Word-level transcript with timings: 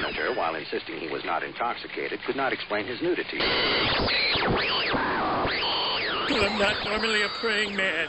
senator, 0.00 0.34
while 0.34 0.54
insisting 0.54 0.98
he 0.98 1.08
was 1.08 1.24
not 1.24 1.42
intoxicated, 1.42 2.20
could 2.26 2.36
not 2.36 2.52
explain 2.52 2.86
his 2.86 3.00
nudity. 3.00 3.38
I'm 6.28 6.58
not 6.58 6.84
normally 6.84 7.22
a 7.22 7.28
praying 7.28 7.74
man, 7.74 8.08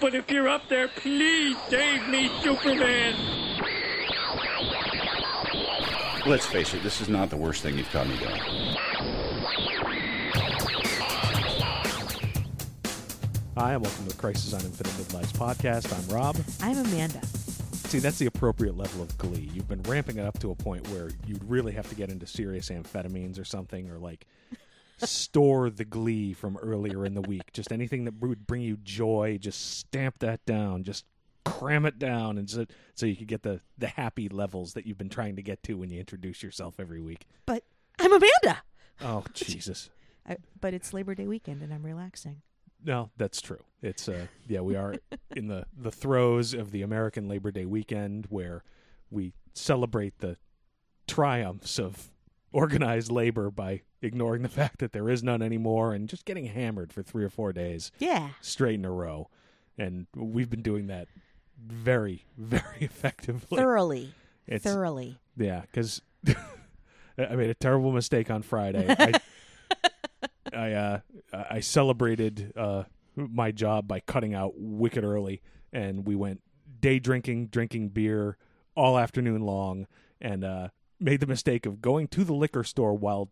but 0.00 0.14
if 0.14 0.30
you're 0.30 0.48
up 0.48 0.62
there, 0.70 0.88
please 0.88 1.56
save 1.68 2.08
me, 2.08 2.30
Superman. 2.42 3.14
Let's 6.26 6.46
face 6.46 6.72
it, 6.74 6.82
this 6.82 7.02
is 7.02 7.08
not 7.08 7.28
the 7.30 7.36
worst 7.36 7.62
thing 7.62 7.76
you've 7.76 7.90
caught 7.90 8.08
me 8.08 8.16
doing. 8.16 8.40
Hi, 13.56 13.72
and 13.74 13.82
welcome 13.82 14.04
to 14.04 14.10
the 14.10 14.16
Crisis 14.18 14.54
on 14.54 14.60
Infinite 14.60 14.92
Midlives 14.92 15.32
podcast. 15.32 15.92
I'm 15.92 16.14
Rob. 16.14 16.36
I'm 16.62 16.78
Amanda. 16.78 17.20
See, 17.86 18.00
that's 18.00 18.18
the 18.18 18.26
appropriate 18.26 18.76
level 18.76 19.00
of 19.00 19.16
glee. 19.16 19.48
You've 19.54 19.68
been 19.68 19.82
ramping 19.84 20.18
it 20.18 20.26
up 20.26 20.40
to 20.40 20.50
a 20.50 20.56
point 20.56 20.88
where 20.88 21.08
you'd 21.24 21.44
really 21.48 21.72
have 21.72 21.88
to 21.88 21.94
get 21.94 22.10
into 22.10 22.26
serious 22.26 22.68
amphetamines 22.68 23.40
or 23.40 23.44
something, 23.44 23.88
or 23.88 23.98
like 23.98 24.26
store 24.98 25.70
the 25.70 25.84
glee 25.84 26.32
from 26.32 26.56
earlier 26.56 27.06
in 27.06 27.14
the 27.14 27.20
week. 27.20 27.52
Just 27.52 27.70
anything 27.70 28.04
that 28.04 28.20
would 28.20 28.44
bring 28.44 28.62
you 28.62 28.76
joy, 28.82 29.38
just 29.40 29.78
stamp 29.78 30.18
that 30.18 30.44
down. 30.46 30.82
Just 30.82 31.04
cram 31.44 31.86
it 31.86 31.96
down, 31.96 32.38
and 32.38 32.50
so, 32.50 32.66
so 32.96 33.06
you 33.06 33.14
could 33.14 33.28
get 33.28 33.44
the 33.44 33.60
the 33.78 33.86
happy 33.86 34.28
levels 34.28 34.72
that 34.72 34.84
you've 34.84 34.98
been 34.98 35.08
trying 35.08 35.36
to 35.36 35.42
get 35.42 35.62
to 35.62 35.74
when 35.74 35.88
you 35.88 36.00
introduce 36.00 36.42
yourself 36.42 36.80
every 36.80 37.00
week. 37.00 37.24
But 37.46 37.62
I'm 38.00 38.12
Amanda. 38.12 38.62
Oh 39.00 39.22
Jesus! 39.32 39.90
I, 40.28 40.38
but 40.60 40.74
it's 40.74 40.92
Labor 40.92 41.14
Day 41.14 41.28
weekend 41.28 41.62
and 41.62 41.72
I'm 41.72 41.86
relaxing. 41.86 42.42
No, 42.84 43.10
that's 43.16 43.40
true. 43.40 43.62
It's 43.86 44.08
uh 44.08 44.26
yeah, 44.48 44.60
we 44.60 44.74
are 44.76 44.96
in 45.34 45.46
the 45.48 45.64
the 45.76 45.92
throes 45.92 46.52
of 46.54 46.72
the 46.72 46.82
American 46.82 47.28
Labor 47.28 47.50
Day 47.50 47.64
weekend 47.64 48.26
where 48.28 48.64
we 49.10 49.32
celebrate 49.54 50.18
the 50.18 50.36
triumphs 51.06 51.78
of 51.78 52.10
organized 52.52 53.10
labor 53.12 53.50
by 53.50 53.82
ignoring 54.02 54.42
the 54.42 54.48
fact 54.48 54.78
that 54.80 54.92
there 54.92 55.08
is 55.08 55.22
none 55.22 55.40
anymore 55.42 55.92
and 55.94 56.08
just 56.08 56.24
getting 56.24 56.46
hammered 56.46 56.92
for 56.92 57.02
3 57.02 57.24
or 57.24 57.28
4 57.28 57.52
days 57.52 57.92
Yeah. 57.98 58.30
straight 58.40 58.74
in 58.76 58.84
a 58.84 58.90
row. 58.90 59.28
And 59.78 60.06
we've 60.16 60.48
been 60.50 60.62
doing 60.62 60.86
that 60.88 61.06
very 61.64 62.24
very 62.36 62.62
effectively. 62.80 63.56
Thoroughly. 63.58 64.14
It's- 64.46 64.62
Thoroughly. 64.62 65.18
Yeah, 65.36 65.60
because 65.62 66.02
I 67.18 67.36
made 67.36 67.50
a 67.50 67.54
terrible 67.54 67.92
mistake 67.92 68.30
on 68.30 68.42
Friday. 68.42 68.86
I, 68.98 69.12
I 70.52 70.72
uh, 70.72 71.00
I 71.32 71.60
celebrated 71.60 72.52
uh, 72.56 72.84
my 73.16 73.50
job 73.50 73.88
by 73.88 74.00
cutting 74.00 74.34
out 74.34 74.52
wicked 74.56 75.04
early, 75.04 75.42
and 75.72 76.06
we 76.06 76.14
went 76.14 76.42
day 76.80 76.98
drinking, 76.98 77.46
drinking 77.48 77.88
beer 77.88 78.36
all 78.74 78.98
afternoon 78.98 79.40
long, 79.42 79.86
and 80.20 80.44
uh, 80.44 80.68
made 81.00 81.20
the 81.20 81.26
mistake 81.26 81.66
of 81.66 81.80
going 81.80 82.08
to 82.08 82.24
the 82.24 82.34
liquor 82.34 82.62
store 82.64 82.94
while 82.94 83.30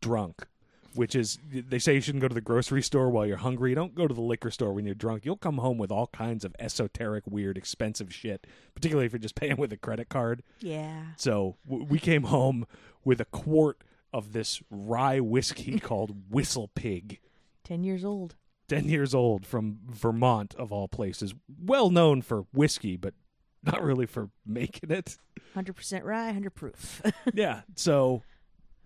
drunk. 0.00 0.46
Which 0.94 1.14
is, 1.16 1.38
they 1.50 1.78
say 1.78 1.94
you 1.94 2.00
shouldn't 2.02 2.20
go 2.20 2.28
to 2.28 2.34
the 2.34 2.42
grocery 2.42 2.82
store 2.82 3.08
while 3.08 3.24
you're 3.24 3.38
hungry. 3.38 3.74
Don't 3.74 3.94
go 3.94 4.06
to 4.06 4.12
the 4.12 4.20
liquor 4.20 4.50
store 4.50 4.74
when 4.74 4.84
you're 4.84 4.94
drunk. 4.94 5.24
You'll 5.24 5.38
come 5.38 5.56
home 5.56 5.78
with 5.78 5.90
all 5.90 6.08
kinds 6.08 6.44
of 6.44 6.54
esoteric, 6.58 7.24
weird, 7.26 7.56
expensive 7.56 8.12
shit, 8.12 8.46
particularly 8.74 9.06
if 9.06 9.12
you're 9.12 9.18
just 9.18 9.34
paying 9.40 9.56
with 9.56 9.72
a 9.72 9.78
credit 9.78 10.10
card. 10.10 10.42
Yeah. 10.60 11.02
So 11.16 11.56
w- 11.66 11.86
we 11.86 11.98
came 11.98 12.24
home 12.24 12.66
with 13.06 13.22
a 13.22 13.24
quart 13.24 13.82
of 14.12 14.34
this 14.34 14.60
rye 14.70 15.18
whiskey 15.20 15.78
called 15.80 16.30
Whistle 16.30 16.68
Pig, 16.74 17.20
10 17.64 17.84
years 17.84 18.04
old. 18.04 18.34
10 18.68 18.88
years 18.88 19.14
old 19.14 19.46
from 19.46 19.78
Vermont, 19.86 20.54
of 20.56 20.72
all 20.72 20.88
places. 20.88 21.34
Well 21.62 21.90
known 21.90 22.22
for 22.22 22.46
whiskey, 22.52 22.96
but 22.96 23.14
not 23.62 23.82
really 23.82 24.06
for 24.06 24.30
making 24.46 24.90
it. 24.90 25.16
100% 25.54 26.04
rye, 26.04 26.26
100 26.26 26.50
proof. 26.50 27.02
yeah. 27.34 27.62
So 27.76 28.22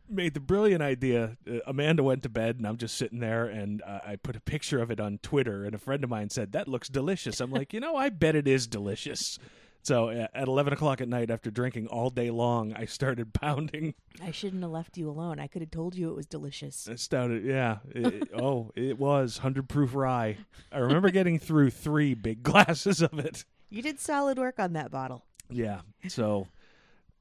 made 0.09 0.34
the 0.34 0.41
brilliant 0.41 0.83
idea. 0.83 1.37
Uh, 1.49 1.59
Amanda 1.67 2.03
went 2.03 2.23
to 2.25 2.28
bed, 2.28 2.56
and 2.56 2.67
I'm 2.67 2.77
just 2.77 2.97
sitting 2.97 3.21
there, 3.21 3.47
and 3.47 3.83
uh, 3.83 4.00
I 4.06 4.17
put 4.17 4.37
a 4.37 4.41
picture 4.41 4.81
of 4.81 4.91
it 4.91 5.00
on 5.00 5.19
Twitter, 5.23 5.65
and 5.65 5.75
a 5.75 5.79
friend 5.79 6.05
of 6.05 6.11
mine 6.11 6.31
said, 6.31 6.53
That 6.53 6.69
looks 6.69 6.89
delicious. 6.89 7.41
I'm 7.41 7.50
like, 7.50 7.73
You 7.73 7.81
know, 7.81 7.97
I 7.97 8.09
bet 8.09 8.37
it 8.37 8.49
is 8.49 8.67
delicious. 8.67 9.39
So 9.87 10.09
uh, 10.09 10.27
at 10.35 10.49
11 10.49 10.73
o'clock 10.73 11.01
at 11.01 11.09
night, 11.09 11.31
after 11.31 11.49
drinking 11.49 11.87
all 11.87 12.11
day 12.11 12.31
long, 12.33 12.73
I 12.75 12.87
started 12.87 13.33
pounding 13.41 13.95
I 14.21 14.33
shouldn't 14.33 14.63
have 14.63 14.73
left 14.73 14.97
you 14.99 15.09
alone. 15.09 15.39
I 15.39 15.47
could 15.47 15.63
have 15.63 15.71
told 15.71 15.95
you 15.95 16.11
it 16.11 16.17
was 16.17 16.27
delicious. 16.27 16.89
It 16.89 16.99
started, 16.99 17.45
yeah. 17.45 17.79
It- 17.95 18.31
oh, 18.35 18.73
it 18.75 18.99
was 18.99 19.39
hundred 19.39 19.69
proof 19.69 19.95
rye. 19.95 20.39
I 20.73 20.79
remember 20.79 21.11
getting 21.11 21.39
through 21.39 21.71
three 21.71 22.15
big 22.15 22.43
glasses 22.43 23.01
of 23.01 23.17
it. 23.21 23.45
You 23.71 23.81
did 23.81 24.01
solid 24.01 24.39
work 24.39 24.59
on 24.59 24.73
that 24.73 24.91
bottle. 24.91 25.25
Yeah. 25.49 25.83
So, 26.09 26.49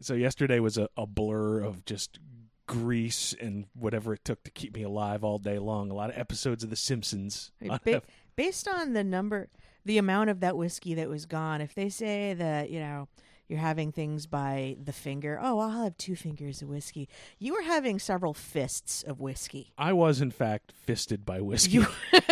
so 0.02 0.16
yesterday 0.16 0.60
was 0.60 0.80
a, 0.80 0.90
a 0.98 1.06
blur 1.06 1.60
of 1.62 1.86
just 1.86 2.18
grease 2.66 3.36
and 3.40 3.66
whatever 3.76 4.12
it 4.16 4.26
took 4.26 4.44
to 4.44 4.50
keep 4.50 4.74
me 4.74 4.82
alive 4.82 5.24
all 5.24 5.38
day 5.38 5.60
long. 5.60 5.92
A 5.92 5.94
lot 5.94 6.10
of 6.10 6.18
episodes 6.18 6.64
of 6.64 6.72
The 6.72 6.76
Simpsons. 6.76 7.52
Ba- 7.84 8.02
based 8.36 8.68
on 8.68 8.94
the 8.94 9.04
number, 9.04 9.50
the 9.86 9.98
amount 9.98 10.30
of 10.30 10.42
that 10.42 10.58
whiskey 10.58 10.96
that 10.96 11.10
was 11.10 11.26
gone, 11.26 11.62
if 11.62 11.74
they 11.76 11.90
say 11.90 12.34
that, 12.34 12.70
you 12.70 12.80
know, 12.80 13.08
you're 13.48 13.60
having 13.60 13.92
things 13.92 14.26
by 14.26 14.76
the 14.84 14.92
finger, 14.92 15.40
oh, 15.42 15.60
I'll 15.60 15.84
have 15.84 15.96
two 15.98 16.16
fingers 16.16 16.64
of 16.64 16.70
whiskey. 16.70 17.08
You 17.38 17.54
were 17.54 17.62
having 17.62 18.00
several 18.00 18.34
fists 18.34 19.04
of 19.04 19.20
whiskey. 19.20 19.72
I 19.78 19.94
was 19.94 20.22
in 20.22 20.32
fact 20.32 20.72
fisted 20.72 21.26
by 21.26 21.42
whiskey. 21.42 21.86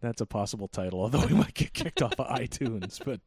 That's 0.00 0.20
a 0.20 0.26
possible 0.26 0.68
title, 0.68 1.00
although 1.00 1.26
we 1.26 1.34
might 1.34 1.54
get 1.54 1.74
kicked 1.74 2.02
off 2.02 2.18
of 2.18 2.26
iTunes. 2.26 3.02
But 3.04 3.20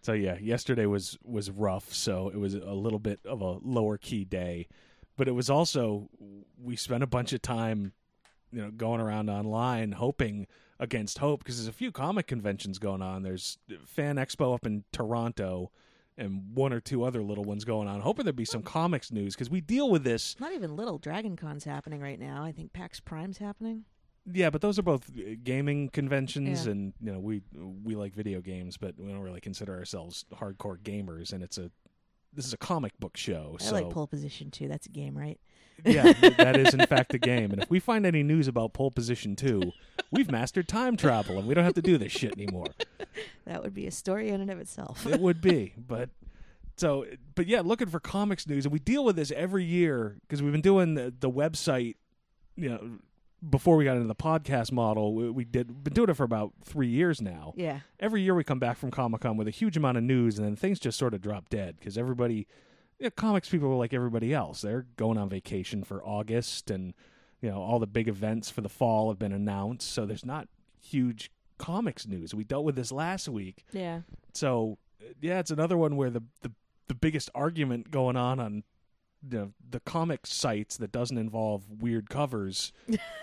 so 0.00 0.12
yeah, 0.12 0.38
yesterday 0.38 0.86
was 0.86 1.18
was 1.24 1.50
rough. 1.50 1.92
So 1.92 2.28
it 2.28 2.38
was 2.38 2.54
a 2.54 2.72
little 2.72 2.98
bit 2.98 3.20
of 3.24 3.40
a 3.40 3.58
lower 3.62 3.98
key 3.98 4.24
day, 4.24 4.68
but 5.16 5.28
it 5.28 5.32
was 5.32 5.50
also 5.50 6.08
we 6.60 6.76
spent 6.76 7.02
a 7.02 7.08
bunch 7.08 7.32
of 7.32 7.42
time, 7.42 7.92
you 8.52 8.62
know, 8.62 8.70
going 8.70 9.00
around 9.00 9.30
online 9.30 9.92
hoping 9.92 10.46
against 10.78 11.18
hope 11.18 11.40
because 11.40 11.56
there's 11.56 11.68
a 11.68 11.72
few 11.72 11.92
comic 11.92 12.26
conventions 12.26 12.78
going 12.78 13.02
on. 13.02 13.22
There's 13.22 13.58
Fan 13.86 14.16
Expo 14.16 14.54
up 14.54 14.66
in 14.66 14.84
Toronto. 14.92 15.70
And 16.18 16.54
one 16.54 16.74
or 16.74 16.80
two 16.80 17.04
other 17.04 17.22
little 17.22 17.42
ones 17.42 17.64
going 17.64 17.88
on. 17.88 18.02
Hoping 18.02 18.26
there'd 18.26 18.36
be 18.36 18.44
some 18.44 18.62
comics 18.62 19.10
news 19.10 19.34
because 19.34 19.48
we 19.48 19.62
deal 19.62 19.90
with 19.90 20.04
this 20.04 20.36
Not 20.38 20.52
even 20.52 20.76
little. 20.76 20.98
Dragon 20.98 21.36
Con's 21.36 21.64
happening 21.64 22.02
right 22.02 22.20
now. 22.20 22.44
I 22.44 22.52
think 22.52 22.74
PAX 22.74 23.00
Prime's 23.00 23.38
happening. 23.38 23.84
Yeah, 24.30 24.50
but 24.50 24.60
those 24.60 24.78
are 24.78 24.82
both 24.82 25.08
uh, 25.08 25.36
gaming 25.42 25.88
conventions, 25.88 26.66
Yeah. 26.66 26.72
and 26.72 26.92
you 27.00 27.12
know 27.12 27.18
we 27.18 27.40
we 27.82 27.96
like 27.96 28.14
video 28.14 28.42
games, 28.42 28.76
but 28.76 28.94
we 28.98 29.08
don't 29.10 29.22
really 29.22 29.40
consider 29.40 29.74
ourselves 29.74 30.26
hardcore 30.34 30.78
gamers. 30.78 31.32
And 31.32 31.42
it's 31.42 31.56
a 31.56 31.70
this 32.34 32.44
is 32.44 32.52
a 32.52 32.58
comic 32.58 32.92
book 33.00 33.16
show, 33.16 33.56
I 33.58 33.62
so 33.64 33.72
like 33.72 33.88
pole 33.88 34.06
position 34.06 34.50
too. 34.50 34.68
That's 34.68 34.86
a 34.86 34.90
game, 34.90 35.16
right? 35.16 35.40
Yeah, 35.84 36.12
that 36.38 36.56
is 36.56 36.74
in 36.74 36.86
fact 36.86 37.14
a 37.14 37.18
game. 37.18 37.50
And 37.52 37.62
if 37.62 37.70
we 37.70 37.80
find 37.80 38.06
any 38.06 38.22
news 38.22 38.48
about 38.48 38.72
pole 38.72 38.90
position 38.90 39.36
two, 39.36 39.72
we've 40.10 40.30
mastered 40.30 40.68
time 40.68 40.96
travel, 40.96 41.38
and 41.38 41.46
we 41.46 41.54
don't 41.54 41.64
have 41.64 41.74
to 41.74 41.82
do 41.82 41.98
this 41.98 42.12
shit 42.12 42.32
anymore. 42.32 42.68
That 43.46 43.62
would 43.62 43.74
be 43.74 43.86
a 43.86 43.90
story 43.90 44.28
in 44.28 44.40
and 44.40 44.50
of 44.50 44.58
itself. 44.58 45.06
It 45.06 45.20
would 45.20 45.40
be, 45.40 45.74
but 45.88 46.10
so, 46.76 47.06
but 47.34 47.46
yeah, 47.46 47.60
looking 47.60 47.88
for 47.88 48.00
comics 48.00 48.46
news, 48.46 48.64
and 48.64 48.72
we 48.72 48.78
deal 48.78 49.04
with 49.04 49.16
this 49.16 49.30
every 49.32 49.64
year 49.64 50.16
because 50.22 50.42
we've 50.42 50.52
been 50.52 50.60
doing 50.60 50.94
the, 50.94 51.12
the 51.18 51.30
website, 51.30 51.96
you 52.56 52.68
know, 52.68 52.98
before 53.48 53.76
we 53.76 53.84
got 53.84 53.96
into 53.96 54.08
the 54.08 54.14
podcast 54.14 54.72
model. 54.72 55.14
We, 55.14 55.30
we 55.30 55.44
did 55.44 55.82
been 55.82 55.94
doing 55.94 56.08
it 56.08 56.14
for 56.14 56.24
about 56.24 56.52
three 56.64 56.88
years 56.88 57.20
now. 57.20 57.52
yeah. 57.56 57.80
Every 57.98 58.22
year 58.22 58.34
we 58.34 58.44
come 58.44 58.58
back 58.58 58.78
from 58.78 58.90
Comic 58.90 59.22
Con 59.22 59.36
with 59.36 59.48
a 59.48 59.52
huge 59.52 59.76
amount 59.76 59.98
of 59.98 60.04
news, 60.04 60.38
and 60.38 60.46
then 60.46 60.56
things 60.56 60.78
just 60.78 60.98
sort 60.98 61.14
of 61.14 61.20
drop 61.20 61.48
dead 61.48 61.76
because 61.78 61.98
everybody, 61.98 62.46
you 63.02 63.06
know, 63.06 63.10
comics 63.10 63.48
people 63.48 63.68
are 63.68 63.74
like 63.74 63.92
everybody 63.92 64.32
else. 64.32 64.60
They're 64.60 64.86
going 64.96 65.18
on 65.18 65.28
vacation 65.28 65.82
for 65.82 66.04
August, 66.04 66.70
and 66.70 66.94
you 67.40 67.50
know, 67.50 67.60
all 67.60 67.80
the 67.80 67.86
big 67.88 68.06
events 68.06 68.48
for 68.48 68.60
the 68.60 68.68
fall 68.68 69.10
have 69.10 69.18
been 69.18 69.32
announced, 69.32 69.90
so 69.90 70.06
there's 70.06 70.24
not 70.24 70.46
huge 70.80 71.32
comics 71.58 72.06
news. 72.06 72.32
We 72.32 72.44
dealt 72.44 72.64
with 72.64 72.76
this 72.76 72.92
last 72.92 73.28
week. 73.28 73.64
Yeah. 73.72 74.02
So 74.34 74.78
yeah, 75.20 75.40
it's 75.40 75.50
another 75.50 75.76
one 75.76 75.96
where 75.96 76.10
the 76.10 76.22
the, 76.42 76.52
the 76.86 76.94
biggest 76.94 77.28
argument 77.34 77.90
going 77.90 78.16
on 78.16 78.38
on 78.38 78.62
the 79.20 79.50
the 79.68 79.80
comic 79.80 80.24
sites 80.24 80.76
that 80.76 80.92
doesn't 80.92 81.18
involve 81.18 81.64
weird 81.80 82.08
covers, 82.08 82.72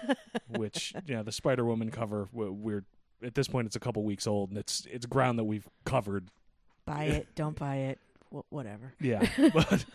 which 0.49 0.93
yeah, 1.05 1.23
the 1.23 1.31
Spider 1.31 1.63
Woman 1.63 1.89
cover 1.89 2.27
w- 2.33 2.51
weird. 2.51 2.83
At 3.23 3.33
this 3.33 3.47
point, 3.47 3.65
it's 3.65 3.77
a 3.77 3.81
couple 3.81 4.03
weeks 4.03 4.27
old, 4.27 4.49
and 4.49 4.57
it's 4.57 4.85
it's 4.91 5.05
ground 5.05 5.39
that 5.39 5.45
we've 5.45 5.69
covered. 5.85 6.31
Buy 6.85 7.05
it. 7.05 7.27
Don't 7.35 7.57
buy 7.57 7.75
it. 7.77 7.99
Wh- 8.31 8.51
whatever. 8.51 8.93
Yeah, 8.99 9.27
but 9.53 9.85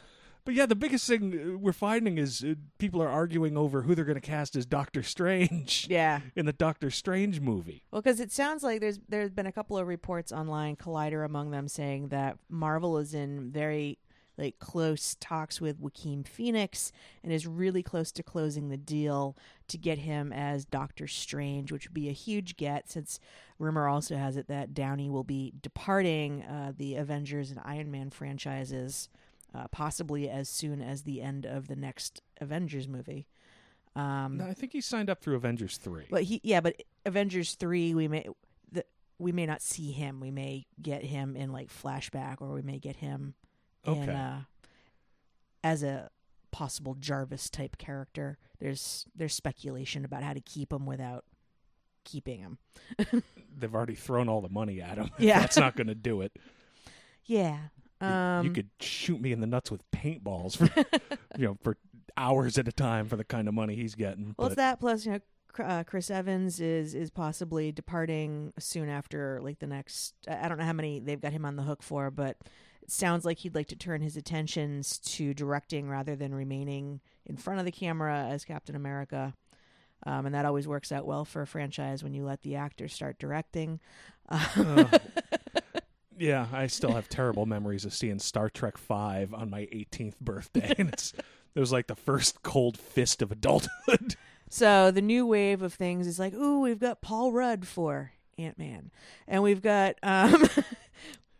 but 0.45 0.55
yeah, 0.55 0.67
the 0.67 0.75
biggest 0.75 1.07
thing 1.09 1.61
we're 1.61 1.73
finding 1.73 2.19
is 2.19 2.45
uh, 2.45 2.55
people 2.79 3.03
are 3.03 3.09
arguing 3.09 3.57
over 3.57 3.83
who 3.83 3.95
they're 3.95 4.05
going 4.05 4.15
to 4.15 4.21
cast 4.21 4.57
as 4.57 4.67
Doctor 4.67 5.03
Strange 5.03 5.87
Yeah. 5.89 6.21
in 6.37 6.45
the 6.47 6.53
Doctor 6.53 6.91
Strange 6.91 7.41
movie. 7.41 7.83
Well, 7.91 8.03
because 8.03 8.21
it 8.21 8.31
sounds 8.31 8.63
like 8.63 8.81
there's 8.81 9.01
there's 9.09 9.31
been 9.31 9.47
a 9.47 9.53
couple 9.53 9.79
of 9.79 9.87
reports 9.87 10.33
online, 10.33 10.77
Collider 10.77 11.25
among 11.25 11.51
them, 11.51 11.67
saying 11.69 12.09
that 12.09 12.37
Marvel 12.51 12.99
is 12.99 13.15
in 13.15 13.51
very 13.51 13.99
like 14.37 14.59
close 14.59 15.17
talks 15.21 15.61
with 15.61 15.79
Joaquin 15.79 16.25
Phoenix 16.25 16.91
and 17.23 17.33
is 17.33 17.47
really 17.47 17.83
close 17.83 18.11
to 18.13 18.23
closing 18.23 18.69
the 18.69 18.77
deal 18.77 19.37
to 19.69 19.79
get 19.79 19.99
him 19.99 20.33
as 20.33 20.65
Doctor 20.65 21.07
Strange, 21.07 21.71
which 21.71 21.87
would 21.87 21.95
be 21.95 22.09
a 22.09 22.13
huge 22.13 22.57
get 22.57 22.91
since 22.91 23.21
rumor 23.59 23.87
also 23.89 24.17
has 24.17 24.37
it 24.37 24.49
that 24.49 24.75
Downey 24.75 25.09
will 25.09 25.25
be 25.25 25.53
departing 25.63 26.43
uh, 26.43 26.73
the 26.77 26.97
Avengers 26.97 27.51
and 27.51 27.61
Iron 27.65 27.91
Man 27.91 28.11
franchises 28.11 29.09
uh, 29.55 29.69
possibly 29.69 30.29
as 30.29 30.49
soon 30.49 30.83
as 30.83 31.03
the 31.03 31.23
end 31.23 31.47
of 31.47 31.69
the 31.69 31.77
next 31.77 32.21
Avengers 32.41 32.89
movie. 32.89 33.29
Um, 33.95 34.39
No, 34.39 34.47
I 34.47 34.55
think 34.55 34.73
he 34.73 34.81
signed 34.81 35.09
up 35.09 35.21
through 35.21 35.37
Avengers 35.37 35.77
three. 35.77 36.05
but 36.11 36.25
he, 36.25 36.41
yeah, 36.43 36.61
but 36.61 36.83
Avengers 37.07 37.55
three, 37.55 37.95
we 37.95 38.09
may 38.09 38.27
the, 38.73 38.85
we 39.19 39.31
may 39.31 39.47
not 39.47 39.63
see 39.63 39.93
him. 39.93 40.19
We 40.19 40.33
may 40.33 40.67
get 40.83 41.05
him 41.05 41.37
in 41.37 41.53
like 41.53 41.69
flashback, 41.69 42.41
or 42.41 42.53
we 42.53 42.63
may 42.63 42.81
get 42.81 42.97
him 42.97 43.35
Okay. 43.87 44.13
uh, 44.13 44.39
as 45.63 45.83
a 45.83 46.11
possible 46.51 46.95
Jarvis 46.99 47.51
type 47.51 47.77
character. 47.79 48.39
There's 48.61 49.07
there's 49.15 49.35
speculation 49.35 50.05
about 50.05 50.23
how 50.23 50.33
to 50.35 50.41
keep 50.41 50.73
him 50.73 50.87
without 50.87 51.25
keeping 52.05 52.39
him. 52.41 52.59
They've 53.57 53.75
already 53.75 53.95
thrown 53.95 54.29
all 54.29 54.41
the 54.41 54.49
money 54.49 54.81
at 54.81 54.99
him. 54.99 55.11
Yeah. 55.19 55.41
that's 55.41 55.57
not 55.57 55.75
going 55.77 55.87
to 55.89 55.95
do 55.95 56.21
it. 56.21 56.37
Yeah. 57.25 57.59
You- 58.01 58.07
Um, 58.07 58.45
you 58.47 58.53
could 58.53 58.69
shoot 58.81 59.21
me 59.21 59.33
in 59.33 59.41
the 59.41 59.47
nuts 59.47 59.71
with 59.71 59.81
paintballs 59.91 60.57
for 60.57 60.69
you 61.39 61.47
know 61.47 61.59
for 61.63 61.77
hours 62.17 62.59
at 62.59 62.69
a 62.69 62.73
time 62.73 63.09
for 63.09 63.17
the 63.17 63.25
kind 63.25 63.49
of 63.49 63.55
money 63.55 63.75
he's 63.75 63.95
getting. 63.95 64.35
Well, 64.39 64.49
it's 64.49 64.57
that 64.57 64.79
plus 64.81 65.07
you 65.07 65.13
know 65.13 65.21
uh, 65.65 65.85
Chris 65.85 66.11
Evans 66.11 66.61
is 66.61 66.95
is 66.95 67.11
possibly 67.11 67.73
departing 67.73 68.53
soon 68.59 68.89
after 68.89 69.41
like 69.43 69.59
the 69.61 69.67
next. 69.67 70.15
I 70.29 70.49
don't 70.49 70.59
know 70.59 70.65
how 70.65 70.73
many 70.73 70.99
they've 71.01 71.21
got 71.21 71.33
him 71.33 71.45
on 71.47 71.57
the 71.57 71.63
hook 71.63 71.83
for, 71.83 72.11
but 72.11 72.37
it 72.85 72.91
sounds 72.91 73.25
like 73.25 73.39
he'd 73.39 73.55
like 73.55 73.69
to 73.69 73.77
turn 73.77 74.03
his 74.03 74.17
attentions 74.17 74.99
to 74.99 75.35
directing 75.35 75.89
rather 75.89 76.15
than 76.15 76.35
remaining 76.35 77.01
in 77.27 77.37
front 77.37 77.59
of 77.59 77.65
the 77.65 77.73
camera 77.73 78.27
as 78.29 78.45
Captain 78.45 78.77
America. 78.77 79.35
Um, 80.07 80.27
and 80.27 80.35
that 80.35 80.45
always 80.45 80.69
works 80.69 80.93
out 80.93 81.07
well 81.07 81.25
for 81.25 81.43
a 81.43 81.47
franchise 81.47 82.05
when 82.05 82.13
you 82.13 82.25
let 82.25 82.43
the 82.43 82.57
actor 82.57 82.89
start 82.89 83.19
directing. 83.19 83.81
Yeah, 86.19 86.47
I 86.53 86.69
still 86.69 86.93
have 86.93 87.09
terrible 87.09 87.47
memories 87.47 87.85
of 87.85 87.93
seeing 87.93 88.19
Star 88.19 88.49
Trek 88.49 88.79
Five 88.79 89.35
on 89.35 89.51
my 89.51 89.63
18th 89.63 90.19
birthday, 90.21 90.75
and 90.79 90.89
it's 90.91 91.13
it 91.55 91.61
was 91.61 91.73
like 91.73 91.87
the 91.87 91.97
first 91.97 92.43
cold 92.43 92.79
fist 92.79 93.23
of 93.23 93.33
adulthood. 93.33 94.17
So 94.51 94.93
the 94.93 95.03
new 95.03 95.27
wave 95.27 95.63
of 95.63 95.75
things 95.75 96.07
is 96.07 96.21
like, 96.21 96.33
ooh, 96.33 96.61
we've 96.61 96.79
got 96.79 97.01
Paul 97.01 97.33
Rudd 97.33 97.67
for 97.67 98.13
Ant 98.39 98.57
Man, 98.57 98.93
and 99.27 99.43
we've 99.43 99.63
got 99.63 99.97
um, 100.01 100.49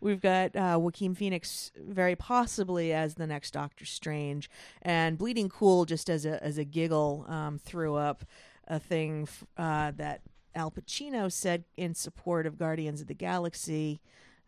we've 0.05 0.21
got 0.21 0.55
uh, 0.55 0.77
Joaquin 0.79 1.15
Phoenix 1.15 1.71
very 1.75 2.15
possibly 2.15 2.93
as 2.93 3.15
the 3.15 3.25
next 3.25 3.51
Doctor 3.51 3.85
Strange, 3.85 4.49
and 4.83 5.17
Bleeding 5.17 5.49
Cool 5.49 5.85
just 5.85 6.09
as 6.09 6.25
a 6.25 6.41
as 6.43 6.57
a 6.59 6.63
giggle 6.63 7.25
um, 7.27 7.57
threw 7.57 7.95
up 7.95 8.23
a 8.67 8.79
thing 8.79 9.27
uh, 9.57 9.91
that 9.95 10.21
Al 10.53 10.69
Pacino 10.69 11.31
said 11.31 11.65
in 11.75 11.95
support 11.95 12.45
of 12.45 12.57
Guardians 12.57 13.01
of 13.01 13.07
the 13.07 13.15
Galaxy. 13.15 13.99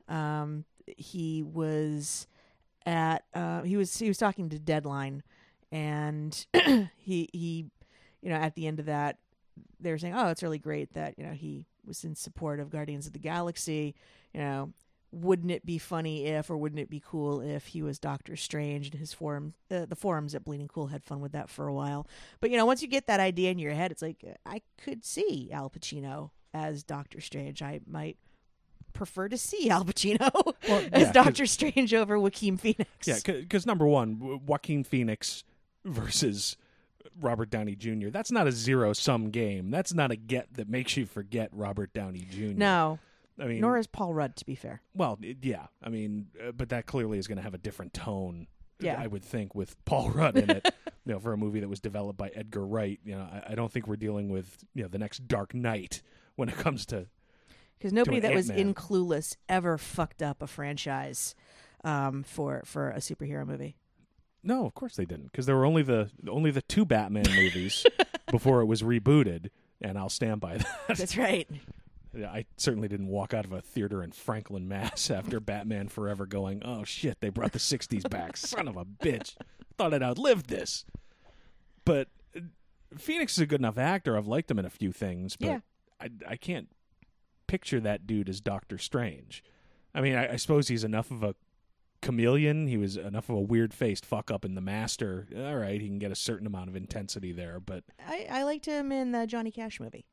Um, 0.07 0.63
he 0.85 1.41
was 1.41 2.27
at 2.85 3.23
uh, 3.33 3.63
he 3.63 3.75
was 3.75 3.97
he 3.97 4.07
was 4.07 4.19
talking 4.19 4.49
to 4.49 4.59
Deadline, 4.59 5.23
and 5.71 6.45
he 6.97 7.29
he 7.33 7.65
you 8.21 8.29
know 8.29 8.35
at 8.35 8.53
the 8.53 8.67
end 8.67 8.79
of 8.79 8.85
that 8.85 9.17
they 9.79 9.89
were 9.89 9.97
saying 9.97 10.13
oh 10.15 10.27
it's 10.27 10.43
really 10.43 10.59
great 10.59 10.93
that 10.93 11.17
you 11.17 11.25
know 11.25 11.33
he 11.33 11.65
was 11.83 12.03
in 12.03 12.15
support 12.15 12.59
of 12.59 12.69
Guardians 12.69 13.07
of 13.07 13.13
the 13.13 13.19
Galaxy. 13.19 13.95
You 14.35 14.39
know 14.39 14.73
wouldn't 15.11 15.51
it 15.51 15.65
be 15.65 15.77
funny 15.77 16.25
if 16.25 16.49
or 16.49 16.57
wouldn't 16.57 16.79
it 16.79 16.89
be 16.89 17.01
cool 17.05 17.41
if 17.41 17.67
he 17.67 17.81
was 17.81 17.97
Doctor 17.97 18.35
Strange 18.35 18.87
and 18.87 18.99
his 18.99 19.13
forum 19.13 19.53
uh, 19.71 19.85
the 19.85 19.95
forums 19.95 20.35
at 20.35 20.43
Bleeding 20.43 20.67
Cool 20.67 20.87
had 20.87 21.03
fun 21.03 21.21
with 21.21 21.31
that 21.31 21.49
for 21.49 21.67
a 21.67 21.73
while. 21.73 22.07
But 22.41 22.51
you 22.51 22.57
know 22.57 22.65
once 22.65 22.81
you 22.81 22.87
get 22.87 23.07
that 23.07 23.19
idea 23.19 23.51
in 23.51 23.59
your 23.59 23.73
head 23.73 23.91
it's 23.91 24.01
like 24.01 24.23
I 24.45 24.61
could 24.77 25.05
see 25.05 25.49
Al 25.51 25.69
Pacino 25.69 26.31
as 26.53 26.83
Doctor 26.83 27.21
Strange. 27.21 27.61
I 27.61 27.79
might 27.87 28.17
prefer 28.93 29.29
to 29.29 29.37
see 29.37 29.69
Al 29.69 29.85
Pacino 29.85 30.29
Well, 30.67 30.83
as 30.91 31.03
yeah, 31.03 31.11
Doctor 31.11 31.45
Strange 31.45 31.93
over 31.93 32.19
Joaquin 32.19 32.57
Phoenix. 32.57 32.89
Yeah, 33.05 33.19
because 33.23 33.65
number 33.65 33.85
one, 33.85 34.41
Joaquin 34.45 34.83
Phoenix 34.83 35.43
versus 35.85 36.57
Robert 37.19 37.49
Downey 37.49 37.75
Jr. 37.75 38.09
That's 38.09 38.31
not 38.31 38.47
a 38.47 38.51
zero 38.51 38.93
sum 38.93 39.29
game. 39.29 39.71
That's 39.71 39.93
not 39.93 40.11
a 40.11 40.15
get 40.15 40.53
that 40.55 40.69
makes 40.69 40.97
you 40.97 41.05
forget 41.05 41.49
Robert 41.51 41.93
Downey 41.93 42.27
Jr. 42.29 42.53
No, 42.55 42.99
I 43.39 43.45
mean, 43.45 43.61
nor 43.61 43.77
is 43.77 43.87
Paul 43.87 44.13
Rudd. 44.13 44.35
To 44.37 44.45
be 44.45 44.55
fair, 44.55 44.81
well, 44.93 45.19
yeah. 45.41 45.67
I 45.83 45.89
mean, 45.89 46.27
uh, 46.45 46.51
but 46.51 46.69
that 46.69 46.85
clearly 46.85 47.17
is 47.17 47.27
going 47.27 47.37
to 47.37 47.43
have 47.43 47.53
a 47.53 47.59
different 47.59 47.93
tone. 47.93 48.47
Yeah. 48.79 48.99
I 48.99 49.07
would 49.07 49.23
think 49.23 49.55
with 49.55 49.75
Paul 49.85 50.09
Rudd 50.15 50.37
in 50.37 50.49
it. 50.49 50.67
you 51.05 51.13
know, 51.13 51.19
for 51.19 51.33
a 51.33 51.37
movie 51.37 51.59
that 51.61 51.69
was 51.69 51.79
developed 51.79 52.17
by 52.17 52.29
Edgar 52.29 52.65
Wright. 52.65 52.99
You 53.03 53.15
know, 53.15 53.21
I, 53.21 53.51
I 53.51 53.55
don't 53.55 53.71
think 53.71 53.87
we're 53.87 53.95
dealing 53.95 54.29
with 54.29 54.57
you 54.73 54.83
know 54.83 54.89
the 54.89 54.99
next 54.99 55.27
Dark 55.27 55.53
Knight 55.53 56.01
when 56.35 56.49
it 56.49 56.57
comes 56.57 56.85
to 56.87 57.07
because 57.77 57.93
nobody 57.93 58.19
that 58.19 58.33
was 58.33 58.49
Ant-Man. 58.49 58.67
in 58.67 58.73
Clueless 58.73 59.35
ever 59.47 59.77
fucked 59.77 60.21
up 60.21 60.41
a 60.41 60.47
franchise 60.47 61.35
um, 61.83 62.23
for 62.23 62.61
for 62.65 62.89
a 62.89 62.97
superhero 62.97 63.45
movie. 63.45 63.77
No, 64.43 64.65
of 64.65 64.73
course 64.73 64.95
they 64.95 65.05
didn't, 65.05 65.31
because 65.31 65.45
there 65.45 65.55
were 65.55 65.65
only 65.65 65.83
the 65.83 66.09
only 66.29 66.51
the 66.51 66.61
two 66.61 66.85
Batman 66.85 67.25
movies 67.35 67.85
before 68.31 68.61
it 68.61 68.65
was 68.65 68.81
rebooted, 68.81 69.49
and 69.81 69.97
I'll 69.97 70.09
stand 70.09 70.41
by 70.41 70.57
that. 70.57 70.97
That's 70.97 71.17
right. 71.17 71.47
Yeah, 72.15 72.31
I 72.31 72.45
certainly 72.57 72.87
didn't 72.87 73.07
walk 73.07 73.33
out 73.33 73.45
of 73.45 73.51
a 73.51 73.61
theater 73.61 74.01
in 74.03 74.11
Franklin, 74.11 74.67
Mass. 74.67 75.09
after 75.11 75.39
Batman 75.39 75.87
Forever, 75.87 76.25
going, 76.25 76.61
"Oh 76.65 76.83
shit, 76.83 77.19
they 77.21 77.29
brought 77.29 77.51
the 77.51 77.59
'60s 77.59 78.09
back, 78.09 78.37
son 78.37 78.67
of 78.67 78.77
a 78.77 78.85
bitch! 78.85 79.35
Thought 79.77 79.93
I'd 79.93 80.03
outlived 80.03 80.47
this." 80.49 80.85
But 81.85 82.07
uh, 82.35 82.41
Phoenix 82.97 83.33
is 83.33 83.39
a 83.39 83.45
good 83.45 83.61
enough 83.61 83.77
actor. 83.77 84.17
I've 84.17 84.27
liked 84.27 84.49
him 84.49 84.59
in 84.59 84.65
a 84.65 84.69
few 84.69 84.91
things, 84.91 85.35
but 85.35 85.47
Yeah. 85.47 85.59
I 86.01 86.09
I 86.27 86.35
can't 86.37 86.69
picture 87.47 87.79
that 87.79 88.05
dude 88.07 88.29
as 88.29 88.41
Doctor 88.41 88.77
Strange. 88.77 89.43
I 89.95 90.01
mean, 90.01 90.15
I, 90.15 90.33
I 90.33 90.35
suppose 90.35 90.67
he's 90.67 90.83
enough 90.83 91.11
of 91.11 91.23
a 91.23 91.33
chameleon. 92.01 92.67
He 92.67 92.77
was 92.77 92.97
enough 92.97 93.29
of 93.29 93.35
a 93.35 93.41
weird 93.41 93.73
faced 93.73 94.05
fuck 94.05 94.29
up 94.29 94.45
in 94.45 94.53
The 94.55 94.61
Master. 94.61 95.27
All 95.35 95.55
right, 95.55 95.79
he 95.81 95.87
can 95.87 95.97
get 95.99 96.11
a 96.11 96.15
certain 96.15 96.45
amount 96.45 96.69
of 96.69 96.75
intensity 96.75 97.31
there, 97.31 97.59
but 97.59 97.83
I, 98.05 98.27
I 98.29 98.43
liked 98.43 98.65
him 98.65 98.91
in 98.91 99.11
the 99.11 99.25
Johnny 99.25 99.51
Cash 99.51 99.79
movie. 99.79 100.05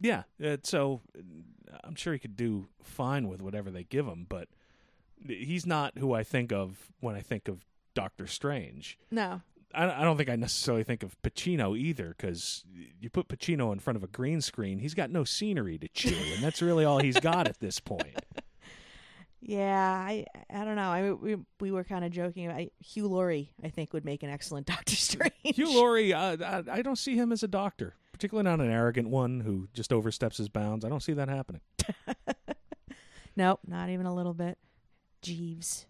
Yeah. 0.00 0.22
Uh, 0.42 0.56
so 0.62 1.00
uh, 1.16 1.78
I'm 1.84 1.94
sure 1.94 2.12
he 2.12 2.18
could 2.18 2.36
do 2.36 2.68
fine 2.82 3.28
with 3.28 3.42
whatever 3.42 3.70
they 3.70 3.84
give 3.84 4.06
him, 4.06 4.26
but 4.28 4.48
he's 5.26 5.66
not 5.66 5.98
who 5.98 6.12
I 6.12 6.24
think 6.24 6.52
of 6.52 6.90
when 7.00 7.14
I 7.14 7.20
think 7.20 7.48
of 7.48 7.64
Doctor 7.94 8.26
Strange. 8.26 8.98
No, 9.10 9.42
I, 9.74 10.00
I 10.00 10.04
don't 10.04 10.16
think 10.16 10.28
I 10.28 10.36
necessarily 10.36 10.84
think 10.84 11.02
of 11.02 11.20
Pacino 11.22 11.78
either, 11.78 12.14
because 12.16 12.64
you 13.00 13.10
put 13.10 13.28
Pacino 13.28 13.72
in 13.72 13.78
front 13.78 13.96
of 13.96 14.02
a 14.02 14.08
green 14.08 14.40
screen, 14.40 14.78
he's 14.78 14.94
got 14.94 15.10
no 15.10 15.24
scenery 15.24 15.78
to 15.78 15.88
chew, 15.88 16.16
and 16.34 16.42
that's 16.42 16.62
really 16.62 16.84
all 16.84 16.98
he's 16.98 17.20
got 17.20 17.46
at 17.46 17.60
this 17.60 17.78
point. 17.78 18.18
yeah, 19.40 20.04
I 20.06 20.26
I 20.52 20.64
don't 20.64 20.76
know. 20.76 20.90
I 20.90 21.02
mean, 21.02 21.20
we 21.20 21.36
we 21.60 21.72
were 21.72 21.84
kind 21.84 22.04
of 22.04 22.10
joking. 22.10 22.50
I, 22.50 22.70
Hugh 22.80 23.08
Laurie, 23.08 23.52
I 23.62 23.68
think, 23.68 23.92
would 23.92 24.04
make 24.04 24.22
an 24.22 24.30
excellent 24.30 24.66
Doctor 24.74 24.96
Strange. 24.96 25.32
Hugh 25.42 25.72
Laurie, 25.72 26.12
uh, 26.12 26.36
I, 26.44 26.78
I 26.78 26.82
don't 26.82 26.98
see 26.98 27.14
him 27.14 27.32
as 27.32 27.42
a 27.42 27.48
doctor, 27.48 27.94
particularly 28.20 28.44
not 28.50 28.60
an 28.60 28.70
arrogant 28.70 29.08
one 29.08 29.40
who 29.40 29.66
just 29.72 29.94
oversteps 29.94 30.36
his 30.36 30.50
bounds. 30.50 30.84
I 30.84 30.90
don't 30.90 31.02
see 31.02 31.14
that 31.14 31.28
happening. 31.30 31.62
Nope, 33.36 33.60
not 33.66 33.88
even 33.88 34.04
a 34.06 34.14
little 34.14 34.34
bit. 34.34 34.58
Jeeves. 35.22 35.86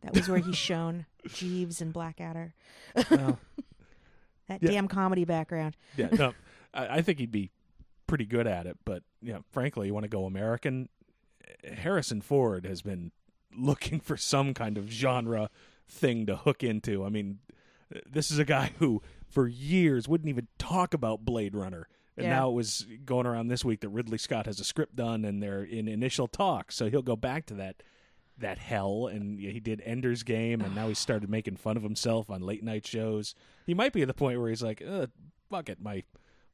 That 0.00 0.14
was 0.14 0.28
where 0.28 0.38
he's 0.38 0.56
shown. 0.70 1.04
Jeeves 1.26 1.82
and 1.82 1.92
Blackadder. 1.92 2.54
Well, 3.10 3.38
That 4.48 4.62
Yeah. 4.62 4.70
damn 4.70 4.88
comedy 4.88 5.24
background. 5.26 5.76
yeah, 5.96 6.06
no, 6.12 6.32
I, 6.72 6.98
I 6.98 7.02
think 7.02 7.18
he'd 7.18 7.32
be 7.32 7.50
pretty 8.06 8.24
good 8.24 8.46
at 8.46 8.66
it. 8.66 8.78
But 8.86 9.02
yeah, 9.20 9.38
frankly, 9.50 9.88
you 9.88 9.92
want 9.92 10.04
to 10.04 10.08
go 10.08 10.24
American. 10.24 10.88
Harrison 11.64 12.22
Ford 12.22 12.64
has 12.64 12.80
been 12.80 13.12
looking 13.54 14.00
for 14.00 14.16
some 14.16 14.54
kind 14.54 14.78
of 14.78 14.88
genre 14.88 15.50
thing 15.86 16.24
to 16.26 16.36
hook 16.36 16.62
into. 16.62 17.04
I 17.04 17.10
mean, 17.10 17.40
this 18.10 18.30
is 18.30 18.38
a 18.38 18.44
guy 18.46 18.70
who, 18.78 19.02
for 19.28 19.46
years, 19.48 20.08
wouldn't 20.08 20.28
even 20.28 20.48
talk 20.58 20.94
about 20.94 21.24
Blade 21.24 21.54
Runner. 21.54 21.88
And 22.16 22.24
Yeah. 22.26 22.30
now 22.36 22.50
it 22.50 22.54
was 22.54 22.86
going 23.04 23.26
around 23.26 23.48
this 23.48 23.64
week 23.64 23.80
that 23.80 23.90
Ridley 23.90 24.18
Scott 24.18 24.46
has 24.46 24.58
a 24.58 24.64
script 24.64 24.96
done 24.96 25.24
and 25.24 25.42
they're 25.42 25.62
in 25.62 25.86
initial 25.86 26.26
talks. 26.26 26.74
So 26.74 26.90
he'll 26.90 27.02
go 27.02 27.16
back 27.16 27.46
to 27.46 27.54
that 27.54 27.82
that 28.40 28.58
hell 28.58 29.08
and 29.08 29.40
he 29.40 29.58
did 29.58 29.82
Ender's 29.84 30.22
Game 30.22 30.60
and 30.60 30.72
now 30.72 30.86
he 30.88 30.94
started 30.94 31.28
making 31.28 31.56
fun 31.56 31.76
of 31.76 31.82
himself 31.82 32.30
on 32.30 32.40
late 32.40 32.62
night 32.62 32.86
shows. 32.86 33.34
He 33.66 33.74
might 33.74 33.92
be 33.92 34.02
at 34.02 34.06
the 34.08 34.14
point 34.14 34.38
where 34.40 34.48
he's 34.48 34.62
like, 34.62 34.80
uh, 34.80 35.08
fuck 35.50 35.68
it, 35.68 35.80
my 35.80 36.04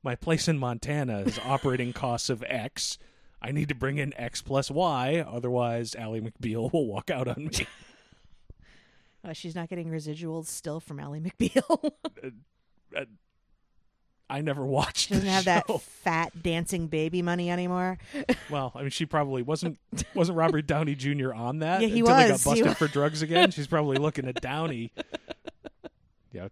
my 0.02 0.14
place 0.14 0.48
in 0.48 0.58
Montana 0.58 1.20
is 1.20 1.38
operating 1.44 1.92
costs 1.92 2.30
of 2.30 2.42
X. 2.46 2.98
I 3.42 3.52
need 3.52 3.68
to 3.68 3.74
bring 3.74 3.98
in 3.98 4.14
X 4.18 4.40
plus 4.40 4.70
Y, 4.70 5.18
otherwise 5.26 5.94
Ally 5.94 6.20
McBeal 6.20 6.70
will 6.72 6.86
walk 6.86 7.10
out 7.10 7.28
on 7.28 7.46
me. 7.46 7.66
Uh, 9.26 9.32
she's 9.32 9.54
not 9.54 9.70
getting 9.70 9.88
residuals 9.88 10.48
still 10.48 10.80
from 10.80 11.00
Ally 11.00 11.18
McBeal. 11.18 11.92
I 14.30 14.40
never 14.40 14.64
watched. 14.66 15.08
she 15.08 15.14
doesn't 15.14 15.28
have 15.28 15.44
that 15.44 15.66
fat 15.82 16.42
dancing 16.42 16.86
baby 16.86 17.22
money 17.22 17.50
anymore. 17.50 17.98
Well, 18.50 18.72
I 18.74 18.80
mean, 18.82 18.90
she 18.90 19.06
probably 19.06 19.42
wasn't 19.42 19.78
wasn't 20.14 20.36
Robert 20.38 20.66
Downey 20.66 20.94
Jr. 20.94 21.32
on 21.32 21.58
that 21.60 21.80
Yeah, 21.82 21.88
he 21.88 22.00
until 22.00 22.16
he 22.16 22.22
got 22.24 22.30
was. 22.32 22.42
He 22.44 22.50
busted 22.50 22.66
wa- 22.66 22.74
for 22.74 22.88
drugs 22.88 23.22
again. 23.22 23.50
She's 23.52 23.66
probably 23.66 23.96
looking 23.96 24.26
at 24.28 24.40
Downey. 24.40 24.92
Yeah, 26.32 26.48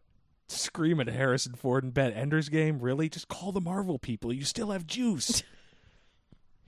screaming 0.49 1.09
at 1.09 1.15
Harrison 1.15 1.55
Ford 1.55 1.85
in 1.85 1.91
bed. 1.91 2.13
Ender's 2.15 2.49
Game, 2.49 2.79
really? 2.81 3.09
Just 3.09 3.29
call 3.29 3.53
the 3.53 3.61
Marvel 3.61 3.99
people. 3.99 4.33
You 4.33 4.45
still 4.45 4.71
have 4.71 4.87
juice. 4.87 5.43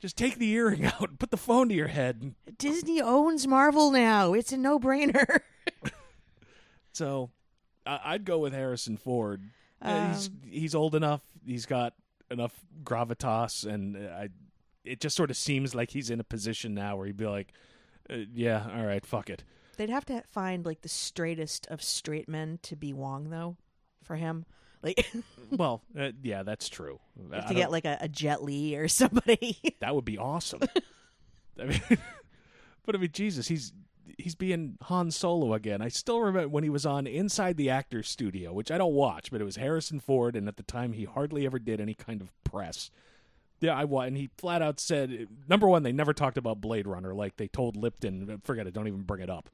Just 0.00 0.16
take 0.16 0.36
the 0.36 0.50
earring 0.50 0.84
out, 0.84 1.08
and 1.08 1.18
put 1.18 1.30
the 1.30 1.36
phone 1.38 1.68
to 1.70 1.74
your 1.74 1.88
head. 1.88 2.18
and- 2.20 2.58
Disney 2.58 3.00
owns 3.00 3.46
Marvel 3.46 3.90
now. 3.90 4.34
It's 4.34 4.52
a 4.52 4.56
no 4.56 4.78
brainer. 4.78 5.40
So 6.92 7.30
I 7.86 8.00
I'd 8.04 8.24
go 8.24 8.38
with 8.38 8.52
Harrison 8.52 8.96
Ford. 8.96 9.42
Uh, 9.82 10.08
he's 10.12 10.28
Um, 10.28 10.40
he's 10.50 10.74
old 10.74 10.94
enough. 10.94 11.22
He's 11.46 11.66
got 11.66 11.94
enough 12.30 12.52
gravitas, 12.82 13.64
and 13.66 13.96
uh, 13.96 14.10
I. 14.10 14.28
It 14.84 15.00
just 15.00 15.16
sort 15.16 15.30
of 15.30 15.36
seems 15.38 15.74
like 15.74 15.90
he's 15.90 16.10
in 16.10 16.20
a 16.20 16.24
position 16.24 16.74
now 16.74 16.96
where 16.96 17.06
he'd 17.06 17.16
be 17.16 17.26
like, 17.26 17.52
uh, 18.10 18.16
"Yeah, 18.34 18.66
all 18.76 18.84
right, 18.84 19.04
fuck 19.04 19.30
it." 19.30 19.42
They'd 19.76 19.90
have 19.90 20.04
to 20.06 20.22
find 20.30 20.64
like 20.64 20.82
the 20.82 20.88
straightest 20.90 21.66
of 21.68 21.82
straight 21.82 22.28
men 22.28 22.58
to 22.64 22.76
be 22.76 22.92
Wong, 22.92 23.30
though, 23.30 23.56
for 24.02 24.16
him. 24.16 24.44
Like 24.82 25.10
well, 25.50 25.82
uh, 25.98 26.10
yeah, 26.22 26.42
that's 26.42 26.68
true. 26.68 27.00
To 27.30 27.40
don't- 27.40 27.54
get 27.54 27.70
like 27.70 27.86
a, 27.86 27.96
a 28.02 28.08
Jet 28.08 28.42
Li 28.42 28.76
or 28.76 28.88
somebody. 28.88 29.58
that 29.80 29.94
would 29.94 30.04
be 30.04 30.18
awesome. 30.18 30.60
I 31.58 31.64
mean, 31.64 31.80
but 32.84 32.94
I 32.94 32.98
mean, 32.98 33.10
Jesus, 33.12 33.48
he's 33.48 33.72
he's 34.18 34.34
being 34.34 34.78
Han 34.82 35.10
Solo 35.10 35.54
again. 35.54 35.82
I 35.82 35.88
still 35.88 36.20
remember 36.20 36.48
when 36.48 36.64
he 36.64 36.70
was 36.70 36.86
on 36.86 37.06
Inside 37.06 37.56
the 37.56 37.70
Actors 37.70 38.08
Studio, 38.08 38.52
which 38.52 38.70
I 38.70 38.78
don't 38.78 38.94
watch, 38.94 39.30
but 39.30 39.40
it 39.40 39.44
was 39.44 39.56
Harrison 39.56 40.00
Ford, 40.00 40.36
and 40.36 40.48
at 40.48 40.56
the 40.56 40.62
time 40.62 40.92
he 40.92 41.04
hardly 41.04 41.46
ever 41.46 41.58
did 41.58 41.80
any 41.80 41.94
kind 41.94 42.20
of 42.20 42.30
press. 42.44 42.90
Yeah, 43.60 43.74
I 43.74 43.84
and 44.06 44.16
he 44.16 44.30
flat 44.36 44.62
out 44.62 44.80
said, 44.80 45.28
number 45.48 45.66
one, 45.66 45.82
they 45.82 45.92
never 45.92 46.12
talked 46.12 46.36
about 46.36 46.60
Blade 46.60 46.86
Runner, 46.86 47.14
like 47.14 47.36
they 47.36 47.48
told 47.48 47.76
Lipton, 47.76 48.40
forget 48.44 48.66
it, 48.66 48.74
don't 48.74 48.88
even 48.88 49.02
bring 49.02 49.22
it 49.22 49.30
up. 49.30 49.48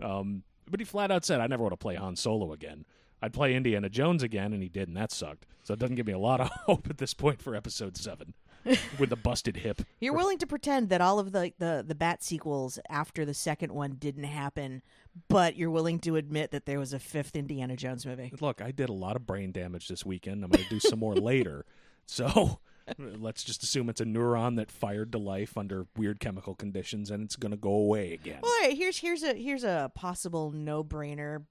Um, 0.00 0.44
but 0.70 0.80
he 0.80 0.86
flat 0.86 1.10
out 1.10 1.24
said, 1.24 1.40
I 1.40 1.46
never 1.46 1.62
want 1.62 1.72
to 1.72 1.76
play 1.76 1.96
Han 1.96 2.16
Solo 2.16 2.52
again. 2.52 2.84
I'd 3.22 3.34
play 3.34 3.54
Indiana 3.54 3.90
Jones 3.90 4.22
again, 4.22 4.52
and 4.52 4.62
he 4.62 4.68
did, 4.68 4.88
and 4.88 4.96
that 4.96 5.12
sucked. 5.12 5.44
So 5.62 5.74
it 5.74 5.80
doesn't 5.80 5.96
give 5.96 6.06
me 6.06 6.12
a 6.12 6.18
lot 6.18 6.40
of 6.40 6.48
hope 6.66 6.88
at 6.88 6.98
this 6.98 7.12
point 7.12 7.42
for 7.42 7.54
Episode 7.54 7.96
Seven 7.96 8.34
with 8.98 9.10
the 9.10 9.16
busted 9.16 9.58
hip. 9.58 9.82
You're 10.00 10.14
willing 10.14 10.38
to 10.38 10.46
pretend 10.46 10.88
that 10.90 11.00
all 11.00 11.18
of 11.18 11.32
the, 11.32 11.52
the 11.58 11.84
the 11.86 11.94
Bat 11.94 12.22
sequels 12.22 12.78
after 12.88 13.24
the 13.24 13.34
second 13.34 13.72
one 13.72 13.92
didn't 13.92 14.24
happen, 14.24 14.82
but 15.28 15.56
you're 15.56 15.70
willing 15.70 15.98
to 16.00 16.16
admit 16.16 16.50
that 16.50 16.66
there 16.66 16.78
was 16.78 16.92
a 16.92 16.98
fifth 16.98 17.36
Indiana 17.36 17.76
Jones 17.76 18.04
movie. 18.04 18.32
Look, 18.40 18.60
I 18.60 18.70
did 18.70 18.88
a 18.88 18.94
lot 18.94 19.16
of 19.16 19.26
brain 19.26 19.52
damage 19.52 19.88
this 19.88 20.04
weekend. 20.04 20.44
I'm 20.44 20.50
going 20.50 20.64
to 20.64 20.70
do 20.70 20.80
some 20.80 20.98
more 20.98 21.14
later. 21.16 21.64
So 22.06 22.60
let's 22.98 23.44
just 23.44 23.62
assume 23.62 23.88
it's 23.88 24.00
a 24.00 24.04
neuron 24.04 24.56
that 24.56 24.70
fired 24.70 25.12
to 25.12 25.18
life 25.18 25.56
under 25.56 25.86
weird 25.96 26.20
chemical 26.20 26.54
conditions, 26.54 27.10
and 27.10 27.24
it's 27.24 27.36
going 27.36 27.52
to 27.52 27.56
go 27.56 27.72
away 27.72 28.12
again. 28.12 28.40
Well, 28.42 28.52
all 28.52 28.68
right, 28.68 28.76
here's 28.76 28.98
here's 28.98 29.22
a 29.22 29.34
here's 29.34 29.64
a 29.64 29.90
possible 29.94 30.50
no 30.50 30.84
brainer 30.84 31.44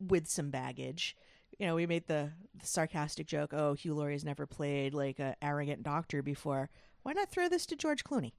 with 0.00 0.26
some 0.28 0.50
baggage. 0.50 1.16
You 1.58 1.66
know, 1.66 1.74
we 1.74 1.86
made 1.86 2.06
the, 2.06 2.30
the 2.58 2.66
sarcastic 2.66 3.26
joke, 3.26 3.52
"Oh, 3.52 3.74
Hugh 3.74 3.94
Laurie's 3.94 4.24
never 4.24 4.46
played 4.46 4.94
like 4.94 5.18
a 5.18 5.36
arrogant 5.40 5.82
doctor 5.82 6.22
before." 6.22 6.70
Why 7.02 7.12
not 7.12 7.30
throw 7.30 7.48
this 7.48 7.66
to 7.66 7.76
George 7.76 8.04
Clooney? 8.04 8.32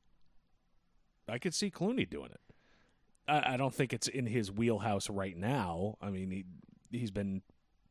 I 1.30 1.38
could 1.38 1.54
see 1.54 1.72
Clooney 1.72 2.10
doing 2.10 2.32
it. 2.32 2.42
I, 3.28 3.54
I 3.54 3.58
don't 3.58 3.74
think 3.74 3.94
it's 3.94 4.08
in 4.08 4.26
his 4.26 4.52
wheelhouse 4.52 5.10
right 5.10 5.36
now. 5.36 5.96
I 6.02 6.10
mean, 6.10 6.32
he 6.32 6.46
he's 6.92 7.12
been 7.12 7.42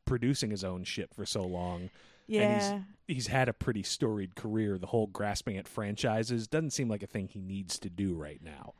producing 0.05 0.49
his 0.49 0.63
own 0.63 0.83
shit 0.83 1.13
for 1.13 1.25
so 1.25 1.41
long. 1.43 1.89
Yeah, 2.27 2.41
And 2.41 2.85
he's 3.07 3.15
he's 3.15 3.27
had 3.27 3.47
a 3.49 3.53
pretty 3.53 3.83
storied 3.83 4.35
career. 4.35 4.77
The 4.77 4.87
whole 4.87 5.07
grasping 5.07 5.57
at 5.57 5.67
franchises 5.67 6.47
doesn't 6.47 6.71
seem 6.71 6.89
like 6.89 7.03
a 7.03 7.07
thing 7.07 7.27
he 7.27 7.41
needs 7.41 7.79
to 7.79 7.89
do 7.89 8.15
right 8.15 8.41
now. 8.43 8.73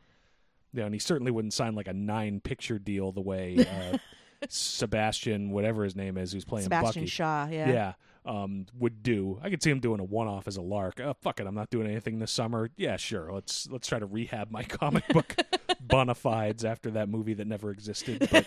Yeah, 0.74 0.86
and 0.86 0.94
he 0.94 1.00
certainly 1.00 1.32
wouldn't 1.32 1.54
sign 1.54 1.76
like 1.76 1.88
a 1.88 1.94
nine 1.94 2.42
picture 2.42 2.78
deal 2.78 3.12
the 3.12 3.22
way 3.22 3.58
uh, 3.60 3.98
Sebastian, 4.50 5.52
whatever 5.52 5.84
his 5.84 5.96
name 5.96 6.18
is, 6.18 6.32
who's 6.32 6.46
playing 6.46 6.64
Sebastian 6.66 7.04
Bucky. 7.04 7.10
Shaw. 7.10 7.48
Yeah. 7.50 7.70
Yeah, 7.72 7.94
um, 8.26 8.66
would 8.78 9.02
do. 9.04 9.40
I 9.42 9.50
could 9.50 9.64
see 9.64 9.72
him 9.72 9.80
doing 9.80 10.00
a 10.00 10.04
one-off 10.04 10.48
as 10.48 10.58
a 10.58 10.62
lark. 10.62 11.00
Oh, 11.00 11.14
fuck 11.22 11.40
it, 11.40 11.48
I'm 11.48 11.56
not 11.56 11.70
doing 11.70 11.88
anything 11.88 12.20
this 12.20 12.32
summer. 12.32 12.70
Yeah, 12.78 12.98
sure. 12.98 13.32
Let's 13.32 13.68
let's 13.70 13.88
try 13.88 14.00
to 14.00 14.06
rehab 14.06 14.52
my 14.52 14.64
comic 14.64 15.08
book 15.10 15.36
bona 15.82 16.16
fides 16.16 16.64
after 16.66 16.92
that 16.92 17.10
movie 17.10 17.34
that 17.36 17.48
never 17.48 17.72
existed. 17.72 18.28
But, 18.32 18.46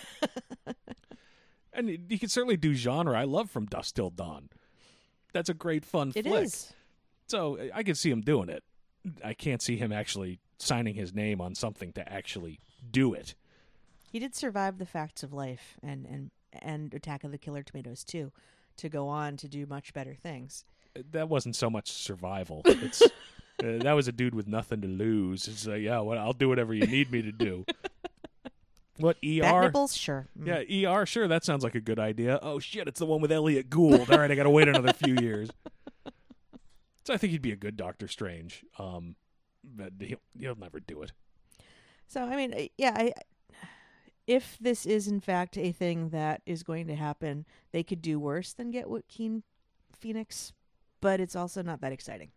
and 1.73 1.89
you- 2.09 2.19
can 2.19 2.29
certainly 2.29 2.57
do 2.57 2.73
genre. 2.73 3.19
I 3.19 3.23
love 3.23 3.49
From 3.49 3.65
Dusk 3.65 3.95
Till 3.95 4.09
Dawn. 4.09 4.49
That's 5.33 5.49
a 5.49 5.53
great 5.53 5.85
fun 5.85 6.11
It 6.15 6.25
flick. 6.25 6.43
is. 6.45 6.73
So 7.27 7.57
I 7.73 7.83
can 7.83 7.95
see 7.95 8.09
him 8.11 8.21
doing 8.21 8.49
it. 8.49 8.63
I 9.23 9.33
can't 9.33 9.61
see 9.61 9.77
him 9.77 9.91
actually 9.91 10.39
signing 10.59 10.93
his 10.95 11.13
name 11.13 11.39
on 11.41 11.55
something 11.55 11.93
to 11.93 12.11
actually 12.11 12.59
do 12.91 13.13
it. 13.13 13.33
He 14.11 14.19
did 14.19 14.35
survive 14.35 14.77
the 14.77 14.85
facts 14.85 15.23
of 15.23 15.31
life 15.33 15.77
and 15.81 16.05
and 16.05 16.31
and 16.61 16.93
Attack 16.93 17.23
of 17.23 17.31
the 17.31 17.37
Killer 17.37 17.63
Tomatoes 17.63 18.03
too, 18.03 18.31
to 18.77 18.89
go 18.89 19.07
on 19.07 19.37
to 19.37 19.47
do 19.47 19.65
much 19.65 19.93
better 19.93 20.13
things. 20.13 20.65
that 21.11 21.29
wasn't 21.29 21.55
so 21.55 21.69
much 21.69 21.89
survival. 21.91 22.61
It's 22.65 23.01
uh, 23.01 23.77
that 23.83 23.93
was 23.93 24.07
a 24.07 24.11
dude 24.11 24.33
with 24.33 24.47
nothing 24.47 24.81
to 24.81 24.87
lose. 24.87 25.47
It's 25.47 25.67
like, 25.67 25.81
yeah, 25.81 25.99
well, 25.99 26.17
I'll 26.17 26.33
do 26.33 26.49
whatever 26.49 26.73
you 26.73 26.87
need 26.87 27.11
me 27.11 27.21
to 27.21 27.31
do. 27.31 27.65
What 28.97 29.17
Bat 29.21 29.53
ER? 29.55 29.61
nipples, 29.61 29.95
sure. 29.97 30.27
Mm. 30.39 30.67
Yeah, 30.69 30.89
ER. 30.91 31.05
Sure, 31.07 31.27
that 31.27 31.43
sounds 31.43 31.63
like 31.63 31.73
a 31.73 31.81
good 31.81 31.97
idea. 31.97 32.37
Oh 32.43 32.59
shit, 32.59 32.87
it's 32.87 32.99
the 32.99 33.05
one 33.07 33.19
with 33.21 33.31
Elliot 33.31 33.67
Gould. 33.69 34.11
All 34.11 34.19
right, 34.19 34.29
I 34.29 34.35
got 34.35 34.43
to 34.43 34.49
wait 34.51 34.67
another 34.67 34.93
few 34.93 35.15
years. 35.15 35.49
So 37.03 37.15
I 37.15 37.17
think 37.17 37.31
he'd 37.31 37.41
be 37.41 37.51
a 37.51 37.55
good 37.55 37.75
Doctor 37.77 38.07
Strange. 38.07 38.63
Um, 38.77 39.15
but 39.63 39.93
he'll 39.99 40.21
he'll 40.39 40.55
never 40.55 40.79
do 40.79 41.01
it. 41.01 41.11
So 42.07 42.21
I 42.23 42.35
mean, 42.35 42.53
uh, 42.53 42.67
yeah, 42.77 42.93
I, 42.95 43.13
if 44.31 44.57
this 44.61 44.85
is 44.85 45.07
in 45.07 45.19
fact 45.19 45.57
a 45.57 45.73
thing 45.73 46.09
that 46.09 46.41
is 46.45 46.63
going 46.63 46.87
to 46.87 46.95
happen, 46.95 47.45
they 47.73 47.83
could 47.83 48.01
do 48.01 48.17
worse 48.17 48.53
than 48.53 48.71
get 48.71 48.89
Joaquin 48.89 49.43
Phoenix, 49.93 50.53
but 51.01 51.19
it's 51.19 51.35
also 51.35 51.61
not 51.61 51.81
that 51.81 51.91
exciting. 51.91 52.31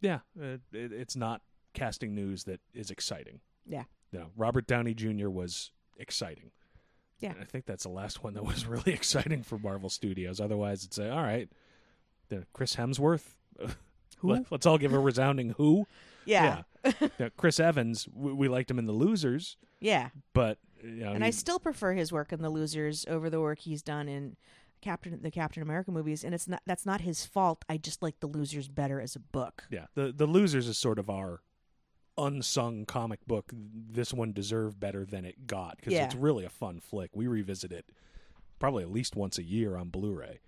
Yeah, 0.00 0.18
uh, 0.40 0.58
it, 0.72 0.92
it's 0.92 1.14
not 1.14 1.42
casting 1.74 2.12
news 2.12 2.44
that 2.44 2.60
is 2.74 2.90
exciting. 2.90 3.40
Yeah. 3.64 3.84
No, 4.12 4.30
Robert 4.36 4.66
Downey 4.66 4.94
Jr. 4.94 5.28
was 5.28 5.70
exciting. 5.96 6.50
Yeah. 7.20 7.30
And 7.30 7.40
I 7.40 7.44
think 7.44 7.66
that's 7.66 7.84
the 7.84 7.90
last 7.90 8.24
one 8.24 8.34
that 8.34 8.44
was 8.44 8.66
really 8.66 8.92
exciting 8.92 9.44
for 9.44 9.58
Marvel 9.58 9.90
Studios. 9.90 10.40
Otherwise, 10.40 10.84
it's 10.84 10.98
a, 10.98 11.10
all 11.12 11.22
right. 11.22 11.48
Chris 12.52 12.74
Hemsworth. 12.74 13.36
Who? 14.18 14.32
Let, 14.32 14.52
us 14.52 14.66
all 14.66 14.78
give 14.78 14.92
a 14.92 14.98
resounding 14.98 15.50
who. 15.50 15.86
Yeah, 16.24 16.62
Now, 17.18 17.28
Chris 17.36 17.60
Evans, 17.60 18.08
we, 18.12 18.32
we 18.32 18.48
liked 18.48 18.68
him 18.68 18.78
in 18.78 18.86
The 18.86 18.92
Losers, 18.92 19.56
yeah. 19.80 20.08
but 20.34 20.58
you 20.82 20.90
know, 21.04 21.12
And 21.12 21.24
I 21.24 21.30
still 21.30 21.58
prefer 21.58 21.92
his 21.94 22.12
work 22.12 22.32
in 22.32 22.42
The 22.42 22.50
Losers 22.50 23.04
over 23.08 23.28
the 23.30 23.40
work 23.40 23.60
he's 23.60 23.82
done 23.82 24.08
in 24.08 24.36
Captain 24.80 25.20
the 25.22 25.30
Captain 25.30 25.62
America 25.62 25.90
movies. 25.90 26.22
And 26.24 26.34
it's 26.34 26.46
not 26.48 26.62
that's 26.66 26.86
not 26.86 27.00
his 27.00 27.26
fault. 27.26 27.64
I 27.68 27.76
just 27.78 28.02
like 28.02 28.20
The 28.20 28.26
Losers 28.28 28.68
better 28.68 29.00
as 29.00 29.16
a 29.16 29.20
book. 29.20 29.64
yeah, 29.70 29.86
the 29.94 30.12
the 30.12 30.26
Losers 30.26 30.68
is 30.68 30.78
sort 30.78 30.98
of 30.98 31.08
our 31.10 31.42
unsung 32.16 32.84
comic 32.84 33.24
book. 33.26 33.52
This 33.54 34.12
one 34.12 34.32
deserved 34.32 34.80
better 34.80 35.04
than 35.04 35.24
it 35.24 35.46
got 35.46 35.76
because 35.76 35.92
Yeah. 35.92 36.04
it's 36.04 36.14
really 36.14 36.44
a 36.44 36.50
fun 36.50 36.80
flick. 36.80 37.10
We 37.14 37.26
revisit 37.28 37.72
it 37.72 37.86
probably 38.58 38.82
at 38.82 38.90
least 38.90 39.14
once 39.14 39.38
a 39.38 39.44
year 39.44 39.76
on 39.76 39.88
Blu-ray. 39.88 40.40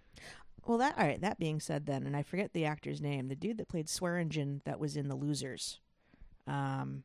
Well, 0.66 0.78
that 0.78 0.98
all 0.98 1.06
right. 1.06 1.20
That 1.20 1.38
being 1.38 1.58
said, 1.60 1.86
then, 1.86 2.04
and 2.06 2.16
I 2.16 2.22
forget 2.22 2.52
the 2.52 2.64
actor's 2.66 3.00
name, 3.00 3.28
the 3.28 3.36
dude 3.36 3.58
that 3.58 3.68
played 3.68 3.86
Swearengen 3.86 4.62
that 4.64 4.78
was 4.80 4.96
in 4.96 5.08
The 5.08 5.14
Losers, 5.16 5.78
um, 6.46 7.04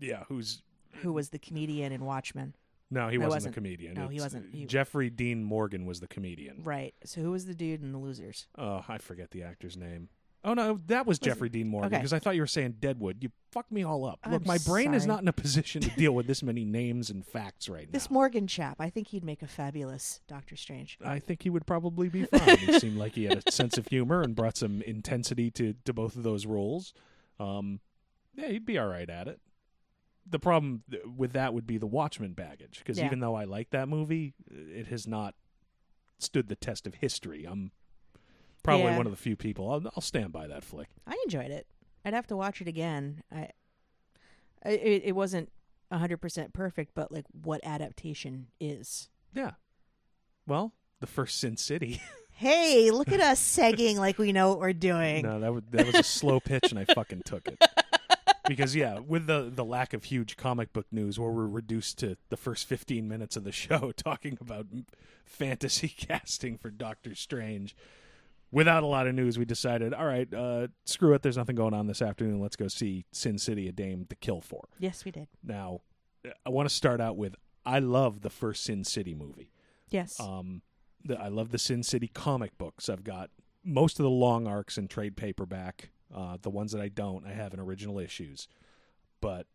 Yeah, 0.00 0.24
who's 0.28 0.62
who 1.02 1.12
was 1.12 1.30
the 1.30 1.38
comedian 1.38 1.92
in 1.92 2.04
Watchmen. 2.04 2.54
no, 2.90 3.08
he 3.08 3.16
No, 3.18 3.26
wasn't, 3.26 3.36
wasn't. 3.36 3.54
the 3.54 3.60
comedian. 3.60 3.94
No, 3.94 4.08
he 4.08 4.20
wasn't. 4.20 4.54
He- 4.54 4.64
Jeffrey 4.66 5.10
Dean 5.10 5.44
Morgan 5.44 5.86
was 5.86 6.00
the 6.00 6.08
comedian. 6.08 6.62
Right. 6.64 6.94
So 7.04 7.20
who 7.20 7.30
was 7.30 7.46
the 7.46 7.54
dude 7.54 7.82
in 7.82 7.92
The 7.92 7.98
Losers? 7.98 8.46
Oh, 8.58 8.84
I 8.88 8.98
forget 8.98 9.30
the 9.30 9.42
actor's 9.42 9.76
name. 9.76 10.08
Oh 10.42 10.54
no, 10.54 10.80
that 10.86 11.04
was, 11.04 11.16
Was 11.16 11.18
Jeffrey 11.18 11.48
it? 11.48 11.52
Dean 11.52 11.68
Morgan 11.68 11.88
Okay. 11.88 11.98
because 11.98 12.14
I 12.14 12.18
thought 12.18 12.34
you 12.34 12.40
were 12.40 12.46
saying 12.46 12.76
Deadwood. 12.80 13.22
You 13.22 13.30
fucked 13.52 13.70
me 13.70 13.84
all 13.84 14.06
up. 14.06 14.20
Look, 14.26 14.40
I'm 14.40 14.46
my 14.46 14.56
brain 14.64 14.94
is 14.94 15.04
not 15.06 15.20
in 15.20 15.28
a 15.28 15.34
position 15.34 15.82
to 15.82 15.90
deal 15.90 16.12
with 16.12 16.26
this 16.26 16.42
many 16.42 16.64
names 16.64 17.10
and 17.10 17.26
facts 17.26 17.68
right 17.68 17.84
now. 17.86 17.90
This. 17.92 18.08
Morgan 18.10 18.46
chap. 18.46 18.76
I 18.80 18.88
think 18.88 19.08
he'd 19.08 19.22
make 19.22 19.42
a 19.42 19.46
fabulous 19.46 20.22
Doctor 20.26 20.56
Strange. 20.56 20.96
I 21.04 21.18
think 21.18 21.42
he 21.42 21.50
would 21.50 21.66
probably 21.66 22.08
be 22.08 22.24
fine. 22.24 22.56
he 22.56 22.72
seemed 22.80 22.96
like 22.96 23.16
he 23.16 23.24
had 23.24 23.42
a 23.46 23.52
sense 23.52 23.76
of 23.76 23.88
humor 23.88 24.22
and 24.22 24.34
brought 24.34 24.56
some 24.56 24.80
intensity 24.80 25.50
to, 25.50 25.74
to 25.84 25.92
both 25.92 26.16
of 26.16 26.22
those 26.22 26.46
roles. 26.46 26.94
Um, 27.38 27.80
yeah, 28.34 28.48
he'd 28.48 28.64
be 28.64 28.78
all 28.78 28.88
right 28.88 29.10
at 29.10 29.28
it. 29.28 29.40
The 30.30 30.38
problem 30.38 30.82
with 31.16 31.32
that 31.32 31.52
would 31.52 31.66
be 31.66 31.76
the 31.76 31.86
Watchmen 31.86 32.32
baggage, 32.34 32.78
because 32.78 32.98
Yeah. 32.98 33.06
even 33.06 33.20
though 33.20 33.34
I 33.34 33.44
like 33.44 33.70
that 33.70 33.88
movie, 33.88 34.34
it 34.48 34.86
has 34.86 35.06
not 35.06 35.34
stood 36.18 36.48
the 36.48 36.56
test 36.56 36.86
of 36.86 36.94
history. 36.94 37.44
I'm 37.44 37.72
probably 38.62 38.86
Yeah. 38.86 38.96
one 38.96 39.06
of 39.06 39.12
the 39.12 39.16
few 39.18 39.34
people. 39.36 39.70
I'll, 39.70 39.82
I'll 39.96 40.00
stand 40.02 40.32
by 40.32 40.46
that 40.46 40.62
flick. 40.62 40.88
I 41.06 41.16
enjoyed 41.24 41.50
it. 41.50 41.66
I'd 42.04 42.14
have 42.14 42.26
to 42.28 42.36
watch 42.36 42.60
it 42.60 42.68
again. 42.68 43.22
I, 43.32 43.48
it, 44.64 45.02
it 45.06 45.16
wasn't 45.16 45.50
hundred 45.92 46.18
percent 46.18 46.52
perfect, 46.52 46.92
but 46.94 47.10
like 47.10 47.24
what 47.32 47.60
adaptation 47.64 48.46
is? 48.60 49.08
Yeah. 49.34 49.52
Well, 50.46 50.72
the 51.00 51.06
first 51.06 51.38
Sin 51.38 51.56
City. 51.56 52.00
Hey, 52.32 52.90
look 52.90 53.12
at 53.12 53.20
us 53.20 53.38
segging 53.58 53.96
like 53.96 54.16
we 54.16 54.32
know 54.32 54.48
what 54.48 54.60
we're 54.60 54.72
doing. 54.72 55.24
no, 55.26 55.40
that 55.40 55.52
was 55.52 55.62
that 55.72 55.84
was 55.84 55.94
a 55.94 56.02
slow 56.02 56.40
pitch, 56.40 56.70
and 56.70 56.78
I 56.78 56.86
fucking 56.86 57.20
took 57.26 57.46
it. 57.46 57.62
Because 58.50 58.74
yeah, 58.74 58.98
with 58.98 59.28
the 59.28 59.48
the 59.54 59.64
lack 59.64 59.94
of 59.94 60.02
huge 60.02 60.36
comic 60.36 60.72
book 60.72 60.86
news, 60.90 61.20
where 61.20 61.30
we're 61.30 61.46
reduced 61.46 61.98
to 61.98 62.16
the 62.30 62.36
first 62.36 62.66
fifteen 62.66 63.06
minutes 63.06 63.36
of 63.36 63.44
the 63.44 63.52
show 63.52 63.92
talking 63.96 64.36
about 64.40 64.66
fantasy 65.24 65.86
casting 65.96 66.58
for 66.58 66.68
Doctor 66.68 67.14
Strange, 67.14 67.76
without 68.50 68.82
a 68.82 68.86
lot 68.86 69.06
of 69.06 69.14
news, 69.14 69.38
we 69.38 69.44
decided, 69.44 69.94
all 69.94 70.04
right, 70.04 70.34
uh, 70.34 70.66
screw 70.84 71.14
it. 71.14 71.22
There's 71.22 71.36
nothing 71.36 71.54
going 71.54 71.74
on 71.74 71.86
this 71.86 72.02
afternoon. 72.02 72.40
Let's 72.40 72.56
go 72.56 72.66
see 72.66 73.04
Sin 73.12 73.38
City: 73.38 73.68
A 73.68 73.72
Dame 73.72 74.04
to 74.10 74.16
Kill 74.16 74.40
For. 74.40 74.64
Yes, 74.80 75.04
we 75.04 75.12
did. 75.12 75.28
Now, 75.44 75.82
I 76.44 76.50
want 76.50 76.68
to 76.68 76.74
start 76.74 77.00
out 77.00 77.16
with 77.16 77.36
I 77.64 77.78
love 77.78 78.22
the 78.22 78.30
first 78.30 78.64
Sin 78.64 78.82
City 78.82 79.14
movie. 79.14 79.52
Yes. 79.90 80.18
Um, 80.18 80.62
the, 81.04 81.16
I 81.20 81.28
love 81.28 81.52
the 81.52 81.58
Sin 81.58 81.84
City 81.84 82.10
comic 82.12 82.58
books. 82.58 82.88
I've 82.88 83.04
got 83.04 83.30
most 83.64 84.00
of 84.00 84.02
the 84.02 84.10
long 84.10 84.48
arcs 84.48 84.76
in 84.76 84.88
trade 84.88 85.16
paperback. 85.16 85.90
Uh, 86.14 86.36
the 86.42 86.50
ones 86.50 86.72
that 86.72 86.80
I 86.80 86.88
don't, 86.88 87.26
I 87.26 87.32
have 87.32 87.54
in 87.54 87.60
original 87.60 87.98
issues. 87.98 88.48
But 89.20 89.46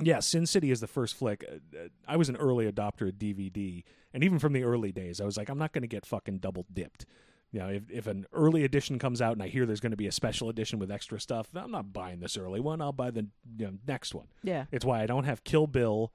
yeah, 0.00 0.20
Sin 0.20 0.46
City 0.46 0.70
is 0.70 0.80
the 0.80 0.86
first 0.86 1.14
flick. 1.14 1.44
Uh, 1.46 1.56
uh, 1.76 1.88
I 2.06 2.16
was 2.16 2.28
an 2.28 2.36
early 2.36 2.70
adopter 2.70 3.08
of 3.08 3.16
DVD, 3.16 3.82
and 4.14 4.24
even 4.24 4.38
from 4.38 4.52
the 4.52 4.64
early 4.64 4.92
days, 4.92 5.20
I 5.20 5.24
was 5.24 5.36
like, 5.36 5.48
I'm 5.48 5.58
not 5.58 5.72
going 5.72 5.82
to 5.82 5.88
get 5.88 6.06
fucking 6.06 6.38
double 6.38 6.66
dipped. 6.72 7.04
You 7.50 7.60
know, 7.60 7.68
if 7.68 7.90
if 7.90 8.06
an 8.06 8.26
early 8.32 8.64
edition 8.64 8.98
comes 8.98 9.22
out 9.22 9.32
and 9.32 9.42
I 9.42 9.48
hear 9.48 9.64
there's 9.66 9.80
going 9.80 9.92
to 9.92 9.96
be 9.96 10.06
a 10.06 10.12
special 10.12 10.48
edition 10.50 10.78
with 10.78 10.90
extra 10.90 11.18
stuff, 11.18 11.48
I'm 11.54 11.70
not 11.70 11.92
buying 11.92 12.20
this 12.20 12.36
early 12.36 12.60
one. 12.60 12.80
I'll 12.80 12.92
buy 12.92 13.10
the 13.10 13.26
you 13.56 13.66
know, 13.66 13.72
next 13.86 14.14
one. 14.14 14.26
yeah. 14.42 14.66
It's 14.70 14.84
why 14.84 15.02
I 15.02 15.06
don't 15.06 15.24
have 15.24 15.44
Kill 15.44 15.66
Bill 15.66 16.12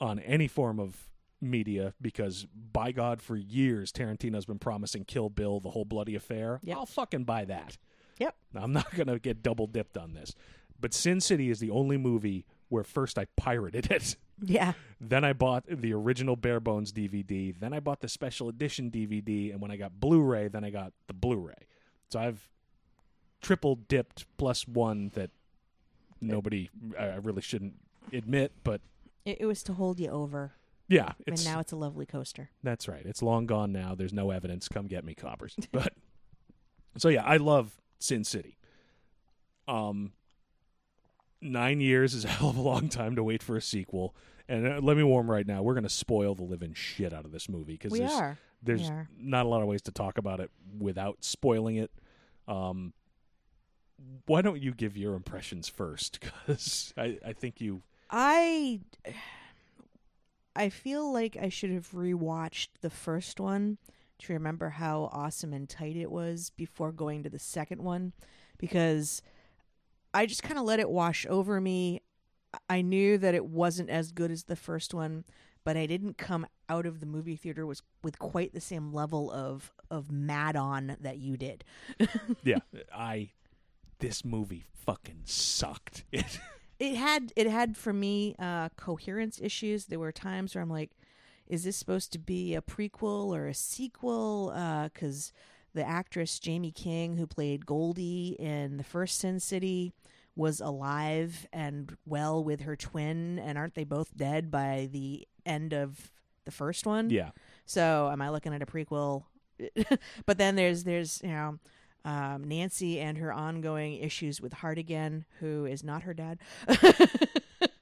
on 0.00 0.20
any 0.20 0.46
form 0.46 0.78
of 0.78 1.08
media 1.40 1.94
because 2.00 2.46
by 2.72 2.92
God, 2.92 3.20
for 3.20 3.36
years 3.36 3.92
Tarantino's 3.92 4.46
been 4.46 4.58
promising 4.58 5.04
Kill 5.04 5.28
Bill, 5.28 5.60
the 5.60 5.70
whole 5.70 5.84
bloody 5.84 6.14
affair. 6.14 6.60
Yep. 6.62 6.76
I'll 6.76 6.86
fucking 6.86 7.24
buy 7.24 7.44
that. 7.46 7.76
Yep. 8.18 8.34
I'm 8.56 8.72
not 8.78 8.94
gonna 8.94 9.18
get 9.18 9.42
double 9.42 9.66
dipped 9.66 9.96
on 9.96 10.14
this. 10.14 10.34
But 10.80 10.94
Sin 10.94 11.20
City 11.20 11.50
is 11.50 11.58
the 11.60 11.70
only 11.70 11.96
movie 11.96 12.44
where 12.68 12.84
first 12.84 13.18
I 13.18 13.26
pirated 13.36 13.90
it. 13.90 14.16
Yeah. 14.40 14.74
Then 15.00 15.24
I 15.24 15.32
bought 15.32 15.64
the 15.68 15.92
original 15.92 16.36
Bare 16.36 16.60
Bones 16.60 16.92
DVD. 16.92 17.52
Then 17.58 17.72
I 17.72 17.80
bought 17.80 17.98
the 17.98 18.08
special 18.08 18.48
edition 18.48 18.88
DVD. 18.88 19.50
And 19.50 19.60
when 19.60 19.72
I 19.72 19.76
got 19.76 19.98
Blu 19.98 20.22
ray, 20.22 20.46
then 20.46 20.62
I 20.62 20.70
got 20.70 20.92
the 21.08 21.12
Blu 21.12 21.38
ray. 21.40 21.66
So 22.10 22.20
I've 22.20 22.48
triple 23.42 23.74
dipped 23.74 24.26
plus 24.36 24.68
one 24.68 25.10
that 25.16 25.30
nobody, 26.20 26.70
I 26.96 27.16
really 27.16 27.42
shouldn't 27.42 27.74
admit. 28.12 28.52
But 28.62 28.80
It, 29.24 29.38
it 29.40 29.46
was 29.46 29.64
to 29.64 29.72
hold 29.72 29.98
you 29.98 30.08
over, 30.10 30.52
yeah, 30.86 31.14
it's, 31.26 31.44
and 31.44 31.52
now 31.54 31.58
it's 31.58 31.72
a 31.72 31.76
lovely 31.76 32.06
coaster. 32.06 32.50
that's 32.62 32.86
right. 32.86 33.04
It's 33.04 33.22
long 33.22 33.46
gone 33.46 33.72
now. 33.72 33.96
There's 33.96 34.12
no 34.12 34.30
evidence. 34.30 34.68
Come 34.68 34.86
get 34.86 35.04
me, 35.04 35.14
coppers. 35.14 35.56
But 35.72 35.94
so 36.96 37.08
yeah, 37.08 37.24
I 37.24 37.38
love 37.38 37.76
Sin 37.98 38.24
City. 38.24 38.56
Um, 39.66 40.12
nine 41.40 41.80
years 41.80 42.14
is 42.14 42.24
a 42.24 42.28
hell 42.38 42.50
of 42.50 42.56
a 42.56 42.62
long 42.62 42.88
time 42.88 43.16
to 43.16 43.22
wait 43.22 43.42
for 43.42 43.56
a 43.56 43.62
sequel. 43.62 44.14
And 44.48 44.66
uh, 44.66 44.80
let 44.82 44.96
me 44.96 45.02
warn 45.02 45.26
right 45.26 45.46
now, 45.46 45.62
we're 45.62 45.74
going 45.74 45.84
to 45.84 45.90
spoil 45.90 46.34
the 46.34 46.42
living 46.42 46.72
shit 46.72 47.12
out 47.12 47.24
of 47.24 47.32
this 47.32 47.48
movie 47.48 47.74
because 47.74 47.92
there's, 47.92 48.12
are. 48.12 48.38
there's 48.62 48.90
not 49.18 49.44
a 49.44 49.48
lot 49.48 49.60
of 49.60 49.68
ways 49.68 49.82
to 49.82 49.92
talk 49.92 50.16
about 50.16 50.40
it 50.40 50.50
without 50.78 51.18
spoiling 51.20 51.76
it. 51.76 51.90
Um, 52.46 52.94
why 54.26 54.42
don't 54.42 54.62
you 54.62 54.72
give 54.72 54.96
your 54.96 55.14
impressions 55.14 55.68
first? 55.68 56.20
Because 56.46 56.94
I, 56.96 57.18
I 57.26 57.32
think 57.34 57.60
you 57.60 57.82
I 58.10 58.80
I 60.56 60.70
feel 60.70 61.12
like 61.12 61.36
I 61.40 61.50
should 61.50 61.70
have 61.70 61.90
rewatched 61.92 62.68
the 62.80 62.90
first 62.90 63.38
one 63.38 63.78
to 64.20 64.32
remember 64.32 64.70
how 64.70 65.08
awesome 65.12 65.52
and 65.52 65.68
tight 65.68 65.96
it 65.96 66.10
was 66.10 66.50
before 66.50 66.92
going 66.92 67.22
to 67.22 67.30
the 67.30 67.38
second 67.38 67.82
one 67.82 68.12
because 68.58 69.22
I 70.12 70.26
just 70.26 70.42
kind 70.42 70.58
of 70.58 70.64
let 70.64 70.80
it 70.80 70.90
wash 70.90 71.26
over 71.28 71.60
me. 71.60 72.02
I 72.68 72.82
knew 72.82 73.18
that 73.18 73.34
it 73.34 73.44
wasn't 73.44 73.90
as 73.90 74.10
good 74.12 74.30
as 74.30 74.44
the 74.44 74.56
first 74.56 74.94
one, 74.94 75.24
but 75.64 75.76
I 75.76 75.86
didn't 75.86 76.18
come 76.18 76.46
out 76.68 76.86
of 76.86 77.00
the 77.00 77.06
movie 77.06 77.36
theater 77.36 77.66
was 77.66 77.82
with 78.02 78.18
quite 78.18 78.52
the 78.52 78.60
same 78.60 78.92
level 78.92 79.30
of 79.30 79.72
of 79.90 80.10
mad 80.10 80.56
on 80.56 80.96
that 81.00 81.18
you 81.18 81.36
did. 81.36 81.64
yeah, 82.42 82.58
I 82.94 83.30
this 83.98 84.24
movie 84.24 84.64
fucking 84.72 85.22
sucked. 85.24 86.04
It 86.80 86.94
had 86.94 87.32
it 87.34 87.48
had 87.48 87.76
for 87.76 87.92
me 87.92 88.36
uh 88.38 88.68
coherence 88.76 89.40
issues 89.42 89.86
there 89.86 89.98
were 89.98 90.12
times 90.12 90.54
where 90.54 90.62
i'm 90.62 90.70
like 90.70 90.92
is 91.48 91.64
this 91.64 91.76
supposed 91.76 92.12
to 92.12 92.18
be 92.18 92.54
a 92.54 92.62
prequel 92.62 93.34
or 93.34 93.46
a 93.46 93.54
sequel 93.54 94.52
uh 94.54 94.88
cuz 94.90 95.32
the 95.74 95.86
actress 95.86 96.40
Jaime 96.44 96.72
King 96.72 97.16
who 97.16 97.26
played 97.26 97.66
Goldie 97.66 98.36
in 98.38 98.76
the 98.76 98.84
first 98.84 99.18
Sin 99.18 99.40
City 99.40 99.92
was 100.34 100.60
alive 100.60 101.46
and 101.52 101.96
well 102.06 102.42
with 102.42 102.60
her 102.60 102.76
twin 102.76 103.38
and 103.38 103.58
aren't 103.58 103.74
they 103.74 103.84
both 103.84 104.16
dead 104.16 104.50
by 104.50 104.88
the 104.92 105.26
end 105.44 105.72
of 105.72 106.12
the 106.44 106.50
first 106.50 106.86
one 106.86 107.10
yeah. 107.10 107.30
so 107.66 108.08
am 108.10 108.22
I 108.22 108.30
looking 108.30 108.54
at 108.54 108.62
a 108.62 108.66
prequel? 108.66 109.24
but 110.26 110.38
then 110.38 110.54
there's 110.54 110.84
there's 110.84 111.20
you 111.22 111.30
know 111.30 111.58
um, 112.04 112.44
Nancy 112.44 113.00
and 113.00 113.18
her 113.18 113.32
ongoing 113.32 113.94
issues 113.96 114.40
with 114.40 114.54
Hartigan, 114.54 115.24
who 115.40 115.66
is 115.66 115.84
not 115.84 116.02
her 116.02 116.14
dad, 116.14 116.38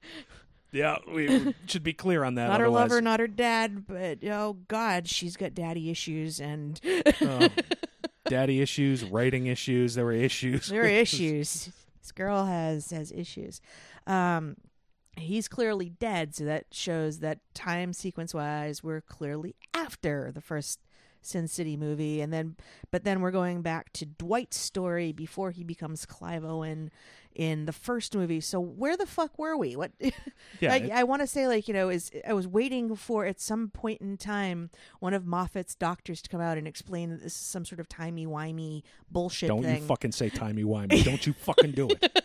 Yeah, 0.77 0.99
we 1.12 1.55
should 1.67 1.83
be 1.83 1.93
clear 1.95 2.23
on 2.25 2.35
that. 2.37 2.49
not 2.49 2.61
her 2.61 2.67
otherwise- 2.67 2.91
lover, 2.91 3.01
not 3.01 3.21
her 3.21 3.27
dad. 3.27 3.87
But 3.87 4.19
oh 4.25 4.59
God, 4.69 5.09
she's 5.09 5.37
got 5.37 5.55
daddy 5.55 5.91
issues, 5.91 6.41
and 6.41 6.81
Oh, 7.23 7.49
daddy 8.29 8.61
issues, 8.61 9.05
writing 9.05 9.47
issues. 9.47 9.95
There 9.95 10.05
were 10.05 10.12
issues. 10.12 10.69
there 10.69 10.83
are 10.83 10.87
issues. 10.87 11.71
This 12.03 12.12
girl 12.12 12.45
has 12.45 12.91
has 12.91 13.11
issues. 13.12 13.61
Um, 14.07 14.57
he's 15.17 15.49
clearly 15.49 15.89
dead, 15.89 16.35
so 16.35 16.45
that 16.45 16.67
shows 16.73 17.21
that 17.21 17.39
time 17.55 17.93
sequence 17.93 18.35
wise, 18.35 18.85
we're 18.85 19.01
clearly 19.01 19.57
after 19.75 20.31
the 20.33 20.41
first 20.41 20.79
Sin 21.27 21.49
City 21.49 21.77
movie, 21.77 22.21
and 22.21 22.33
then 22.33 22.57
but 22.91 23.05
then 23.05 23.21
we're 23.21 23.31
going 23.31 23.62
back 23.62 23.93
to 23.95 24.07
Dwight's 24.07 24.59
story 24.59 25.12
before 25.12 25.51
he 25.51 25.65
becomes 25.65 26.07
Clive 26.07 26.45
Owen 26.45 26.91
in 27.35 27.67
the 27.67 27.73
first 27.73 28.15
movie. 28.17 28.41
So 28.41 28.59
where 28.59 28.97
the 28.97 29.07
fuck 29.07 29.39
were 29.39 29.57
we? 29.57 29.77
What? 29.77 29.93
Yeah, 30.61 30.73
I, 30.73 30.91
I 30.95 31.05
want 31.05 31.21
to 31.21 31.27
say 31.27 31.47
like 31.49 31.69
you 31.69 31.75
know 31.75 31.91
is 31.91 32.11
I 32.27 32.33
was 32.33 32.47
waiting 32.47 32.97
for 32.97 33.27
at 33.27 33.41
some 33.41 33.69
point 33.69 34.01
in 34.01 34.17
time 34.17 34.71
one 35.01 35.12
of 35.12 35.27
Moffat's 35.27 35.75
doctors 35.75 36.23
to 36.23 36.31
come 36.31 36.41
out 36.41 36.57
and 36.57 36.67
explain 36.67 37.11
that 37.11 37.23
this 37.23 37.35
is 37.35 37.39
some 37.39 37.65
sort 37.67 37.79
of 37.79 37.89
timey 37.89 38.27
wimey 38.27 38.83
bullshit 39.11 39.49
Don't 39.49 39.62
thing 39.62 39.83
you 39.83 39.87
fucking 39.87 40.12
say 40.12 40.31
timey 40.31 40.65
wimey. 40.65 41.05
Don't 41.05 41.27
you 41.27 41.35
fucking 41.35 41.73
do 41.73 41.89
it. 41.89 42.23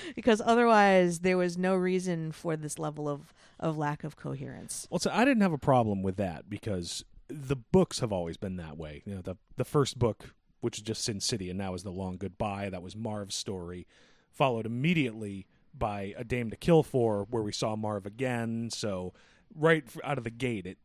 because 0.16 0.40
otherwise 0.44 1.20
there 1.20 1.36
was 1.36 1.56
no 1.56 1.74
reason 1.74 2.32
for 2.32 2.56
this 2.56 2.78
level 2.78 3.08
of 3.08 3.32
of 3.58 3.76
lack 3.76 4.04
of 4.04 4.16
coherence. 4.16 4.88
Well, 4.90 4.98
so 4.98 5.10
I 5.12 5.24
didn't 5.24 5.42
have 5.42 5.52
a 5.52 5.58
problem 5.58 6.02
with 6.02 6.16
that 6.16 6.48
because 6.48 7.04
the 7.30 7.56
books 7.56 8.00
have 8.00 8.12
always 8.12 8.36
been 8.36 8.56
that 8.56 8.76
way. 8.76 9.02
You 9.04 9.14
know, 9.16 9.22
the 9.22 9.36
the 9.56 9.64
first 9.64 9.98
book, 9.98 10.34
which 10.60 10.78
is 10.78 10.82
just 10.82 11.04
Sin 11.04 11.20
City, 11.20 11.48
and 11.50 11.58
now 11.58 11.74
is 11.74 11.82
the 11.82 11.90
Long 11.90 12.16
Goodbye. 12.16 12.68
That 12.70 12.82
was 12.82 12.96
Marv's 12.96 13.34
story, 13.34 13.86
followed 14.30 14.66
immediately 14.66 15.46
by 15.72 16.14
A 16.16 16.24
Dame 16.24 16.50
to 16.50 16.56
Kill 16.56 16.82
For, 16.82 17.26
where 17.30 17.42
we 17.42 17.52
saw 17.52 17.76
Marv 17.76 18.06
again. 18.06 18.70
So 18.70 19.12
right 19.54 19.84
out 20.04 20.18
of 20.18 20.24
the 20.24 20.30
gate, 20.30 20.66
it 20.66 20.78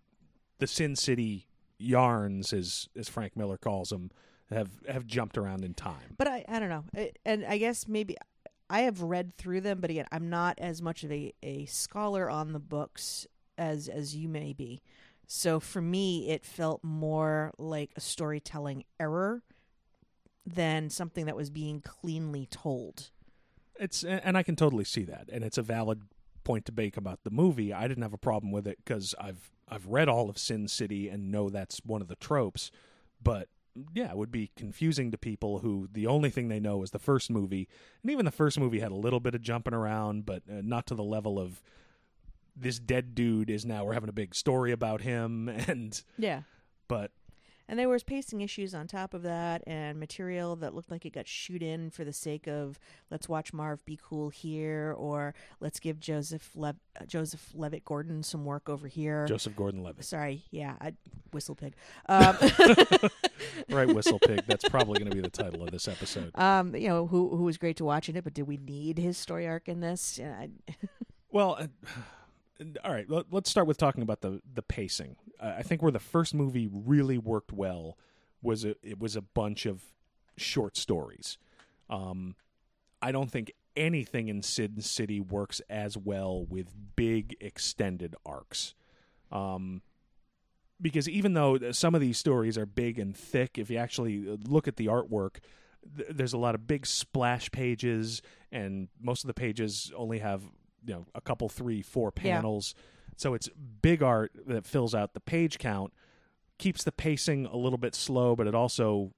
the 0.59 0.67
Sin 0.67 0.95
City 0.95 1.47
yarns, 1.77 2.53
as 2.53 2.89
as 2.95 3.09
Frank 3.09 3.35
Miller 3.35 3.57
calls 3.57 3.89
them, 3.89 4.11
have 4.49 4.69
have 4.87 5.05
jumped 5.05 5.37
around 5.37 5.63
in 5.63 5.73
time. 5.73 6.15
But 6.17 6.27
I 6.27 6.45
I 6.47 6.59
don't 6.59 6.69
know, 6.69 6.83
I, 6.95 7.11
and 7.25 7.45
I 7.45 7.57
guess 7.57 7.87
maybe 7.87 8.15
I 8.69 8.81
have 8.81 9.01
read 9.01 9.35
through 9.37 9.61
them, 9.61 9.79
but 9.79 9.89
again, 9.89 10.07
I'm 10.11 10.29
not 10.29 10.57
as 10.59 10.81
much 10.81 11.03
of 11.03 11.11
a 11.11 11.33
a 11.43 11.65
scholar 11.65 12.29
on 12.29 12.53
the 12.53 12.59
books 12.59 13.27
as 13.57 13.87
as 13.87 14.15
you 14.15 14.27
may 14.27 14.53
be. 14.53 14.81
So 15.27 15.59
for 15.59 15.81
me, 15.81 16.29
it 16.29 16.45
felt 16.45 16.83
more 16.83 17.51
like 17.57 17.91
a 17.95 18.01
storytelling 18.01 18.83
error 18.99 19.43
than 20.45 20.89
something 20.89 21.25
that 21.25 21.35
was 21.35 21.49
being 21.49 21.81
cleanly 21.81 22.45
told. 22.45 23.09
It's 23.79 24.03
and 24.03 24.37
I 24.37 24.43
can 24.43 24.55
totally 24.55 24.85
see 24.85 25.03
that, 25.03 25.29
and 25.31 25.43
it's 25.43 25.57
a 25.57 25.63
valid 25.63 26.03
point 26.43 26.65
to 26.65 26.71
make 26.71 26.95
about 26.95 27.23
the 27.23 27.31
movie. 27.31 27.73
I 27.73 27.87
didn't 27.87 28.03
have 28.03 28.13
a 28.13 28.17
problem 28.17 28.51
with 28.51 28.67
it 28.67 28.77
because 28.77 29.13
I've 29.19 29.51
I've 29.67 29.87
read 29.87 30.07
all 30.07 30.29
of 30.29 30.37
Sin 30.37 30.67
City 30.67 31.09
and 31.09 31.31
know 31.31 31.49
that's 31.49 31.81
one 31.83 32.01
of 32.01 32.07
the 32.07 32.15
tropes. 32.15 32.71
But 33.21 33.49
yeah, 33.93 34.11
it 34.11 34.17
would 34.17 34.31
be 34.31 34.51
confusing 34.55 35.11
to 35.11 35.17
people 35.17 35.59
who 35.59 35.89
the 35.91 36.07
only 36.07 36.29
thing 36.29 36.47
they 36.47 36.59
know 36.59 36.83
is 36.83 36.91
the 36.91 36.99
first 36.99 37.29
movie, 37.29 37.67
and 38.01 38.11
even 38.11 38.23
the 38.23 38.31
first 38.31 38.57
movie 38.59 38.79
had 38.79 38.91
a 38.91 38.95
little 38.95 39.19
bit 39.19 39.35
of 39.35 39.41
jumping 39.41 39.73
around, 39.73 40.25
but 40.25 40.43
uh, 40.49 40.61
not 40.63 40.85
to 40.87 40.95
the 40.95 41.03
level 41.03 41.37
of 41.37 41.61
this 42.55 42.79
dead 42.79 43.15
dude 43.15 43.49
is 43.49 43.65
now 43.65 43.83
we're 43.85 43.93
having 43.93 44.09
a 44.09 44.13
big 44.13 44.33
story 44.35 44.71
about 44.71 45.01
him, 45.01 45.49
and 45.67 46.01
Yeah. 46.17 46.41
but 46.87 47.11
And 47.67 47.79
there 47.79 47.89
was 47.89 48.03
pacing 48.03 48.41
issues 48.41 48.75
on 48.75 48.85
top 48.87 49.13
of 49.15 49.23
that, 49.23 49.63
and 49.65 49.99
material 49.99 50.55
that 50.57 50.75
looked 50.75 50.91
like 50.91 51.03
it 51.05 51.13
got 51.13 51.27
shoot 51.27 51.63
in 51.63 51.89
for 51.89 52.03
the 52.05 52.13
sake 52.13 52.47
of 52.47 52.77
let's 53.09 53.27
watch 53.27 53.51
Marv 53.53 53.83
be 53.85 53.97
cool 54.01 54.29
here, 54.29 54.93
or 54.97 55.33
let's 55.59 55.79
give 55.79 55.99
Joseph 55.99 56.51
Le- 56.55 56.75
Joseph 57.07 57.49
Levitt 57.55 57.83
Gordon 57.83 58.21
some 58.23 58.45
work 58.45 58.69
over 58.69 58.87
here. 58.87 59.25
Joseph 59.25 59.55
Gordon-Levitt, 59.55 60.05
Sorry, 60.05 60.43
yeah, 60.51 60.75
I, 60.79 60.93
whistle 61.33 61.55
pig. 61.55 61.73
Um, 62.07 62.37
right? 63.69 63.87
Whistle 63.87 64.19
pig. 64.19 64.43
That's 64.47 64.67
probably 64.69 64.99
going 64.99 65.09
to 65.09 65.15
be 65.15 65.21
the 65.21 65.29
title 65.29 65.63
of 65.63 65.71
this 65.71 65.87
episode. 65.87 66.31
um, 66.35 66.75
you 66.75 66.87
know, 66.87 67.07
who 67.07 67.35
who 67.35 67.43
was 67.43 67.57
great 67.57 67.77
to 67.77 67.85
watch 67.85 68.09
in 68.09 68.15
it, 68.15 68.23
but 68.23 68.33
did 68.35 68.47
we 68.47 68.57
need 68.57 68.97
his 68.99 69.17
story 69.17 69.47
arc 69.47 69.67
in 69.67 69.79
this? 69.79 70.19
Yeah, 70.19 70.37
I, 70.39 70.49
Well, 71.31 71.57
uh, 71.59 71.67
all 72.83 72.91
right. 72.91 73.09
Let, 73.09 73.25
let's 73.31 73.49
start 73.49 73.67
with 73.67 73.77
talking 73.77 74.03
about 74.03 74.21
the 74.21 74.41
the 74.53 74.61
pacing. 74.61 75.15
Uh, 75.39 75.53
I 75.57 75.63
think 75.63 75.81
where 75.81 75.91
the 75.91 75.99
first 75.99 76.33
movie 76.33 76.69
really 76.71 77.17
worked 77.17 77.51
well 77.51 77.97
was 78.41 78.63
a, 78.65 78.75
it 78.83 78.99
was 78.99 79.15
a 79.15 79.21
bunch 79.21 79.65
of 79.65 79.83
short 80.37 80.77
stories. 80.77 81.37
Um, 81.89 82.35
I 83.01 83.11
don't 83.11 83.29
think 83.29 83.51
anything 83.75 84.29
in 84.29 84.41
Sin 84.41 84.81
City 84.81 85.19
works 85.19 85.61
as 85.69 85.97
well 85.97 86.45
with 86.45 86.67
big 86.95 87.35
extended 87.41 88.15
arcs. 88.25 88.73
Um, 89.31 89.81
because 90.81 91.07
even 91.09 91.33
though 91.33 91.71
some 91.71 91.95
of 91.95 92.01
these 92.01 92.17
stories 92.17 92.57
are 92.57 92.65
big 92.65 92.99
and 92.99 93.15
thick, 93.15 93.57
if 93.57 93.69
you 93.69 93.77
actually 93.77 94.29
uh, 94.29 94.37
look 94.47 94.67
at 94.67 94.75
the 94.75 94.87
artwork, 94.87 95.37
th- 95.97 96.09
there's 96.09 96.33
a 96.33 96.37
lot 96.37 96.55
of 96.55 96.67
big 96.67 96.85
splash 96.85 97.49
pages, 97.51 98.21
and 98.51 98.89
most 99.01 99.23
of 99.23 99.27
the 99.27 99.33
pages 99.33 99.91
only 99.95 100.19
have 100.19 100.43
you 100.85 100.93
know 100.93 101.05
a 101.15 101.21
couple, 101.21 101.49
three, 101.49 101.81
four 101.81 102.11
panels 102.11 102.73
Yeah. 102.77 102.81
So 103.17 103.33
it's 103.33 103.47
big 103.81 104.03
art 104.03 104.33
that 104.47 104.65
fills 104.65 104.93
out 104.93 105.13
the 105.13 105.21
page 105.21 105.57
count, 105.57 105.93
keeps 106.57 106.83
the 106.83 106.91
pacing 106.91 107.45
a 107.45 107.55
little 107.55 107.77
bit 107.77 107.95
slow, 107.95 108.35
but 108.35 108.45
it 108.45 108.53
also 108.55 109.13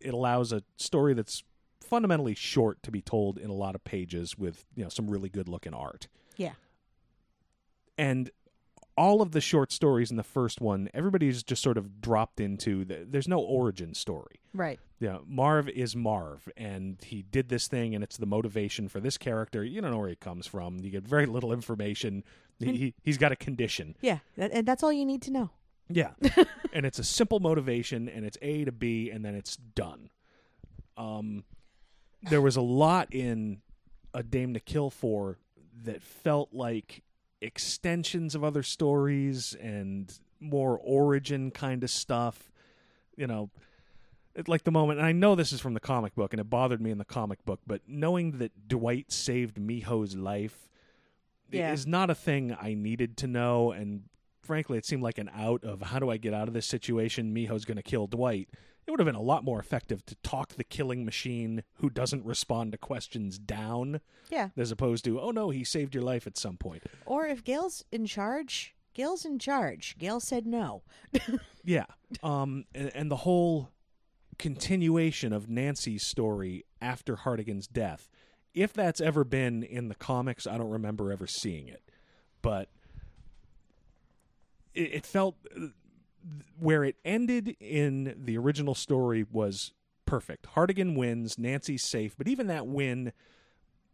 it 0.00 0.12
allows 0.12 0.52
a 0.52 0.62
story 0.76 1.14
that's 1.14 1.42
fundamentally 1.80 2.34
short 2.34 2.82
to 2.82 2.90
be 2.90 3.00
told 3.00 3.38
in 3.38 3.48
a 3.50 3.54
lot 3.54 3.74
of 3.74 3.82
pages 3.82 4.36
with 4.38 4.64
you 4.76 4.82
know 4.84 4.90
some 4.90 5.08
really 5.10 5.28
good 5.30 5.48
looking 5.48 5.74
art 5.74 6.06
Yeah. 6.36 6.52
and 7.98 8.30
all 8.96 9.22
of 9.22 9.32
the 9.32 9.40
short 9.40 9.72
stories 9.72 10.10
in 10.10 10.16
the 10.16 10.22
first 10.22 10.60
one 10.60 10.88
everybody's 10.94 11.42
just 11.42 11.62
sort 11.62 11.78
of 11.78 12.00
dropped 12.00 12.38
into 12.40 12.84
the, 12.84 13.06
there's 13.08 13.26
no 13.28 13.38
origin 13.40 13.94
story 13.94 14.36
Right. 14.52 14.78
Yeah 15.00 15.18
marv 15.26 15.68
is 15.68 15.96
marv 15.96 16.48
and 16.56 16.98
he 17.02 17.22
did 17.22 17.48
this 17.48 17.66
thing 17.66 17.94
and 17.94 18.04
it's 18.04 18.16
the 18.18 18.26
motivation 18.26 18.86
for 18.88 19.00
this 19.00 19.16
character 19.18 19.64
you 19.64 19.80
don't 19.80 19.90
know 19.90 19.98
where 19.98 20.08
he 20.08 20.14
comes 20.16 20.46
from 20.46 20.78
you 20.80 20.90
get 20.90 21.02
very 21.02 21.26
little 21.36 21.52
information 21.52 22.22
he, 22.58 22.76
he, 22.76 22.94
he's 23.02 23.16
got 23.18 23.32
a 23.32 23.36
condition 23.36 23.96
Yeah. 24.02 24.18
That, 24.36 24.50
and 24.52 24.68
that's 24.68 24.82
all 24.82 24.92
you 24.92 25.06
need 25.06 25.22
to 25.22 25.30
know. 25.30 25.48
yeah. 25.88 26.10
and 26.74 26.84
it's 26.84 26.98
a 26.98 27.04
simple 27.04 27.40
motivation 27.40 28.06
and 28.08 28.26
it's 28.26 28.36
A 28.42 28.66
to 28.66 28.72
B 28.72 29.10
and 29.10 29.24
then 29.24 29.34
it's 29.34 29.56
done. 29.56 30.10
Um 30.98 31.44
there 32.22 32.42
was 32.42 32.56
a 32.56 32.60
lot 32.60 33.08
in 33.14 33.62
A 34.12 34.22
Dame 34.22 34.52
to 34.52 34.60
Kill 34.60 34.90
For 34.90 35.38
that 35.84 36.02
felt 36.02 36.50
like 36.52 37.02
extensions 37.40 38.34
of 38.34 38.44
other 38.44 38.62
stories 38.62 39.54
and 39.58 40.12
more 40.38 40.78
origin 40.82 41.50
kind 41.50 41.82
of 41.82 41.88
stuff. 41.90 42.52
You 43.16 43.26
know, 43.26 43.48
it, 44.34 44.48
like 44.48 44.64
the 44.64 44.70
moment, 44.70 44.98
and 44.98 45.06
I 45.06 45.12
know 45.12 45.34
this 45.34 45.52
is 45.52 45.60
from 45.60 45.74
the 45.74 45.80
comic 45.80 46.14
book 46.14 46.32
and 46.32 46.40
it 46.40 46.48
bothered 46.50 46.80
me 46.80 46.90
in 46.90 46.98
the 46.98 47.04
comic 47.04 47.44
book, 47.44 47.60
but 47.66 47.82
knowing 47.86 48.38
that 48.38 48.68
Dwight 48.68 49.10
saved 49.12 49.58
Miho's 49.60 50.16
life 50.16 50.68
Yeah. 51.50 51.72
is 51.72 51.86
not 51.86 52.10
a 52.10 52.14
thing 52.14 52.56
I 52.60 52.74
needed 52.74 53.16
to 53.18 53.26
know. 53.26 53.72
And 53.72 54.04
frankly, 54.42 54.78
it 54.78 54.86
seemed 54.86 55.02
like 55.02 55.18
an 55.18 55.30
out 55.34 55.64
of 55.64 55.82
how 55.82 55.98
do 55.98 56.10
I 56.10 56.16
get 56.16 56.32
out 56.34 56.48
of 56.48 56.54
this 56.54 56.66
situation? 56.66 57.34
Miho's 57.34 57.64
going 57.64 57.76
to 57.76 57.82
kill 57.82 58.06
Dwight. 58.06 58.48
It 58.86 58.90
would 58.90 59.00
have 59.00 59.06
been 59.06 59.14
a 59.14 59.20
lot 59.22 59.44
more 59.44 59.60
effective 59.60 60.04
to 60.06 60.14
talk 60.16 60.50
the 60.54 60.64
killing 60.64 61.04
machine 61.04 61.62
who 61.74 61.90
doesn't 61.90 62.24
respond 62.24 62.72
to 62.72 62.78
questions 62.78 63.38
down 63.38 64.00
Yeah. 64.30 64.48
as 64.56 64.70
opposed 64.72 65.04
to, 65.04 65.20
oh 65.20 65.30
no, 65.32 65.50
he 65.50 65.64
saved 65.64 65.94
your 65.94 66.02
life 66.04 66.26
at 66.26 66.36
some 66.36 66.56
point. 66.56 66.84
Or 67.06 67.26
if 67.26 67.44
Gail's 67.44 67.84
in 67.92 68.06
charge, 68.06 68.74
Gail's 68.94 69.24
in 69.24 69.38
charge. 69.38 69.96
Gail 69.98 70.18
said 70.20 70.46
no. 70.46 70.82
Yeah. 71.62 71.84
Um, 72.22 72.64
and, 72.74 72.90
and 72.94 73.10
the 73.10 73.16
whole 73.16 73.68
continuation 74.40 75.32
of 75.34 75.48
Nancy's 75.50 76.02
story 76.06 76.64
after 76.80 77.16
Hartigan's 77.16 77.66
death. 77.66 78.08
If 78.54 78.72
that's 78.72 79.00
ever 79.00 79.22
been 79.22 79.62
in 79.62 79.88
the 79.88 79.94
comics, 79.94 80.46
I 80.46 80.56
don't 80.58 80.70
remember 80.70 81.12
ever 81.12 81.26
seeing 81.26 81.68
it. 81.68 81.82
But 82.42 82.68
it, 84.74 84.94
it 84.94 85.06
felt 85.06 85.36
where 86.58 86.84
it 86.84 86.96
ended 87.04 87.54
in 87.60 88.14
the 88.18 88.36
original 88.38 88.74
story 88.74 89.24
was 89.30 89.72
perfect. 90.06 90.46
Hartigan 90.46 90.94
wins, 90.94 91.38
Nancy's 91.38 91.84
safe, 91.84 92.16
but 92.16 92.26
even 92.26 92.46
that 92.48 92.66
win, 92.66 93.12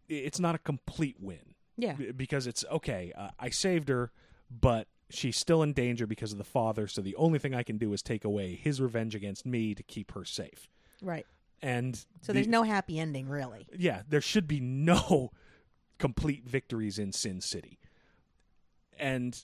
it's 0.09 0.41
not 0.41 0.55
a 0.55 0.59
complete 0.59 1.17
win 1.21 1.55
Yeah. 1.77 1.95
because 2.17 2.47
it's 2.47 2.65
okay. 2.71 3.13
Uh, 3.17 3.31
I 3.39 3.51
saved 3.51 3.89
her, 3.89 4.11
but 4.51 4.87
she's 5.11 5.37
still 5.37 5.63
in 5.63 5.73
danger 5.73 6.07
because 6.07 6.33
of 6.33 6.39
the 6.39 6.45
father. 6.45 6.87
So 6.87 7.01
the 7.01 7.17
only 7.17 7.39
thing 7.39 7.55
I 7.55 7.63
can 7.63 7.79
do 7.79 7.93
is 7.93 8.03
take 8.03 8.25
away 8.25 8.55
his 8.55 8.81
revenge 8.81 9.15
against 9.15 9.47
me 9.47 9.75
to 9.75 9.83
keep 9.83 10.13
her 10.13 10.25
safe. 10.25 10.69
Right. 11.03 11.27
And 11.63 11.97
So 11.97 12.07
the- 12.27 12.33
there's 12.35 12.49
no 12.49 12.63
happy 12.65 12.99
ending, 12.99 13.29
really. 13.29 13.67
yeah, 13.77 14.03
there 14.09 14.21
should 14.21 14.47
be 14.49 14.61
no 14.61 15.31
complete 15.99 16.47
victories 16.49 16.99
in 16.99 17.13
Sin 17.13 17.41
City. 17.41 17.79
And 18.99 19.43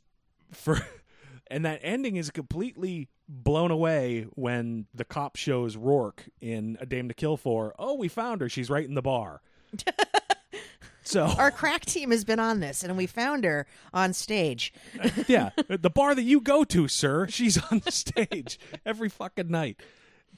for 0.51 0.79
and 1.47 1.65
that 1.65 1.81
ending 1.83 2.17
is 2.17 2.31
completely 2.31 3.09
blown 3.29 3.71
away 3.71 4.27
when 4.35 4.87
the 4.95 5.05
cop 5.05 5.37
shows 5.37 5.77
Rourke 5.77 6.25
in 6.41 6.77
A 6.81 6.87
Dame 6.87 7.09
to 7.09 7.15
Kill 7.15 7.37
For. 7.37 7.75
Oh, 7.79 7.95
we 7.95 8.09
found 8.09 8.41
her. 8.41 8.49
She's 8.49 8.69
right 8.71 8.85
in 8.87 8.95
the 8.95 9.03
bar. 9.03 9.41
so 11.03 11.25
Our 11.39 11.51
crack 11.51 11.85
team 11.85 12.11
has 12.11 12.25
been 12.25 12.41
on 12.41 12.61
this, 12.61 12.83
and 12.83 12.97
we 12.97 13.07
found 13.07 13.45
her 13.45 13.67
on 13.93 14.13
stage. 14.13 14.73
yeah, 15.27 15.51
the 15.69 15.91
bar 15.91 16.15
that 16.15 16.23
you 16.23 16.41
go 16.41 16.65
to, 16.65 16.89
sir. 16.89 17.27
She's 17.29 17.63
on 17.71 17.81
the 17.85 17.93
stage 17.93 18.59
every 18.85 19.09
fucking 19.09 19.51
night. 19.51 19.81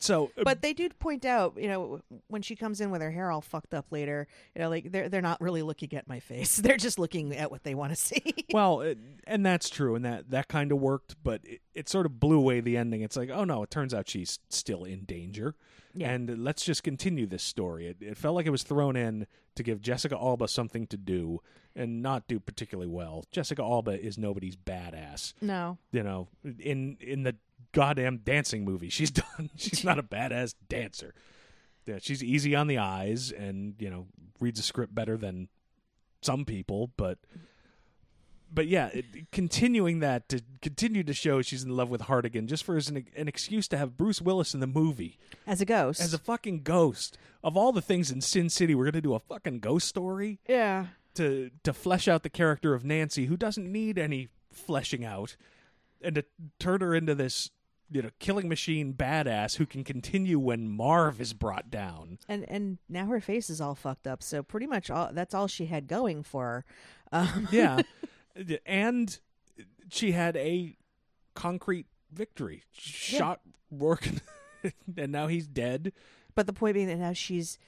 So, 0.05 0.31
uh, 0.38 0.43
But 0.45 0.61
they 0.61 0.73
do 0.75 0.88
point 0.90 1.25
out, 1.25 1.55
you 1.59 1.69
know, 1.69 2.01
when 2.29 2.43
she 2.43 2.57
comes 2.57 2.81
in 2.81 2.90
with 2.90 3.01
her 3.01 3.11
hair 3.11 3.31
all 3.31 3.40
fucked 3.40 3.73
up 3.73 3.87
later, 3.90 4.27
you 4.55 4.61
know, 4.62 4.69
like 4.69 4.93
they're 4.93 5.09
they're 5.09 5.23
not 5.23 5.40
really 5.40 5.62
looking 5.62 5.95
at 5.95 6.07
my 6.07 6.21
face; 6.21 6.57
they're 6.64 6.77
just 6.77 6.99
looking 6.99 7.35
at 7.35 7.51
what 7.51 7.64
they 7.64 7.75
want 7.75 7.93
to 7.93 7.97
see. 7.97 8.23
well, 8.53 8.83
it, 8.83 8.99
and 9.27 9.45
that's 9.47 9.71
true, 9.71 9.95
and 9.95 10.05
that 10.05 10.31
that 10.31 10.49
kind 10.49 10.73
of 10.73 10.79
worked, 10.79 11.17
but 11.23 11.40
it, 11.45 11.61
it 11.75 11.88
sort 11.88 12.05
of 12.07 12.21
blew 12.21 12.37
away 12.38 12.61
the 12.61 12.77
ending. 12.77 13.01
It's 13.01 13.17
like, 13.17 13.31
oh 13.31 13.45
no, 13.45 13.62
it 13.62 13.71
turns 13.71 13.95
out 13.95 14.09
she's 14.09 14.38
still 14.51 14.85
in 14.85 15.05
danger, 15.05 15.55
Yeah. 15.95 16.11
and 16.11 16.45
let's 16.45 16.64
just 16.64 16.83
continue 16.83 17.27
this 17.27 17.43
story. 17.43 17.87
It, 17.87 17.97
it 18.01 18.17
felt 18.19 18.35
like 18.35 18.47
it 18.47 18.51
was 18.51 18.62
thrown 18.62 18.97
in 18.97 19.27
to 19.57 19.62
give 19.62 19.81
Jessica 19.81 20.17
Alba 20.17 20.49
something 20.49 20.87
to 20.88 20.97
do, 20.99 21.40
and 21.75 22.03
not 22.03 22.29
do 22.29 22.38
particularly 22.40 22.90
well. 22.90 23.25
Jessica 23.31 23.62
Alba 23.62 23.93
is 24.05 24.19
nobody's 24.19 24.57
badass. 24.57 25.33
no, 25.40 25.79
You 25.93 26.03
know, 26.03 26.29
in 26.59 26.97
in 27.01 27.23
the 27.23 27.37
goddamn 27.75 28.19
dancing 28.25 28.65
movie, 28.65 28.89
she's 28.89 29.11
done. 29.11 29.51
She's 29.57 29.85
not 29.85 29.99
a 29.99 30.03
badass 30.03 30.55
dancer. 30.69 31.13
Yeah, 31.87 31.99
she's 32.01 32.25
easy 32.25 32.55
on 32.55 32.67
the 32.67 32.79
eyes, 32.79 33.31
and 33.31 33.75
you 33.79 33.91
know, 33.91 34.07
reads 34.41 34.59
a 34.59 34.63
script 34.63 34.95
better 34.95 35.19
than 35.19 35.49
some 36.23 36.47
people, 36.47 36.91
but 36.97 37.19
but 38.55 38.69
yeah, 38.69 38.89
it, 38.95 39.05
continuing 39.33 39.99
that 40.01 40.29
to 40.29 40.41
continue 40.63 41.03
to 41.03 41.13
show 41.13 41.43
she's 41.43 41.65
in 41.65 41.77
love 41.77 41.91
with 41.91 42.03
Hartigan 42.03 42.47
just 42.47 42.65
for 42.65 42.77
as 42.77 42.89
an, 42.89 43.07
an 43.17 43.29
excuse 43.29 43.67
to 43.69 43.77
have 43.77 43.97
Bruce 43.97 44.23
Willis 44.23 44.55
in 44.55 44.61
the 44.61 44.67
movie 44.67 45.19
as 45.47 45.61
a 45.61 45.65
ghost. 45.65 46.01
as 46.01 46.15
a 46.15 46.19
fucking 46.19 46.63
ghost. 46.63 47.19
Of 47.43 47.57
all 47.57 47.73
the 47.73 47.83
things 47.83 48.11
in 48.11 48.21
Sin 48.21 48.49
City, 48.49 48.75
we're 48.75 48.87
gonna 48.87 49.03
do 49.03 49.15
a 49.15 49.19
fucking 49.19 49.61
ghost 49.61 49.89
story 49.89 50.39
yeah, 50.49 50.87
to 51.15 51.51
to 51.65 51.73
flesh 51.73 52.09
out 52.09 52.23
the 52.23 52.31
character 52.31 52.75
of 52.75 52.85
Nancy, 52.85 53.27
who 53.27 53.37
doesn't 53.37 53.71
need 53.71 53.99
any 53.99 54.29
fleshing 54.53 55.05
out, 55.05 55.37
and 56.01 56.15
to 56.15 56.25
turn 56.59 56.81
her 56.81 56.95
into 56.95 57.15
this 57.15 57.51
you 57.90 58.03
know 58.03 58.11
killing 58.18 58.49
machine 58.49 58.94
badass 58.94 59.57
who 59.57 59.66
can 59.66 59.85
continue 59.85 60.38
when 60.38 60.68
Marv 60.68 61.20
is 61.20 61.33
brought 61.33 61.70
down. 61.70 62.18
and 62.29 62.44
and 62.49 62.79
now 62.88 63.07
her 63.07 63.20
face 63.20 63.51
is 63.51 63.61
all 63.61 63.75
fucked 63.75 64.07
up. 64.07 64.23
So 64.23 64.42
pretty 64.42 64.66
much 64.66 64.90
all 64.90 65.11
that's 65.12 65.35
all 65.35 65.47
she 65.47 65.66
had 65.66 65.87
going 65.87 66.23
for 66.23 66.44
her. 66.44 66.64
Um, 67.12 67.49
Yeah, 67.53 67.81
and 68.66 69.18
she 69.90 70.12
had 70.12 70.37
a 70.37 70.77
concrete 71.35 71.87
victory. 72.12 72.64
Shot 72.73 73.40
Rourke, 73.70 74.09
and 74.97 75.12
now 75.12 75.27
he's 75.29 75.47
dead. 75.47 75.92
But 76.35 76.47
the 76.47 76.53
point 76.53 76.75
being 76.75 76.88
that 76.88 76.97
now 76.99 77.12
she's 77.12 77.59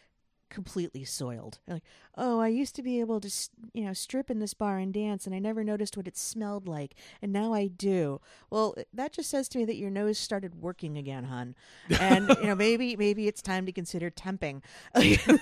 completely 0.50 1.04
soiled. 1.04 1.58
Like, 1.66 1.82
oh, 2.16 2.40
I 2.40 2.48
used 2.48 2.74
to 2.76 2.82
be 2.82 3.00
able 3.00 3.20
to, 3.20 3.30
you 3.72 3.84
know, 3.84 3.92
strip 3.92 4.30
in 4.30 4.38
this 4.38 4.54
bar 4.54 4.78
and 4.78 4.92
dance, 4.92 5.26
and 5.26 5.34
I 5.34 5.38
never 5.38 5.64
noticed 5.64 5.96
what 5.96 6.08
it 6.08 6.16
smelled 6.16 6.66
like, 6.68 6.94
and 7.20 7.32
now 7.32 7.52
I 7.52 7.66
do. 7.66 8.20
Well, 8.50 8.76
that 8.92 9.12
just 9.12 9.30
says 9.30 9.48
to 9.50 9.58
me 9.58 9.64
that 9.64 9.76
your 9.76 9.90
nose 9.90 10.18
started 10.18 10.60
working 10.62 10.96
again, 10.98 11.24
hun. 11.24 11.54
And 12.00 12.28
you 12.40 12.46
know, 12.46 12.54
maybe 12.54 12.96
maybe 12.98 13.28
it's 13.28 13.42
time 13.42 13.66
to 13.66 13.72
consider 13.72 14.10
temping. 14.10 14.62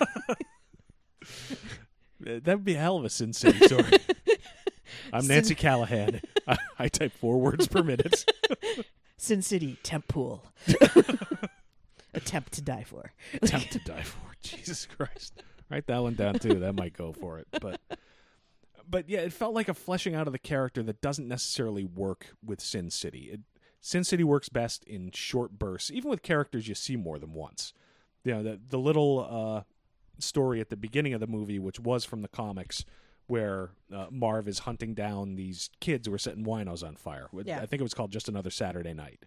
That 2.20 2.46
would 2.46 2.64
be 2.64 2.74
a 2.74 2.78
hell 2.78 2.96
of 2.96 3.04
a 3.04 3.10
Sin 3.10 3.32
City 3.32 3.58
story. 3.66 3.98
I'm 5.12 5.26
Nancy 5.26 5.54
Callahan. 5.54 6.20
I, 6.46 6.56
I 6.78 6.88
type 6.88 7.12
four 7.12 7.38
words 7.38 7.66
per 7.68 7.82
minute. 7.82 8.24
Sin 9.16 9.42
City 9.42 9.78
temp 9.82 10.08
pool. 10.08 10.44
Attempt 12.14 12.52
to 12.52 12.62
die 12.62 12.84
for. 12.84 13.12
attempt 13.42 13.72
to 13.72 13.78
die 13.80 14.02
for. 14.02 14.33
Jesus 14.56 14.86
Christ. 14.86 15.42
Write 15.70 15.86
that 15.86 16.02
one 16.02 16.14
down 16.14 16.38
too. 16.38 16.54
That 16.60 16.74
might 16.74 16.92
go 16.92 17.12
for 17.12 17.38
it. 17.38 17.48
But 17.60 17.80
but 18.88 19.08
yeah, 19.08 19.20
it 19.20 19.32
felt 19.32 19.54
like 19.54 19.68
a 19.68 19.74
fleshing 19.74 20.14
out 20.14 20.26
of 20.26 20.32
the 20.32 20.38
character 20.38 20.82
that 20.82 21.00
doesn't 21.00 21.26
necessarily 21.26 21.84
work 21.84 22.26
with 22.44 22.60
Sin 22.60 22.90
City. 22.90 23.30
It, 23.32 23.40
Sin 23.80 24.04
City 24.04 24.24
works 24.24 24.48
best 24.48 24.84
in 24.84 25.10
short 25.12 25.58
bursts, 25.58 25.90
even 25.90 26.10
with 26.10 26.22
characters 26.22 26.68
you 26.68 26.74
see 26.74 26.96
more 26.96 27.18
than 27.18 27.32
once. 27.32 27.72
You 28.24 28.34
know, 28.34 28.42
the 28.42 28.60
the 28.68 28.78
little 28.78 29.26
uh, 29.28 29.62
story 30.18 30.60
at 30.60 30.70
the 30.70 30.76
beginning 30.76 31.14
of 31.14 31.20
the 31.20 31.26
movie, 31.26 31.58
which 31.58 31.80
was 31.80 32.04
from 32.04 32.22
the 32.22 32.28
comics, 32.28 32.84
where 33.26 33.70
uh, 33.94 34.06
Marv 34.10 34.48
is 34.48 34.60
hunting 34.60 34.94
down 34.94 35.34
these 35.36 35.70
kids 35.80 36.06
who 36.06 36.14
are 36.14 36.18
setting 36.18 36.44
winos 36.44 36.86
on 36.86 36.96
fire. 36.96 37.28
Yeah. 37.44 37.60
I 37.60 37.66
think 37.66 37.80
it 37.80 37.84
was 37.84 37.94
called 37.94 38.10
Just 38.12 38.28
Another 38.28 38.50
Saturday 38.50 38.94
Night. 38.94 39.24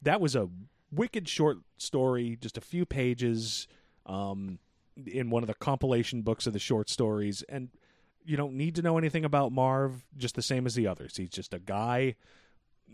That 0.00 0.20
was 0.20 0.34
a 0.34 0.48
wicked 0.90 1.28
short 1.28 1.58
story, 1.78 2.36
just 2.40 2.58
a 2.58 2.60
few 2.60 2.84
pages, 2.84 3.66
um, 4.06 4.58
in 5.06 5.30
one 5.30 5.42
of 5.42 5.46
the 5.46 5.54
compilation 5.54 6.22
books 6.22 6.46
of 6.46 6.52
the 6.52 6.58
short 6.58 6.90
stories, 6.90 7.42
and 7.48 7.70
you 8.24 8.36
don't 8.36 8.54
need 8.54 8.74
to 8.76 8.82
know 8.82 8.98
anything 8.98 9.24
about 9.24 9.52
Marv, 9.52 10.04
just 10.16 10.34
the 10.34 10.42
same 10.42 10.66
as 10.66 10.74
the 10.74 10.86
others. 10.86 11.16
He's 11.16 11.30
just 11.30 11.54
a 11.54 11.58
guy 11.58 12.14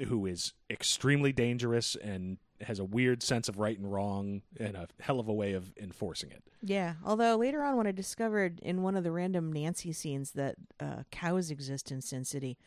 who 0.07 0.27
is 0.27 0.53
extremely 0.71 1.33
dangerous 1.33 1.97
and 1.97 2.38
has 2.61 2.79
a 2.79 2.85
weird 2.85 3.23
sense 3.23 3.49
of 3.49 3.59
right 3.59 3.79
and 3.79 3.90
wrong 3.92 4.42
and 4.59 4.77
a 4.77 4.88
hell 5.01 5.21
of 5.21 5.29
a 5.29 5.33
way 5.33 5.53
of 5.53 5.73
enforcing 5.77 6.31
it. 6.31 6.42
Yeah. 6.62 6.94
Although 7.05 7.37
later 7.37 7.62
on, 7.62 7.77
when 7.77 7.87
I 7.87 7.92
discovered 7.92 8.61
in 8.61 8.83
one 8.83 8.97
of 8.97 9.05
the 9.05 9.12
random 9.12 9.53
Nancy 9.53 9.92
scenes 9.92 10.33
that 10.33 10.57
uh, 10.81 11.03
cows 11.11 11.51
exist 11.51 11.90
in 11.90 12.01
Sin 12.01 12.25
City, 12.25 12.59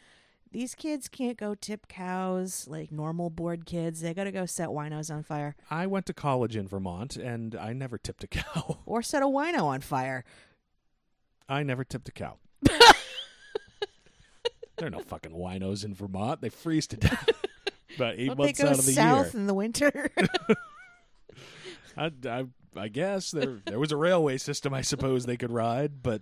these 0.51 0.75
kids 0.75 1.07
can't 1.07 1.37
go 1.37 1.55
tip 1.55 1.87
cows 1.87 2.67
like 2.67 2.91
normal 2.91 3.29
bored 3.29 3.65
kids. 3.65 4.01
They 4.01 4.13
got 4.13 4.25
to 4.25 4.31
go 4.31 4.45
set 4.45 4.69
winos 4.69 5.13
on 5.13 5.23
fire 5.23 5.55
I 5.69 5.87
went 5.87 6.05
to 6.07 6.13
college 6.13 6.55
in 6.55 6.67
Vermont 6.67 7.15
and 7.15 7.55
I 7.55 7.73
never 7.73 7.97
tipped 7.97 8.23
a 8.23 8.27
cow. 8.27 8.79
or 8.85 9.01
set 9.01 9.23
a 9.23 9.27
wino 9.27 9.63
on 9.63 9.81
fire. 9.81 10.25
I 11.47 11.63
never 11.63 11.83
tipped 11.83 12.09
a 12.09 12.11
cow. 12.11 12.37
there 12.61 12.79
are 14.87 14.89
no 14.89 14.99
fucking 14.99 15.31
winos 15.31 15.85
in 15.85 15.93
Vermont. 15.93 16.41
They 16.41 16.49
freeze 16.49 16.87
to 16.87 16.97
death 16.97 17.29
about 17.95 18.15
8 18.17 18.27
Don't 18.27 18.37
they 18.37 18.43
months 18.43 18.61
go 18.61 18.67
out 18.67 18.79
of 18.79 18.85
the 18.85 18.91
south 18.91 19.33
year. 19.33 19.41
in 19.41 19.47
the 19.47 19.53
winter? 19.53 20.11
I, 21.97 22.11
I, 22.25 22.45
I 22.75 22.87
guess 22.87 23.31
there 23.31 23.59
there 23.65 23.79
was 23.79 23.91
a 23.91 23.97
railway 23.97 24.37
system. 24.37 24.73
I 24.73 24.81
suppose 24.81 25.25
they 25.25 25.37
could 25.37 25.51
ride, 25.51 26.01
but 26.01 26.21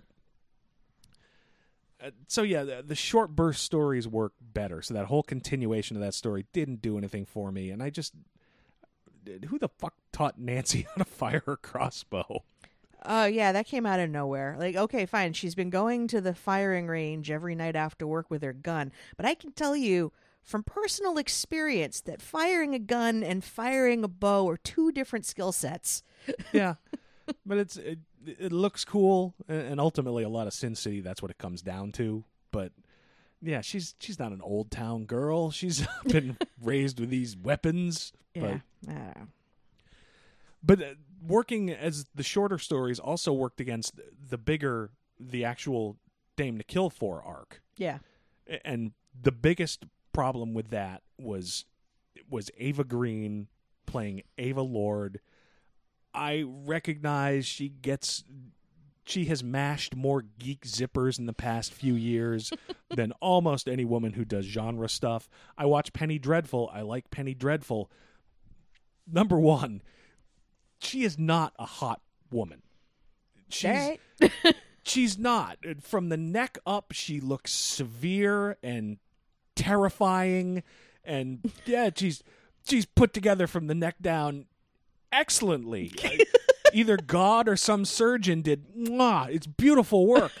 uh, 2.02 2.10
so 2.28 2.42
yeah, 2.42 2.64
the, 2.64 2.82
the 2.86 2.94
short 2.94 3.34
burst 3.34 3.62
stories 3.62 4.08
work 4.08 4.32
better. 4.40 4.82
So 4.82 4.94
that 4.94 5.06
whole 5.06 5.22
continuation 5.22 5.96
of 5.96 6.02
that 6.02 6.14
story 6.14 6.46
didn't 6.52 6.82
do 6.82 6.96
anything 6.98 7.24
for 7.24 7.52
me, 7.52 7.70
and 7.70 7.82
I 7.82 7.90
just 7.90 8.14
who 9.48 9.58
the 9.58 9.68
fuck 9.68 9.94
taught 10.12 10.38
Nancy 10.38 10.82
how 10.88 11.02
to 11.02 11.04
fire 11.04 11.42
her 11.46 11.56
crossbow? 11.56 12.44
Oh 13.04 13.24
yeah, 13.24 13.52
that 13.52 13.66
came 13.66 13.86
out 13.86 14.00
of 14.00 14.10
nowhere. 14.10 14.56
Like, 14.58 14.76
okay, 14.76 15.06
fine. 15.06 15.32
She's 15.32 15.54
been 15.54 15.70
going 15.70 16.06
to 16.08 16.20
the 16.20 16.34
firing 16.34 16.86
range 16.86 17.30
every 17.30 17.54
night 17.54 17.76
after 17.76 18.06
work 18.06 18.30
with 18.30 18.42
her 18.42 18.52
gun, 18.52 18.92
but 19.16 19.24
I 19.24 19.34
can 19.34 19.52
tell 19.52 19.74
you 19.74 20.12
from 20.42 20.62
personal 20.62 21.16
experience 21.16 22.00
that 22.02 22.20
firing 22.20 22.74
a 22.74 22.78
gun 22.78 23.22
and 23.22 23.44
firing 23.44 24.04
a 24.04 24.08
bow 24.08 24.48
are 24.48 24.56
two 24.56 24.92
different 24.92 25.24
skill 25.24 25.52
sets. 25.52 26.02
yeah, 26.52 26.74
but 27.46 27.58
it's 27.58 27.76
it, 27.76 28.00
it 28.26 28.52
looks 28.52 28.84
cool, 28.84 29.34
and 29.48 29.80
ultimately 29.80 30.22
a 30.22 30.28
lot 30.28 30.46
of 30.46 30.52
Sin 30.52 30.74
City. 30.74 31.00
That's 31.00 31.22
what 31.22 31.30
it 31.30 31.38
comes 31.38 31.62
down 31.62 31.92
to. 31.92 32.24
But 32.50 32.72
yeah, 33.42 33.60
she's 33.60 33.94
she's 33.98 34.18
not 34.18 34.32
an 34.32 34.40
old 34.42 34.70
town 34.70 35.04
girl. 35.04 35.50
She's 35.50 35.86
been 36.06 36.36
raised 36.62 37.00
with 37.00 37.10
these 37.10 37.36
weapons. 37.36 38.12
Yeah, 38.34 38.42
I 38.42 38.92
don't 38.92 38.96
know. 38.96 39.28
But 40.62 40.78
but 40.78 40.82
uh, 40.82 40.94
working 41.26 41.70
as 41.70 42.06
the 42.14 42.22
shorter 42.22 42.58
stories 42.58 42.98
also 42.98 43.32
worked 43.32 43.60
against 43.60 43.98
the 44.28 44.38
bigger, 44.38 44.90
the 45.18 45.44
actual 45.44 45.96
Dame 46.36 46.58
to 46.58 46.64
Kill 46.64 46.90
for 46.90 47.22
arc. 47.22 47.62
Yeah, 47.76 47.98
and 48.64 48.92
the 49.20 49.32
biggest 49.32 49.84
problem 50.12 50.54
with 50.54 50.70
that 50.70 51.02
was 51.18 51.64
was 52.28 52.50
Eva 52.56 52.84
Green 52.84 53.48
playing 53.86 54.22
Ava 54.38 54.62
Lord. 54.62 55.20
I 56.14 56.44
recognize 56.46 57.46
she 57.46 57.68
gets 57.68 58.24
she 59.04 59.24
has 59.26 59.42
mashed 59.42 59.96
more 59.96 60.22
geek 60.38 60.64
zippers 60.64 61.18
in 61.18 61.26
the 61.26 61.32
past 61.32 61.72
few 61.72 61.94
years 61.94 62.52
than 62.94 63.12
almost 63.20 63.68
any 63.68 63.84
woman 63.84 64.12
who 64.12 64.24
does 64.24 64.46
genre 64.46 64.88
stuff. 64.88 65.28
I 65.58 65.66
watch 65.66 65.92
Penny 65.92 66.18
Dreadful. 66.18 66.70
I 66.72 66.82
like 66.82 67.10
Penny 67.10 67.34
Dreadful. 67.34 67.90
Number 69.10 69.38
1, 69.38 69.82
she 70.78 71.02
is 71.02 71.18
not 71.18 71.52
a 71.58 71.66
hot 71.66 72.00
woman. 72.30 72.62
She's 73.48 73.70
right. 74.20 74.32
she's 74.84 75.18
not. 75.18 75.58
From 75.80 76.08
the 76.08 76.16
neck 76.16 76.58
up, 76.64 76.92
she 76.92 77.20
looks 77.20 77.52
severe 77.52 78.56
and 78.62 78.98
terrifying, 79.56 80.62
and 81.04 81.50
yeah, 81.66 81.90
she's 81.94 82.22
she's 82.64 82.86
put 82.86 83.12
together 83.12 83.48
from 83.48 83.66
the 83.66 83.74
neck 83.74 83.96
down 84.00 84.46
excellently. 85.12 85.92
Either 86.72 86.96
God 86.96 87.48
or 87.48 87.56
some 87.56 87.84
surgeon 87.84 88.42
did. 88.42 88.64
Mwah, 88.76 89.28
it's 89.28 89.46
beautiful 89.46 90.06
work. 90.06 90.32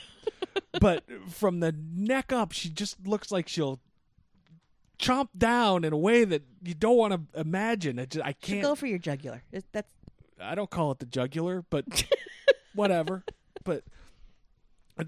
but 0.80 1.04
from 1.28 1.60
the 1.60 1.74
neck 1.94 2.32
up, 2.32 2.52
she 2.52 2.68
just 2.68 3.04
looks 3.06 3.32
like 3.32 3.48
she'll 3.48 3.80
chomp 4.98 5.28
down 5.36 5.82
in 5.84 5.92
a 5.92 5.96
way 5.96 6.24
that 6.24 6.42
you 6.62 6.74
don't 6.74 6.96
want 6.96 7.12
to 7.32 7.40
imagine. 7.40 7.98
I, 7.98 8.04
just, 8.04 8.24
I 8.24 8.32
can't. 8.32 8.62
go 8.62 8.74
for 8.74 8.86
your 8.86 8.98
jugular. 8.98 9.42
It- 9.50 9.64
That's 9.72 9.88
I 10.42 10.54
don't 10.54 10.70
call 10.70 10.90
it 10.92 10.98
the 11.00 11.06
jugular, 11.06 11.64
but 11.68 11.84
whatever. 12.74 13.24
But 13.64 13.84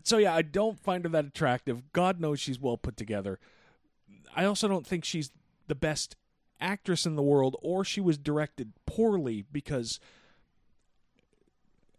so 0.05 0.19
yeah, 0.19 0.35
I 0.35 0.43
don't 0.43 0.79
find 0.79 1.05
her 1.05 1.11
that 1.11 1.25
attractive. 1.27 1.93
God 1.93 2.21
knows 2.21 2.41
she's 2.41 2.59
well 2.61 2.77
put 2.77 2.97
together. 2.97 3.39
I 4.35 4.45
also 4.45 4.69
don't 4.69 4.87
think 4.87 5.05
she's 5.05 5.31
the 5.69 5.75
best 5.75 6.17
actress 6.61 7.07
in 7.07 7.17
the 7.17 7.23
world, 7.23 7.57
or 7.63 7.85
she 7.85 8.01
was 8.01 8.19
directed 8.19 8.73
poorly 8.87 9.45
because. 9.51 9.99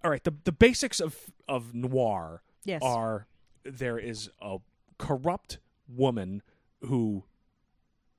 All 0.03 0.11
right, 0.11 0.23
the 0.23 0.33
the 0.43 0.51
basics 0.51 0.99
of 0.99 1.31
of 1.47 1.73
noir 1.73 2.41
Yes. 2.65 2.81
are 2.83 3.27
there 3.63 3.97
is 3.97 4.29
a 4.41 4.57
corrupt 4.97 5.59
woman 5.87 6.41
who 6.81 7.23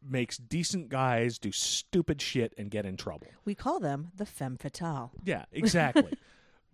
makes 0.03 0.37
decent 0.39 0.89
guys 0.91 1.39
do 1.39 1.51
stupid 1.53 2.21
shit 2.21 2.55
and 2.59 2.71
get 2.71 2.85
in 2.87 2.97
trouble. 2.97 3.27
we 3.45 3.55
call 3.55 3.81
them 3.81 4.09
the 4.17 4.25
femme 4.27 4.57
fatale. 4.57 5.13
Yeah, 5.25 5.45
exactly. 5.53 6.13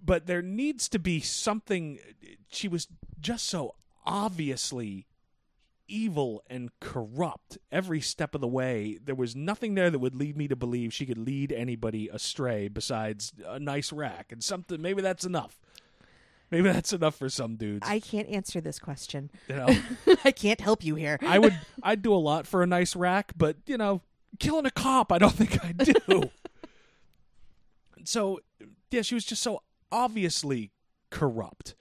but 0.05 0.27
there 0.27 0.43
needs 0.43 0.89
to 0.91 0.99
be 1.01 1.21
something. 1.21 1.99
She 2.49 2.69
was 2.69 2.87
just 3.21 3.47
so 3.47 3.75
obviously 4.07 5.07
evil 5.91 6.43
and 6.49 6.71
corrupt 6.81 7.59
every 7.71 8.01
step 8.01 8.35
of 8.35 8.41
the 8.41 8.49
way. 8.49 8.99
There 9.05 9.15
was 9.15 9.35
nothing 9.37 9.75
there 9.75 9.91
that 9.91 9.99
would 9.99 10.15
lead 10.15 10.37
me 10.37 10.49
to 10.49 10.57
believe 10.57 10.93
she 10.93 11.07
could 11.07 11.19
lead 11.19 11.53
anybody 11.53 12.09
astray 12.09 12.69
besides 12.69 13.33
a 13.47 13.59
nice 13.59 13.93
rack 13.93 14.33
and 14.33 14.43
something. 14.43 14.81
Maybe 14.81 15.03
that's 15.03 15.25
enough. 15.25 15.61
Maybe 16.51 16.71
that's 16.71 16.93
enough 16.93 17.15
for 17.17 17.29
some 17.29 17.57
dudes. 17.57 17.87
I 17.89 18.01
can't 18.01 18.29
answer 18.29 18.61
this 18.61 18.79
question. 18.79 19.31
you 19.49 19.57
know, 19.57 19.69
I 20.25 20.33
can't 20.33 20.61
help 20.61 20.85
you 20.85 20.95
here. 20.97 21.19
I 21.23 21.39
would. 21.39 21.57
I'd 21.83 22.03
do 22.03 22.13
a 22.13 22.17
lot 22.17 22.47
for 22.47 22.63
a 22.63 22.67
nice 22.67 22.97
rack, 22.97 23.33
but 23.37 23.57
you 23.67 23.77
know, 23.77 24.03
killing 24.39 24.67
a 24.67 24.71
cop, 24.71 25.13
I 25.13 25.19
don't 25.19 25.33
think 25.35 25.65
I 25.65 25.73
do. 25.73 26.31
so, 28.05 28.41
yeah, 28.91 29.03
she 29.03 29.15
was 29.15 29.25
just 29.25 29.43
so 29.43 29.63
obviously 29.93 30.71
corrupt, 31.11 31.75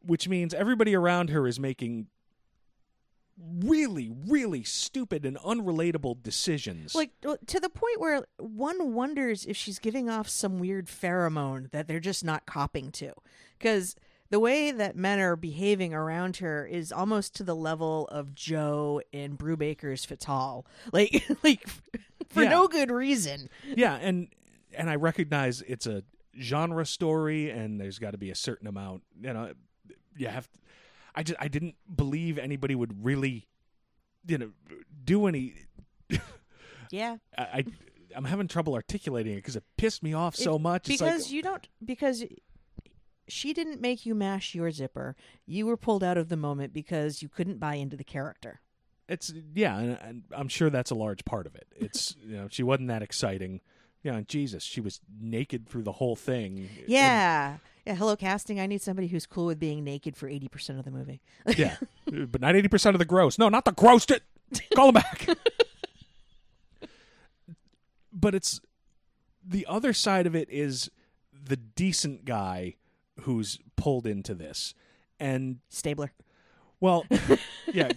which 0.00 0.28
means 0.28 0.54
everybody 0.54 0.94
around 0.94 1.30
her 1.30 1.46
is 1.46 1.58
making 1.58 2.06
really, 3.38 4.10
really 4.28 4.62
stupid 4.62 5.24
and 5.24 5.36
unrelatable 5.38 6.22
decisions. 6.22 6.94
like 6.94 7.10
to 7.46 7.58
the 7.60 7.68
point 7.68 8.00
where 8.00 8.24
one 8.38 8.92
wonders 8.94 9.44
if 9.46 9.56
she's 9.56 9.78
giving 9.78 10.08
off 10.10 10.28
some 10.28 10.58
weird 10.58 10.86
pheromone 10.86 11.70
that 11.70 11.88
they're 11.88 12.00
just 12.00 12.24
not 12.24 12.46
copping 12.46 12.90
to 12.92 13.12
because 13.58 13.96
the 14.30 14.38
way 14.40 14.70
that 14.70 14.96
men 14.96 15.18
are 15.18 15.36
behaving 15.36 15.92
around 15.92 16.36
her 16.38 16.66
is 16.66 16.92
almost 16.92 17.34
to 17.36 17.44
the 17.44 17.56
level 17.56 18.06
of 18.08 18.34
Jo 18.34 19.00
in 19.12 19.36
brubaker's 19.36 20.04
Fatale 20.04 20.64
like 20.92 21.24
like 21.42 21.66
for 22.28 22.42
Yeah. 22.42 22.50
no 22.50 22.68
good 22.68 22.90
reason 22.90 23.48
yeah, 23.64 23.96
and 24.00 24.28
and 24.76 24.88
I 24.88 24.96
recognize 24.96 25.62
it's 25.62 25.86
a 25.86 26.02
genre 26.40 26.86
story, 26.86 27.50
and 27.50 27.78
there's 27.78 27.98
got 27.98 28.12
to 28.12 28.18
be 28.18 28.30
a 28.30 28.34
certain 28.34 28.66
amount. 28.66 29.02
You 29.20 29.34
know, 29.34 29.52
you 30.16 30.28
have. 30.28 30.50
To, 30.50 30.58
I 31.14 31.22
just 31.22 31.38
I 31.40 31.48
didn't 31.48 31.74
believe 31.94 32.38
anybody 32.38 32.74
would 32.74 33.04
really, 33.04 33.48
you 34.26 34.38
know, 34.38 34.50
do 35.04 35.26
any. 35.26 35.54
yeah 36.90 37.16
I, 37.36 37.42
I 37.42 37.64
I'm 38.14 38.24
having 38.24 38.46
trouble 38.48 38.74
articulating 38.74 39.32
it 39.32 39.36
because 39.36 39.56
it 39.56 39.64
pissed 39.78 40.02
me 40.02 40.12
off 40.12 40.36
so 40.36 40.56
It- 40.56 40.60
much. 40.60 40.88
It's 40.90 41.00
because 41.00 41.22
like, 41.24 41.32
you 41.32 41.42
don't 41.42 41.68
because 41.84 42.24
she 43.28 43.52
didn't 43.54 43.80
make 43.80 44.04
you 44.04 44.14
mash 44.14 44.54
your 44.54 44.70
zipper 44.70 45.16
you 45.46 45.64
were 45.66 45.76
pulled 45.76 46.02
out 46.04 46.18
of 46.18 46.28
the 46.28 46.36
moment 46.36 46.72
because 46.72 47.22
you 47.22 47.28
couldn't 47.28 47.58
buy 47.58 47.76
into 47.76 47.96
the 47.96 48.04
character 48.04 48.60
it's 49.08 49.32
yeah, 49.54 49.78
and, 49.78 49.98
and 50.02 50.22
I'm 50.34 50.48
sure 50.48 50.70
that's 50.70 50.90
a 50.90 50.94
large 50.94 51.24
part 51.26 51.46
of 51.46 51.54
it. 51.54 51.66
It's 51.76 52.16
you 52.24 52.36
know 52.36 52.48
she 52.50 52.62
wasn't 52.62 52.88
that 52.88 53.02
exciting. 53.02 53.60
Yeah, 54.02 54.14
and 54.14 54.26
Jesus, 54.28 54.62
she 54.62 54.80
was 54.80 55.00
naked 55.20 55.68
through 55.68 55.82
the 55.82 55.92
whole 55.92 56.16
thing. 56.16 56.68
yeah 56.86 57.58
yeah 57.86 57.94
hello 57.94 58.14
casting 58.16 58.60
i 58.60 58.66
need 58.66 58.80
somebody 58.82 59.08
who's 59.08 59.26
cool 59.26 59.46
with 59.46 59.58
being 59.58 59.82
naked 59.84 60.16
for 60.16 60.28
80% 60.28 60.78
of 60.78 60.84
the 60.84 60.90
movie 60.90 61.20
Yeah, 61.56 61.76
but 62.06 62.40
not 62.40 62.54
eighty 62.56 62.68
percent 62.68 62.94
of 62.94 62.98
the 62.98 63.04
gross. 63.04 63.38
No, 63.38 63.48
not 63.48 63.64
the 63.64 63.72
gross. 63.72 64.06
It. 64.10 64.22
Call 64.74 64.88
him 64.88 64.94
back. 64.94 65.28
but 68.12 68.34
it's 68.34 68.60
the 69.46 69.66
other 69.68 69.92
side 69.92 70.26
of 70.26 70.34
it 70.36 70.48
is 70.50 70.90
the 71.32 71.56
decent 71.56 72.24
guy 72.24 72.76
who's 73.22 73.58
pulled 73.76 74.06
into 74.06 74.34
this, 74.34 74.74
and 75.18 75.58
stabler 75.68 76.12
well, 76.80 77.06
yeah, 77.72 77.90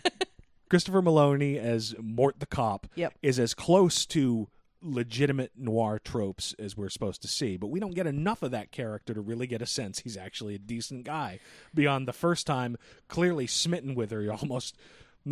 Christopher 0.69 1.01
Meloni 1.01 1.57
as 1.57 1.95
Mort 1.99 2.39
the 2.39 2.45
cop 2.45 2.87
Yep. 2.95 3.13
is 3.23 3.39
as 3.39 3.53
close 3.55 4.05
to 4.07 4.47
legitimate 4.85 5.51
noir 5.57 5.99
tropes 6.03 6.53
as 6.59 6.77
we're 6.77 6.89
supposed 6.89 7.21
to 7.23 7.27
see, 7.27 7.57
but 7.57 7.67
we 7.67 7.79
don't 7.79 7.95
get 7.95 8.05
enough 8.07 8.43
of 8.43 8.51
that 8.51 8.71
character 8.71 9.13
to 9.13 9.21
really 9.21 9.47
get 9.47 9.61
a 9.61 9.65
sense 9.65 9.99
he's 9.99 10.15
actually 10.17 10.55
a 10.55 10.59
decent 10.59 11.03
guy. 11.03 11.39
Beyond 11.73 12.07
the 12.07 12.13
first 12.13 12.45
time, 12.45 12.77
clearly 13.07 13.47
smitten 13.47 13.95
with 13.95 14.11
her, 14.11 14.21
he 14.23 14.29
almost 14.29 14.75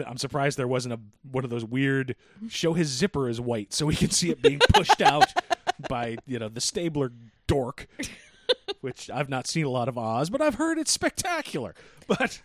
I'm 0.05 0.17
surprised 0.17 0.57
there 0.57 0.67
wasn't 0.67 0.95
a 0.95 0.99
one 1.31 1.43
of 1.43 1.51
those 1.51 1.63
weird 1.63 2.15
show 2.49 2.73
his 2.73 2.87
zipper 2.87 3.29
is 3.29 3.39
white 3.39 3.73
so 3.73 3.85
we 3.85 3.95
can 3.95 4.09
see 4.09 4.31
it 4.31 4.41
being 4.41 4.57
pushed 4.73 5.01
out 5.03 5.31
by 5.87 6.17
you 6.25 6.39
know 6.39 6.49
the 6.49 6.61
Stabler 6.61 7.11
dork, 7.45 7.87
which 8.81 9.09
I've 9.11 9.29
not 9.29 9.45
seen 9.45 9.65
a 9.65 9.69
lot 9.69 9.87
of 9.87 9.97
Oz, 9.97 10.29
but 10.31 10.41
I've 10.41 10.55
heard 10.55 10.79
it's 10.79 10.91
spectacular. 10.91 11.75
But 12.07 12.41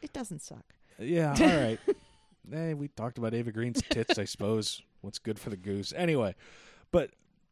It 0.00 0.12
doesn't 0.12 0.40
suck. 0.42 0.64
yeah, 0.98 1.34
all 1.38 1.46
right. 1.46 1.78
hey, 2.50 2.74
we 2.74 2.88
talked 2.88 3.18
about 3.18 3.34
Eva 3.34 3.52
Green's 3.52 3.82
tits, 3.90 4.18
I 4.18 4.24
suppose. 4.24 4.80
What's 5.04 5.18
good 5.18 5.38
for 5.38 5.50
the 5.50 5.56
goose? 5.56 5.92
Anyway, 5.96 6.34
but 6.90 7.10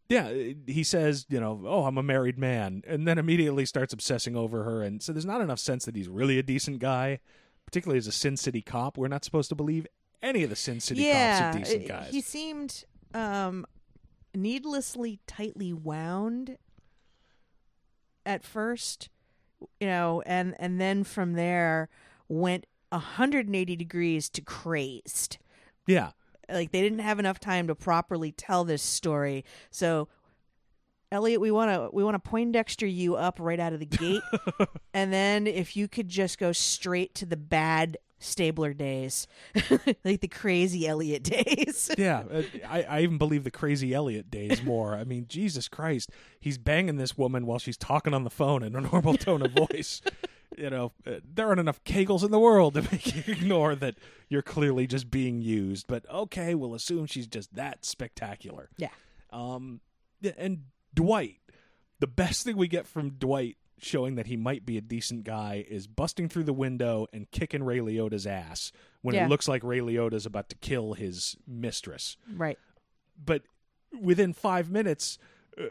yeah, 0.09 0.33
he 0.67 0.83
says, 0.83 1.27
you 1.29 1.41
know, 1.41 1.63
oh, 1.65 1.85
I'm 1.85 1.97
a 1.97 2.03
married 2.03 2.39
man, 2.39 2.83
and 2.87 3.07
then 3.07 3.19
immediately 3.19 3.65
starts 3.65 3.93
obsessing 3.93 4.37
over 4.37 4.65
her, 4.65 4.83
and 4.83 5.03
so 5.03 5.13
there's 5.13 5.25
not 5.25 5.41
enough 5.41 5.59
sense 5.59 5.85
that 5.85 5.97
he's 5.97 6.09
really 6.09 6.39
a 6.39 6.43
decent 6.43 6.81
guy, 6.81 7.21
particularly 7.65 7.99
as 7.99 8.07
a 8.07 8.13
Sin 8.13 8.37
City 8.37 8.61
cop. 8.61 8.99
We're 8.99 9.09
not 9.09 9.25
supposed 9.25 9.49
to 9.51 9.55
believe 9.55 9.87
any 10.23 10.45
of 10.45 10.51
the 10.51 10.57
Sin 10.57 10.81
City 10.81 11.03
yeah, 11.03 11.41
cops 11.41 11.57
are 11.57 11.59
decent 11.59 11.85
uh, 11.91 11.95
guys. 12.01 12.11
he 12.11 12.21
seemed 12.21 12.85
um, 13.15 13.65
needlessly 14.35 15.21
tightly 15.27 15.73
wound 15.73 16.59
at 18.27 18.45
first, 18.45 19.09
you 19.81 19.87
know, 19.87 20.23
and 20.27 20.55
and 20.59 20.81
then 20.81 21.05
from 21.05 21.33
there 21.33 21.89
went 22.29 22.67
180 22.91 23.77
degrees 23.77 24.29
to 24.29 24.43
crazed. 24.43 25.39
yeah, 25.87 26.11
Like 26.49 26.73
they 26.73 26.81
didn't 26.83 27.01
have 27.01 27.19
enough 27.19 27.41
time 27.41 27.69
to 27.69 27.75
properly 27.75 28.33
tell 28.33 28.65
this 28.65 28.83
story, 28.83 29.45
so. 29.71 30.09
Elliot, 31.11 31.43
we 31.43 31.51
want 31.51 31.71
to 31.71 31.91
we 31.93 32.03
want 32.03 32.15
to 32.15 32.31
Poindexter 32.31 32.87
you 32.87 33.17
up 33.17 33.37
right 33.39 33.61
out 33.61 33.75
of 33.75 33.81
the 33.81 33.85
gate, 33.85 34.23
and 34.95 35.13
then 35.13 35.47
if 35.47 35.77
you 35.77 35.87
could 35.87 36.09
just 36.09 36.39
go 36.39 36.53
straight 36.53 37.15
to 37.17 37.27
the 37.27 37.37
bad 37.37 37.99
Stabler 38.23 38.73
days, 38.73 39.27
like 40.05 40.21
the 40.21 40.29
crazy 40.29 40.87
Elliot 40.87 41.25
days. 41.25 41.91
yeah. 41.99 42.23
uh, 42.33 42.43
I, 42.69 42.83
I 42.83 43.01
even 43.01 43.19
believe 43.19 43.45
the 43.45 43.51
crazy 43.51 43.93
Elliot 43.93 44.31
days 44.31 44.63
more. 44.63 44.95
I 44.95 45.05
mean, 45.05 45.27
Jesus 45.29 45.69
Christ, 45.69 46.11
he's 46.41 46.57
banging 46.57 46.97
this 46.97 47.19
woman 47.19 47.47
while 47.47 47.59
she's 47.59 47.77
talking 47.77 48.15
on 48.15 48.25
the 48.25 48.31
phone 48.31 48.63
in 48.63 48.77
a 48.77 48.81
normal 48.81 49.15
tone 49.15 49.43
of 49.43 49.53
voice. 49.53 50.01
You 50.59 50.71
know, 50.71 50.93
uh, 51.07 51.21
there 51.25 51.49
aren't 51.49 51.61
enough 51.61 51.83
kegels 51.85 52.25
in 52.25 52.31
the 52.31 52.39
world 52.39 52.75
to 52.75 52.83
make 52.83 53.15
you 53.15 53.23
ignore 53.33 53.75
that 53.77 53.97
you're 54.29 54.43
clearly 54.43 54.87
just 54.87 55.11
being 55.11 55.41
used. 55.41 55.87
But 55.87 56.05
okay, 56.11 56.55
we'll 56.55 56.75
assume 56.75 57.07
she's 57.07 57.27
just 57.27 57.55
that 57.55 57.85
spectacular. 57.85 58.69
Yeah. 58.77 58.91
Um, 59.31 59.81
and 60.37 60.65
Dwight, 60.95 61.37
the 62.01 62.07
best 62.07 62.45
thing 62.45 62.57
we 62.57 62.69
get 62.69 62.87
from 62.87 63.11
Dwight 63.11 63.57
showing 63.79 64.15
that 64.15 64.27
he 64.27 64.37
might 64.37 64.65
be 64.65 64.79
a 64.79 64.81
decent 64.81 65.25
guy 65.25 65.65
is 65.69 65.87
busting 65.89 66.29
through 66.29 66.45
the 66.45 66.53
window 66.53 67.09
and 67.13 67.29
kicking 67.33 67.65
Ray 67.65 67.79
Liotta's 67.81 68.27
ass 68.29 68.71
when 69.01 69.15
Yeah. 69.17 69.27
it 69.27 69.29
looks 69.29 69.49
like 69.49 69.65
Ray 69.65 69.81
Liotta's 69.81 70.25
about 70.25 70.49
to 70.51 70.57
kill 70.57 70.93
his 70.93 71.37
mistress. 71.49 72.17
Right. 72.33 72.59
But 73.25 73.43
within 74.01 74.33
five 74.33 74.71
minutes, 74.71 75.19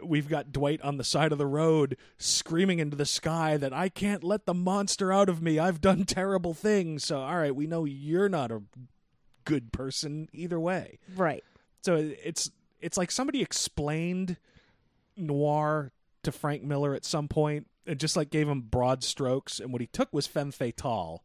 we've 0.03 0.29
got 0.29 0.51
Dwight 0.51 0.81
on 0.81 0.97
the 0.97 1.03
side 1.03 1.31
of 1.31 1.37
the 1.37 1.45
road 1.45 1.97
screaming 2.17 2.79
into 2.79 2.95
the 2.95 3.05
sky 3.05 3.57
that 3.57 3.73
I 3.73 3.89
can't 3.89 4.23
let 4.23 4.45
the 4.45 4.53
monster 4.53 5.11
out 5.11 5.29
of 5.29 5.41
me. 5.41 5.59
I've 5.59 5.81
done 5.81 6.03
terrible 6.05 6.53
things. 6.53 7.03
So, 7.03 7.19
all 7.19 7.37
right, 7.37 7.55
we 7.55 7.67
know 7.67 7.85
you're 7.85 8.29
not 8.29 8.51
a 8.51 8.61
good 9.45 9.71
person 9.71 10.29
either 10.33 10.59
way. 10.59 10.99
Right. 11.15 11.43
So 11.81 11.95
it's 11.95 12.51
it's 12.79 12.97
like 12.97 13.11
somebody 13.11 13.41
explained 13.41 14.37
noir 15.17 15.91
to 16.23 16.31
Frank 16.31 16.63
Miller 16.63 16.93
at 16.93 17.05
some 17.05 17.27
point 17.27 17.67
and 17.85 17.99
just 17.99 18.15
like 18.15 18.29
gave 18.29 18.47
him 18.47 18.61
broad 18.61 19.03
strokes 19.03 19.59
and 19.59 19.71
what 19.71 19.81
he 19.81 19.87
took 19.87 20.11
was 20.13 20.27
femme 20.27 20.51
fatale 20.51 21.23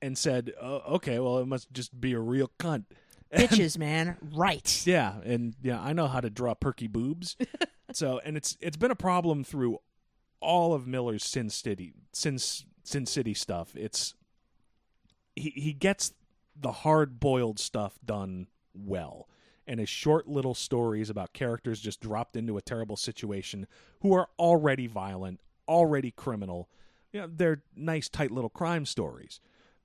and 0.00 0.16
said, 0.16 0.52
oh, 0.60 0.82
"Okay, 0.94 1.18
well 1.18 1.38
it 1.38 1.46
must 1.46 1.72
just 1.72 2.00
be 2.00 2.12
a 2.12 2.20
real 2.20 2.50
cunt." 2.58 2.84
Bitches, 3.34 3.78
man. 3.78 4.16
Right. 4.34 4.86
Yeah, 4.86 5.14
and 5.24 5.54
yeah, 5.62 5.80
I 5.80 5.92
know 5.92 6.06
how 6.06 6.20
to 6.20 6.30
draw 6.30 6.54
perky 6.54 6.86
boobs. 6.86 7.36
so, 7.92 8.20
and 8.24 8.36
it's 8.36 8.56
it's 8.60 8.76
been 8.76 8.90
a 8.90 8.96
problem 8.96 9.44
through 9.44 9.78
all 10.40 10.74
of 10.74 10.86
Miller's 10.86 11.24
Sin 11.24 11.50
City 11.50 11.92
Sin 12.12 12.38
Sin 12.38 13.06
City 13.06 13.34
stuff. 13.34 13.74
It's 13.76 14.14
he 15.34 15.50
he 15.50 15.72
gets 15.72 16.12
the 16.56 16.72
hard 16.72 17.20
boiled 17.20 17.58
stuff 17.58 17.98
done 18.04 18.46
well. 18.74 19.28
And 19.66 19.80
his 19.80 19.88
short 19.88 20.28
little 20.28 20.54
stories 20.54 21.08
about 21.08 21.32
characters 21.32 21.80
just 21.80 22.00
dropped 22.00 22.36
into 22.36 22.58
a 22.58 22.62
terrible 22.62 22.96
situation 22.96 23.66
who 24.00 24.12
are 24.12 24.28
already 24.38 24.86
violent, 24.86 25.40
already 25.66 26.10
criminal. 26.10 26.68
You 27.12 27.22
know, 27.22 27.30
they're 27.34 27.62
nice, 27.74 28.08
tight 28.10 28.30
little 28.30 28.50
crime 28.50 28.84
stories. 28.84 29.40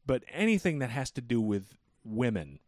But 0.06 0.24
anything 0.34 0.80
that 0.80 0.90
has 0.90 1.12
to 1.12 1.22
do 1.22 1.40
with 1.40 1.78
women, 2.04 2.60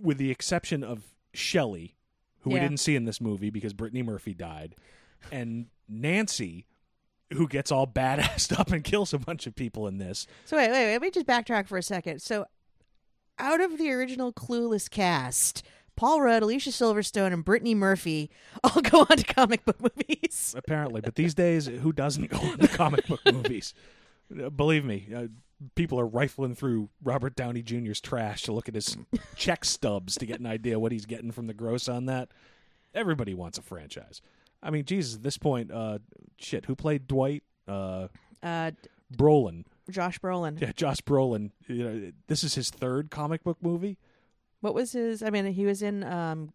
with 0.00 0.18
the 0.18 0.30
exception 0.30 0.82
of 0.84 1.04
Shelley, 1.32 1.94
who 2.40 2.50
we 2.50 2.60
didn't 2.60 2.78
see 2.78 2.96
in 2.96 3.04
this 3.04 3.20
movie 3.20 3.50
because 3.50 3.72
Brittany 3.72 4.02
Murphy 4.02 4.34
died, 4.34 4.76
and 5.32 5.66
Nancy, 5.88 6.66
who 7.32 7.48
gets 7.48 7.72
all 7.72 7.86
badassed 7.86 8.52
up 8.58 8.70
and 8.70 8.84
kills 8.84 9.12
a 9.14 9.18
bunch 9.18 9.46
of 9.46 9.54
people 9.54 9.86
in 9.86 9.98
this. 9.98 10.26
So 10.44 10.56
wait, 10.56 10.70
wait, 10.70 10.84
wait. 10.84 10.92
Let 10.92 11.02
me 11.02 11.10
just 11.10 11.26
backtrack 11.26 11.66
for 11.68 11.78
a 11.78 11.82
second. 11.82 12.20
So, 12.22 12.46
out 13.38 13.60
of 13.60 13.78
the 13.78 13.90
original 13.90 14.32
Clueless 14.32 14.88
cast, 14.88 15.64
Paul 15.96 16.20
Rudd, 16.20 16.42
Alicia 16.42 16.70
Silverstone, 16.70 17.32
and 17.32 17.44
Brittany 17.44 17.74
Murphy 17.74 18.30
all 18.62 18.80
go 18.82 19.00
on 19.08 19.16
to 19.16 19.24
comic 19.24 19.64
book 19.64 19.80
movies. 19.80 20.54
apparently. 20.56 21.00
But 21.00 21.14
these 21.14 21.34
days, 21.34 21.66
who 21.66 21.92
doesn't 21.92 22.30
go 22.30 22.38
on 22.38 22.58
to 22.58 22.68
comic 22.68 23.06
book 23.06 23.20
movies? 23.32 23.74
Uh, 24.38 24.50
Believe 24.50 24.84
me, 24.84 25.08
uh, 25.14 25.26
people 25.74 25.98
are 26.00 26.06
rifling 26.06 26.54
through 26.54 26.88
Robert 27.02 27.34
Downey 27.36 27.62
Jr.'s 27.62 28.00
trash 28.00 28.42
to 28.42 28.52
look 28.52 28.68
at 28.68 28.74
his 28.74 28.96
check 29.36 29.64
stubs 29.64 30.16
to 30.16 30.26
get 30.26 30.40
an 30.40 30.46
idea 30.46 30.78
what 30.78 30.92
he's 30.92 31.06
getting 31.06 31.30
from 31.32 31.46
the 31.46 31.54
gross 31.54 31.88
on 31.88 32.06
that. 32.06 32.30
Everybody 32.94 33.34
wants 33.34 33.58
a 33.58 33.62
franchise. 33.62 34.20
I 34.62 34.70
mean, 34.70 34.84
Jesus, 34.84 35.16
at 35.16 35.22
this 35.22 35.36
point, 35.38 35.70
uh, 35.72 35.98
shit, 36.38 36.64
who 36.66 36.74
played 36.74 37.06
Dwight? 37.06 37.42
Uh, 37.68 38.08
Uh, 38.42 38.70
Brolin. 39.14 39.64
Josh 39.90 40.18
Brolin. 40.18 40.60
Yeah, 40.60 40.72
Josh 40.72 41.00
Brolin. 41.02 41.50
You 41.68 41.84
know, 41.84 42.12
this 42.26 42.42
is 42.44 42.54
his 42.54 42.70
third 42.70 43.10
comic 43.10 43.42
book 43.44 43.58
movie. 43.60 43.98
What 44.60 44.74
was 44.74 44.92
his? 44.92 45.22
I 45.22 45.28
mean, 45.30 45.44
he 45.52 45.66
was 45.66 45.82
in. 45.82 46.02
Um, 46.04 46.52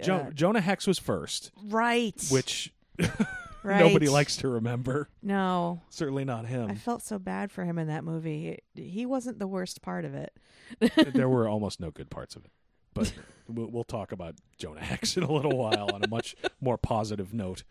Jo- 0.00 0.16
uh, 0.16 0.30
Jonah 0.30 0.60
Hex 0.60 0.86
was 0.86 0.98
first, 0.98 1.50
right. 1.66 2.14
which 2.30 2.72
right. 3.64 3.80
nobody 3.80 4.08
likes 4.08 4.36
to 4.38 4.48
remember. 4.48 5.08
No, 5.22 5.80
Certainly 5.90 6.24
not 6.24 6.46
him. 6.46 6.70
I 6.70 6.74
felt 6.74 7.02
so 7.02 7.18
bad 7.18 7.50
for 7.50 7.64
him 7.64 7.78
in 7.78 7.88
that 7.88 8.04
movie. 8.04 8.58
He 8.74 9.06
wasn't 9.06 9.38
the 9.38 9.46
worst 9.46 9.82
part 9.82 10.04
of 10.04 10.14
it. 10.14 10.36
there 11.14 11.28
were 11.28 11.48
almost 11.48 11.80
no 11.80 11.90
good 11.90 12.10
parts 12.10 12.36
of 12.36 12.44
it. 12.44 12.50
But 12.94 13.12
we'll, 13.48 13.70
we'll 13.70 13.84
talk 13.84 14.12
about 14.12 14.36
Jonah 14.58 14.82
Hex 14.82 15.16
in 15.16 15.22
a 15.22 15.32
little 15.32 15.56
while 15.56 15.90
on 15.92 16.04
a 16.04 16.08
much 16.08 16.34
more 16.60 16.78
positive 16.78 17.34
note. 17.34 17.64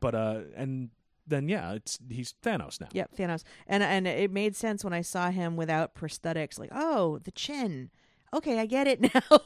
But 0.00 0.14
uh, 0.14 0.40
and 0.56 0.90
then 1.26 1.48
yeah, 1.48 1.72
it's 1.72 1.98
he's 2.08 2.34
Thanos 2.42 2.80
now. 2.80 2.88
Yep, 2.92 3.16
Thanos. 3.16 3.42
And 3.66 3.82
and 3.82 4.06
it 4.06 4.30
made 4.30 4.56
sense 4.56 4.82
when 4.84 4.92
I 4.92 5.02
saw 5.02 5.30
him 5.30 5.56
without 5.56 5.94
prosthetics. 5.94 6.58
Like, 6.58 6.70
oh, 6.72 7.18
the 7.18 7.30
chin. 7.30 7.90
Okay, 8.32 8.58
I 8.58 8.66
get 8.66 8.86
it 8.86 9.00
now. 9.00 9.38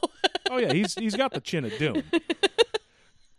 Oh 0.49 0.57
yeah, 0.57 0.73
he's 0.73 0.95
he's 0.95 1.15
got 1.15 1.31
the 1.31 1.41
chin 1.41 1.65
of 1.65 1.77
doom. 1.77 2.03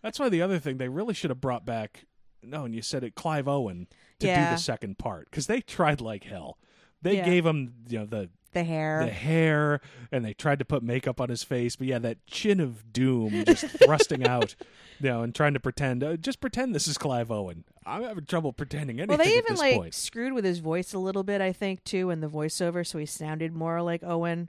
That's 0.02 0.18
why 0.18 0.28
the 0.28 0.42
other 0.42 0.58
thing 0.58 0.78
they 0.78 0.88
really 0.88 1.12
should 1.12 1.30
have 1.30 1.40
brought 1.40 1.66
back. 1.66 2.04
No, 2.42 2.64
and 2.64 2.74
you 2.74 2.82
said 2.82 3.04
it, 3.04 3.14
Clive 3.14 3.46
Owen 3.48 3.86
to 4.18 4.26
do 4.26 4.32
the 4.50 4.56
second 4.56 4.98
part 4.98 5.30
because 5.30 5.46
they 5.46 5.60
tried 5.60 6.00
like 6.00 6.24
hell. 6.24 6.58
They 7.02 7.16
Yeah. 7.16 7.24
gave 7.24 7.46
him 7.46 7.74
you 7.88 7.98
know 8.00 8.06
the 8.06 8.30
the 8.52 8.64
hair. 8.64 9.04
the 9.04 9.10
hair 9.12 9.80
and 10.10 10.24
they 10.24 10.32
tried 10.34 10.58
to 10.58 10.64
put 10.64 10.82
makeup 10.82 11.20
on 11.20 11.28
his 11.28 11.44
face 11.44 11.76
but 11.76 11.86
yeah 11.86 12.00
that 12.00 12.26
chin 12.26 12.58
of 12.58 12.92
doom 12.92 13.44
just 13.44 13.64
thrusting 13.84 14.26
out 14.26 14.56
you 14.98 15.08
know 15.08 15.22
and 15.22 15.36
trying 15.36 15.54
to 15.54 15.60
pretend 15.60 16.02
uh, 16.02 16.16
just 16.16 16.40
pretend 16.40 16.74
this 16.74 16.88
is 16.88 16.98
clive 16.98 17.30
owen 17.30 17.62
i'm 17.86 18.02
having 18.02 18.24
trouble 18.24 18.52
pretending 18.52 18.98
anything 18.98 19.16
well, 19.16 19.24
they 19.24 19.38
even 19.38 19.54
like 19.54 19.76
point 19.76 19.94
screwed 19.94 20.32
with 20.32 20.44
his 20.44 20.58
voice 20.58 20.92
a 20.92 20.98
little 20.98 21.22
bit, 21.22 21.40
I 21.40 21.52
think, 21.52 21.84
too, 21.84 22.10
in 22.10 22.20
the 22.20 22.26
voiceover, 22.26 22.84
so 22.84 22.98
he 22.98 23.06
sounded 23.06 23.52
more 23.54 23.80
like 23.82 24.02
Owen, 24.02 24.48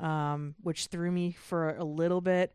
um, 0.00 0.56
which 0.62 0.86
threw 0.86 1.12
me 1.12 1.30
for 1.32 1.70
a 1.70 1.84
little 1.84 2.20
bit. 2.20 2.52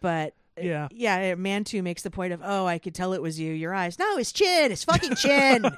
But 0.00 0.34
Yeah. 0.62 0.88
yeah, 0.90 1.34
Manute 1.34 1.82
makes 1.82 2.02
the 2.02 2.10
point 2.10 2.32
of, 2.32 2.40
oh, 2.44 2.66
I 2.66 2.78
could 2.78 2.94
tell 2.94 3.12
it 3.12 3.22
was 3.22 3.38
you. 3.38 3.52
Your 3.52 3.74
eyes. 3.74 3.98
No, 3.98 4.16
his 4.16 4.32
chin. 4.32 4.70
His 4.70 4.84
fucking 4.84 5.14
chin. 5.16 5.64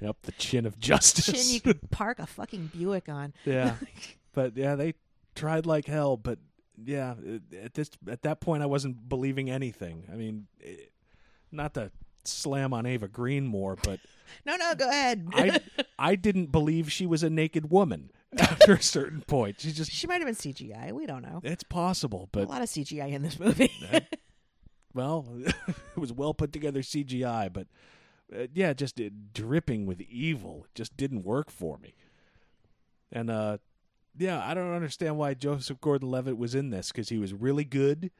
yep 0.00 0.16
the 0.22 0.32
chin 0.32 0.66
of 0.66 0.78
justice 0.78 1.24
chin 1.26 1.54
you 1.54 1.60
could 1.60 1.90
park 1.90 2.18
a 2.18 2.26
fucking 2.26 2.66
Buick 2.66 3.08
on. 3.08 3.32
yeah 3.44 3.76
but 4.34 4.56
yeah 4.56 4.74
they 4.74 4.94
tried 5.34 5.64
like 5.66 5.86
hell 5.86 6.16
but 6.18 6.38
yeah 6.84 7.14
at 7.62 7.72
this 7.74 7.90
at 8.06 8.22
that 8.22 8.40
point 8.40 8.62
i 8.62 8.66
wasn't 8.66 9.08
believing 9.08 9.48
anything 9.50 10.04
i 10.12 10.16
mean 10.16 10.46
eh, 10.62 10.74
not 11.50 11.72
to 11.74 11.90
slam 12.24 12.74
on 12.74 12.86
eva 12.86 13.08
green 13.08 13.46
more 13.46 13.76
but 13.82 13.98
No, 14.44 14.56
no, 14.56 14.74
go 14.74 14.88
ahead. 14.88 15.26
i 15.32 15.60
i 15.98 16.14
didn't 16.16 16.52
believe 16.52 16.90
she 16.92 17.06
was 17.06 17.22
a 17.22 17.30
naked 17.30 17.70
woman 17.70 18.10
after 18.38 18.72
a 18.74 18.82
certain 18.82 19.20
point 19.22 19.60
she 19.60 19.70
just 19.70 19.90
she 19.90 20.06
might 20.06 20.20
have 20.20 20.26
been 20.26 20.34
CGI. 20.34 20.92
We 20.92 21.06
don't 21.06 21.22
know. 21.22 21.40
it's 21.44 21.62
possible 21.62 22.28
but 22.32 22.40
a 22.40 22.46
but 22.46 22.52
lot 22.52 22.62
of 22.62 22.68
CGI 22.68 23.12
in 23.12 23.22
this 23.22 23.38
movie. 23.38 23.72
well, 24.94 25.26
it 25.44 25.54
was 25.98 26.12
well 26.12 26.34
put 26.34 26.52
together 26.52 26.80
CGI, 26.80 27.52
but 27.52 27.68
uh, 28.34 28.46
yeah, 28.54 28.72
just 28.72 29.00
uh, 29.00 29.10
dripping 29.32 29.86
with 29.86 30.00
evil. 30.00 30.64
It 30.64 30.74
just 30.74 30.96
didn't 30.96 31.24
work 31.24 31.50
for 31.50 31.78
me. 31.78 31.94
And 33.12 33.30
uh, 33.30 33.58
yeah, 34.18 34.44
I 34.44 34.54
don't 34.54 34.74
understand 34.74 35.16
why 35.16 35.34
Joseph 35.34 35.80
Gordon-Levitt 35.80 36.36
was 36.36 36.54
in 36.54 36.70
this 36.70 36.90
because 36.90 37.08
he 37.08 37.18
was 37.18 37.32
really 37.32 37.64
good, 37.64 38.10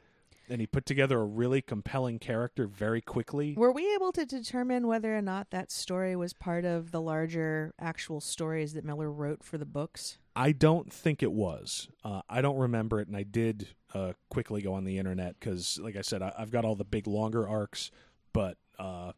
and 0.48 0.60
he 0.60 0.66
put 0.66 0.86
together 0.86 1.20
a 1.20 1.24
really 1.24 1.60
compelling 1.62 2.18
character 2.18 2.66
very 2.66 3.00
quickly. 3.00 3.54
Were 3.56 3.72
we 3.72 3.94
able 3.94 4.12
to 4.12 4.24
determine 4.26 4.86
whether 4.86 5.16
or 5.16 5.22
not 5.22 5.50
that 5.50 5.70
story 5.70 6.14
was 6.16 6.32
part 6.32 6.64
of 6.64 6.90
the 6.90 7.00
larger 7.00 7.74
actual 7.78 8.20
stories 8.20 8.74
that 8.74 8.84
Miller 8.84 9.10
wrote 9.10 9.42
for 9.42 9.58
the 9.58 9.64
books? 9.66 10.18
I 10.34 10.52
don't 10.52 10.92
think 10.92 11.22
it 11.22 11.32
was. 11.32 11.88
Uh, 12.04 12.22
I 12.28 12.40
don't 12.42 12.58
remember 12.58 13.00
it, 13.00 13.08
and 13.08 13.16
I 13.16 13.22
did 13.22 13.68
uh, 13.94 14.12
quickly 14.28 14.60
go 14.62 14.74
on 14.74 14.84
the 14.84 14.98
internet 14.98 15.36
because, 15.40 15.78
like 15.82 15.96
I 15.96 16.02
said, 16.02 16.22
I, 16.22 16.32
I've 16.38 16.50
got 16.50 16.64
all 16.64 16.74
the 16.76 16.84
big 16.84 17.06
longer 17.06 17.48
arcs, 17.48 17.90
but 18.32 18.58
uh, 18.78 19.12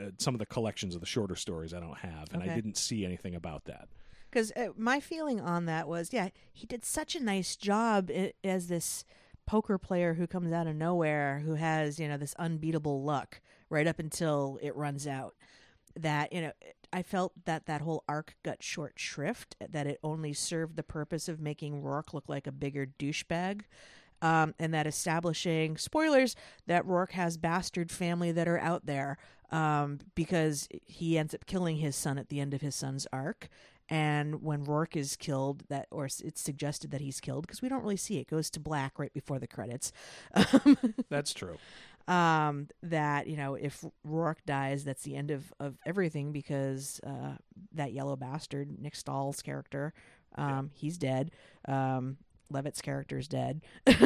uh, 0.00 0.04
some 0.18 0.34
of 0.34 0.38
the 0.38 0.46
collections 0.46 0.94
of 0.94 1.00
the 1.00 1.06
shorter 1.06 1.36
stories 1.36 1.74
I 1.74 1.80
don't 1.80 1.98
have, 1.98 2.32
and 2.32 2.42
I 2.42 2.46
didn't 2.54 2.78
see 2.78 3.04
anything 3.04 3.34
about 3.34 3.64
that. 3.66 3.88
Because 4.30 4.50
uh, 4.52 4.68
my 4.76 4.98
feeling 4.98 5.42
on 5.42 5.66
that 5.66 5.86
was, 5.86 6.10
yeah, 6.10 6.30
he 6.54 6.66
did 6.66 6.86
such 6.86 7.14
a 7.14 7.22
nice 7.22 7.54
job 7.54 8.10
i- 8.10 8.32
as 8.42 8.68
this 8.68 9.04
poker 9.46 9.78
player 9.78 10.14
who 10.14 10.26
comes 10.26 10.52
out 10.52 10.66
of 10.66 10.76
nowhere, 10.76 11.42
who 11.44 11.54
has 11.54 11.98
you 11.98 12.08
know 12.08 12.16
this 12.16 12.34
unbeatable 12.38 13.02
luck 13.02 13.40
right 13.70 13.86
up 13.86 13.98
until 13.98 14.58
it 14.62 14.76
runs 14.76 15.06
out. 15.06 15.34
That 15.96 16.32
you 16.32 16.40
know, 16.40 16.52
I 16.92 17.02
felt 17.02 17.32
that 17.44 17.66
that 17.66 17.82
whole 17.82 18.04
arc 18.08 18.36
got 18.42 18.62
short 18.62 18.94
shrift. 18.96 19.56
That 19.68 19.86
it 19.86 19.98
only 20.02 20.32
served 20.32 20.76
the 20.76 20.82
purpose 20.82 21.28
of 21.28 21.40
making 21.40 21.82
Rourke 21.82 22.14
look 22.14 22.28
like 22.28 22.46
a 22.46 22.52
bigger 22.52 22.86
douchebag. 22.86 23.62
Um, 24.20 24.54
and 24.60 24.72
that 24.72 24.86
establishing 24.86 25.76
spoilers 25.76 26.36
that 26.68 26.86
Rourke 26.86 27.10
has 27.10 27.36
bastard 27.36 27.90
family 27.90 28.30
that 28.30 28.46
are 28.46 28.60
out 28.60 28.86
there 28.86 29.18
um, 29.50 29.98
because 30.14 30.68
he 30.86 31.18
ends 31.18 31.34
up 31.34 31.44
killing 31.44 31.76
his 31.76 31.94
son 31.94 32.18
at 32.18 32.28
the 32.28 32.40
end 32.40 32.54
of 32.54 32.62
his 32.62 32.74
son's 32.74 33.06
arc. 33.12 33.48
And 33.92 34.42
when 34.42 34.64
Rourke 34.64 34.96
is 34.96 35.16
killed, 35.16 35.64
that 35.68 35.86
or 35.90 36.06
it's 36.06 36.40
suggested 36.40 36.90
that 36.92 37.00
he's 37.02 37.20
killed 37.20 37.46
because 37.46 37.60
we 37.60 37.68
don't 37.68 37.82
really 37.82 37.98
see 37.98 38.16
it. 38.16 38.22
it 38.22 38.28
goes 38.28 38.48
to 38.50 38.60
black 38.60 38.98
right 38.98 39.12
before 39.12 39.38
the 39.38 39.46
credits. 39.46 39.92
Um, 40.34 40.78
That's 41.10 41.34
true. 41.34 41.58
um, 42.08 42.68
that 42.82 43.26
you 43.26 43.36
know 43.36 43.54
if 43.54 43.84
Rourke 44.02 44.44
dies, 44.46 44.84
that's 44.84 45.02
the 45.02 45.14
end 45.14 45.30
of 45.30 45.52
of 45.60 45.76
everything 45.84 46.32
because 46.32 47.00
uh, 47.06 47.36
that 47.74 47.92
yellow 47.92 48.16
bastard 48.16 48.68
Nick 48.80 48.94
Stahl's 48.94 49.42
character, 49.42 49.92
um, 50.36 50.70
he's 50.74 50.96
dead. 50.96 51.30
Um, 51.68 52.16
Levitt's 52.50 52.80
character 52.80 53.18
is 53.18 53.28
dead. 53.28 53.60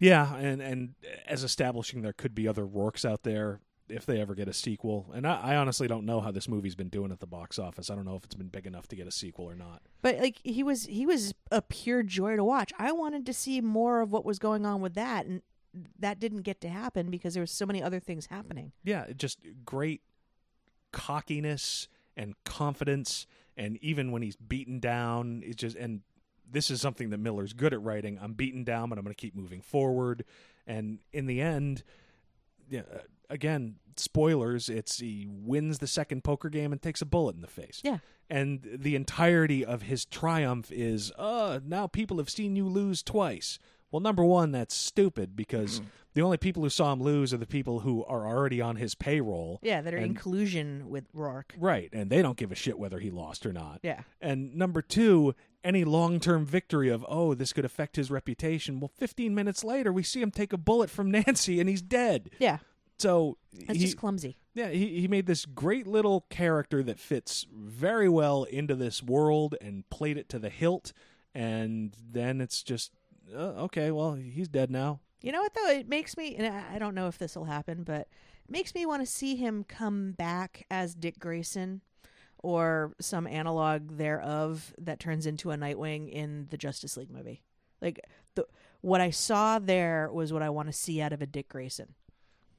Yeah, 0.00 0.36
and 0.36 0.62
and 0.62 0.94
as 1.26 1.42
establishing 1.42 2.02
there 2.02 2.12
could 2.12 2.32
be 2.32 2.46
other 2.46 2.64
Rourkes 2.64 3.04
out 3.04 3.24
there 3.24 3.60
if 3.88 4.06
they 4.06 4.20
ever 4.20 4.34
get 4.34 4.48
a 4.48 4.52
sequel. 4.52 5.10
And 5.14 5.26
I, 5.26 5.40
I 5.40 5.56
honestly 5.56 5.88
don't 5.88 6.04
know 6.04 6.20
how 6.20 6.30
this 6.30 6.48
movie's 6.48 6.74
been 6.74 6.88
doing 6.88 7.12
at 7.12 7.20
the 7.20 7.26
box 7.26 7.58
office. 7.58 7.90
I 7.90 7.94
don't 7.94 8.04
know 8.04 8.16
if 8.16 8.24
it's 8.24 8.34
been 8.34 8.48
big 8.48 8.66
enough 8.66 8.88
to 8.88 8.96
get 8.96 9.06
a 9.06 9.10
sequel 9.10 9.44
or 9.44 9.54
not. 9.54 9.82
But 10.02 10.18
like 10.18 10.38
he 10.42 10.62
was 10.62 10.86
he 10.86 11.06
was 11.06 11.34
a 11.50 11.62
pure 11.62 12.02
joy 12.02 12.36
to 12.36 12.44
watch. 12.44 12.72
I 12.78 12.92
wanted 12.92 13.26
to 13.26 13.32
see 13.32 13.60
more 13.60 14.00
of 14.00 14.12
what 14.12 14.24
was 14.24 14.38
going 14.38 14.66
on 14.66 14.80
with 14.80 14.94
that 14.94 15.26
and 15.26 15.42
that 15.98 16.18
didn't 16.18 16.42
get 16.42 16.60
to 16.62 16.68
happen 16.68 17.10
because 17.10 17.34
there 17.34 17.42
was 17.42 17.50
so 17.50 17.66
many 17.66 17.82
other 17.82 18.00
things 18.00 18.26
happening. 18.26 18.72
Yeah, 18.84 19.06
just 19.16 19.38
great 19.64 20.02
cockiness 20.92 21.88
and 22.16 22.34
confidence 22.44 23.26
and 23.56 23.76
even 23.82 24.12
when 24.12 24.22
he's 24.22 24.36
beaten 24.36 24.78
down, 24.78 25.42
it's 25.44 25.56
just 25.56 25.76
and 25.76 26.00
this 26.50 26.70
is 26.70 26.80
something 26.80 27.10
that 27.10 27.18
Miller's 27.18 27.52
good 27.52 27.74
at 27.74 27.82
writing. 27.82 28.18
I'm 28.22 28.32
beaten 28.32 28.64
down, 28.64 28.88
but 28.88 28.98
I'm 28.98 29.04
going 29.04 29.14
to 29.14 29.20
keep 29.20 29.34
moving 29.34 29.60
forward. 29.60 30.24
And 30.66 31.00
in 31.12 31.26
the 31.26 31.40
end, 31.40 31.82
yeah, 32.70 32.82
again, 33.30 33.76
spoilers, 33.96 34.68
it's 34.68 34.98
he 35.00 35.26
wins 35.28 35.78
the 35.78 35.86
second 35.86 36.24
poker 36.24 36.48
game 36.48 36.72
and 36.72 36.80
takes 36.80 37.02
a 37.02 37.06
bullet 37.06 37.34
in 37.36 37.42
the 37.42 37.46
face. 37.48 37.80
Yeah. 37.84 37.98
And 38.30 38.60
the 38.78 38.94
entirety 38.94 39.64
of 39.64 39.82
his 39.82 40.04
triumph 40.04 40.70
is, 40.70 41.12
uh, 41.18 41.60
now 41.64 41.86
people 41.86 42.18
have 42.18 42.30
seen 42.30 42.56
you 42.56 42.66
lose 42.68 43.02
twice. 43.02 43.58
Well, 43.90 44.00
number 44.00 44.22
one, 44.24 44.52
that's 44.52 44.74
stupid 44.74 45.34
because 45.34 45.80
the 46.12 46.20
only 46.20 46.36
people 46.36 46.62
who 46.62 46.68
saw 46.68 46.92
him 46.92 47.00
lose 47.02 47.32
are 47.32 47.38
the 47.38 47.46
people 47.46 47.80
who 47.80 48.04
are 48.04 48.26
already 48.26 48.60
on 48.60 48.76
his 48.76 48.94
payroll. 48.94 49.60
Yeah, 49.62 49.80
that 49.80 49.94
are 49.94 49.98
in 49.98 50.02
And- 50.10 50.16
collusion 50.18 50.90
with 50.90 51.06
Rourke. 51.14 51.54
Right, 51.58 51.88
and 51.94 52.10
they 52.10 52.20
don't 52.20 52.36
give 52.36 52.52
a 52.52 52.54
shit 52.54 52.78
whether 52.78 52.98
he 52.98 53.10
lost 53.10 53.46
or 53.46 53.52
not. 53.54 53.80
Yeah. 53.82 54.02
And 54.20 54.54
number 54.54 54.82
two, 54.82 55.34
any 55.64 55.84
long 55.84 56.20
term 56.20 56.44
victory 56.44 56.90
of, 56.90 57.02
oh, 57.08 57.32
this 57.32 57.54
could 57.54 57.64
affect 57.64 57.96
his 57.96 58.10
reputation. 58.10 58.78
Well, 58.78 58.92
15 58.94 59.34
minutes 59.34 59.64
later, 59.64 59.90
we 59.90 60.02
see 60.02 60.20
him 60.20 60.30
take 60.32 60.52
a 60.52 60.58
bullet 60.58 60.90
from 60.90 61.10
Nancy 61.12 61.58
and 61.58 61.66
he's 61.68 61.80
dead. 61.82 62.28
Yeah. 62.38 62.58
So 62.98 63.38
That's 63.66 63.78
he, 63.78 63.84
just 63.86 63.96
clumsy. 63.96 64.38
yeah, 64.54 64.70
he, 64.70 65.00
he 65.00 65.08
made 65.08 65.26
this 65.26 65.46
great 65.46 65.86
little 65.86 66.26
character 66.30 66.82
that 66.82 66.98
fits 66.98 67.46
very 67.52 68.08
well 68.08 68.44
into 68.44 68.74
this 68.74 69.02
world 69.02 69.54
and 69.60 69.88
played 69.90 70.18
it 70.18 70.28
to 70.30 70.38
the 70.38 70.48
hilt. 70.48 70.92
And 71.34 71.94
then 72.10 72.40
it's 72.40 72.62
just, 72.62 72.92
uh, 73.32 73.64
okay, 73.66 73.90
well, 73.90 74.14
he's 74.14 74.48
dead 74.48 74.70
now. 74.70 75.00
You 75.20 75.32
know 75.32 75.40
what 75.40 75.54
though? 75.54 75.70
It 75.70 75.88
makes 75.88 76.16
me 76.16 76.36
and 76.36 76.46
I 76.54 76.76
I 76.76 76.78
don't 76.78 76.94
know 76.94 77.08
if 77.08 77.18
this 77.18 77.36
will 77.36 77.44
happen, 77.44 77.82
but 77.82 78.02
it 78.02 78.50
makes 78.50 78.74
me 78.74 78.86
want 78.86 79.02
to 79.02 79.06
see 79.06 79.36
him 79.36 79.64
come 79.64 80.12
back 80.12 80.64
as 80.70 80.94
Dick 80.94 81.18
Grayson 81.18 81.80
or 82.38 82.92
some 83.00 83.26
analog 83.26 83.96
thereof 83.96 84.72
that 84.78 85.00
turns 85.00 85.26
into 85.26 85.50
a 85.50 85.56
Nightwing 85.56 86.08
in 86.10 86.46
the 86.50 86.56
Justice 86.56 86.96
League 86.96 87.10
movie. 87.10 87.42
Like 87.82 88.00
the 88.36 88.46
what 88.80 89.00
I 89.00 89.10
saw 89.10 89.58
there 89.58 90.08
was 90.12 90.32
what 90.32 90.42
I 90.42 90.50
want 90.50 90.68
to 90.68 90.72
see 90.72 91.00
out 91.02 91.12
of 91.12 91.20
a 91.20 91.26
Dick 91.26 91.48
Grayson. 91.48 91.94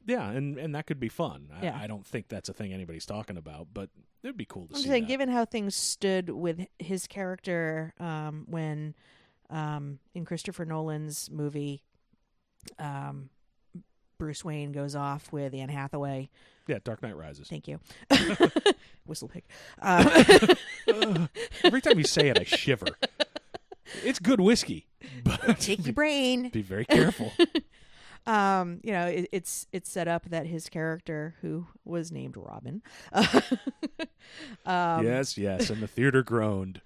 Yeah, 0.06 0.30
and, 0.32 0.58
and 0.58 0.74
that 0.76 0.88
could 0.88 1.00
be 1.00 1.10
fun. 1.10 1.50
I, 1.54 1.64
Yeah. 1.66 1.80
I 1.80 1.88
don't 1.88 2.06
think 2.06 2.28
that's 2.30 2.50
a 2.50 2.54
thing 2.54 2.74
anybody's 2.74 3.06
talking 3.06 3.38
about, 3.38 3.68
but 3.74 3.90
it'd 4.24 4.38
be 4.38 4.46
cool 4.46 4.68
to 4.68 4.72
I'm 4.74 4.76
see. 4.78 4.84
just 4.84 4.92
saying, 4.92 5.04
that. 5.04 5.10
given 5.10 5.30
how 5.30 5.46
things 5.46 5.76
stood 5.76 6.30
with 6.30 6.66
his 6.80 7.06
character 7.08 7.94
um, 8.00 8.46
when 8.50 8.96
um, 9.50 10.00
in 10.14 10.26
Christopher 10.26 10.66
Nolan's 10.66 11.30
movie, 11.32 11.84
um, 12.80 13.30
Bruce 14.18 14.44
Wayne 14.44 14.72
goes 14.72 14.96
off 14.96 15.32
with 15.32 15.54
Anne 15.54 15.70
Hathaway. 15.70 16.30
yeah, 16.68 16.80
Dark 16.84 17.02
Knight 17.02 17.16
Rises. 17.16 17.48
Thank 17.48 17.68
you, 17.68 17.80
whistle 19.06 19.28
pig. 19.30 19.44
Um, 19.82 20.10
Every 21.64 21.82
time 21.82 21.98
you 21.98 22.04
say 22.04 22.28
it, 22.30 22.38
I 22.40 22.44
shiver. 22.44 22.88
It's 24.04 24.20
good 24.20 24.40
whiskey, 24.42 24.88
but 25.24 25.60
take 25.60 25.86
your 25.86 25.94
brain. 25.94 26.50
be 26.54 26.62
very 26.62 26.86
careful. 26.86 27.32
Um, 28.26 28.80
you 28.84 28.92
know, 28.92 29.06
it, 29.08 29.30
it's 29.32 29.66
it's 29.72 29.90
set 29.92 30.08
up 30.08 30.30
that 30.30 30.46
his 30.46 30.70
character, 30.70 31.36
who 31.42 31.68
was 31.86 32.12
named 32.12 32.36
Robin, 32.38 32.82
um, 34.66 35.06
yes, 35.06 35.38
yes, 35.38 35.70
and 35.70 35.82
the 35.82 35.88
theater 35.88 36.24
groaned. 36.24 36.82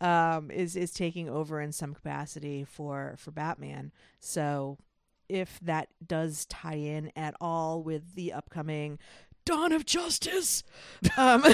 um, 0.00 0.50
is 0.50 0.76
is 0.76 0.92
taking 0.92 1.28
over 1.28 1.60
in 1.60 1.72
some 1.72 1.94
capacity 1.94 2.64
for 2.64 3.14
for 3.18 3.30
Batman. 3.30 3.92
So 4.20 4.78
if 5.28 5.60
that 5.60 5.88
does 6.04 6.46
tie 6.46 6.74
in 6.76 7.12
at 7.14 7.34
all 7.40 7.82
with 7.82 8.14
the 8.14 8.32
upcoming 8.32 8.98
Dawn 9.44 9.72
of 9.72 9.84
Justice, 9.86 10.62
um, 11.16 11.44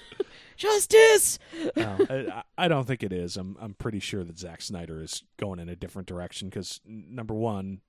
Justice. 0.56 1.38
No, 1.76 1.96
I, 2.10 2.42
I 2.56 2.68
don't 2.68 2.86
think 2.86 3.02
it 3.02 3.12
is. 3.12 3.36
I'm 3.36 3.56
I'm 3.60 3.74
pretty 3.74 4.00
sure 4.00 4.24
that 4.24 4.38
Zack 4.38 4.60
Snyder 4.62 5.00
is 5.02 5.22
going 5.38 5.58
in 5.60 5.68
a 5.68 5.76
different 5.76 6.08
direction 6.08 6.48
because 6.48 6.80
number 6.84 7.34
one, 7.34 7.80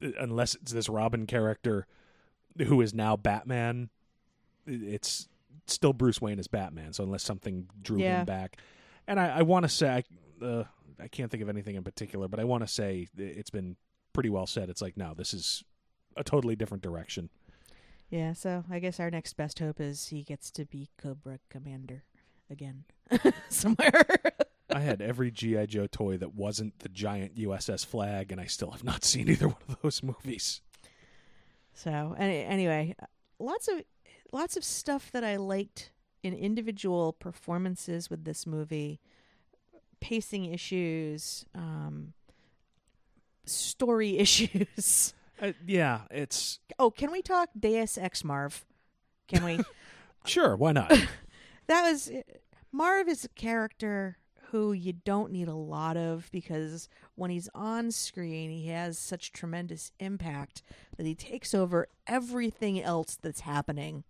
unless 0.00 0.54
it's 0.56 0.72
this 0.72 0.88
Robin 0.88 1.26
character 1.26 1.86
who 2.58 2.80
is 2.80 2.92
now 2.94 3.16
Batman, 3.16 3.90
it's 4.66 5.28
still 5.66 5.92
Bruce 5.92 6.20
Wayne 6.20 6.38
as 6.38 6.48
Batman. 6.48 6.92
So 6.92 7.04
unless 7.04 7.22
something 7.22 7.68
drew 7.82 7.98
Yeah. 7.98 8.20
him 8.20 8.24
back, 8.26 8.56
and 9.06 9.18
I, 9.20 9.38
I 9.38 9.42
want 9.42 9.64
to 9.64 9.68
say 9.68 9.88
I, 10.40 10.44
uh, 10.44 10.64
I 10.98 11.08
can't 11.08 11.30
think 11.30 11.42
of 11.42 11.48
anything 11.48 11.76
in 11.76 11.82
particular, 11.84 12.28
but 12.28 12.40
I 12.40 12.44
want 12.44 12.62
to 12.62 12.68
say 12.68 13.08
it's 13.16 13.50
been 13.50 13.76
pretty 14.12 14.30
well 14.30 14.46
said. 14.46 14.68
It's 14.70 14.82
like 14.82 14.96
no, 14.96 15.14
this 15.14 15.32
is 15.34 15.64
a 16.16 16.24
totally 16.24 16.56
different 16.56 16.82
direction. 16.82 17.30
Yeah, 18.10 18.32
so 18.32 18.64
I 18.68 18.80
guess 18.80 18.98
our 18.98 19.10
next 19.10 19.34
best 19.36 19.60
hope 19.60 19.80
is 19.80 20.08
he 20.08 20.22
gets 20.24 20.50
to 20.52 20.64
be 20.64 20.88
Cobra 20.98 21.38
Commander 21.48 22.02
again 22.50 22.84
somewhere. 23.48 24.04
I 24.72 24.80
had 24.80 25.02
every 25.02 25.30
GI 25.30 25.66
Joe 25.68 25.86
toy 25.86 26.16
that 26.18 26.34
wasn't 26.34 26.78
the 26.80 26.88
giant 26.88 27.36
USS 27.36 27.84
Flagg, 27.84 28.32
and 28.32 28.40
I 28.40 28.46
still 28.46 28.70
have 28.70 28.84
not 28.84 29.04
seen 29.04 29.28
either 29.28 29.48
one 29.48 29.62
of 29.68 29.76
those 29.82 30.02
movies. 30.02 30.60
So 31.74 32.14
any, 32.18 32.42
anyway, 32.42 32.94
lots 33.38 33.68
of 33.68 33.82
lots 34.32 34.56
of 34.56 34.64
stuff 34.64 35.10
that 35.12 35.24
I 35.24 35.36
liked 35.36 35.92
in 36.22 36.34
individual 36.34 37.12
performances 37.12 38.10
with 38.10 38.24
this 38.24 38.46
movie, 38.46 39.00
pacing 40.00 40.44
issues, 40.46 41.44
um, 41.54 42.12
story 43.46 44.18
issues. 44.18 45.14
Uh, 45.40 45.52
yeah, 45.66 46.02
it's 46.10 46.60
Oh, 46.78 46.90
can 46.90 47.10
we 47.10 47.22
talk 47.22 47.48
Deus 47.58 47.96
Ex 47.96 48.22
Marv? 48.24 48.64
Can 49.26 49.44
we? 49.44 49.60
sure. 50.26 50.56
Why 50.56 50.72
not? 50.72 50.90
that 51.66 51.82
was 51.82 52.10
Marv 52.72 53.08
is 53.08 53.24
a 53.24 53.28
character 53.28 54.18
who 54.50 54.72
you 54.72 54.92
don't 54.92 55.32
need 55.32 55.48
a 55.48 55.54
lot 55.54 55.96
of 55.96 56.28
because 56.32 56.88
when 57.14 57.30
he's 57.30 57.48
on 57.54 57.90
screen, 57.90 58.50
he 58.50 58.68
has 58.68 58.98
such 58.98 59.32
tremendous 59.32 59.92
impact 59.98 60.62
that 60.96 61.06
he 61.06 61.14
takes 61.14 61.54
over 61.54 61.88
everything 62.06 62.80
else 62.80 63.16
that's 63.20 63.40
happening 63.40 64.04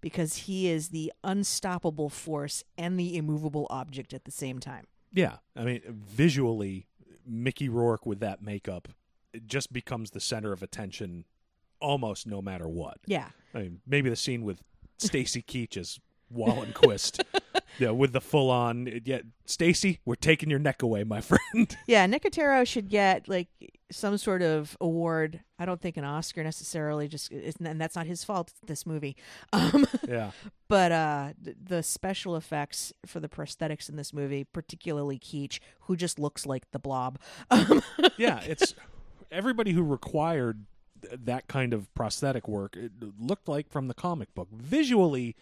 because 0.00 0.36
he 0.36 0.68
is 0.68 0.88
the 0.88 1.12
unstoppable 1.24 2.08
force 2.08 2.62
and 2.76 2.98
the 2.98 3.16
immovable 3.16 3.66
object 3.70 4.12
at 4.12 4.24
the 4.24 4.30
same 4.30 4.58
time. 4.58 4.86
Yeah, 5.12 5.36
I 5.56 5.64
mean, 5.64 5.82
visually, 5.88 6.86
Mickey 7.26 7.68
Rourke 7.68 8.06
with 8.06 8.20
that 8.20 8.42
makeup 8.42 8.88
just 9.46 9.72
becomes 9.72 10.10
the 10.10 10.20
center 10.20 10.52
of 10.52 10.62
attention 10.62 11.24
almost 11.80 12.26
no 12.26 12.42
matter 12.42 12.68
what. 12.68 12.98
Yeah. 13.06 13.28
I 13.54 13.60
mean, 13.60 13.80
maybe 13.86 14.10
the 14.10 14.16
scene 14.16 14.42
with 14.42 14.60
Stacy 14.98 15.42
Keach 15.42 15.76
as 15.76 15.98
Wallenquist, 16.34 17.22
yeah, 17.78 17.90
with 17.90 18.12
the 18.12 18.20
full 18.20 18.50
on, 18.50 19.00
yeah, 19.04 19.20
Stacy, 19.44 20.00
we're 20.04 20.14
taking 20.14 20.50
your 20.50 20.58
neck 20.58 20.82
away, 20.82 21.04
my 21.04 21.20
friend. 21.54 21.76
Yeah, 21.86 22.06
Nicotero 22.06 22.66
should 22.66 22.88
get 22.88 23.28
like 23.28 23.48
some 23.90 24.18
sort 24.18 24.42
of 24.42 24.76
award. 24.80 25.40
I 25.58 25.64
don't 25.64 25.80
think 25.80 25.96
an 25.96 26.04
Oscar 26.04 26.44
necessarily. 26.44 27.08
Just 27.08 27.30
and 27.30 27.80
that's 27.80 27.96
not 27.96 28.06
his 28.06 28.24
fault. 28.24 28.52
This 28.66 28.86
movie, 28.86 29.16
um, 29.52 29.86
yeah, 30.06 30.32
but 30.68 30.92
uh, 30.92 31.32
the 31.40 31.82
special 31.82 32.36
effects 32.36 32.92
for 33.06 33.20
the 33.20 33.28
prosthetics 33.28 33.88
in 33.88 33.96
this 33.96 34.12
movie, 34.12 34.44
particularly 34.44 35.18
Keach, 35.18 35.60
who 35.82 35.96
just 35.96 36.18
looks 36.18 36.46
like 36.46 36.70
the 36.72 36.78
Blob. 36.78 37.18
Um, 37.50 37.82
yeah, 38.16 38.40
it's 38.42 38.74
everybody 39.30 39.72
who 39.72 39.82
required 39.82 40.66
that 41.02 41.48
kind 41.48 41.72
of 41.72 41.92
prosthetic 41.94 42.46
work. 42.46 42.76
It 42.76 42.92
looked 43.18 43.48
like 43.48 43.68
from 43.68 43.88
the 43.88 43.94
comic 43.94 44.34
book. 44.34 44.48
Visually, 44.52 45.34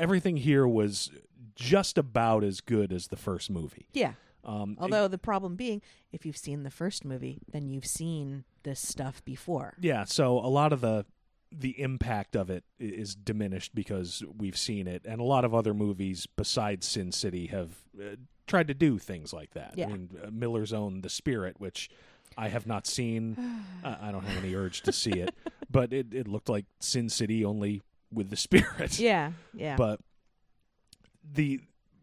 everything 0.00 0.36
here 0.38 0.66
was 0.66 1.10
just 1.54 1.98
about 1.98 2.42
as 2.42 2.60
good 2.60 2.92
as 2.92 3.08
the 3.08 3.16
first 3.16 3.50
movie. 3.50 3.86
yeah. 3.92 4.12
Um, 4.42 4.78
Although 4.80 5.06
the 5.06 5.18
problem 5.18 5.54
being, 5.54 5.82
if 6.12 6.24
you've 6.24 6.36
seen 6.36 6.62
the 6.62 6.70
first 6.70 7.04
movie, 7.04 7.40
then 7.52 7.68
you've 7.68 7.84
seen 7.84 8.44
this 8.62 8.80
stuff 8.80 9.22
before. 9.22 9.74
yeah, 9.78 10.04
so 10.04 10.38
a 10.38 10.48
lot 10.48 10.72
of 10.72 10.80
the 10.80 11.04
the 11.52 11.78
impact 11.80 12.36
of 12.36 12.48
it 12.48 12.64
is 12.78 13.14
diminished 13.14 13.74
because 13.74 14.22
we've 14.38 14.56
seen 14.56 14.86
it, 14.86 15.02
and 15.04 15.20
a 15.20 15.24
lot 15.24 15.44
of 15.44 15.54
other 15.54 15.74
movies 15.74 16.26
besides 16.36 16.86
Sin 16.86 17.12
City 17.12 17.48
have 17.48 17.70
uh, 18.00 18.16
tried 18.46 18.68
to 18.68 18.74
do 18.74 18.98
things 18.98 19.32
like 19.34 19.52
that. 19.52 19.74
Yeah. 19.76 19.86
I 19.86 19.88
mean, 19.88 20.10
uh, 20.24 20.30
Miller's 20.30 20.72
own 20.72 21.02
The 21.02 21.10
Spirit, 21.10 21.60
which 21.60 21.90
I 22.38 22.48
have 22.48 22.66
not 22.66 22.86
seen. 22.86 23.36
I 23.84 24.10
don't 24.10 24.24
have 24.24 24.42
any 24.42 24.54
urge 24.54 24.80
to 24.82 24.92
see 24.92 25.10
it, 25.12 25.34
but 25.70 25.92
it, 25.92 26.14
it 26.14 26.26
looked 26.28 26.48
like 26.48 26.64
Sin 26.78 27.08
City 27.10 27.44
only 27.44 27.82
with 28.12 28.30
the 28.30 28.36
spirit. 28.36 28.98
Yeah, 28.98 29.32
yeah. 29.54 29.76
But 29.76 30.00
the 31.32 31.60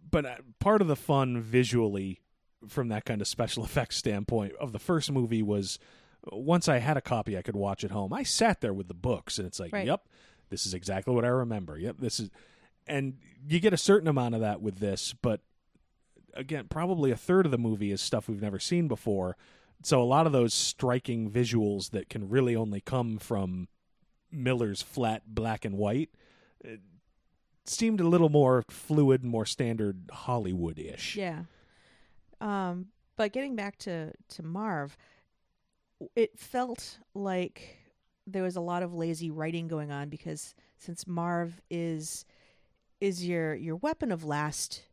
but 0.10 0.26
uh, 0.26 0.36
part 0.60 0.82
of 0.82 0.88
the 0.88 0.96
fun 0.96 1.42
visually 1.42 2.22
from 2.68 2.88
that 2.90 3.06
kind 3.06 3.22
of 3.22 3.28
special 3.28 3.64
effects 3.66 3.98
standpoint 3.98 4.54
of 4.60 4.72
the 4.72 4.80
first 4.80 5.12
movie 5.12 5.44
was 5.44 5.80
uh, 6.32 6.36
once 6.38 6.68
I 6.68 6.78
had 6.80 6.98
a 6.98 7.02
copy 7.02 7.38
I 7.38 7.42
could 7.42 7.56
watch 7.56 7.84
at 7.84 7.92
home. 7.92 8.14
I 8.14 8.24
sat 8.24 8.62
there 8.62 8.74
with 8.74 8.88
the 8.88 8.94
books 8.94 9.38
and 9.38 9.48
it's 9.48 9.60
like, 9.60 9.74
Right. 9.74 9.86
"Yep, 9.88 10.08
this 10.50 10.66
is 10.66 10.74
exactly 10.74 11.14
what 11.14 11.26
I 11.26 11.30
remember. 11.30 11.78
Yep, 11.78 11.98
this 12.00 12.20
is 12.20 12.30
and 12.88 13.18
you 13.48 13.60
get 13.60 13.74
a 13.74 13.78
certain 13.78 14.08
amount 14.08 14.34
of 14.36 14.42
that 14.42 14.62
with 14.62 14.78
this, 14.80 15.14
but 15.22 15.42
again, 16.34 16.68
probably 16.70 17.12
a 17.12 17.18
third 17.18 17.46
of 17.46 17.52
the 17.52 17.58
movie 17.58 17.92
is 17.92 18.00
stuff 18.00 18.30
we've 18.30 18.42
never 18.42 18.60
seen 18.60 18.88
before. 18.88 19.36
So 19.84 20.02
a 20.02 20.06
lot 20.06 20.26
of 20.26 20.32
those 20.32 20.54
striking 20.54 21.30
visuals 21.30 21.92
that 21.92 22.10
can 22.10 22.30
really 22.30 22.56
only 22.56 22.80
come 22.80 23.18
from 23.18 23.68
Miller's 24.38 24.82
flat 24.82 25.24
black 25.28 25.66
and 25.66 25.78
white 25.78 26.10
uh, 26.66 26.78
seemed 27.66 28.00
a 28.00 28.08
little 28.08 28.30
more 28.30 28.64
fluid, 28.70 29.24
more 29.24 29.46
standard 29.46 30.10
Hollywood-ish. 30.12 31.16
Yeah. 31.16 31.44
Um, 32.40 32.88
but 33.18 33.34
getting 33.34 33.56
back 33.56 33.78
to 33.80 34.14
to 34.30 34.44
Marv, 34.44 34.96
it 36.16 36.38
felt 36.38 37.00
like 37.14 37.78
there 38.26 38.44
was 38.44 38.56
a 38.56 38.62
lot 38.62 38.84
of 38.84 38.94
lazy 38.94 39.32
writing 39.32 39.68
going 39.68 39.92
on 39.92 40.10
because 40.10 40.54
since 40.78 41.08
Marv 41.08 41.62
is 41.70 42.26
is 43.02 43.28
your 43.28 43.56
your 43.56 43.76
weapon 43.76 44.12
of 44.12 44.24
last 44.24 44.84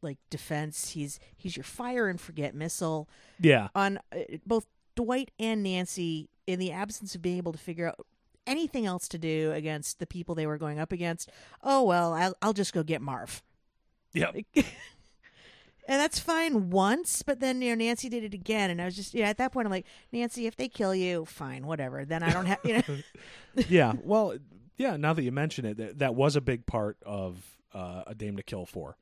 like 0.00 0.18
defense, 0.30 0.90
he's 0.90 1.18
he's 1.36 1.56
your 1.56 1.64
fire 1.64 2.08
and 2.08 2.20
forget 2.20 2.54
missile 2.54 3.08
Yeah, 3.38 3.68
on 3.74 3.98
uh, 4.12 4.20
both 4.46 4.66
Dwight 4.94 5.30
and 5.38 5.62
Nancy 5.62 6.30
in 6.46 6.58
the 6.58 6.72
absence 6.72 7.14
of 7.14 7.20
being 7.22 7.36
able 7.36 7.52
to 7.52 7.58
figure 7.58 7.88
out 7.88 8.06
anything 8.48 8.86
else 8.86 9.06
to 9.08 9.18
do 9.18 9.52
against 9.52 9.98
the 9.98 10.06
people 10.06 10.34
they 10.34 10.46
were 10.46 10.58
going 10.58 10.78
up 10.78 10.90
against. 10.92 11.30
Oh 11.62 11.82
well, 11.84 12.14
I'll 12.14 12.34
I'll 12.42 12.52
just 12.52 12.72
go 12.72 12.82
get 12.82 13.00
Marv. 13.02 13.42
yeah, 14.12 14.30
and 14.54 14.64
that's 15.86 16.18
fine 16.18 16.70
once, 16.70 17.22
but 17.22 17.40
then 17.40 17.62
you 17.62 17.70
know 17.70 17.84
Nancy 17.84 18.08
did 18.08 18.24
it 18.24 18.34
again, 18.34 18.70
and 18.70 18.80
I 18.80 18.84
was 18.86 18.96
just 18.96 19.14
yeah. 19.14 19.28
At 19.28 19.38
that 19.38 19.52
point, 19.52 19.66
I'm 19.66 19.70
like 19.70 19.86
Nancy, 20.12 20.46
if 20.46 20.56
they 20.56 20.68
kill 20.68 20.94
you, 20.94 21.24
fine, 21.24 21.66
whatever. 21.66 22.04
Then 22.04 22.22
I 22.22 22.32
don't 22.32 22.46
have 22.46 22.58
you 22.64 22.74
know. 22.74 22.98
yeah. 23.68 23.94
Well, 24.02 24.36
yeah. 24.76 24.96
Now 24.96 25.12
that 25.14 25.22
you 25.22 25.32
mention 25.32 25.64
it, 25.64 25.76
that, 25.78 25.98
that 25.98 26.14
was 26.14 26.36
a 26.36 26.40
big 26.40 26.66
part 26.66 26.96
of 27.06 27.42
uh, 27.74 28.02
a 28.06 28.14
Dame 28.14 28.36
to 28.36 28.42
Kill 28.42 28.66
for. 28.66 28.96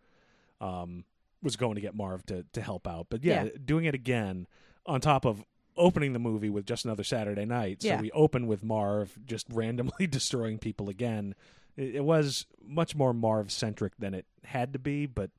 Um, 0.61 1.05
was 1.43 1.57
going 1.57 1.75
to 1.75 1.81
get 1.81 1.95
Marv 1.95 2.25
to 2.27 2.45
to 2.53 2.61
help 2.63 2.87
out, 2.87 3.07
but 3.11 3.23
yeah, 3.25 3.45
Yeah. 3.45 3.51
doing 3.65 3.85
it 3.85 3.95
again 3.95 4.47
on 4.87 5.01
top 5.01 5.25
of 5.25 5.45
opening 5.77 6.13
the 6.13 6.19
movie 6.19 6.51
with 6.51 6.67
just 6.67 6.85
another 6.85 7.05
Saturday 7.05 7.45
night. 7.45 7.83
So 7.83 7.89
Yeah. 7.89 8.01
we 8.01 8.11
open 8.13 8.47
with 8.47 8.63
Marv 8.65 9.19
just 9.27 9.47
randomly 9.51 10.07
destroying 10.11 10.59
people 10.59 10.89
again. 10.89 11.35
It, 11.77 11.97
it 11.97 12.05
was 12.05 12.47
much 12.67 12.95
more 12.95 13.13
Marv 13.13 13.51
centric 13.53 13.97
than 13.99 14.15
it 14.15 14.27
had 14.45 14.73
to 14.73 14.79
be, 14.79 15.07
but 15.07 15.31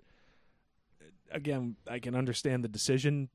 uh, 1.01 1.05
again, 1.31 1.75
I 1.89 1.99
can 1.99 2.15
understand 2.15 2.63
the 2.63 2.67
decision. 2.67 3.29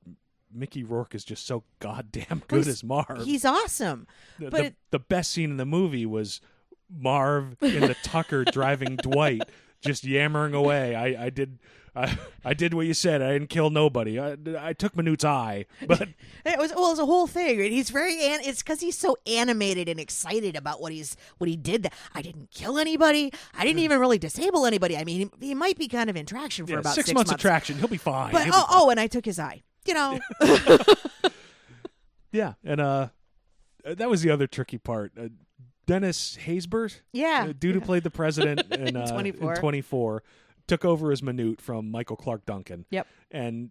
Mickey 0.55 0.85
Rourke 0.85 1.15
is 1.15 1.25
just 1.25 1.47
so 1.47 1.65
goddamn 1.81 2.43
good 2.47 2.65
he's- 2.65 2.69
as 2.69 2.85
Marv. 2.85 3.25
He's 3.25 3.45
awesome. 3.45 4.07
The, 4.39 4.51
But 4.51 4.57
the, 4.59 4.65
it- 4.67 4.77
the 4.91 4.99
best 4.99 5.31
scene 5.33 5.51
in 5.51 5.57
the 5.57 5.67
movie 5.67 6.07
was 6.07 6.41
Marv 6.95 7.57
in 7.63 7.81
the 7.81 7.97
Tucker 8.03 8.45
driving 8.45 8.97
Dwight, 9.03 9.43
just 9.81 10.05
yammering 10.05 10.53
away. 10.55 10.95
I, 10.95 11.25
I 11.27 11.31
did, 11.31 11.59
I, 11.95 12.19
I 12.45 12.55
did 12.55 12.75
what 12.75 12.87
you 12.87 12.95
said. 12.95 13.23
I 13.23 13.33
didn't 13.33 13.49
kill 13.49 13.71
nobody. 13.71 14.19
I, 14.19 14.37
I 14.59 14.73
took 14.73 14.97
Manute's 14.97 15.25
eye, 15.25 15.67
but 15.87 16.09
It 16.45 16.59
was 16.59 16.73
well, 16.75 16.87
it 16.87 16.91
was 16.91 16.99
a 16.99 17.07
whole 17.07 17.27
thing. 17.27 17.61
and 17.61 17.71
He's 17.73 17.91
very 17.91 18.15
an- 18.25 18.41
it's 18.43 18.63
because 18.63 18.81
he's 18.81 18.99
so 18.99 19.17
animated 19.27 19.89
and 19.89 20.01
excited 20.01 20.57
about 20.57 20.81
what 20.81 20.93
he's 20.93 21.17
what 21.39 21.49
he 21.49 21.57
did. 21.57 21.85
That 21.85 21.93
I 22.15 22.23
didn't 22.23 22.51
kill 22.51 22.79
anybody. 22.79 23.33
I 23.55 23.65
didn't 23.65 23.81
even 23.81 23.99
really 24.01 24.19
disable 24.19 24.67
anybody. 24.67 24.97
I 24.97 25.05
mean, 25.05 25.31
he, 25.41 25.49
he 25.49 25.55
might 25.55 25.79
be 25.79 25.89
kind 25.89 26.11
of 26.11 26.17
in 26.17 26.27
traction 26.27 26.67
for 26.67 26.73
yeah, 26.73 26.79
about 26.79 26.95
six, 26.95 27.07
six, 27.07 27.15
months, 27.15 27.31
of 27.31 27.39
traction. 27.39 27.79
He'll 27.79 27.89
be 27.89 27.97
fine. 27.97 28.33
But 28.33 28.45
He'll 28.45 28.53
be 28.53 28.59
oh, 28.59 28.67
oh, 28.69 28.91
and 28.91 28.99
I 28.99 29.07
took 29.07 29.25
his 29.25 29.39
eye. 29.39 29.63
You 29.85 29.95
know, 29.95 30.21
Yeah, 32.33 32.55
and 32.65 32.81
uh, 32.81 33.09
that 33.85 34.09
was 34.09 34.23
the 34.23 34.31
other 34.31 34.47
tricky 34.47 34.79
part. 34.79 35.13
Uh, 35.19 35.29
Dennis 35.87 36.39
Haysbert, 36.47 37.01
yeah. 37.13 37.47
uh, 37.49 37.53
dude 37.59 37.75
who 37.75 37.81
played 37.81 38.05
the 38.05 38.11
president 38.11 38.73
in, 38.73 38.97
uh, 38.97 39.07
24. 39.11 39.55
in 39.55 39.61
24, 39.61 40.23
took 40.67 40.85
over 40.85 41.11
as 41.13 41.21
Manute 41.21 41.61
from 41.61 41.91
Michael 41.91 42.17
Clarke 42.17 42.45
Duncan. 42.47 42.87
Yep. 42.91 43.07
And 43.31 43.71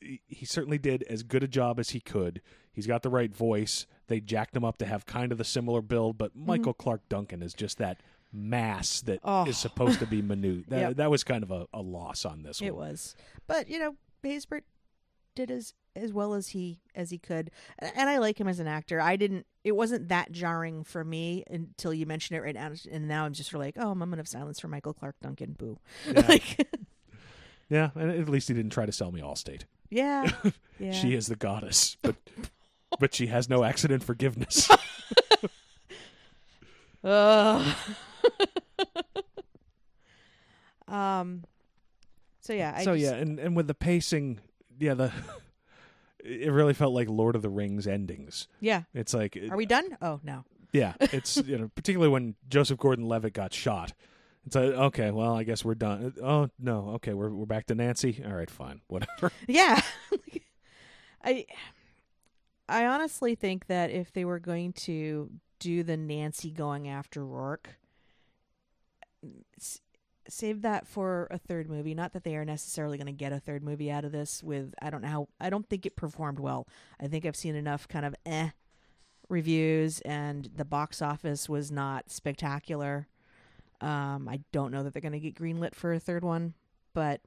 he, 0.00 0.44
certainly 0.44 0.78
did 0.78 1.02
as 1.04 1.22
good 1.22 1.42
a 1.42 1.48
job 1.48 1.80
as 1.80 1.90
he 1.90 2.00
could. 2.00 2.40
He's 2.72 2.86
got 2.86 3.02
the 3.02 3.08
right 3.10 3.34
voice. 3.34 3.86
They 4.08 4.20
jacked 4.20 4.54
him 4.54 4.64
up 4.64 4.78
to 4.78 4.86
have 4.86 5.06
kind 5.06 5.32
of 5.32 5.38
the 5.38 5.44
similar 5.44 5.80
build, 5.82 6.18
but 6.18 6.36
Michael 6.36 6.74
Clarke 6.74 7.08
Duncan 7.08 7.42
is 7.42 7.54
just 7.54 7.78
that 7.78 8.00
mass 8.32 9.00
that 9.02 9.14
is 9.14 9.20
Mm-hmm. 9.20 9.48
Oh. 9.48 9.52
supposed 9.52 9.98
to 10.00 10.06
be 10.06 10.22
Manute. 10.22 10.68
That, 10.68 10.80
Yep. 10.80 10.96
that 10.96 11.10
was 11.10 11.24
kind 11.24 11.42
of 11.42 11.50
a, 11.50 11.66
a 11.72 11.80
loss 11.80 12.24
on 12.24 12.42
this 12.42 12.60
It 12.60 12.74
one. 12.74 12.90
was, 12.90 13.16
but 13.46 13.68
you 13.68 13.78
know, 13.78 13.96
Haysbert 14.22 14.62
did 15.36 15.52
as 15.52 15.72
as 15.94 16.12
well 16.12 16.34
as 16.34 16.48
he 16.48 16.80
as 16.94 17.10
he 17.10 17.18
could, 17.18 17.50
and 17.78 18.10
I 18.10 18.18
like 18.18 18.40
him 18.40 18.48
as 18.48 18.58
an 18.58 18.66
actor. 18.66 19.00
I 19.00 19.14
didn't. 19.16 19.46
It 19.62 19.76
wasn't 19.76 20.08
that 20.08 20.32
jarring 20.32 20.82
for 20.84 21.04
me 21.04 21.44
until 21.48 21.94
you 21.94 22.06
mentioned 22.06 22.36
it 22.38 22.42
right 22.42 22.54
now, 22.54 22.72
and 22.90 23.06
now 23.08 23.24
I'm 23.24 23.32
just 23.32 23.54
like, 23.54 23.76
oh, 23.78 23.94
moment 23.94 24.20
of 24.20 24.26
silence 24.28 24.58
for 24.60 24.68
Michael 24.68 24.92
Clarke 24.94 25.16
Duncan. 25.22 25.52
Boo. 25.58 25.78
Yeah. 26.12 26.24
like, 26.28 26.68
Yeah, 27.68 27.90
and 27.94 28.10
at 28.10 28.28
least 28.28 28.48
he 28.48 28.54
didn't 28.54 28.72
try 28.72 28.86
to 28.86 28.92
sell 28.92 29.10
me 29.12 29.20
Allstate. 29.20 29.62
yeah, 29.90 30.28
yeah. 30.78 30.92
She 30.92 31.14
is 31.14 31.26
the 31.28 31.36
goddess, 31.36 31.96
but 32.02 32.16
but 33.00 33.14
she 33.14 33.26
has 33.28 33.48
no 33.48 33.62
accident 33.64 34.02
forgiveness. 34.04 34.68
Ugh. 37.04 37.74
um. 40.88 41.44
So 42.40 42.52
yeah. 42.52 42.74
I 42.76 42.84
so 42.84 42.94
just- 42.96 43.04
yeah, 43.04 43.18
and 43.18 43.38
and 43.40 43.56
with 43.56 43.66
the 43.66 43.74
pacing, 43.74 44.38
yeah, 44.78 44.94
the 44.94 45.12
it 46.24 46.50
really 46.50 46.74
felt 46.74 46.92
like 46.94 47.08
Lord 47.08 47.36
of 47.36 47.42
the 47.42 47.48
Rings 47.48 47.86
endings. 47.86 48.48
Yeah. 48.60 48.82
It's 48.94 49.14
like 49.14 49.36
Are 49.50 49.56
we 49.56 49.66
done? 49.66 49.96
Oh 50.02 50.20
no. 50.22 50.44
yeah, 50.72 50.94
it's 51.00 51.36
you 51.36 51.58
know 51.58 51.70
particularly 51.74 52.10
when 52.10 52.34
Joseph 52.48 52.78
Gordon-Levitt 52.78 53.32
got 53.32 53.52
shot. 53.52 53.92
It's 54.46 54.54
like 54.54 54.72
okay, 54.72 55.10
well 55.10 55.34
I 55.34 55.42
guess 55.44 55.64
we're 55.64 55.74
done. 55.74 56.14
Uh, 56.20 56.24
oh 56.24 56.50
no, 56.58 56.90
okay, 56.96 57.14
we're 57.14 57.30
we're 57.30 57.46
back 57.46 57.66
to 57.66 57.74
Nancy. 57.74 58.22
All 58.24 58.32
right, 58.34 58.50
fine, 58.50 58.80
whatever. 58.88 59.32
Yeah. 59.46 59.80
I 61.24 61.46
I 62.68 62.86
honestly 62.86 63.34
think 63.34 63.66
that 63.66 63.90
if 63.90 64.12
they 64.12 64.24
were 64.24 64.38
going 64.38 64.72
to 64.74 65.30
do 65.58 65.82
the 65.82 65.96
Nancy 65.96 66.50
going 66.50 66.88
after 66.88 67.24
Rourke 67.24 67.76
save 70.28 70.62
that 70.62 70.86
for 70.86 71.28
a 71.30 71.38
third 71.38 71.68
movie. 71.68 71.94
Not 71.94 72.12
that 72.12 72.24
they 72.24 72.36
are 72.36 72.44
necessarily 72.44 72.98
going 72.98 73.06
to 73.06 73.12
get 73.12 73.32
a 73.32 73.40
third 73.40 73.62
movie 73.62 73.90
out 73.90 74.04
of 74.04 74.12
this 74.12 74.42
with 74.42 74.74
I 74.80 74.90
don't 74.90 75.02
know 75.02 75.08
how 75.08 75.28
I 75.40 75.50
don't 75.50 75.68
think 75.68 75.86
it 75.86 75.96
performed 75.96 76.38
well. 76.38 76.66
I 77.00 77.06
think 77.06 77.24
I've 77.24 77.36
seen 77.36 77.54
enough 77.54 77.88
kind 77.88 78.04
of 78.06 78.14
eh 78.24 78.50
reviews 79.28 80.00
and 80.02 80.50
the 80.54 80.64
box 80.64 81.02
office 81.02 81.48
was 81.48 81.70
not 81.70 82.10
spectacular. 82.10 83.08
Um 83.80 84.28
I 84.28 84.40
don't 84.52 84.72
know 84.72 84.82
that 84.82 84.92
they're 84.92 85.02
going 85.02 85.12
to 85.12 85.20
get 85.20 85.34
greenlit 85.34 85.74
for 85.74 85.92
a 85.92 86.00
third 86.00 86.24
one, 86.24 86.54
but 86.94 87.20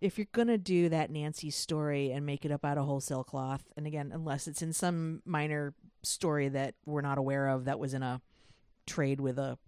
if 0.00 0.18
you're 0.18 0.26
gonna 0.32 0.58
do 0.58 0.88
that 0.88 1.10
Nancy 1.10 1.50
story 1.50 2.10
and 2.10 2.26
make 2.26 2.44
it 2.44 2.50
up 2.50 2.64
out 2.64 2.78
of 2.78 2.86
wholesale 2.86 3.24
cloth, 3.24 3.64
and 3.76 3.86
again, 3.86 4.10
unless 4.12 4.48
it's 4.48 4.62
in 4.62 4.72
some 4.72 5.22
minor 5.24 5.74
story 6.02 6.48
that 6.48 6.74
we're 6.84 7.00
not 7.00 7.18
aware 7.18 7.48
of 7.48 7.64
that 7.64 7.78
was 7.78 7.94
in 7.94 8.02
a 8.02 8.20
trade 8.86 9.20
with 9.20 9.38
a 9.38 9.58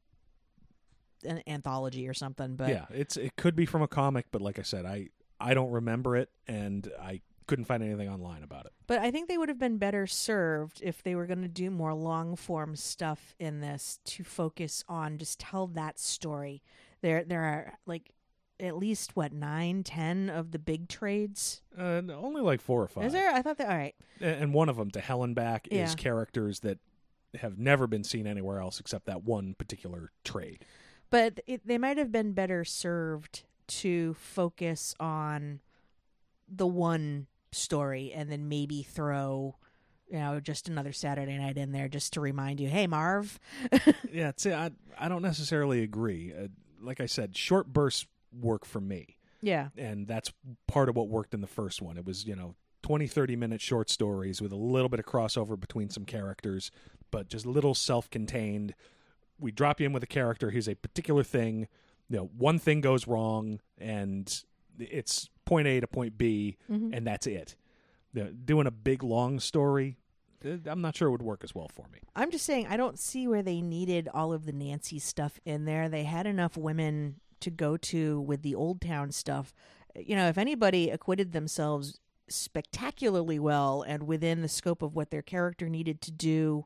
an 1.24 1.42
anthology 1.46 2.08
or 2.08 2.14
something, 2.14 2.56
but 2.56 2.68
yeah, 2.68 2.86
it's 2.90 3.16
it 3.16 3.36
could 3.36 3.56
be 3.56 3.66
from 3.66 3.82
a 3.82 3.88
comic, 3.88 4.26
but 4.30 4.40
like 4.42 4.58
I 4.58 4.62
said, 4.62 4.84
I 4.86 5.08
I 5.40 5.54
don't 5.54 5.70
remember 5.70 6.16
it, 6.16 6.30
and 6.48 6.90
I 7.00 7.20
couldn't 7.46 7.66
find 7.66 7.82
anything 7.82 8.08
online 8.08 8.42
about 8.42 8.66
it. 8.66 8.72
But 8.86 8.98
I 9.00 9.10
think 9.10 9.28
they 9.28 9.38
would 9.38 9.48
have 9.48 9.58
been 9.58 9.78
better 9.78 10.06
served 10.06 10.80
if 10.82 11.02
they 11.02 11.14
were 11.14 11.26
going 11.26 11.42
to 11.42 11.48
do 11.48 11.70
more 11.70 11.94
long 11.94 12.34
form 12.36 12.74
stuff 12.74 13.34
in 13.38 13.60
this 13.60 14.00
to 14.06 14.24
focus 14.24 14.82
on 14.88 15.18
just 15.18 15.38
tell 15.38 15.66
that 15.68 15.98
story. 15.98 16.62
There, 17.02 17.22
there 17.24 17.42
are 17.42 17.78
like 17.86 18.10
at 18.58 18.76
least 18.76 19.14
what 19.14 19.32
nine, 19.32 19.84
ten 19.84 20.28
of 20.30 20.50
the 20.50 20.58
big 20.58 20.88
trades. 20.88 21.62
Uh, 21.78 22.02
only 22.14 22.40
like 22.40 22.60
four 22.60 22.82
or 22.82 22.88
five. 22.88 23.04
Is 23.04 23.12
there? 23.12 23.30
I 23.30 23.42
thought 23.42 23.58
that. 23.58 23.68
All 23.68 23.76
right. 23.76 23.94
And 24.20 24.52
one 24.54 24.68
of 24.68 24.76
them, 24.76 24.90
to 24.92 25.00
Hell 25.00 25.22
and 25.22 25.34
Back, 25.34 25.68
Yeah. 25.70 25.84
is 25.84 25.94
characters 25.94 26.60
that 26.60 26.78
have 27.40 27.58
never 27.58 27.86
been 27.86 28.02
seen 28.02 28.26
anywhere 28.26 28.60
else 28.60 28.80
except 28.80 29.06
that 29.06 29.22
one 29.24 29.54
particular 29.54 30.10
trade. 30.24 30.64
But 31.10 31.40
it, 31.46 31.66
they 31.66 31.78
might 31.78 31.98
have 31.98 32.12
been 32.12 32.32
better 32.32 32.64
served 32.64 33.44
to 33.68 34.14
focus 34.14 34.94
on 35.00 35.60
the 36.48 36.66
one 36.66 37.26
story 37.52 38.12
and 38.14 38.30
then 38.30 38.48
maybe 38.48 38.82
throw 38.82 39.56
you 40.08 40.18
know 40.18 40.38
just 40.38 40.68
another 40.68 40.92
saturday 40.92 41.36
night 41.38 41.56
in 41.56 41.72
there 41.72 41.88
just 41.88 42.12
to 42.12 42.20
remind 42.20 42.60
you 42.60 42.68
hey 42.68 42.86
marv 42.86 43.40
yeah, 44.12 44.32
see, 44.36 44.52
I 44.52 44.70
I 44.98 45.08
don't 45.08 45.22
necessarily 45.22 45.82
agree. 45.82 46.32
Uh, 46.32 46.48
like 46.80 47.00
I 47.00 47.06
said, 47.06 47.36
short 47.36 47.72
bursts 47.72 48.06
work 48.38 48.64
for 48.64 48.80
me. 48.80 49.16
yeah 49.42 49.68
and 49.76 50.06
that's 50.06 50.32
part 50.66 50.88
of 50.88 50.96
what 50.96 51.08
worked 51.08 51.34
in 51.34 51.40
the 51.40 51.46
first 51.46 51.80
one. 51.82 51.96
It 51.96 52.04
was, 52.04 52.26
you 52.26 52.36
know, 52.36 52.54
20, 52.82 53.06
30 53.06 53.36
minute 53.36 53.60
short 53.60 53.90
stories 53.90 54.40
with 54.40 54.52
a 54.52 54.56
little 54.56 54.88
bit 54.88 55.00
of 55.00 55.06
crossover 55.06 55.58
between 55.58 55.90
some 55.90 56.04
characters, 56.04 56.70
but 57.10 57.28
just 57.28 57.46
little 57.46 57.74
self 57.74 58.08
contained. 58.10 58.74
We 59.38 59.52
drop 59.52 59.80
you 59.80 59.86
in 59.86 59.92
with 59.92 60.02
a 60.02 60.06
character, 60.08 60.50
here's 60.50 60.68
a 60.68 60.74
particular 60.74 61.22
thing. 61.22 61.68
You 62.08 62.16
know, 62.18 62.30
one 62.36 62.58
thing 62.58 62.80
goes 62.80 63.06
wrong, 63.06 63.60
and 63.78 64.32
it's 64.78 65.28
point 65.44 65.66
A 65.68 65.80
to 65.80 65.86
point 65.86 66.16
B, 66.16 66.56
and 66.68 67.06
that's 67.06 67.26
it. 67.26 67.56
You 68.14 68.24
know, 68.24 68.30
doing 68.30 68.66
a 68.66 68.70
big, 68.70 69.02
long 69.02 69.40
story, 69.40 69.98
eh, 70.44 70.56
I'm 70.66 70.80
not 70.80 70.96
sure 70.96 71.08
it 71.08 71.10
would 71.12 71.22
work 71.22 71.42
as 71.44 71.54
well 71.54 71.68
for 71.68 71.86
me. 71.92 71.98
i'm 72.14 72.30
just 72.30 72.46
saying 72.46 72.66
i 72.68 72.76
don't 72.76 72.98
see 72.98 73.26
where 73.28 73.42
they 73.42 73.60
needed 73.60 74.08
all 74.14 74.32
of 74.32 74.46
the 74.46 74.52
nancy 74.52 74.98
stuff 74.98 75.38
in 75.44 75.64
there 75.66 75.88
they 75.88 76.04
had 76.04 76.26
enough 76.26 76.56
women 76.56 77.16
to 77.40 77.50
go 77.50 77.76
to 77.76 78.20
with 78.20 78.40
the 78.42 78.54
old 78.54 78.80
town 78.80 79.10
stuff 79.12 79.52
you 79.94 80.14
know 80.16 80.28
if 80.28 80.38
anybody 80.38 80.88
acquitted 80.90 81.32
themselves 81.32 81.98
spectacularly 82.28 83.38
well 83.38 83.82
and 83.86 84.04
within 84.06 84.40
the 84.42 84.48
scope 84.48 84.82
of 84.82 84.94
what 84.94 85.10
their 85.10 85.22
character 85.22 85.68
needed 85.68 86.00
to 86.00 86.10
do 86.10 86.64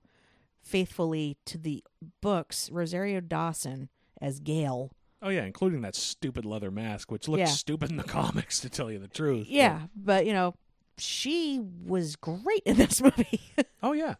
faithfully 0.63 1.37
to 1.47 1.59
the 1.59 1.83
books 2.21 2.71
rosario 2.71 3.21
dawson 3.21 3.89
as 4.21 4.41
gail 4.41 4.91
Oh, 5.23 5.29
yeah, 5.29 5.45
including 5.45 5.83
that 5.83 5.95
stupid 5.95 6.47
leather 6.47 6.71
mask, 6.71 7.11
which 7.11 7.29
looks 7.29 7.41
Yeah. 7.41 7.45
stupid 7.49 7.91
in 7.91 7.99
the 7.99 8.03
comics, 8.21 8.59
to 8.61 8.71
tell 8.71 8.91
you 8.91 8.99
the 8.99 9.07
truth. 9.07 9.49
Yeah, 9.51 9.83
but 9.95 10.25
you 10.25 10.33
know, 10.33 10.55
she 10.97 11.61
was 11.85 12.17
great 12.17 12.63
in 12.65 12.79
this 12.79 13.03
movie. 13.03 13.43
Oh 13.83 13.93
yeah, 13.93 14.15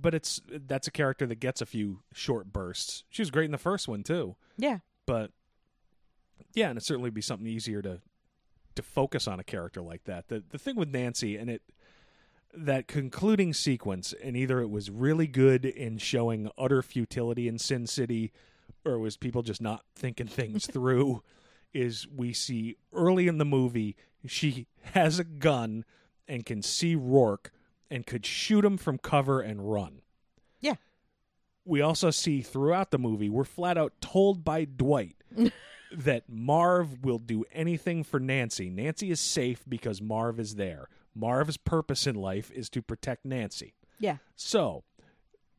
but 0.00 0.14
it's 0.14 0.40
that's 0.48 0.86
a 0.86 0.92
character 0.92 1.26
that 1.26 1.40
gets 1.40 1.60
a 1.60 1.66
few 1.66 1.98
short 2.14 2.52
bursts. 2.52 3.02
She 3.10 3.22
was 3.22 3.32
great 3.32 3.46
in 3.46 3.50
the 3.50 3.58
first 3.58 3.88
one 3.88 4.04
too, 4.04 4.36
yeah. 4.56 4.78
but 5.04 5.32
yeah, 6.54 6.68
and 6.68 6.76
it'd 6.76 6.86
certainly 6.86 7.10
be 7.10 7.22
something 7.22 7.48
easier 7.48 7.82
to 7.82 8.00
to 8.76 8.82
focus 8.82 9.26
on 9.26 9.40
a 9.40 9.44
character 9.44 9.82
like 9.82 10.04
that. 10.04 10.28
The 10.28 10.44
the 10.48 10.58
thing 10.58 10.76
with 10.76 10.90
Nancy 10.90 11.36
and 11.36 11.50
it 11.50 11.62
that 12.54 12.88
concluding 12.88 13.52
sequence, 13.52 14.14
and 14.22 14.36
either 14.36 14.60
it 14.60 14.70
was 14.70 14.90
really 14.90 15.26
good 15.26 15.64
in 15.64 15.98
showing 15.98 16.50
utter 16.56 16.82
futility 16.82 17.48
in 17.48 17.58
Sin 17.58 17.86
City, 17.86 18.32
or 18.84 18.94
it 18.94 19.00
was 19.00 19.16
people 19.16 19.42
just 19.42 19.60
not 19.60 19.84
thinking 19.94 20.26
things 20.26 20.66
through. 20.70 21.22
Is 21.74 22.06
we 22.08 22.32
see 22.32 22.76
early 22.92 23.28
in 23.28 23.36
the 23.36 23.44
movie 23.44 23.96
she 24.24 24.66
has 24.92 25.18
a 25.18 25.24
gun 25.24 25.84
and 26.28 26.44
can 26.44 26.62
see 26.62 26.94
Rourke 26.94 27.52
and 27.90 28.06
could 28.06 28.26
shoot 28.26 28.64
him 28.64 28.76
from 28.76 28.98
cover 28.98 29.40
and 29.40 29.70
run. 29.70 30.00
Yeah. 30.60 30.74
We 31.64 31.80
also 31.80 32.10
see 32.10 32.42
throughout 32.42 32.90
the 32.90 32.98
movie 32.98 33.28
we're 33.28 33.44
flat 33.44 33.78
out 33.78 33.92
told 34.00 34.44
by 34.44 34.64
Dwight 34.64 35.16
that 35.92 36.24
Marv 36.28 37.04
will 37.04 37.18
do 37.18 37.44
anything 37.52 38.04
for 38.04 38.20
Nancy. 38.20 38.70
Nancy 38.70 39.10
is 39.10 39.20
safe 39.20 39.64
because 39.68 40.00
Marv 40.00 40.40
is 40.40 40.56
there. 40.56 40.88
Marv's 41.16 41.56
purpose 41.56 42.06
in 42.06 42.14
life 42.14 42.50
is 42.52 42.68
to 42.70 42.82
protect 42.82 43.24
Nancy. 43.24 43.74
Yeah. 43.98 44.18
So, 44.34 44.84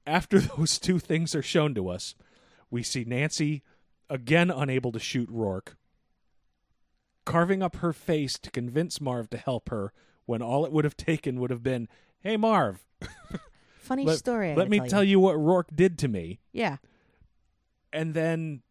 after 0.05 0.39
those 0.57 0.77
two 0.79 0.99
things 0.99 1.33
are 1.33 1.41
shown 1.41 1.73
to 1.75 1.89
us, 1.89 2.15
we 2.69 2.83
see 2.83 3.03
Nancy 3.03 3.63
again 4.09 4.51
unable 4.51 4.91
to 4.91 4.99
shoot 4.99 5.27
Rourke, 5.31 5.75
carving 7.25 7.63
up 7.63 7.77
her 7.77 7.91
face 7.91 8.37
to 8.39 8.51
convince 8.51 9.01
Marv 9.01 9.29
to 9.31 9.37
help 9.37 9.69
her 9.69 9.91
when 10.25 10.41
all 10.41 10.65
it 10.65 10.71
would 10.71 10.83
have 10.85 10.97
taken 10.97 11.39
would 11.39 11.49
have 11.49 11.63
been, 11.63 11.87
"Hey 12.19 12.37
Marv, 12.37 12.85
Funny 13.79 14.03
let, 14.03 14.17
story. 14.19 14.51
I 14.51 14.55
let 14.55 14.69
me 14.69 14.79
tell, 14.79 14.87
tell 14.87 15.03
you 15.03 15.19
what 15.19 15.39
Rourke 15.39 15.75
did 15.75 15.97
to 15.99 16.07
me." 16.07 16.39
Yeah. 16.51 16.77
and 17.93 18.13
then 18.13 18.61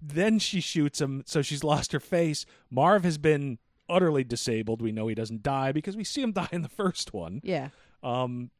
then 0.00 0.38
she 0.38 0.60
shoots 0.60 1.00
him 1.00 1.22
so 1.26 1.42
she's 1.42 1.62
lost 1.62 1.92
her 1.92 2.00
face 2.00 2.46
marv 2.70 3.04
has 3.04 3.18
been 3.18 3.58
utterly 3.88 4.24
disabled 4.24 4.80
we 4.82 4.92
know 4.92 5.06
he 5.08 5.14
doesn't 5.14 5.42
die 5.42 5.72
because 5.72 5.96
we 5.96 6.04
see 6.04 6.22
him 6.22 6.32
die 6.40 6.48
in 6.52 6.62
the 6.62 6.68
first 6.68 7.12
one 7.12 7.40
Yeah. 7.44 7.68
um 8.02 8.50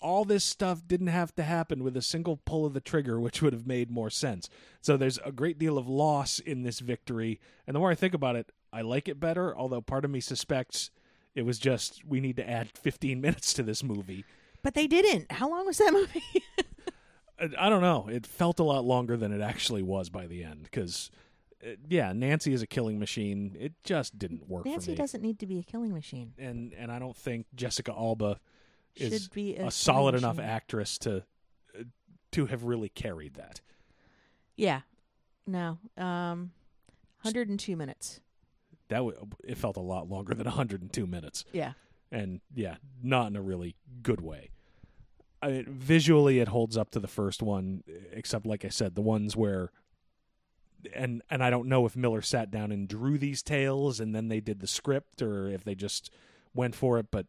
all 0.00 0.24
this 0.24 0.42
stuff 0.44 0.82
didn't 0.86 1.06
have 1.08 1.34
to 1.34 1.42
happen 1.42 1.84
with 1.84 1.96
a 1.96 2.02
single 2.02 2.38
pull 2.44 2.64
of 2.66 2.72
the 2.74 2.80
trigger 2.80 3.20
which 3.20 3.40
would 3.42 3.52
have 3.52 3.66
made 3.66 3.90
more 3.90 4.10
sense 4.10 4.48
so 4.80 4.96
there's 4.96 5.18
a 5.24 5.32
great 5.32 5.58
deal 5.58 5.78
of 5.78 5.88
loss 5.88 6.38
in 6.38 6.62
this 6.62 6.80
victory 6.80 7.38
and 7.66 7.74
the 7.74 7.78
more 7.78 7.90
i 7.90 7.94
think 7.94 8.14
about 8.14 8.34
it 8.36 8.50
i 8.72 8.80
like 8.80 9.08
it 9.08 9.20
better 9.20 9.56
although 9.56 9.80
part 9.80 10.04
of 10.04 10.10
me 10.10 10.20
suspects 10.20 10.90
it 11.34 11.42
was 11.42 11.58
just 11.58 12.04
we 12.04 12.20
need 12.20 12.36
to 12.36 12.48
add 12.48 12.68
15 12.70 13.20
minutes 13.26 13.52
to 13.54 13.62
this 13.62 13.82
movie 13.82 14.24
But 14.62 14.74
they 14.74 14.86
didn't. 14.86 15.30
How 15.32 15.48
long 15.50 15.66
was 15.66 15.78
that 15.78 15.92
movie? 16.00 16.22
I- 17.40 17.66
I 17.66 17.68
don't 17.68 17.80
know. 17.82 18.06
It 18.08 18.24
felt 18.26 18.60
a 18.60 18.62
lot 18.62 18.84
longer 18.84 19.16
than 19.16 19.32
it 19.32 19.40
actually 19.40 19.82
was 19.82 20.08
by 20.08 20.28
the 20.28 20.44
end 20.44 20.62
because, 20.62 21.10
yeah, 21.88 22.12
Nancy 22.12 22.52
is 22.52 22.62
a 22.62 22.66
killing 22.66 22.98
machine. 22.98 23.56
It 23.58 23.72
just 23.84 24.18
didn't 24.18 24.48
work 24.48 24.64
for 24.64 24.68
Nancy 24.70 24.94
doesn't 24.94 25.22
need 25.22 25.38
to 25.40 25.46
be 25.46 25.58
a 25.58 25.62
killing 25.62 25.92
machine. 25.92 26.32
and 26.38 26.72
and 26.74 26.90
I 26.90 26.98
don't 26.98 27.16
think 27.16 27.46
Jessica 27.54 27.92
Alba 27.92 28.38
is 28.96 29.22
Should 29.24 29.32
be 29.32 29.56
a 29.56 29.66
a, 29.66 29.70
solid 29.70 30.14
enough 30.14 30.36
machine. 30.36 30.50
actress 30.50 30.98
to 30.98 31.24
uh, 31.78 31.84
to 32.32 32.46
have 32.46 32.64
really 32.64 32.88
carried 32.88 33.34
that. 33.34 33.60
Yeah. 34.56 34.80
No. 35.46 35.78
Um 35.96 36.52
102 37.22 37.76
minutes. 37.76 38.20
That 38.88 38.98
w- 38.98 39.16
it 39.44 39.56
felt 39.56 39.76
a 39.76 39.80
lot 39.80 40.08
longer 40.10 40.34
than 40.34 40.44
102 40.44 41.06
minutes, 41.06 41.44
Yeah. 41.52 41.72
and 42.10 42.40
yeah, 42.54 42.76
not 43.02 43.28
in 43.28 43.36
a 43.36 43.40
really 43.42 43.76
good 44.02 44.20
way. 44.20 44.50
I 45.40 45.50
mean, 45.50 45.64
visually, 45.68 46.40
it 46.40 46.48
holds 46.48 46.76
up 46.76 46.90
to 46.90 47.00
the 47.00 47.08
first 47.08 47.42
one, 47.42 47.82
except 48.12 48.44
like 48.44 48.64
I 48.64 48.68
said, 48.68 48.94
the 48.94 49.00
ones 49.02 49.36
where, 49.36 49.70
and 50.94 51.22
and 51.30 51.42
I 51.42 51.50
don't 51.50 51.68
know 51.68 51.86
if 51.86 51.96
Miller 51.96 52.22
sat 52.22 52.50
down 52.50 52.72
and 52.72 52.88
drew 52.88 53.18
these 53.18 53.42
tales 53.42 54.00
and 54.00 54.14
then 54.14 54.28
they 54.28 54.40
did 54.40 54.60
the 54.60 54.66
script, 54.66 55.22
or 55.22 55.48
if 55.48 55.64
they 55.64 55.74
just 55.74 56.10
went 56.54 56.74
for 56.74 56.98
it. 56.98 57.06
But 57.10 57.26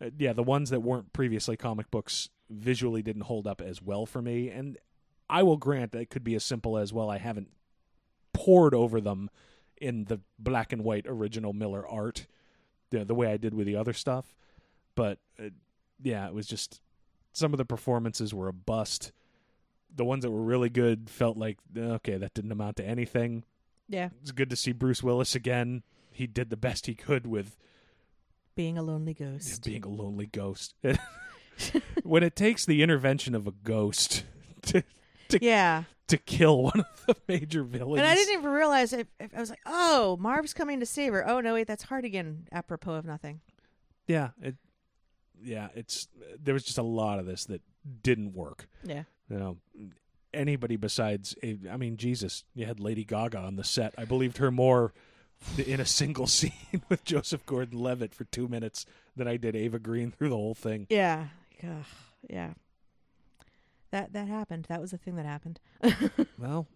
uh, 0.00 0.10
yeah, 0.18 0.32
the 0.32 0.42
ones 0.42 0.70
that 0.70 0.80
weren't 0.80 1.12
previously 1.12 1.56
comic 1.56 1.90
books 1.90 2.28
visually 2.48 3.02
didn't 3.02 3.22
hold 3.22 3.46
up 3.46 3.60
as 3.60 3.80
well 3.80 4.06
for 4.06 4.20
me. 4.20 4.48
And 4.48 4.78
I 5.28 5.42
will 5.42 5.56
grant 5.56 5.92
that 5.92 6.00
it 6.00 6.10
could 6.10 6.24
be 6.24 6.34
as 6.34 6.44
simple 6.44 6.76
as 6.76 6.92
well. 6.92 7.08
I 7.08 7.18
haven't 7.18 7.50
poured 8.32 8.74
over 8.74 9.00
them 9.00 9.30
in 9.80 10.04
the 10.04 10.20
black 10.38 10.72
and 10.72 10.84
white 10.84 11.06
original 11.08 11.52
Miller 11.52 11.86
art, 11.86 12.26
the 12.90 13.04
the 13.04 13.14
way 13.14 13.32
I 13.32 13.36
did 13.36 13.54
with 13.54 13.66
the 13.66 13.76
other 13.76 13.92
stuff. 13.92 14.34
But 14.94 15.18
uh, 15.38 15.50
yeah, 16.02 16.26
it 16.26 16.34
was 16.34 16.46
just 16.46 16.80
some 17.32 17.52
of 17.52 17.58
the 17.58 17.64
performances 17.64 18.34
were 18.34 18.48
a 18.48 18.52
bust. 18.52 19.12
The 19.94 20.04
ones 20.04 20.22
that 20.24 20.30
were 20.30 20.42
really 20.42 20.68
good 20.70 21.10
felt 21.10 21.36
like 21.36 21.58
eh, 21.76 21.80
okay, 21.80 22.16
that 22.16 22.34
didn't 22.34 22.52
amount 22.52 22.76
to 22.76 22.84
anything. 22.84 23.44
Yeah. 23.88 24.10
It's 24.22 24.30
good 24.32 24.50
to 24.50 24.56
see 24.56 24.72
Bruce 24.72 25.02
Willis 25.02 25.34
again. 25.34 25.82
He 26.12 26.26
did 26.26 26.50
the 26.50 26.56
best 26.56 26.86
he 26.86 26.94
could 26.94 27.26
with 27.26 27.56
Being 28.54 28.78
a 28.78 28.82
lonely 28.82 29.14
ghost. 29.14 29.64
being 29.64 29.84
a 29.84 29.88
lonely 29.88 30.26
ghost. 30.26 30.74
when 32.04 32.22
it 32.22 32.36
takes 32.36 32.64
the 32.64 32.82
intervention 32.82 33.34
of 33.34 33.46
a 33.46 33.50
ghost 33.52 34.24
to 34.62 34.82
Yeah. 35.40 35.84
to 36.08 36.16
kill 36.18 36.62
one 36.62 36.80
of 36.80 37.06
the 37.06 37.16
major 37.28 37.62
villains, 37.64 37.98
And 38.00 38.06
I 38.08 38.14
didn't 38.14 38.34
even 38.38 38.50
realize 38.50 38.92
it. 38.92 39.08
I 39.20 39.40
was 39.40 39.50
like, 39.50 39.60
"Oh, 39.66 40.16
Marv's 40.20 40.54
coming 40.54 40.80
to 40.80 40.86
save 40.86 41.12
her." 41.12 41.28
Oh 41.28 41.40
no, 41.40 41.54
wait, 41.54 41.66
that's 41.66 41.84
Hartigan. 41.84 42.46
Apropos 42.52 42.94
of 42.94 43.04
nothing. 43.04 43.40
yeah, 44.06 44.30
it, 44.42 44.56
yeah, 45.42 45.68
it's 45.74 46.08
there 46.42 46.54
was 46.54 46.64
just 46.64 46.78
a 46.78 46.82
lot 46.82 47.18
of 47.18 47.26
this 47.26 47.44
that 47.46 47.62
didn't 48.02 48.32
work. 48.34 48.68
Yeah. 48.84 49.04
You 49.30 49.38
know, 49.38 49.56
anybody 50.34 50.76
besides, 50.76 51.34
I 51.70 51.76
mean, 51.76 51.96
Jesus, 51.96 52.44
you 52.54 52.66
had 52.66 52.80
Lady 52.80 53.04
Gaga 53.04 53.38
on 53.38 53.56
the 53.56 53.64
set. 53.64 53.94
I 53.96 54.04
believed 54.04 54.38
her 54.38 54.50
more 54.50 54.92
in 55.56 55.80
a 55.80 55.86
single 55.86 56.26
scene 56.38 56.82
with 56.88 57.04
Joseph 57.04 57.46
Gordon-Levitt 57.46 58.14
for 58.14 58.24
two 58.24 58.48
minutes 58.48 58.84
than 59.16 59.28
I 59.28 59.36
did 59.36 59.54
Eva 59.56 59.78
Green 59.78 60.10
through 60.10 60.30
the 60.30 60.36
whole 60.36 60.54
thing. 60.54 60.86
Yeah. 60.90 61.28
Ugh, 61.62 61.84
yeah. 62.28 62.50
That 63.92 64.12
that 64.12 64.28
happened. 64.28 64.66
That 64.68 64.80
was 64.80 64.92
the 64.92 64.98
thing 64.98 65.16
that 65.16 65.26
happened. 65.26 65.60
Well, 66.38 66.66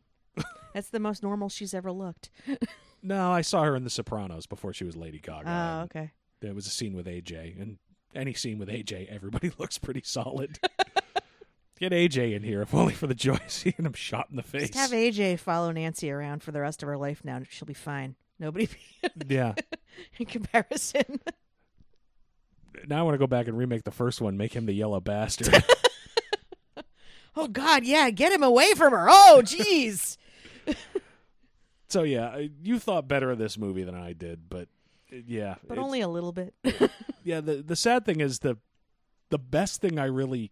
That's 0.74 0.88
the 0.90 1.00
most 1.00 1.22
normal 1.22 1.48
she's 1.48 1.72
ever 1.74 1.90
looked. 1.92 2.30
no, 3.02 3.30
I 3.32 3.40
saw 3.40 3.62
her 3.62 3.76
in 3.76 3.84
The 3.84 3.90
Sopranos 3.90 4.46
before 4.46 4.72
she 4.72 4.84
was 4.84 4.96
Lady 4.96 5.20
Gaga. 5.20 5.48
Oh, 5.48 5.84
okay. 5.84 6.10
There 6.40 6.52
was 6.54 6.66
a 6.66 6.70
scene 6.70 6.94
with 6.94 7.06
AJ, 7.06 7.60
and 7.60 7.78
any 8.14 8.34
scene 8.34 8.58
with 8.58 8.68
AJ, 8.68 9.08
everybody 9.08 9.52
looks 9.58 9.78
pretty 9.78 10.02
solid. 10.04 10.58
Get 11.84 11.92
AJ 11.92 12.34
in 12.34 12.42
here, 12.42 12.62
if 12.62 12.72
only 12.74 12.94
for 12.94 13.06
the 13.06 13.14
joy 13.14 13.34
of 13.34 13.50
seeing 13.50 13.74
him 13.76 13.92
shot 13.92 14.28
in 14.30 14.36
the 14.36 14.42
face. 14.42 14.70
Just 14.70 14.78
have 14.78 14.90
AJ 14.90 15.38
follow 15.38 15.70
Nancy 15.70 16.10
around 16.10 16.42
for 16.42 16.50
the 16.50 16.60
rest 16.60 16.82
of 16.82 16.86
her 16.88 16.96
life 16.96 17.22
now. 17.22 17.42
She'll 17.46 17.66
be 17.66 17.74
fine. 17.74 18.14
Nobody 18.38 18.70
yeah. 19.28 19.52
in 20.18 20.24
comparison. 20.24 21.20
Now 22.86 23.00
I 23.00 23.02
want 23.02 23.14
to 23.14 23.18
go 23.18 23.26
back 23.26 23.48
and 23.48 23.58
remake 23.58 23.84
the 23.84 23.90
first 23.90 24.22
one, 24.22 24.38
make 24.38 24.54
him 24.56 24.64
the 24.64 24.72
yellow 24.72 24.98
bastard. 24.98 25.62
oh 27.36 27.48
God, 27.48 27.84
yeah, 27.84 28.08
get 28.08 28.32
him 28.32 28.42
away 28.42 28.72
from 28.72 28.92
her. 28.92 29.06
Oh, 29.10 29.42
jeez. 29.44 30.16
so 31.88 32.02
yeah, 32.02 32.46
you 32.62 32.78
thought 32.78 33.06
better 33.08 33.30
of 33.30 33.36
this 33.36 33.58
movie 33.58 33.84
than 33.84 33.94
I 33.94 34.14
did, 34.14 34.48
but 34.48 34.68
uh, 35.12 35.16
yeah, 35.26 35.56
but 35.68 35.76
only 35.76 36.00
a 36.00 36.08
little 36.08 36.32
bit. 36.32 36.54
yeah. 37.24 37.42
The 37.42 37.56
the 37.56 37.76
sad 37.76 38.06
thing 38.06 38.20
is 38.20 38.38
the 38.38 38.56
the 39.28 39.38
best 39.38 39.82
thing 39.82 39.98
I 39.98 40.06
really 40.06 40.50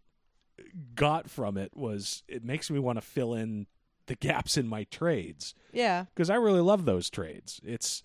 got 0.95 1.31
from 1.31 1.57
it 1.57 1.77
was 1.77 2.23
it 2.29 2.45
makes 2.45 2.71
me 2.71 2.79
want 2.79 2.97
to 2.97 3.03
fill 3.03 3.35
in 3.35 3.67
the 4.07 4.15
gaps 4.17 4.57
in 4.57 4.67
my 4.67 4.85
trades. 4.85 5.55
yeah. 5.73 6.05
because 6.15 6.29
I 6.31 6.35
really 6.35 6.61
love 6.61 6.85
those 6.85 7.09
trades. 7.09 7.61
It's 7.65 8.03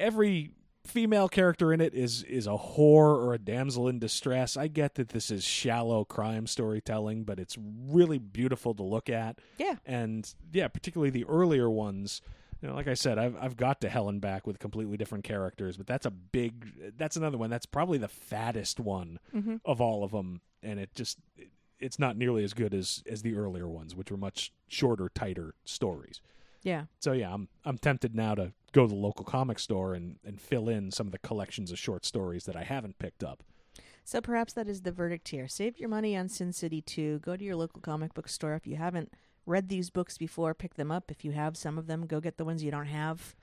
every 0.00 0.52
female 0.84 1.28
character 1.28 1.72
in 1.72 1.80
it 1.80 1.94
is 1.94 2.24
is 2.24 2.46
a 2.46 2.50
whore 2.50 3.14
or 3.14 3.34
a 3.34 3.38
damsel 3.38 3.88
in 3.88 3.98
distress. 3.98 4.56
I 4.56 4.66
get 4.68 4.96
that 4.96 5.10
this 5.10 5.30
is 5.30 5.44
shallow 5.44 6.04
crime 6.04 6.46
storytelling, 6.46 7.24
but 7.24 7.38
it's 7.38 7.56
really 7.58 8.18
beautiful 8.18 8.74
to 8.74 8.82
look 8.82 9.08
at. 9.08 9.38
Yeah. 9.58 9.76
And 9.86 10.28
yeah, 10.52 10.68
particularly 10.68 11.10
the 11.10 11.24
earlier 11.26 11.70
ones. 11.70 12.20
You 12.62 12.68
know, 12.68 12.74
like 12.74 12.86
I 12.88 12.94
said, 12.94 13.18
I've 13.18 13.36
I've 13.40 13.56
got 13.56 13.80
to 13.80 13.88
Hell 13.88 14.08
and 14.08 14.20
Back 14.20 14.46
with 14.46 14.58
completely 14.60 14.96
different 14.96 15.24
characters, 15.24 15.76
but 15.76 15.86
that's 15.86 16.06
a 16.06 16.10
big. 16.10 16.94
That's 16.96 17.16
another 17.16 17.36
one. 17.36 17.50
That's 17.50 17.66
probably 17.66 17.98
the 17.98 18.08
fattest 18.08 18.78
one 18.80 19.18
Mm-hmm. 19.34 19.56
of 19.64 19.80
all 19.80 20.04
of 20.04 20.12
them, 20.12 20.40
and 20.62 20.78
it 20.78 20.94
just 20.94 21.18
it, 21.36 21.48
it's 21.80 21.98
not 21.98 22.16
nearly 22.16 22.44
as 22.44 22.54
good 22.54 22.72
as 22.72 23.02
as 23.10 23.22
the 23.22 23.34
earlier 23.34 23.68
ones, 23.68 23.96
which 23.96 24.10
were 24.12 24.16
much 24.16 24.52
shorter, 24.68 25.08
tighter 25.12 25.54
stories. 25.64 26.20
Yeah. 26.62 26.84
So 27.00 27.10
yeah, 27.12 27.34
I'm 27.34 27.48
I'm 27.64 27.78
tempted 27.78 28.14
now 28.14 28.36
to 28.36 28.52
go 28.70 28.82
to 28.82 28.88
the 28.88 28.94
local 28.94 29.24
comic 29.24 29.58
store 29.58 29.94
and, 29.94 30.16
and 30.24 30.40
fill 30.40 30.68
in 30.68 30.92
some 30.92 31.06
of 31.08 31.12
the 31.12 31.18
collections 31.18 31.72
of 31.72 31.78
short 31.80 32.06
stories 32.06 32.44
that 32.44 32.54
I 32.54 32.62
haven't 32.62 32.98
picked 33.00 33.24
up. 33.24 33.42
So 34.04 34.20
perhaps 34.20 34.52
that 34.52 34.68
is 34.68 34.82
the 34.82 34.92
verdict 34.92 35.28
here. 35.28 35.48
Save 35.48 35.78
your 35.78 35.88
money 35.88 36.16
on 36.16 36.28
Sin 36.28 36.52
City 36.52 36.80
2. 36.80 37.18
Go 37.18 37.36
to 37.36 37.44
your 37.44 37.56
local 37.56 37.80
comic 37.80 38.14
book 38.14 38.28
store. 38.28 38.54
If 38.54 38.66
you 38.66 38.76
haven't 38.76 39.12
read 39.46 39.68
these 39.68 39.90
books 39.90 40.18
before, 40.18 40.54
pick 40.54 40.74
them 40.74 40.90
up. 40.90 41.10
If 41.10 41.24
you 41.24 41.32
have 41.32 41.56
some 41.56 41.78
of 41.78 41.86
them, 41.86 42.06
go 42.06 42.20
get 42.20 42.36
the 42.36 42.44
ones 42.44 42.62
you 42.62 42.70
don't 42.70 42.86
have. 42.86 43.34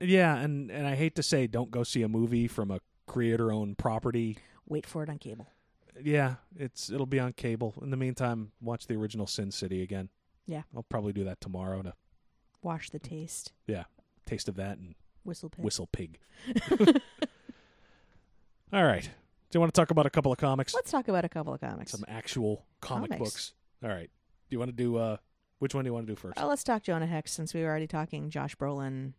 Yeah, 0.00 0.36
and 0.36 0.70
and 0.70 0.86
I 0.86 0.94
hate 0.94 1.14
to 1.16 1.22
say, 1.22 1.46
don't 1.46 1.70
go 1.70 1.82
see 1.82 2.02
a 2.02 2.08
movie 2.08 2.46
from 2.48 2.70
a 2.70 2.80
creator-owned 3.06 3.78
property. 3.78 4.38
Wait 4.68 4.86
for 4.86 5.02
it 5.02 5.08
on 5.08 5.18
cable. 5.18 5.48
Yeah, 6.00 6.34
it's 6.56 6.90
it'll 6.90 7.06
be 7.06 7.18
on 7.18 7.32
cable. 7.32 7.74
In 7.82 7.90
the 7.90 7.96
meantime, 7.96 8.52
watch 8.60 8.86
the 8.86 8.94
original 8.94 9.26
Sin 9.26 9.50
City 9.50 9.82
again. 9.82 10.08
Yeah. 10.46 10.62
I'll 10.76 10.84
probably 10.84 11.12
do 11.12 11.24
that 11.24 11.40
tomorrow 11.40 11.82
to 11.82 11.94
Wash 12.62 12.90
the 12.90 12.98
taste. 12.98 13.52
yeah, 13.66 13.84
taste 14.26 14.48
of 14.48 14.54
that 14.56 14.78
and 14.78 14.94
Whistle 15.24 15.50
pig. 15.50 15.64
whistle 15.64 15.88
pig. 15.88 16.18
All 18.72 18.84
right. 18.84 19.02
Do 19.02 19.56
you 19.56 19.60
want 19.60 19.72
to 19.74 19.80
talk 19.80 19.90
about 19.90 20.06
a 20.06 20.10
couple 20.10 20.30
of 20.30 20.38
comics? 20.38 20.74
Let's 20.74 20.90
talk 20.90 21.08
about 21.08 21.24
a 21.24 21.28
couple 21.28 21.54
of 21.54 21.60
comics. 21.60 21.92
Some 21.92 22.04
actual 22.06 22.64
comic 22.80 23.10
Comics. 23.10 23.30
books. 23.30 23.52
All 23.82 23.88
right. 23.90 24.10
Do 24.50 24.54
you 24.54 24.58
want 24.58 24.70
to 24.70 24.76
do 24.76 24.96
uh 24.96 25.16
which 25.58 25.74
one 25.74 25.84
do 25.84 25.88
you 25.88 25.94
want 25.94 26.06
to 26.06 26.12
do 26.12 26.16
first? 26.16 26.38
Oh, 26.40 26.46
let's 26.48 26.64
talk 26.64 26.82
Jonah 26.82 27.06
Hex 27.06 27.32
since 27.32 27.54
we 27.54 27.62
were 27.62 27.68
already 27.68 27.86
talking 27.86 28.30
Josh 28.30 28.56
Brolin. 28.56 29.12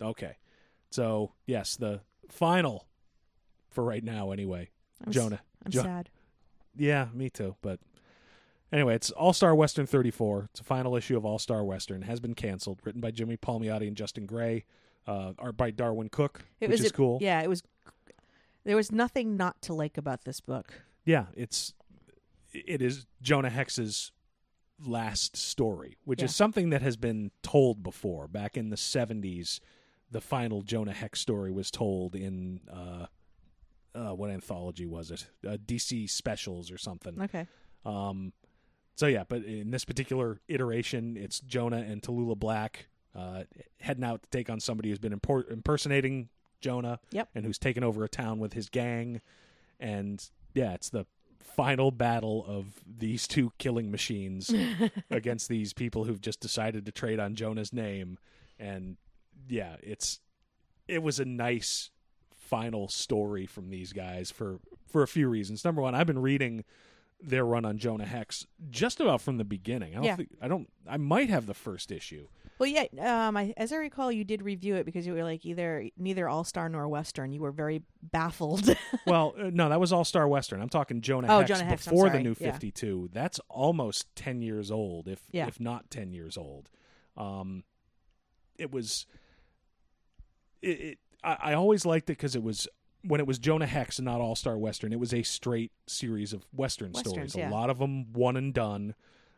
Okay. 0.00 0.36
So, 0.90 1.32
yes, 1.46 1.76
the 1.76 2.00
final 2.30 2.86
for 3.70 3.84
right 3.84 4.04
now 4.04 4.30
anyway. 4.30 4.70
I'm 5.04 5.12
Jonah. 5.12 5.40
I'm 5.64 5.70
Jo- 5.72 5.82
sad. 5.82 6.10
Yeah, 6.76 7.08
me 7.12 7.28
too, 7.30 7.56
but 7.62 7.80
anyway, 8.72 8.94
it's 8.94 9.10
All-Star 9.10 9.54
Western 9.54 9.86
34. 9.86 10.48
It's 10.50 10.60
a 10.60 10.64
final 10.64 10.94
issue 10.96 11.16
of 11.16 11.24
All-Star 11.24 11.64
Western. 11.64 12.02
Has 12.02 12.20
been 12.20 12.34
canceled. 12.34 12.80
Written 12.84 13.00
by 13.00 13.10
Jimmy 13.10 13.36
Palmiotti 13.36 13.88
and 13.88 13.96
Justin 13.96 14.26
Gray. 14.26 14.64
Uh, 15.06 15.32
art 15.38 15.56
by 15.56 15.70
Darwyn 15.70 16.10
Cooke, 16.10 16.42
It 16.60 16.68
which 16.68 16.80
was 16.80 16.86
is 16.86 16.92
cool. 16.92 17.18
Yeah, 17.22 17.40
it 17.40 17.48
was. 17.48 17.62
There 18.64 18.76
was 18.76 18.92
nothing 18.92 19.38
not 19.38 19.60
to 19.62 19.72
like 19.72 19.96
about 19.96 20.24
this 20.24 20.40
book. 20.40 20.82
Yeah, 21.06 21.26
it's 21.34 21.72
it 22.52 22.82
is 22.82 23.06
Jonah 23.22 23.48
Hex's 23.48 24.12
last 24.84 25.36
story, 25.36 25.96
which 26.04 26.20
Yeah. 26.20 26.26
is 26.26 26.36
something 26.36 26.70
that 26.70 26.82
has 26.82 26.96
been 26.96 27.30
told 27.42 27.82
before. 27.82 28.28
Back 28.28 28.56
in 28.56 28.70
the 28.70 28.76
seventies, 28.76 29.60
the 30.10 30.20
final 30.20 30.62
Jonah 30.62 30.92
Hex 30.92 31.20
story 31.20 31.50
was 31.50 31.70
told 31.70 32.14
in 32.14 32.60
uh, 32.70 33.06
uh, 33.94 34.14
what 34.14 34.30
anthology 34.30 34.86
was 34.86 35.10
it? 35.10 35.26
Uh, 35.46 35.56
DC 35.56 36.08
Specials 36.08 36.70
or 36.70 36.78
something. 36.78 37.20
Okay. 37.20 37.46
Um, 37.84 38.32
so 38.94 39.06
yeah, 39.06 39.24
but 39.28 39.44
in 39.44 39.70
this 39.70 39.84
particular 39.84 40.40
iteration, 40.48 41.16
it's 41.16 41.40
Jonah 41.40 41.78
and 41.78 42.02
Tallulah 42.02 42.38
Black 42.38 42.86
uh, 43.14 43.44
heading 43.80 44.04
out 44.04 44.22
to 44.22 44.28
take 44.30 44.48
on 44.50 44.60
somebody 44.60 44.90
who's 44.90 44.98
been 44.98 45.18
impor- 45.18 45.50
impersonating 45.50 46.28
Jonah, 46.60 47.00
Yep. 47.12 47.30
and 47.34 47.44
who's 47.44 47.58
taken 47.58 47.82
over 47.82 48.04
a 48.04 48.08
town 48.08 48.38
with 48.38 48.52
his 48.52 48.68
gang, 48.68 49.20
and 49.80 50.28
yeah, 50.54 50.74
it's 50.74 50.90
the 50.90 51.06
final 51.40 51.90
battle 51.90 52.44
of 52.46 52.66
these 52.86 53.26
two 53.26 53.52
killing 53.58 53.90
machines 53.90 54.52
against 55.10 55.48
these 55.48 55.72
people 55.72 56.04
who've 56.04 56.20
just 56.20 56.40
decided 56.40 56.86
to 56.86 56.92
trade 56.92 57.18
on 57.20 57.34
Jonah's 57.34 57.72
name, 57.72 58.18
and 58.58 58.96
yeah, 59.48 59.76
it's 59.82 60.20
it 60.86 61.02
was 61.02 61.18
a 61.20 61.24
nice 61.24 61.90
final 62.34 62.88
story 62.88 63.44
from 63.46 63.70
these 63.70 63.92
guys 63.92 64.30
for 64.30 64.58
for 64.86 65.02
a 65.02 65.08
few 65.08 65.28
reasons. 65.28 65.64
Number 65.64 65.82
one, 65.82 65.94
I've 65.94 66.06
been 66.06 66.20
reading 66.22 66.64
their 67.20 67.44
run 67.44 67.64
on 67.64 67.78
Jonah 67.78 68.06
Hex 68.06 68.46
just 68.70 69.00
about 69.00 69.20
from 69.20 69.38
the 69.38 69.44
beginning. 69.44 69.92
I 69.92 69.96
don't 69.96 70.04
Yeah. 70.04 70.16
think 70.16 70.28
I 70.40 70.48
don't 70.48 70.70
I 70.88 70.96
might 70.96 71.28
have 71.30 71.46
the 71.46 71.54
first 71.54 71.90
issue. 71.92 72.28
Well, 72.58 72.68
yeah. 72.68 72.86
Um, 73.28 73.36
I, 73.36 73.54
as 73.56 73.72
I 73.72 73.76
recall, 73.76 74.10
you 74.10 74.24
did 74.24 74.42
review 74.42 74.74
it 74.76 74.84
because 74.84 75.06
you 75.06 75.12
were 75.14 75.22
like 75.24 75.46
either 75.46 75.88
neither 75.96 76.28
All 76.28 76.44
Star 76.44 76.68
nor 76.68 76.88
Western. 76.88 77.32
You 77.32 77.40
were 77.40 77.52
very 77.52 77.82
baffled. 78.02 78.76
Well, 79.06 79.34
uh, 79.40 79.50
no, 79.52 79.68
that 79.70 79.80
was 79.80 79.92
All 79.92 80.04
Star 80.04 80.26
Western. 80.28 80.60
I'm 80.60 80.68
talking 80.68 81.00
Jonah 81.00 81.28
Oh, 81.30 81.38
Hex 81.38 81.48
Jonah 81.48 81.64
Hex, 81.64 81.84
before 81.86 82.10
the 82.10 82.20
new 82.20 82.34
Yeah. 82.38 82.52
52. 82.52 83.10
That's 83.12 83.40
almost 83.48 84.14
10 84.16 84.42
years 84.42 84.70
old, 84.70 85.08
if 85.08 85.20
Yeah. 85.30 85.46
if 85.46 85.58
not 85.60 85.90
10 85.90 86.12
years 86.12 86.36
old. 86.36 86.68
Um, 87.16 87.64
it 88.58 88.70
was. 88.72 89.06
It, 90.62 90.68
it 90.80 90.98
I, 91.24 91.36
I 91.40 91.52
always 91.54 91.86
liked 91.86 92.10
it 92.10 92.18
because 92.18 92.34
it 92.36 92.42
was 92.42 92.68
when 93.02 93.20
it 93.20 93.26
was 93.26 93.38
Jonah 93.38 93.66
Hex 93.66 93.98
and 93.98 94.06
not 94.06 94.20
All 94.20 94.34
Star 94.36 94.58
Western. 94.58 94.92
It 94.92 95.00
was 95.00 95.14
a 95.14 95.22
straight 95.22 95.72
series 95.86 96.32
of 96.32 96.44
Western 96.52 96.92
Westerns, 96.92 97.14
stories. 97.32 97.36
yeah. 97.36 97.50
A 97.50 97.52
lot 97.52 97.70
of 97.70 97.78
them 97.78 98.12
one 98.12 98.36
and 98.36 98.52
done, 98.52 98.94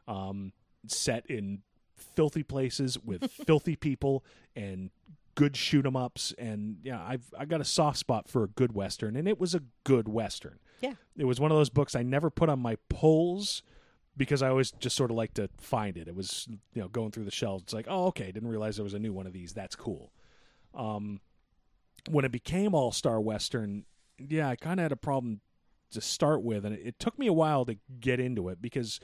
um, 0.09 0.53
set 0.87 1.27
in 1.27 1.63
filthy 2.03 2.43
places 2.43 2.99
with 2.99 3.31
filthy 3.47 3.77
people 3.77 4.25
and 4.57 4.91
good 5.35 5.57
shoot 5.57 5.87
'em 5.87 5.97
ups 5.97 6.35
and 6.39 6.77
yeah 6.83 7.01
I've 7.03 7.33
I 7.39 7.45
got 7.45 7.61
a 7.61 7.65
soft 7.65 7.99
spot 7.99 8.29
for 8.29 8.45
a 8.45 8.49
good 8.49 8.73
western 8.75 9.17
and 9.17 9.29
it 9.29 9.39
was 9.41 9.55
a 9.55 9.63
good 9.85 10.09
western. 10.09 10.59
Yeah. 10.81 10.95
It 11.17 11.25
was 11.25 11.41
one 11.41 11.51
of 11.51 11.57
those 11.57 11.71
books 11.71 11.95
I 11.95 12.03
never 12.03 12.31
put 12.31 12.49
on 12.49 12.59
my 12.59 12.77
polls 12.89 13.63
because 14.17 14.43
I 14.43 14.49
always 14.49 14.71
just 14.73 14.97
sort 14.97 15.11
of 15.11 15.17
like 15.17 15.35
to 15.35 15.49
find 15.59 15.97
it. 15.97 16.09
It 16.09 16.15
was 16.15 16.47
you 16.75 16.83
know 16.83 16.89
going 16.89 17.11
through 17.11 17.25
the 17.25 17.31
shelves 17.31 17.65
it's 17.65 17.73
like, 17.73 17.87
"Oh, 17.89 18.07
okay, 18.07 18.33
didn't 18.33 18.49
realize 18.49 18.77
there 18.77 18.85
was 18.85 18.95
a 18.95 18.99
new 18.99 19.13
one 19.13 19.27
of 19.27 19.33
these. 19.33 19.53
That's 19.53 19.77
cool." 19.77 20.13
Um 20.75 21.21
when 22.09 22.25
it 22.25 22.33
became 22.33 22.75
All-Star 22.75 23.21
Western, 23.21 23.85
yeah, 24.19 24.49
I 24.49 24.57
kind 24.57 24.81
of 24.81 24.85
had 24.85 24.93
a 24.93 24.97
problem 24.97 25.41
to 25.93 26.01
start 26.01 26.43
with 26.43 26.65
and 26.65 26.75
it, 26.75 26.81
it 26.85 26.99
took 26.99 27.19
me 27.19 27.27
a 27.27 27.33
while 27.33 27.65
to 27.67 27.77
get 28.01 28.21
into 28.21 28.49
it 28.49 28.61
because 28.63 29.01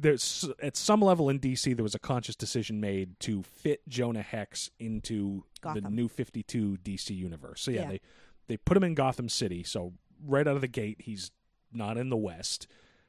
there's 0.00 0.48
at 0.62 0.76
some 0.76 1.00
level 1.00 1.28
in 1.28 1.40
DC 1.40 1.74
there 1.74 1.82
was 1.82 1.94
a 1.94 1.98
conscious 1.98 2.36
decision 2.36 2.80
made 2.80 3.18
to 3.20 3.42
fit 3.42 3.80
Jonah 3.88 4.22
Hex 4.22 4.70
into 4.78 5.44
the 5.62 5.80
new 5.90 6.08
52 6.08 6.78
DC 6.84 7.10
universe. 7.16 7.62
So 7.62 7.70
yeah, 7.70 7.82
Yeah. 7.82 7.88
they 7.88 8.00
they 8.48 8.56
put 8.56 8.76
him 8.76 8.84
in 8.84 8.94
Gotham 8.94 9.28
City. 9.28 9.62
So 9.62 9.94
right 10.24 10.46
out 10.46 10.54
of 10.54 10.60
the 10.60 10.68
gate 10.68 11.02
he's 11.02 11.30
not 11.72 11.96
in 11.96 12.08
the 12.10 12.16
West. 12.16 12.66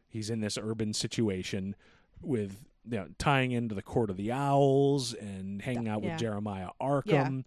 He's 0.07 0.29
in 0.29 0.41
this 0.41 0.57
urban 0.61 0.93
situation 0.93 1.75
with 2.21 2.65
you 2.89 2.97
know, 2.97 3.07
tying 3.19 3.51
into 3.51 3.75
the 3.75 3.81
Court 3.83 4.09
of 4.09 4.17
the 4.17 4.31
Owls 4.31 5.13
and 5.13 5.61
hanging 5.61 5.87
out 5.87 6.01
with. 6.01 6.17
Jeremiah 6.17 6.69
Arkham. 6.81 7.43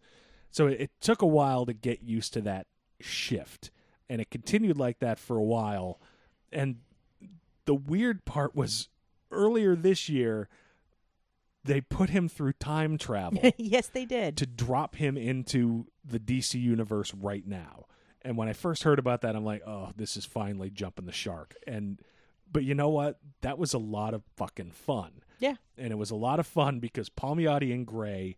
So 0.50 0.66
it, 0.68 0.80
it 0.82 0.90
took 1.00 1.22
a 1.22 1.26
while 1.26 1.66
to 1.66 1.72
get 1.72 2.02
used 2.02 2.32
to 2.34 2.42
that 2.42 2.66
shift, 3.00 3.70
and 4.08 4.20
it 4.20 4.30
continued 4.30 4.78
like 4.78 5.00
that 5.00 5.18
for 5.18 5.36
a 5.36 5.42
while. 5.42 6.00
And 6.52 6.76
the 7.64 7.74
weird 7.74 8.24
part 8.24 8.54
was 8.54 8.88
earlier 9.33 9.74
this 9.74 10.09
year, 10.09 10.49
they 11.64 11.80
put 11.80 12.11
him 12.11 12.28
through 12.28 12.55
time 12.55 12.99
travel 12.99 13.41
yes, 13.57 13.89
they 13.89 14.05
did. 14.05 14.37
to 14.37 14.47
drop 14.47 14.97
him 14.97 15.16
into 15.16 15.87
the 16.05 16.18
DC 16.18 16.61
universe 16.61 17.14
right 17.14 17.47
now. 17.47 17.87
And 18.22 18.37
when 18.37 18.49
I 18.49 18.53
first 18.53 18.83
heard 18.85 18.99
about 18.99 19.20
that, 19.22 19.35
I'm 19.35 19.45
like, 19.45 19.62
oh, 19.66 19.91
this 19.97 20.16
is 20.16 20.24
finally 20.24 20.70
jumping 20.70 21.07
the 21.07 21.12
shark. 21.12 21.55
And 21.66 22.01
but 22.51 22.64
you 22.64 22.74
know 22.74 22.91
what? 22.91 23.18
That 23.41 23.59
was 23.59 23.72
a 23.74 23.78
lot 23.78 24.12
of 24.14 24.22
fucking 24.37 24.72
fun. 24.72 25.22
yeah. 25.39 25.55
And 25.78 25.91
it 25.93 25.97
was 25.97 26.11
a 26.11 26.16
lot 26.16 26.39
of 26.39 26.47
fun 26.47 26.80
because 26.80 27.09
Palmiotti 27.09 27.72
and 27.72 27.87
Gray, 27.87 28.37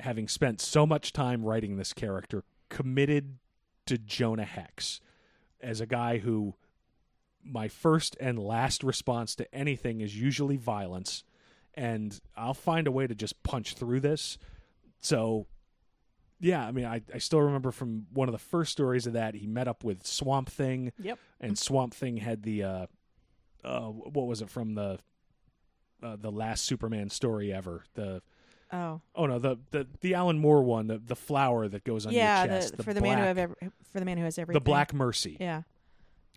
having 0.00 0.26
spent 0.26 0.60
so 0.60 0.84
much 0.84 1.12
time 1.12 1.44
writing 1.44 1.76
this 1.76 1.92
character, 1.92 2.42
committed 2.68 3.38
to 3.86 3.98
Jonah 3.98 4.44
Hex 4.44 5.00
as 5.60 5.80
a 5.80 5.86
guy 5.86 6.18
who 6.18 6.54
my 7.44 7.68
first 7.68 8.16
and 8.20 8.38
last 8.38 8.82
response 8.84 9.34
to 9.36 9.54
anything 9.54 10.00
is 10.00 10.16
usually 10.18 10.56
violence 10.56 11.24
and 11.74 12.20
I'll 12.36 12.54
find 12.54 12.86
a 12.86 12.92
way 12.92 13.06
to 13.06 13.14
just 13.14 13.42
punch 13.42 13.74
through 13.74 14.00
this. 14.00 14.38
So 15.00 15.46
yeah, 16.40 16.66
I 16.66 16.72
mean 16.72 16.84
I, 16.84 17.02
I 17.14 17.18
still 17.18 17.40
remember 17.40 17.70
from 17.72 18.06
one 18.12 18.28
of 18.28 18.32
the 18.32 18.38
first 18.38 18.72
stories 18.72 19.06
of 19.06 19.14
that 19.14 19.34
he 19.34 19.46
met 19.46 19.68
up 19.68 19.84
with 19.84 20.06
Swamp 20.06 20.50
Thing 20.50 20.92
Yep. 20.98 21.18
and 21.40 21.58
Swamp 21.58 21.94
Thing 21.94 22.16
had 22.18 22.42
the 22.42 22.62
uh 22.64 22.86
uh 23.64 23.86
what 23.86 24.26
was 24.26 24.42
it 24.42 24.50
from 24.50 24.74
the 24.74 24.98
uh, 26.02 26.16
the 26.16 26.32
last 26.32 26.64
Superman 26.64 27.10
story 27.10 27.52
ever 27.52 27.84
the 27.94 28.22
Oh. 28.74 29.02
oh 29.14 29.26
no 29.26 29.38
the 29.38 29.58
the 29.70 29.86
the 30.00 30.14
Alan 30.14 30.38
Moore 30.38 30.62
one 30.62 30.86
the 30.86 30.98
the 30.98 31.14
flower 31.14 31.68
that 31.68 31.84
goes 31.84 32.06
on 32.06 32.12
yeah, 32.14 32.44
your 32.44 32.54
chest 32.54 32.76
the, 32.78 32.82
for 32.82 32.94
the 32.94 33.02
man 33.02 33.18
who 33.18 33.24
have 33.24 33.36
ever, 33.36 33.54
for 33.92 33.98
the 33.98 34.06
man 34.06 34.16
who 34.16 34.24
has 34.24 34.38
everything. 34.38 34.58
the 34.58 34.64
Black 34.64 34.94
Mercy 34.94 35.36
Yeah. 35.38 35.62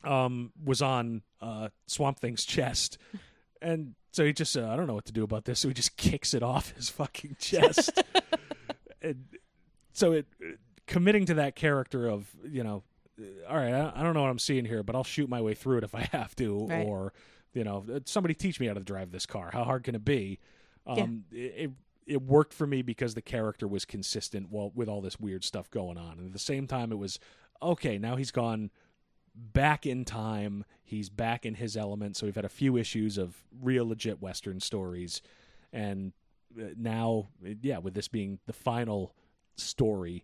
Um, 0.05 0.51
was 0.63 0.81
on 0.81 1.21
uh, 1.41 1.69
Swamp 1.87 2.19
Thing's 2.19 2.45
chest, 2.45 2.97
and 3.61 3.95
so 4.11 4.23
he 4.25 4.33
just 4.33 4.55
uh, 4.57 4.69
I 4.69 4.75
don't 4.75 4.87
know 4.87 4.93
what 4.95 5.05
to 5.05 5.13
do 5.13 5.23
about 5.23 5.45
this, 5.45 5.59
so 5.59 5.67
he 5.67 5.73
just 5.73 5.97
kicks 5.97 6.33
it 6.33 6.43
off 6.43 6.71
his 6.71 6.89
fucking 6.89 7.35
chest. 7.39 8.01
and 9.01 9.25
so 9.93 10.11
it 10.13 10.27
committing 10.87 11.25
to 11.25 11.33
that 11.35 11.55
character 11.55 12.07
of 12.07 12.29
you 12.47 12.63
know, 12.63 12.83
uh, 13.19 13.49
all 13.49 13.57
right, 13.57 13.73
I, 13.73 13.93
I 13.95 14.03
don't 14.03 14.13
know 14.13 14.21
what 14.21 14.29
I'm 14.29 14.39
seeing 14.39 14.65
here, 14.65 14.83
but 14.83 14.95
I'll 14.95 15.03
shoot 15.03 15.29
my 15.29 15.41
way 15.41 15.53
through 15.53 15.79
it 15.79 15.83
if 15.83 15.95
I 15.95 16.01
have 16.11 16.35
to, 16.37 16.67
Right. 16.67 16.85
or 16.85 17.13
you 17.53 17.63
know, 17.63 17.85
somebody 18.05 18.33
teach 18.33 18.59
me 18.59 18.67
how 18.67 18.73
to 18.73 18.81
drive 18.81 19.11
this 19.11 19.25
car. 19.25 19.49
How 19.53 19.63
hard 19.63 19.83
can 19.85 19.95
it 19.95 20.03
be? 20.03 20.39
Um, 20.85 21.23
it, 21.31 21.53
it 21.57 21.71
it 22.07 22.21
worked 22.21 22.53
for 22.53 22.67
me 22.67 22.81
because 22.83 23.15
the 23.15 23.21
character 23.21 23.67
was 23.67 23.83
consistent 23.85 24.51
while 24.51 24.71
with 24.75 24.87
all 24.87 25.01
this 25.01 25.19
weird 25.19 25.43
stuff 25.43 25.71
going 25.71 25.97
on, 25.97 26.19
and 26.19 26.27
at 26.27 26.33
the 26.33 26.39
same 26.39 26.67
time, 26.67 26.91
it 26.91 26.97
was 26.99 27.17
okay. 27.61 27.97
Now 27.97 28.15
he's 28.15 28.31
gone 28.31 28.69
back 29.35 29.85
in 29.85 30.05
time. 30.05 30.65
He's 30.83 31.09
back 31.09 31.45
in 31.45 31.55
his 31.55 31.75
element. 31.75 32.17
So 32.17 32.25
we've 32.25 32.35
had 32.35 32.45
a 32.45 32.49
few 32.49 32.77
issues 32.77 33.17
of 33.17 33.35
real 33.61 33.87
legit 33.87 34.21
Western 34.21 34.59
stories, 34.59 35.21
and 35.73 36.13
uh, 36.59 36.67
now, 36.77 37.27
yeah, 37.61 37.79
with 37.79 37.93
this 37.93 38.07
being 38.07 38.39
the 38.45 38.53
final 38.53 39.13
story, 39.55 40.23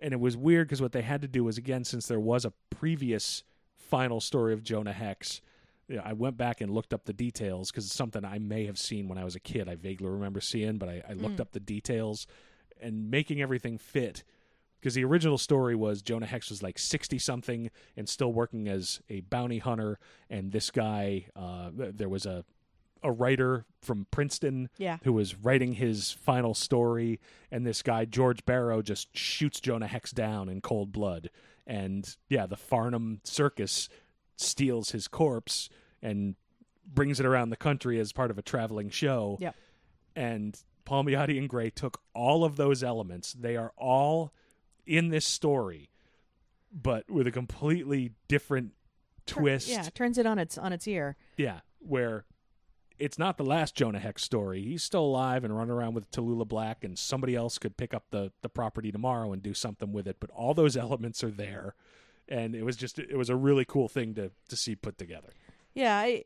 and 0.00 0.12
it 0.12 0.20
was 0.20 0.36
weird 0.36 0.68
because 0.68 0.82
what 0.82 0.92
they 0.92 1.02
had 1.02 1.22
to 1.22 1.28
do 1.28 1.44
was 1.44 1.58
again, 1.58 1.84
since 1.84 2.06
there 2.06 2.20
was 2.20 2.44
a 2.44 2.52
previous 2.70 3.44
final 3.76 4.20
story 4.20 4.52
of 4.52 4.62
Jonah 4.62 4.92
Hex. 4.92 5.40
I 6.02 6.14
went 6.14 6.38
back 6.38 6.62
and 6.62 6.70
looked 6.70 6.94
up 6.94 7.04
the 7.04 7.12
details 7.12 7.70
because 7.70 7.84
it's 7.84 7.94
something 7.94 8.24
I 8.24 8.38
may 8.38 8.64
have 8.64 8.78
seen 8.78 9.08
when 9.08 9.18
I 9.18 9.24
was 9.24 9.34
a 9.34 9.40
kid. 9.40 9.68
I 9.68 9.74
vaguely 9.74 10.08
remember 10.08 10.40
seeing, 10.40 10.78
but 10.78 10.88
I, 10.88 11.02
I 11.06 11.12
looked 11.12 11.40
up 11.40 11.52
the 11.52 11.60
details 11.60 12.26
and 12.80 13.10
making 13.10 13.42
everything 13.42 13.76
fit 13.76 14.24
because 14.82 14.94
the 14.94 15.04
original 15.04 15.38
story 15.38 15.76
was 15.76 16.02
Jonah 16.02 16.26
Hex 16.26 16.50
was 16.50 16.60
like 16.62 16.76
60 16.76 17.16
something 17.20 17.70
and 17.96 18.08
still 18.08 18.32
working 18.32 18.66
as 18.68 19.00
a 19.08 19.20
bounty 19.20 19.58
hunter 19.58 19.98
and 20.28 20.50
this 20.50 20.70
guy 20.72 21.26
uh, 21.36 21.70
there 21.72 22.08
was 22.08 22.26
a 22.26 22.44
a 23.04 23.10
writer 23.10 23.64
from 23.80 24.06
Princeton 24.12 24.68
Yeah. 24.78 24.98
who 25.02 25.12
was 25.12 25.34
writing 25.36 25.72
his 25.72 26.12
final 26.12 26.54
story 26.54 27.18
and 27.50 27.66
this 27.66 27.82
guy 27.82 28.04
George 28.04 28.44
Barrow 28.44 28.80
just 28.82 29.08
shoots 29.16 29.58
Jonah 29.60 29.86
Hex 29.88 30.10
down 30.12 30.48
in 30.48 30.60
cold 30.60 30.92
blood 30.92 31.30
and 31.66 32.16
yeah 32.28 32.46
the 32.46 32.56
Farnham 32.56 33.20
circus 33.24 33.88
steals 34.36 34.90
his 34.90 35.08
corpse 35.08 35.68
and 36.02 36.34
brings 36.86 37.20
it 37.20 37.26
around 37.26 37.50
the 37.50 37.56
country 37.56 37.98
as 38.00 38.12
part 38.12 38.30
of 38.32 38.38
a 38.38 38.42
traveling 38.42 38.90
show 38.90 39.36
Yep. 39.40 39.54
and 40.16 40.60
Palmiotti 40.84 41.38
and 41.38 41.48
Gray 41.48 41.70
took 41.70 42.00
all 42.12 42.44
of 42.44 42.56
those 42.56 42.82
elements. 42.82 43.32
They 43.34 43.56
are 43.56 43.72
all 43.76 44.32
in 44.86 45.08
this 45.08 45.26
story, 45.26 45.90
but 46.72 47.10
with 47.10 47.26
a 47.26 47.32
completely 47.32 48.12
different 48.28 48.72
twist. 49.26 49.68
Yeah, 49.68 49.82
turns 49.94 50.18
it 50.18 50.26
on 50.26 50.38
its 50.38 50.58
on 50.58 50.72
its 50.72 50.86
ear. 50.86 51.16
Yeah, 51.36 51.60
where 51.78 52.24
it's 52.98 53.18
not 53.18 53.36
the 53.36 53.44
last 53.44 53.74
Jonah 53.74 53.98
Hex 53.98 54.22
story. 54.22 54.62
He's 54.62 54.82
still 54.82 55.04
alive 55.04 55.44
and 55.44 55.56
running 55.56 55.72
around 55.72 55.94
with 55.94 56.10
Tallulah 56.10 56.46
Black, 56.46 56.84
and 56.84 56.98
somebody 56.98 57.34
else 57.34 57.58
could 57.58 57.76
pick 57.76 57.94
up 57.94 58.04
the 58.10 58.32
the 58.42 58.48
property 58.48 58.92
tomorrow 58.92 59.32
and 59.32 59.42
do 59.42 59.54
something 59.54 59.92
with 59.92 60.06
it. 60.06 60.16
But 60.20 60.30
all 60.30 60.54
those 60.54 60.76
elements 60.76 61.22
are 61.24 61.30
there, 61.30 61.74
and 62.28 62.54
it 62.54 62.64
was 62.64 62.76
just 62.76 62.98
it 62.98 63.16
was 63.16 63.30
a 63.30 63.36
really 63.36 63.64
cool 63.64 63.88
thing 63.88 64.14
to 64.14 64.30
to 64.48 64.56
see 64.56 64.76
put 64.76 64.98
together. 64.98 65.30
Yeah, 65.74 65.96
I, 65.96 66.24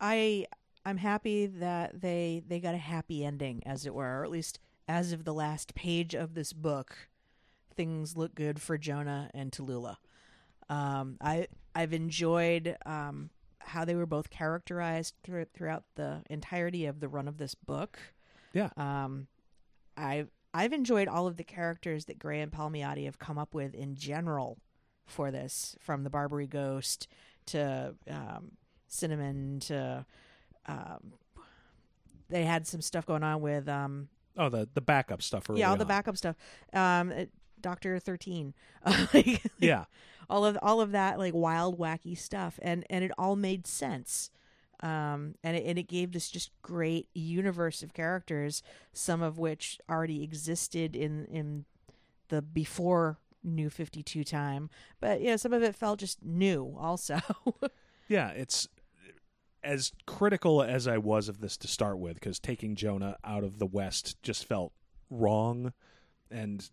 I, 0.00 0.46
I'm 0.84 0.96
happy 0.96 1.46
that 1.46 2.00
they 2.00 2.42
they 2.46 2.60
got 2.60 2.74
a 2.74 2.78
happy 2.78 3.24
ending, 3.24 3.62
as 3.66 3.86
it 3.86 3.94
were, 3.94 4.20
or 4.20 4.24
at 4.24 4.30
least 4.30 4.60
as 4.88 5.12
of 5.12 5.24
the 5.24 5.34
last 5.34 5.74
page 5.74 6.14
of 6.14 6.34
this 6.34 6.52
book, 6.52 6.96
things 7.72 8.16
look 8.16 8.34
good 8.34 8.60
for 8.60 8.78
Jonah 8.78 9.30
and 9.34 9.50
Tallulah. 9.52 9.96
Um, 10.68 11.16
I 11.20 11.48
I've 11.74 11.92
enjoyed 11.92 12.76
um, 12.86 13.30
how 13.60 13.84
they 13.84 13.94
were 13.94 14.06
both 14.06 14.30
characterized 14.30 15.14
through, 15.22 15.46
throughout 15.54 15.84
the 15.94 16.22
entirety 16.30 16.86
of 16.86 17.00
the 17.00 17.08
run 17.08 17.28
of 17.28 17.38
this 17.38 17.54
book. 17.54 17.98
Yeah. 18.52 18.70
Um, 18.76 19.26
I've 19.96 20.30
I've 20.54 20.72
enjoyed 20.72 21.08
all 21.08 21.26
of 21.26 21.36
the 21.36 21.44
characters 21.44 22.04
that 22.06 22.18
Gray 22.18 22.40
and 22.40 22.52
Palmiotti 22.52 23.04
have 23.06 23.18
come 23.18 23.38
up 23.38 23.54
with 23.54 23.74
in 23.74 23.94
general 23.94 24.58
for 25.06 25.30
this, 25.30 25.76
from 25.80 26.04
the 26.04 26.10
Barbary 26.10 26.46
Ghost 26.46 27.08
to 27.46 27.94
um, 28.10 28.52
Cinnamon 28.88 29.60
to 29.60 30.04
um, 30.66 31.14
they 32.28 32.44
had 32.44 32.66
some 32.66 32.80
stuff 32.80 33.04
going 33.06 33.22
on 33.22 33.40
with 33.40 33.68
um, 33.68 34.08
Oh, 34.36 34.48
the 34.48 34.68
the 34.72 34.80
backup 34.80 35.20
stuff. 35.22 35.48
Early 35.50 35.60
yeah 35.60 35.70
all 35.70 35.76
the 35.76 35.82
on. 35.84 35.88
backup 35.88 36.16
stuff. 36.16 36.36
Um, 36.72 37.12
Doctor 37.62 37.98
Thirteen, 37.98 38.54
like 39.14 39.42
Yeah, 39.58 39.84
all 40.28 40.44
of 40.44 40.58
all 40.62 40.80
of 40.80 40.92
that 40.92 41.18
like 41.18 41.34
wild 41.34 41.78
wacky 41.78 42.16
stuff. 42.16 42.58
And 42.62 42.84
and 42.90 43.04
it 43.04 43.12
all 43.16 43.36
made 43.36 43.66
sense. 43.66 44.30
Um 44.80 45.36
and 45.42 45.56
it, 45.56 45.64
and 45.64 45.78
it 45.78 45.88
gave 45.88 46.12
this 46.12 46.30
just 46.30 46.50
great 46.62 47.08
universe 47.14 47.82
of 47.82 47.94
characters 47.94 48.62
some 48.92 49.22
of 49.22 49.38
which 49.38 49.78
already 49.88 50.22
existed 50.22 50.96
in 50.96 51.26
in 51.26 51.64
the 52.28 52.42
before 52.42 53.18
new 53.44 53.70
52 53.70 54.24
time. 54.24 54.70
But 55.00 55.20
yeah 55.20 55.36
some 55.36 55.52
of 55.52 55.62
it 55.62 55.74
felt 55.76 56.00
just 56.00 56.22
new 56.22 56.76
also. 56.78 57.20
Yeah, 58.08 58.28
it's 58.30 58.68
as 59.64 59.92
critical 60.06 60.62
as 60.62 60.86
I 60.86 60.98
was 60.98 61.28
of 61.28 61.40
this 61.40 61.56
to 61.58 61.68
start 61.68 61.98
with 61.98 62.14
because 62.14 62.38
taking 62.38 62.74
Jonah 62.74 63.16
out 63.24 63.44
of 63.44 63.58
the 63.58 63.66
West 63.66 64.20
just 64.22 64.44
felt 64.44 64.72
wrong. 65.08 65.72
And 66.30 66.68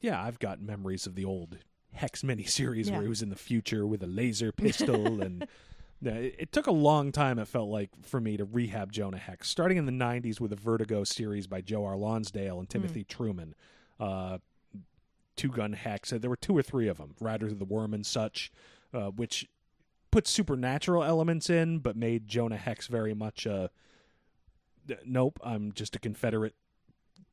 yeah, 0.00 0.22
I've 0.22 0.38
got 0.38 0.60
memories 0.60 1.06
of 1.06 1.14
the 1.14 1.24
old 1.24 1.58
Hex 1.92 2.22
miniseries 2.22 2.86
Yeah. 2.86 2.92
where 2.94 3.02
he 3.02 3.08
was 3.08 3.22
in 3.22 3.28
the 3.30 3.36
future 3.36 3.86
with 3.86 4.02
a 4.02 4.06
laser 4.06 4.50
pistol. 4.56 5.20
and 5.22 5.46
yeah, 6.00 6.12
it, 6.12 6.34
it 6.38 6.52
took 6.52 6.66
a 6.66 6.72
long 6.72 7.12
time, 7.12 7.38
it 7.38 7.46
felt 7.48 7.68
like, 7.68 7.90
for 8.02 8.20
me 8.20 8.36
to 8.36 8.44
rehab 8.44 8.92
Jonah 8.92 9.16
Hex. 9.18 9.48
Starting 9.48 9.78
in 9.78 9.86
the 9.86 9.92
90s 9.92 10.40
with 10.40 10.52
a 10.52 10.56
Vertigo 10.56 11.04
series 11.04 11.46
by 11.46 11.60
Joe 11.60 11.84
R. 11.84 11.96
Lansdale 11.96 12.58
and 12.58 12.68
Timothy 12.68 13.04
Truman. 13.04 13.54
Uh, 14.00 14.38
Two 15.36 15.48
Gun 15.50 15.72
Hex. 15.72 16.12
Uh, 16.12 16.18
There 16.18 16.30
were 16.30 16.36
two 16.36 16.56
or 16.56 16.62
three 16.62 16.86
of 16.88 16.98
them, 16.98 17.14
Riders 17.20 17.50
of 17.52 17.58
the 17.58 17.64
Worm 17.64 17.92
and 17.94 18.06
such, 18.06 18.52
uh, 18.92 19.08
which 19.10 19.48
put 20.12 20.28
supernatural 20.28 21.02
elements 21.02 21.50
in, 21.50 21.80
but 21.80 21.96
made 21.96 22.28
Jonah 22.28 22.56
Hex 22.56 22.86
very 22.86 23.14
much 23.14 23.44
a 23.46 23.70
nope. 25.04 25.40
I'm 25.42 25.72
just 25.72 25.96
a 25.96 25.98
Confederate, 25.98 26.54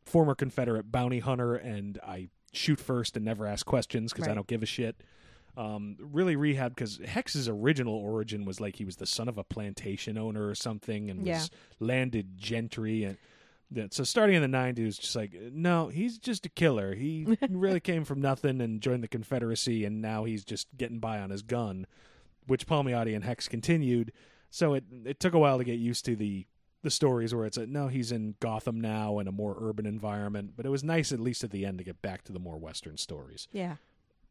former 0.06 0.34
Confederate 0.36 0.92
bounty 0.92 1.20
hunter, 1.20 1.56
and 1.56 2.00
I 2.04 2.30
shoot 2.52 2.80
first 2.80 3.16
and 3.16 3.26
never 3.26 3.46
ask 3.46 3.66
questions 3.66 4.12
because 4.12 4.28
I 4.32 4.36
don't 4.36 4.48
give 4.48 4.64
a 4.64 4.66
shit. 4.68 5.02
Um, 5.58 5.98
really 6.00 6.36
rehab 6.38 6.74
because 6.76 7.00
Hex's 7.06 7.50
original 7.50 7.94
origin 7.94 8.46
was 8.46 8.62
like 8.62 8.78
he 8.78 8.86
was 8.86 8.96
the 8.98 9.06
son 9.06 9.28
of 9.28 9.38
a 9.38 9.44
plantation 9.44 10.18
owner 10.18 10.48
or 10.48 10.56
something, 10.56 11.10
and 11.10 11.26
Yeah. 11.26 11.40
was 11.40 11.52
landed 11.80 12.38
gentry 12.38 13.04
and. 13.04 13.18
So 13.92 14.04
starting 14.04 14.36
in 14.36 14.42
the 14.42 14.50
'90s, 14.58 15.00
just 15.00 15.16
like 15.16 15.34
no, 15.54 15.88
he's 15.88 16.18
just 16.18 16.46
a 16.46 16.50
killer. 16.50 16.94
He 16.94 17.38
really 17.50 17.80
came 17.80 18.04
from 18.04 18.20
nothing 18.20 18.60
and 18.60 18.82
joined 18.82 19.02
the 19.02 19.08
Confederacy, 19.08 19.86
and 19.86 20.02
now 20.02 20.26
he's 20.26 20.44
just 20.44 20.68
getting 20.76 21.00
by 21.00 21.20
on 21.20 21.30
his 21.30 21.42
gun 21.42 21.88
which 22.48 22.66
Palmiotti 22.68 23.16
and 23.16 23.24
Hex 23.24 23.48
continued. 23.48 24.12
So 24.50 24.74
it 24.74 24.84
it 25.06 25.20
took 25.22 25.34
a 25.34 25.40
while 25.40 25.58
to 25.58 25.64
get 25.64 25.80
used 25.80 26.04
to 26.06 26.18
the 26.18 26.48
the 26.84 26.90
stories 26.90 27.34
where 27.34 27.46
it's 27.46 27.58
a, 27.58 27.68
no, 27.68 27.88
he's 27.88 28.12
in 28.12 28.36
Gotham 28.40 28.82
now 28.82 29.20
in 29.20 29.28
a 29.28 29.32
more 29.32 29.56
urban 29.60 29.86
environment. 29.86 30.54
But 30.56 30.66
it 30.66 30.70
was 30.70 30.84
nice 30.84 31.12
at 31.12 31.20
least 31.20 31.44
at 31.44 31.52
the 31.52 31.66
end 31.66 31.78
to 31.78 31.84
get 31.84 32.02
back 32.02 32.24
to 32.24 32.32
the 32.34 32.40
more 32.40 32.58
Western 32.58 32.98
stories. 32.98 33.48
yeah 33.52 33.76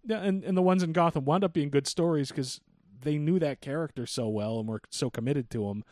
Yeah, 0.04 0.18
and 0.20 0.42
and 0.44 0.56
the 0.56 0.62
ones 0.62 0.82
in 0.82 0.92
Gotham 0.92 1.24
wound 1.24 1.44
up 1.44 1.52
being 1.52 1.70
good 1.70 1.86
stories 1.86 2.30
because 2.30 2.60
they 3.02 3.16
knew 3.18 3.38
that 3.38 3.60
character 3.60 4.04
so 4.06 4.28
well 4.28 4.58
and 4.58 4.68
were 4.68 4.82
so 4.90 5.08
committed 5.10 5.48
to 5.50 5.68
him. 5.70 5.84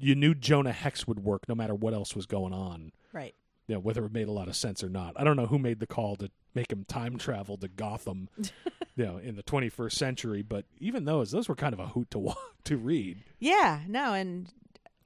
you 0.00 0.14
knew 0.14 0.34
Jonah 0.34 0.72
Hex 0.72 1.06
would 1.06 1.20
work 1.22 1.48
no 1.48 1.54
matter 1.54 1.74
what 1.74 1.92
else 1.94 2.16
was 2.16 2.26
going 2.26 2.52
on. 2.52 2.92
Right. 3.12 3.34
You 3.68 3.74
know, 3.74 3.80
whether 3.80 4.04
it 4.04 4.12
made 4.12 4.26
a 4.26 4.32
lot 4.32 4.48
of 4.48 4.56
sense 4.56 4.82
or 4.82 4.88
not. 4.88 5.12
I 5.16 5.22
don't 5.24 5.36
know 5.36 5.46
who 5.46 5.58
made 5.58 5.78
the 5.78 5.86
call 5.86 6.16
to 6.16 6.30
make 6.54 6.72
him 6.72 6.84
time 6.84 7.18
travel 7.18 7.56
to 7.58 7.68
Gotham, 7.68 8.28
you 8.96 9.04
know, 9.04 9.18
in 9.18 9.36
the 9.36 9.42
21st 9.44 9.92
century. 9.92 10.42
But 10.42 10.64
even 10.80 11.04
those, 11.04 11.30
those 11.30 11.48
were 11.48 11.54
kind 11.54 11.72
of 11.72 11.78
a 11.78 11.86
hoot 11.88 12.10
to 12.12 12.32
to 12.64 12.76
read. 12.76 13.18
Yeah, 13.38 13.80
no, 13.86 14.14
and 14.14 14.50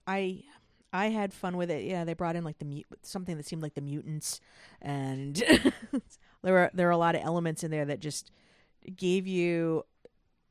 I 0.06 0.42
I 0.92 1.06
had 1.08 1.32
fun 1.32 1.56
with 1.56 1.70
it. 1.70 1.84
Yeah, 1.84 2.04
they 2.04 2.14
brought 2.14 2.36
in 2.36 2.44
like 2.44 2.58
the 2.58 2.64
mut- 2.64 2.84
something 3.02 3.36
that 3.36 3.46
seemed 3.46 3.62
like 3.62 3.74
the 3.74 3.80
mutants, 3.80 4.40
and 4.80 5.34
there 6.42 6.52
were 6.52 6.70
there 6.74 6.86
were 6.86 6.92
a 6.92 6.96
lot 6.96 7.14
of 7.14 7.22
elements 7.24 7.64
in 7.64 7.70
there 7.70 7.84
that 7.86 8.00
just 8.00 8.30
gave 8.96 9.26
you 9.26 9.84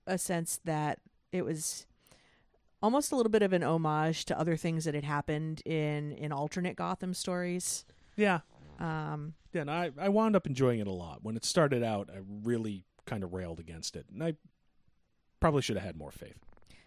a 0.08 0.18
sense 0.18 0.60
that 0.66 1.00
it 1.32 1.44
was 1.46 1.86
almost 2.82 3.12
a 3.12 3.16
little 3.16 3.30
bit 3.32 3.42
of 3.42 3.54
an 3.54 3.64
homage 3.64 4.26
to 4.26 4.38
other 4.38 4.58
things 4.58 4.84
that 4.86 4.94
had 4.94 5.06
happened 5.06 5.62
in 5.66 6.12
in 6.14 6.32
alternate 6.32 6.76
Gotham 6.76 7.14
stories. 7.14 7.86
Yeah, 8.18 8.42
Um, 8.80 9.34
yeah. 9.54 9.62
And 9.62 9.72
I 9.72 9.92
I 9.98 10.10
wound 10.10 10.36
up 10.36 10.46
enjoying 10.46 10.80
it 10.80 10.88
a 10.88 10.92
lot. 10.92 11.20
When 11.24 11.38
it 11.38 11.46
started 11.46 11.84
out, 11.84 12.10
I 12.14 12.20
really 12.44 12.84
kind 13.06 13.24
of 13.24 13.34
railed 13.34 13.60
against 13.60 13.96
it, 13.96 14.06
and 14.12 14.22
I 14.24 14.34
probably 15.40 15.62
should 15.62 15.78
have 15.78 15.86
had 15.86 15.96
more 15.98 16.12
faith. 16.12 16.38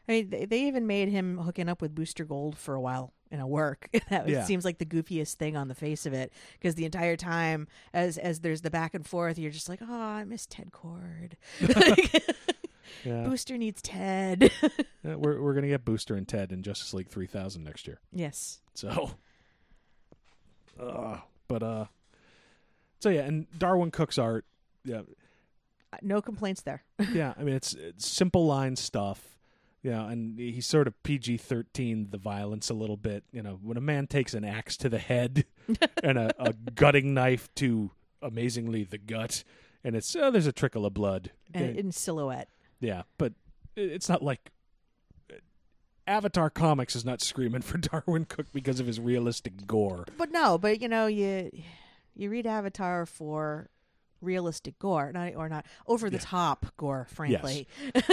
I 0.09 0.13
mean, 0.13 0.31
they, 0.31 0.45
they 0.45 0.61
even 0.63 0.87
made 0.87 1.09
him 1.09 1.39
hooking 1.39 1.69
up 1.69 1.83
with 1.83 1.95
Booster 1.95 2.25
Gold 2.25 2.57
for 2.57 2.75
a 2.75 2.81
while 2.81 3.13
in 3.31 3.41
a 3.41 3.47
work. 3.47 3.89
that 4.11 4.29
Yeah. 4.29 4.45
seems 4.45 4.65
like 4.65 4.79
the 4.79 4.87
goofiest 4.87 5.35
thing 5.35 5.57
on 5.57 5.67
the 5.69 5.75
face 5.75 6.07
of 6.07 6.13
it 6.13 6.33
because 6.55 6.75
the 6.77 6.85
entire 6.85 7.17
time, 7.17 7.67
as 7.93 8.17
as 8.19 8.41
there's 8.41 8.61
the 8.63 8.71
back 8.71 8.95
and 8.95 9.05
forth, 9.07 9.39
you're 9.39 9.51
just 9.51 9.69
like, 9.69 9.81
oh, 9.83 9.93
I 9.93 10.25
miss 10.25 10.47
Ted 10.47 10.71
Kord. 10.73 11.33
Yeah, 13.05 13.25
Booster 13.25 13.59
needs 13.59 13.83
Ted. 13.83 14.51
Yeah, 15.03 15.17
we're 15.17 15.41
we're 15.41 15.55
gonna 15.55 15.67
get 15.69 15.85
Booster 15.85 16.15
and 16.15 16.27
Ted 16.27 16.53
in 16.53 16.63
Justice 16.63 16.95
League 16.95 17.09
3000 17.09 17.63
next 17.65 17.87
year. 17.87 18.01
yes. 18.13 18.61
So, 18.75 19.11
uh, 20.81 21.19
but 21.49 21.63
uh, 21.63 21.85
so 23.01 23.09
yeah, 23.09 23.23
and 23.23 23.47
Darwyn 23.59 23.91
Cooke's 23.93 24.19
art, 24.19 24.45
yeah, 24.85 25.01
Uh, 25.93 25.97
No 26.03 26.21
complaints 26.23 26.63
there. 26.63 26.85
yeah. 27.13 27.35
I 27.39 27.43
mean, 27.43 27.55
it's, 27.57 27.75
it's 27.75 28.07
simple 28.07 28.47
line 28.47 28.77
stuff, 28.77 29.36
you 29.87 29.93
know, 29.93 30.07
and 30.09 30.37
he 30.37 30.61
sort 30.61 30.89
of 30.89 31.01
PG 31.05 31.37
thirteen 31.37 32.09
the 32.11 32.19
violence 32.19 32.71
a 32.71 32.75
little 32.75 32.97
bit. 32.97 33.23
You 33.31 33.41
know, 33.41 33.61
when 33.63 33.77
a 33.77 33.81
man 33.81 34.09
takes 34.09 34.35
an 34.35 34.45
axe 34.45 34.77
to 34.79 34.89
the 34.89 34.99
head 34.99 35.45
and 36.03 36.19
a, 36.19 36.33
a 36.43 36.53
gutting 36.53 37.15
knife 37.15 37.49
to 37.55 37.93
amazingly 38.21 38.83
the 38.83 38.99
gut, 38.99 39.45
and 39.85 39.95
it's 39.95 40.17
oh, 40.17 40.33
there's 40.33 40.49
a 40.49 40.53
trickle 40.53 40.85
of 40.85 40.93
blood. 40.93 41.31
And 41.55 41.77
in 41.77 41.93
silhouette. 41.93 42.49
yeah, 42.81 43.03
but 43.17 43.35
it's 43.77 44.09
not 44.09 44.25
like. 44.25 44.51
Uh, 45.33 45.37
Avatar 46.09 46.51
Comics 46.51 46.97
is 46.97 47.05
not 47.05 47.21
screaming 47.21 47.63
for 47.63 47.79
Darwyn 47.79 48.25
Cooke 48.29 48.53
because 48.53 48.81
of 48.81 48.89
his 48.89 48.99
realistic 48.99 49.69
gore. 49.69 50.05
But 50.19 50.33
no, 50.33 50.59
but 50.59 50.83
you 50.83 50.89
know, 50.89 51.07
you 51.07 51.53
you 52.17 52.29
read 52.29 52.49
Avatar 52.49 53.07
for 53.07 53.71
realistic 54.27 54.79
gore, 54.79 55.13
not 55.13 55.35
or 55.37 55.49
not 55.49 55.65
over 55.87 56.11
the 56.11 56.19
top 56.19 56.67
gore, 56.77 57.07
frankly. 57.11 57.67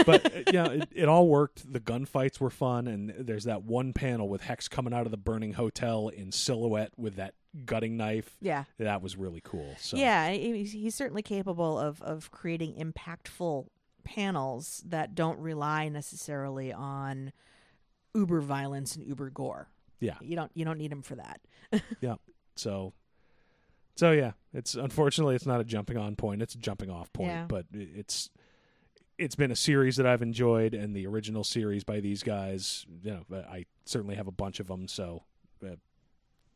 but 0.06 0.26
uh, 0.26 0.40
yeah, 0.54 0.68
it, 0.68 0.90
it 0.94 1.10
all 1.10 1.28
worked. 1.28 1.72
The 1.72 1.80
gunfights 1.80 2.40
were 2.40 2.50
fun, 2.50 2.88
and 2.88 3.14
there's 3.18 3.44
that 3.44 3.64
one 3.64 3.92
panel 3.94 4.30
with 4.30 4.42
Hex 4.44 4.68
coming 4.68 4.94
out 4.94 5.06
of 5.06 5.12
the 5.12 5.18
burning 5.18 5.54
hotel 5.54 6.08
in 6.08 6.32
silhouette 6.32 6.94
with 6.98 7.16
that 7.16 7.34
gutting 7.66 7.98
knife. 7.98 8.38
Yeah. 8.42 8.64
That 8.80 9.02
was 9.02 9.18
really 9.18 9.42
cool. 9.44 9.76
So 9.80 9.98
Yeah, 9.98 10.32
he's, 10.32 10.72
he's 10.72 10.96
certainly 10.96 11.22
capable 11.22 11.78
of 11.78 12.02
of 12.02 12.32
creating 12.32 12.76
impactful 12.76 13.68
panels 14.04 14.84
that 14.86 15.16
don't 15.16 15.40
rely 15.40 15.90
necessarily 15.90 16.74
on 16.74 17.32
uber 18.14 18.42
violence 18.42 18.96
and 18.96 19.06
uber 19.06 19.30
gore. 19.30 19.70
yeah, 20.00 20.16
You 20.22 20.36
don't 20.36 20.52
you 20.54 20.66
don't 20.66 20.78
need 20.78 20.92
him 20.92 21.02
for 21.02 21.16
that. 21.16 21.42
yeah. 22.02 22.16
So, 22.56 22.94
so 23.96 24.12
yeah, 24.12 24.32
it's 24.54 24.76
unfortunately 24.76 25.36
it's 25.36 25.46
not 25.46 25.62
a 25.62 25.64
jumping 25.64 25.98
on 25.98 26.16
point; 26.16 26.42
it's 26.42 26.56
a 26.56 26.60
jumping 26.60 26.90
off 26.90 27.12
point. 27.14 27.30
Yeah. 27.30 27.46
But 27.48 27.66
it- 27.74 27.90
it's 27.96 28.30
it's 29.18 29.36
been 29.36 29.52
a 29.52 29.56
series 29.56 29.96
that 29.98 30.06
I've 30.08 30.22
enjoyed, 30.24 30.74
and 30.74 30.96
the 30.96 31.06
original 31.08 31.44
series 31.44 31.84
by 31.84 32.00
these 32.00 32.24
guys. 32.24 32.86
You 33.04 33.12
know, 33.30 33.38
I 33.50 33.66
certainly 33.86 34.16
have 34.16 34.28
a 34.28 34.32
bunch 34.32 34.60
of 34.60 34.68
them. 34.68 34.88
So, 34.88 35.24
uh, 35.64 35.76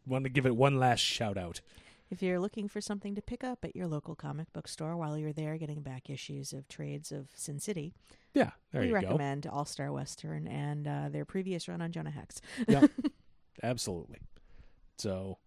want 0.07 0.23
to 0.23 0.29
give 0.29 0.45
it 0.45 0.55
one 0.55 0.79
last 0.79 0.99
shout 1.01 1.37
out. 1.37 1.61
If 2.09 2.23
you're 2.23 2.39
looking 2.39 2.67
for 2.69 2.79
something 2.79 3.15
to 3.15 3.21
pick 3.21 3.43
up 3.43 3.65
at 3.65 3.75
your 3.75 3.85
local 3.85 4.15
comic 4.15 4.51
book 4.53 4.67
store 4.69 4.95
while 4.95 5.17
you're 5.17 5.33
there 5.33 5.57
getting 5.57 5.81
back 5.81 6.09
issues 6.09 6.53
of 6.53 6.67
trades 6.69 7.11
of 7.11 7.27
Sin 7.35 7.59
City, 7.59 7.93
Yeah, 8.33 8.51
there 8.71 8.81
we 8.81 8.91
recommend 8.93 9.45
All 9.45 9.65
Star 9.65 9.91
Western 9.91 10.47
and 10.47 10.87
uh, 10.87 11.09
their 11.09 11.25
previous 11.25 11.67
run 11.67 11.81
on 11.81 11.91
Jonah 11.91 12.11
Hex. 12.11 12.39
Yeah, 12.67 12.87
absolutely. 13.61 14.19
So, 14.97 15.37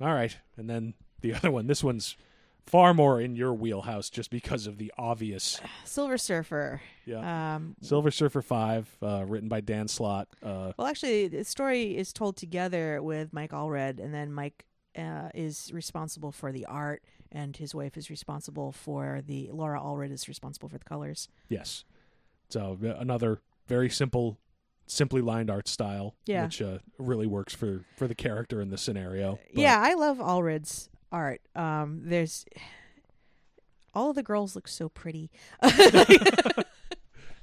all 0.00 0.12
right, 0.14 0.36
and 0.58 0.68
then 0.68 0.92
the 1.24 1.34
other 1.34 1.50
one. 1.50 1.66
This 1.66 1.82
one's 1.82 2.16
far 2.66 2.94
more 2.94 3.20
in 3.20 3.34
your 3.36 3.52
wheelhouse, 3.52 4.08
just 4.10 4.30
because 4.30 4.66
of 4.66 4.78
the 4.78 4.92
obvious. 4.96 5.60
Silver 5.84 6.16
Surfer. 6.16 6.80
Yeah. 7.04 7.54
Um, 7.56 7.76
Silver 7.82 8.10
Surfer 8.10 8.40
Five, 8.42 8.88
uh, 9.02 9.24
written 9.26 9.48
by 9.48 9.60
Dan 9.60 9.88
Slott. 9.88 10.28
Uh, 10.42 10.72
Well, 10.78 10.86
actually, 10.86 11.28
the 11.28 11.44
story 11.44 11.96
is 11.96 12.12
told 12.12 12.36
together 12.36 13.02
with 13.02 13.32
Mike 13.32 13.50
Allred, 13.52 13.98
and 14.02 14.14
then 14.14 14.32
Mike 14.32 14.64
uh, 14.96 15.28
is 15.34 15.70
responsible 15.74 16.30
for 16.32 16.52
the 16.52 16.64
art, 16.66 17.02
and 17.32 17.56
his 17.56 17.74
wife 17.74 17.96
is 17.96 18.08
responsible 18.10 18.70
for 18.72 19.20
the. 19.26 19.50
Laura 19.52 19.80
Allred 19.80 20.12
is 20.12 20.28
responsible 20.28 20.68
for 20.68 20.78
the 20.78 20.84
colors. 20.84 21.28
yes. 21.48 21.84
So 22.50 22.78
uh, 22.84 22.94
another 23.00 23.40
very 23.66 23.90
simple, 23.90 24.38
simply 24.86 25.20
lined 25.22 25.50
art 25.50 25.66
style, 25.66 26.14
Yeah. 26.26 26.44
which 26.44 26.62
uh, 26.62 26.78
really 26.98 27.26
works 27.26 27.54
for 27.54 27.84
for 27.96 28.06
the 28.06 28.14
character 28.14 28.60
in 28.60 28.70
the 28.70 28.78
scenario. 28.78 29.38
But- 29.52 29.60
yeah, 29.62 29.80
I 29.82 29.94
love 29.94 30.18
Allred's 30.18 30.88
art. 31.14 31.40
Um, 31.54 32.00
there's 32.04 32.44
all 33.94 34.10
of 34.10 34.16
the 34.16 34.22
girls 34.22 34.54
look 34.56 34.66
so 34.68 34.88
pretty. 34.88 35.30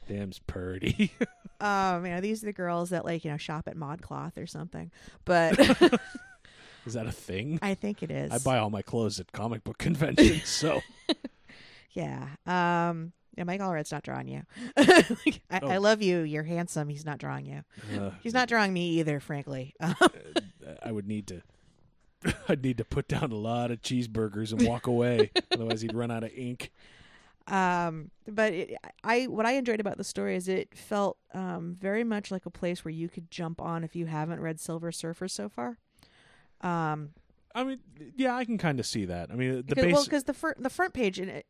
damn's 0.07 0.39
purdy. 0.39 1.11
um, 1.59 2.05
you 2.05 2.11
know, 2.11 2.21
these 2.21 2.43
are 2.43 2.47
the 2.47 2.53
girls 2.53 2.89
that 2.89 3.05
like 3.05 3.23
you 3.25 3.31
know 3.31 3.37
shop 3.37 3.67
at 3.67 3.75
ModCloth 3.75 4.37
or 4.37 4.47
something. 4.47 4.91
But 5.25 5.59
Is 6.85 6.93
that 6.93 7.05
a 7.05 7.11
thing? 7.11 7.59
I 7.61 7.75
think 7.75 8.01
it 8.03 8.09
is. 8.11 8.31
I 8.31 8.39
buy 8.39 8.57
all 8.57 8.69
my 8.71 8.81
clothes 8.81 9.19
at 9.19 9.31
comic 9.31 9.63
book 9.63 9.77
conventions, 9.77 10.47
so 10.47 10.81
Yeah. 11.91 12.27
Um. 12.45 13.13
Yeah, 13.37 13.45
Mike 13.45 13.61
Allred's 13.61 13.93
not 13.93 14.03
drawing 14.03 14.27
you. 14.27 14.41
Like, 14.75 15.41
I, 15.49 15.59
I 15.63 15.75
Oh. 15.77 15.79
love 15.79 16.01
you. 16.01 16.19
You're 16.19 16.43
handsome. 16.43 16.89
He's 16.89 17.05
not 17.05 17.17
drawing 17.17 17.45
you. 17.45 17.63
uh, 17.97 18.11
He's 18.21 18.33
not 18.33 18.49
drawing 18.49 18.73
me 18.73 18.89
either, 18.99 19.21
frankly. 19.21 19.73
I 19.79 20.91
would 20.91 21.07
need 21.07 21.27
to. 21.27 21.41
I'd 22.49 22.63
need 22.63 22.77
to 22.77 22.85
put 22.85 23.07
down 23.07 23.31
a 23.31 23.35
lot 23.35 23.71
of 23.71 23.81
cheeseburgers 23.81 24.51
and 24.51 24.67
walk 24.67 24.87
away, 24.87 25.31
otherwise 25.51 25.81
he'd 25.81 25.93
run 25.93 26.11
out 26.11 26.23
of 26.23 26.31
ink. 26.35 26.71
um, 27.47 28.11
but 28.27 28.53
it, 28.53 28.77
I 29.03 29.25
what 29.25 29.45
I 29.45 29.53
enjoyed 29.53 29.79
about 29.79 29.97
the 29.97 30.03
story 30.03 30.35
is 30.35 30.47
it 30.47 30.75
felt 30.75 31.17
um, 31.33 31.75
very 31.79 32.03
much 32.03 32.31
like 32.31 32.45
a 32.45 32.51
place 32.51 32.85
where 32.85 32.91
you 32.91 33.09
could 33.09 33.31
jump 33.31 33.61
on 33.61 33.83
if 33.83 33.95
you 33.95 34.05
haven't 34.05 34.39
read 34.39 34.59
Silver 34.59 34.91
Surfer 34.91 35.27
so 35.27 35.49
far. 35.49 35.77
Um, 36.61 37.09
I 37.53 37.63
mean, 37.63 37.79
yeah, 38.15 38.35
I 38.35 38.45
can 38.45 38.57
kind 38.57 38.79
of 38.79 38.85
see 38.85 39.05
that. 39.05 39.31
I 39.31 39.35
mean, 39.35 39.57
the 39.57 39.63
because, 39.63 39.83
base. 39.83 39.93
well, 39.93 40.03
because 40.03 40.23
the 40.25 40.33
fir- 40.33 40.55
the 40.57 40.69
front 40.69 40.93
page 40.93 41.19
and 41.19 41.29
it, 41.29 41.47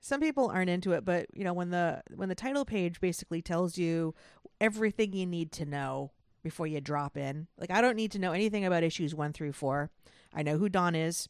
some 0.00 0.20
people 0.20 0.48
aren't 0.48 0.70
into 0.70 0.92
it, 0.92 1.04
but 1.04 1.26
you 1.34 1.44
know 1.44 1.52
when 1.52 1.70
the 1.70 2.02
when 2.14 2.28
the 2.28 2.34
title 2.34 2.64
page 2.64 3.00
basically 3.00 3.42
tells 3.42 3.76
you 3.76 4.14
everything 4.60 5.12
you 5.12 5.26
need 5.26 5.52
to 5.52 5.64
know 5.64 6.12
before 6.48 6.66
you 6.66 6.80
drop 6.80 7.16
in. 7.18 7.46
Like 7.58 7.70
I 7.70 7.80
don't 7.82 7.96
need 7.96 8.12
to 8.12 8.18
know 8.18 8.32
anything 8.32 8.64
about 8.64 8.82
issues 8.82 9.14
one 9.14 9.32
through 9.34 9.52
four. 9.52 9.90
I 10.34 10.42
know 10.42 10.56
who 10.56 10.68
Dawn 10.70 10.94
is. 10.94 11.28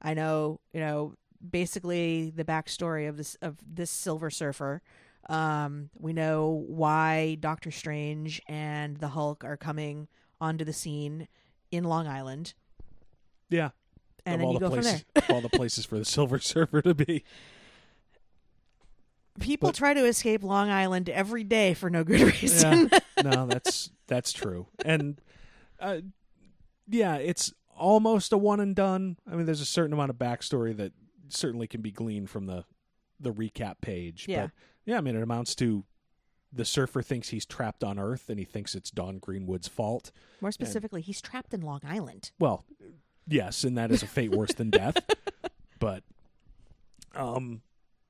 I 0.00 0.14
know 0.14 0.60
you 0.72 0.80
know 0.80 1.14
basically 1.50 2.32
the 2.34 2.44
backstory 2.44 3.06
of 3.08 3.16
this 3.18 3.34
of 3.42 3.58
this 3.66 3.90
Silver 3.90 4.30
Surfer. 4.30 4.80
Um, 5.28 5.90
we 5.98 6.12
know 6.12 6.64
why 6.68 7.36
Doctor 7.40 7.70
Strange 7.70 8.40
and 8.48 8.96
the 8.96 9.08
Hulk 9.08 9.44
are 9.44 9.56
coming 9.56 10.08
onto 10.40 10.64
the 10.64 10.72
scene 10.72 11.28
in 11.70 11.84
Long 11.84 12.06
Island, 12.06 12.54
yeah, 13.50 13.70
and 14.24 14.40
of 14.40 14.46
all 14.46 14.58
the 14.58 14.70
places, 14.70 15.04
all 15.28 15.40
the 15.40 15.48
places 15.48 15.84
for 15.84 15.98
the 15.98 16.04
Silver 16.04 16.38
Surfer 16.52 16.80
to 16.82 16.94
be. 16.94 17.24
People 19.40 19.68
But- 19.68 19.76
try 19.76 19.92
to 19.94 20.04
escape 20.06 20.42
Long 20.42 20.70
Island 20.70 21.08
every 21.10 21.44
day 21.44 21.74
for 21.74 21.90
no 21.90 22.04
good 22.04 22.20
reason. 22.40 22.88
Yeah, 22.92 23.22
no, 23.24 23.46
that's 23.46 23.90
that's 24.06 24.32
true, 24.32 24.68
and 24.84 25.20
uh, 25.80 25.98
yeah, 26.88 27.16
it's 27.16 27.52
almost 27.76 28.32
a 28.32 28.38
one 28.38 28.60
and 28.60 28.74
done. 28.74 29.16
I 29.30 29.36
mean, 29.36 29.46
there's 29.46 29.60
a 29.60 29.66
certain 29.66 29.92
amount 29.92 30.10
of 30.10 30.16
backstory 30.16 30.76
that 30.76 30.92
certainly 31.28 31.66
can 31.66 31.82
be 31.82 31.90
gleaned 31.90 32.30
from 32.30 32.46
the 32.46 32.64
the 33.20 33.32
recap 33.32 33.76
page. 33.80 34.26
Yeah. 34.28 34.42
but 34.42 34.50
yeah, 34.84 34.98
I 34.98 35.00
mean, 35.00 35.16
it 35.16 35.22
amounts 35.22 35.54
to 35.56 35.84
the 36.52 36.64
surfer 36.64 37.02
thinks 37.02 37.28
he's 37.30 37.44
trapped 37.44 37.82
on 37.84 37.98
Earth, 37.98 38.28
and 38.28 38.38
he 38.38 38.44
thinks 38.44 38.74
it's 38.74 38.90
Dawn 38.90 39.18
Greenwood's 39.18 39.68
fault. 39.68 40.12
More 40.40 40.52
specifically, 40.52 41.00
he's 41.02 41.20
trapped 41.20 41.52
in 41.52 41.60
Long 41.60 41.80
Island. 41.84 42.30
Well, 42.38 42.64
yes, 43.26 43.64
and 43.64 43.76
that 43.76 43.90
is 43.90 44.02
a 44.02 44.06
fate 44.06 44.30
worse 44.30 44.54
than 44.54 44.70
death. 44.70 44.96
But, 45.78 46.04
um, 47.14 47.60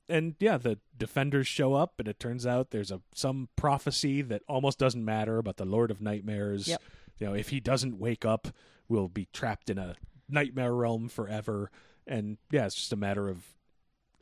and 0.09 0.35
yeah, 0.39 0.57
the 0.57 0.79
defenders 0.97 1.47
show 1.47 1.75
up, 1.75 1.95
and 1.99 2.09
it 2.09 2.19
turns 2.21 2.47
out 2.47 2.71
there's 2.71 2.91
a 2.91 3.01
some 3.15 3.49
prophecy 3.57 4.23
that 4.23 4.43
almost 4.49 4.79
doesn't 4.79 5.05
matter 5.05 5.39
about 5.39 5.57
the 5.57 5.65
Lord 5.65 5.91
of 5.91 6.01
Nightmares 6.01 6.69
Yep. 6.69 6.83
you 7.19 7.27
know, 7.27 7.35
if 7.35 7.49
he 7.49 7.61
doesn't 7.61 7.99
wake 7.99 8.25
up, 8.25 8.49
we'll 8.89 9.09
be 9.09 9.29
trapped 9.33 9.71
in 9.71 9.79
a 9.79 9.97
nightmare 10.29 10.73
realm 10.73 11.09
forever. 11.09 11.71
And 12.07 12.39
yeah, 12.51 12.67
it's 12.67 12.75
just 12.75 12.93
a 12.93 12.97
matter 12.97 13.29
of 13.29 13.45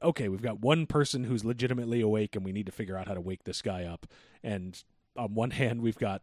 okay, 0.03 0.29
we've 0.29 0.43
got 0.43 0.61
one 0.61 0.87
person 0.87 1.25
who's 1.25 1.45
legitimately 1.45 2.01
awake, 2.01 2.37
and 2.37 2.45
we 2.45 2.53
need 2.53 2.67
to 2.67 2.73
figure 2.73 2.97
out 2.97 3.09
how 3.09 3.15
to 3.15 3.21
wake 3.21 3.45
this 3.45 3.63
guy 3.63 3.85
up. 3.85 4.07
And 4.43 4.83
on 5.17 5.35
one 5.35 5.51
hand, 5.63 5.81
we've 5.81 5.99
got 5.99 6.23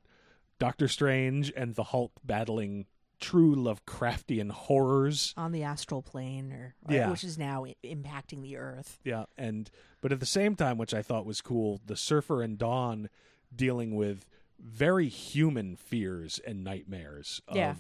Doctor 0.60 0.88
Strange 0.88 1.52
and 1.56 1.74
the 1.76 1.86
Hulk 1.86 2.12
battling 2.24 2.86
true 3.22 3.56
Lovecraftian 3.56 4.52
horrors. 4.52 5.34
on 5.38 5.52
the 5.54 5.64
astral 5.64 6.02
plane, 6.02 6.52
or, 6.52 6.76
or- 6.88 6.94
Yeah. 6.94 7.10
which 7.12 7.24
is 7.24 7.38
now 7.38 7.66
i- 7.66 7.76
impacting 7.84 8.42
the 8.42 8.58
Earth. 8.58 9.00
Yeah, 9.06 9.26
and 9.38 9.70
but 10.02 10.12
at 10.12 10.20
the 10.20 10.26
same 10.26 10.56
time, 10.56 10.78
which 10.78 10.94
I 10.94 11.02
thought 11.02 11.26
was 11.26 11.40
cool, 11.42 11.80
the 11.86 11.96
Surfer 11.96 12.42
and 12.42 12.58
Dawn 12.58 13.10
dealing 13.56 13.96
with 13.96 14.26
very 14.60 15.08
human 15.08 15.76
fears 15.76 16.40
and 16.46 16.64
nightmares 16.64 17.42
of 17.48 17.56
Yeah. 17.56 17.76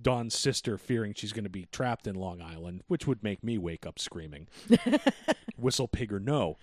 Dawn's 0.00 0.34
sister 0.36 0.76
fearing 0.78 1.14
she's 1.14 1.32
going 1.32 1.44
to 1.44 1.50
be 1.50 1.66
trapped 1.72 2.06
in 2.06 2.14
Long 2.16 2.40
Island, 2.42 2.82
which 2.86 3.06
would 3.06 3.22
make 3.22 3.42
me 3.42 3.58
wake 3.58 3.86
up 3.86 3.98
screaming, 3.98 4.46
whistle 5.56 5.88
pig 5.88 6.12
or 6.12 6.20
no. 6.20 6.56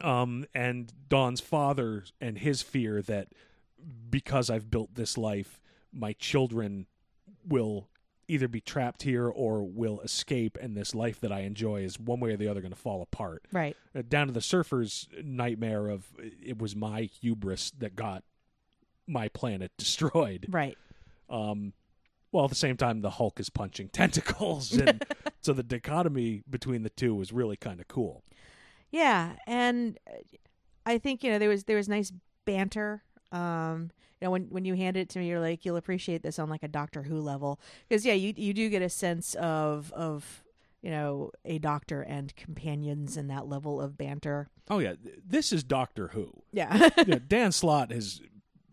Um, 0.00 0.44
and 0.54 0.92
Dawn's 1.08 1.40
father 1.40 2.04
and 2.20 2.38
his 2.38 2.62
fear 2.62 3.02
that 3.02 3.28
because 4.10 4.50
I've 4.50 4.70
built 4.70 4.94
this 4.94 5.16
life, 5.18 5.60
my 5.92 6.12
children 6.12 6.86
will 7.46 7.88
either 8.28 8.48
be 8.48 8.60
trapped 8.60 9.02
here 9.02 9.28
or 9.28 9.62
will 9.62 10.00
escape, 10.00 10.58
and 10.60 10.76
this 10.76 10.94
life 10.94 11.20
that 11.20 11.32
I 11.32 11.40
enjoy 11.40 11.82
is 11.82 11.98
one 11.98 12.20
way 12.20 12.32
or 12.32 12.36
the 12.36 12.48
other 12.48 12.60
going 12.60 12.72
to 12.72 12.78
fall 12.78 13.02
apart. 13.02 13.44
Right. 13.52 13.76
Uh, 13.94 14.02
down 14.08 14.26
to 14.26 14.32
the 14.32 14.40
surfer's 14.40 15.08
nightmare 15.22 15.88
of 15.88 16.06
it 16.18 16.58
was 16.58 16.74
my 16.74 17.02
hubris 17.02 17.70
that 17.78 17.94
got 17.94 18.24
my 19.06 19.28
planet 19.28 19.72
destroyed. 19.78 20.46
Right. 20.48 20.76
Um, 21.28 21.72
well, 22.32 22.44
at 22.44 22.50
the 22.50 22.56
same 22.56 22.76
time, 22.76 23.00
the 23.00 23.10
Hulk 23.10 23.40
is 23.40 23.48
punching 23.48 23.88
tentacles, 23.92 24.72
and 24.72 25.04
so 25.40 25.52
the 25.52 25.62
dichotomy 25.62 26.42
between 26.48 26.82
the 26.82 26.90
two 26.90 27.14
was 27.14 27.32
really 27.32 27.56
kind 27.56 27.80
of 27.80 27.88
cool. 27.88 28.22
Yeah, 28.90 29.32
and 29.46 29.98
uh, 30.08 30.18
I 30.84 30.98
think 30.98 31.24
you 31.24 31.30
know 31.30 31.38
there 31.38 31.48
was 31.48 31.64
there 31.64 31.76
was 31.76 31.88
nice 31.88 32.12
banter. 32.44 33.02
Um, 33.32 33.90
you 34.20 34.26
know, 34.26 34.30
when 34.30 34.44
when 34.44 34.64
you 34.64 34.74
hand 34.74 34.96
it 34.96 35.08
to 35.10 35.18
me, 35.18 35.28
you're 35.28 35.40
like, 35.40 35.64
you'll 35.64 35.76
appreciate 35.76 36.22
this 36.22 36.38
on 36.38 36.48
like 36.48 36.62
a 36.62 36.68
Doctor 36.68 37.02
Who 37.02 37.20
level 37.20 37.60
because 37.88 38.04
yeah, 38.06 38.14
you 38.14 38.32
you 38.36 38.52
do 38.54 38.68
get 38.70 38.82
a 38.82 38.88
sense 38.88 39.34
of 39.34 39.92
of 39.92 40.42
you 40.82 40.90
know 40.90 41.30
a 41.44 41.58
doctor 41.58 42.02
and 42.02 42.34
companions 42.36 43.16
and 43.16 43.28
that 43.30 43.46
level 43.46 43.80
of 43.80 43.98
banter. 43.98 44.48
Oh 44.70 44.78
yeah, 44.78 44.94
this 45.26 45.52
is 45.52 45.64
Doctor 45.64 46.08
Who. 46.08 46.30
Yeah. 46.52 46.88
yeah, 47.06 47.18
Dan 47.28 47.52
Slott 47.52 47.92
is 47.92 48.20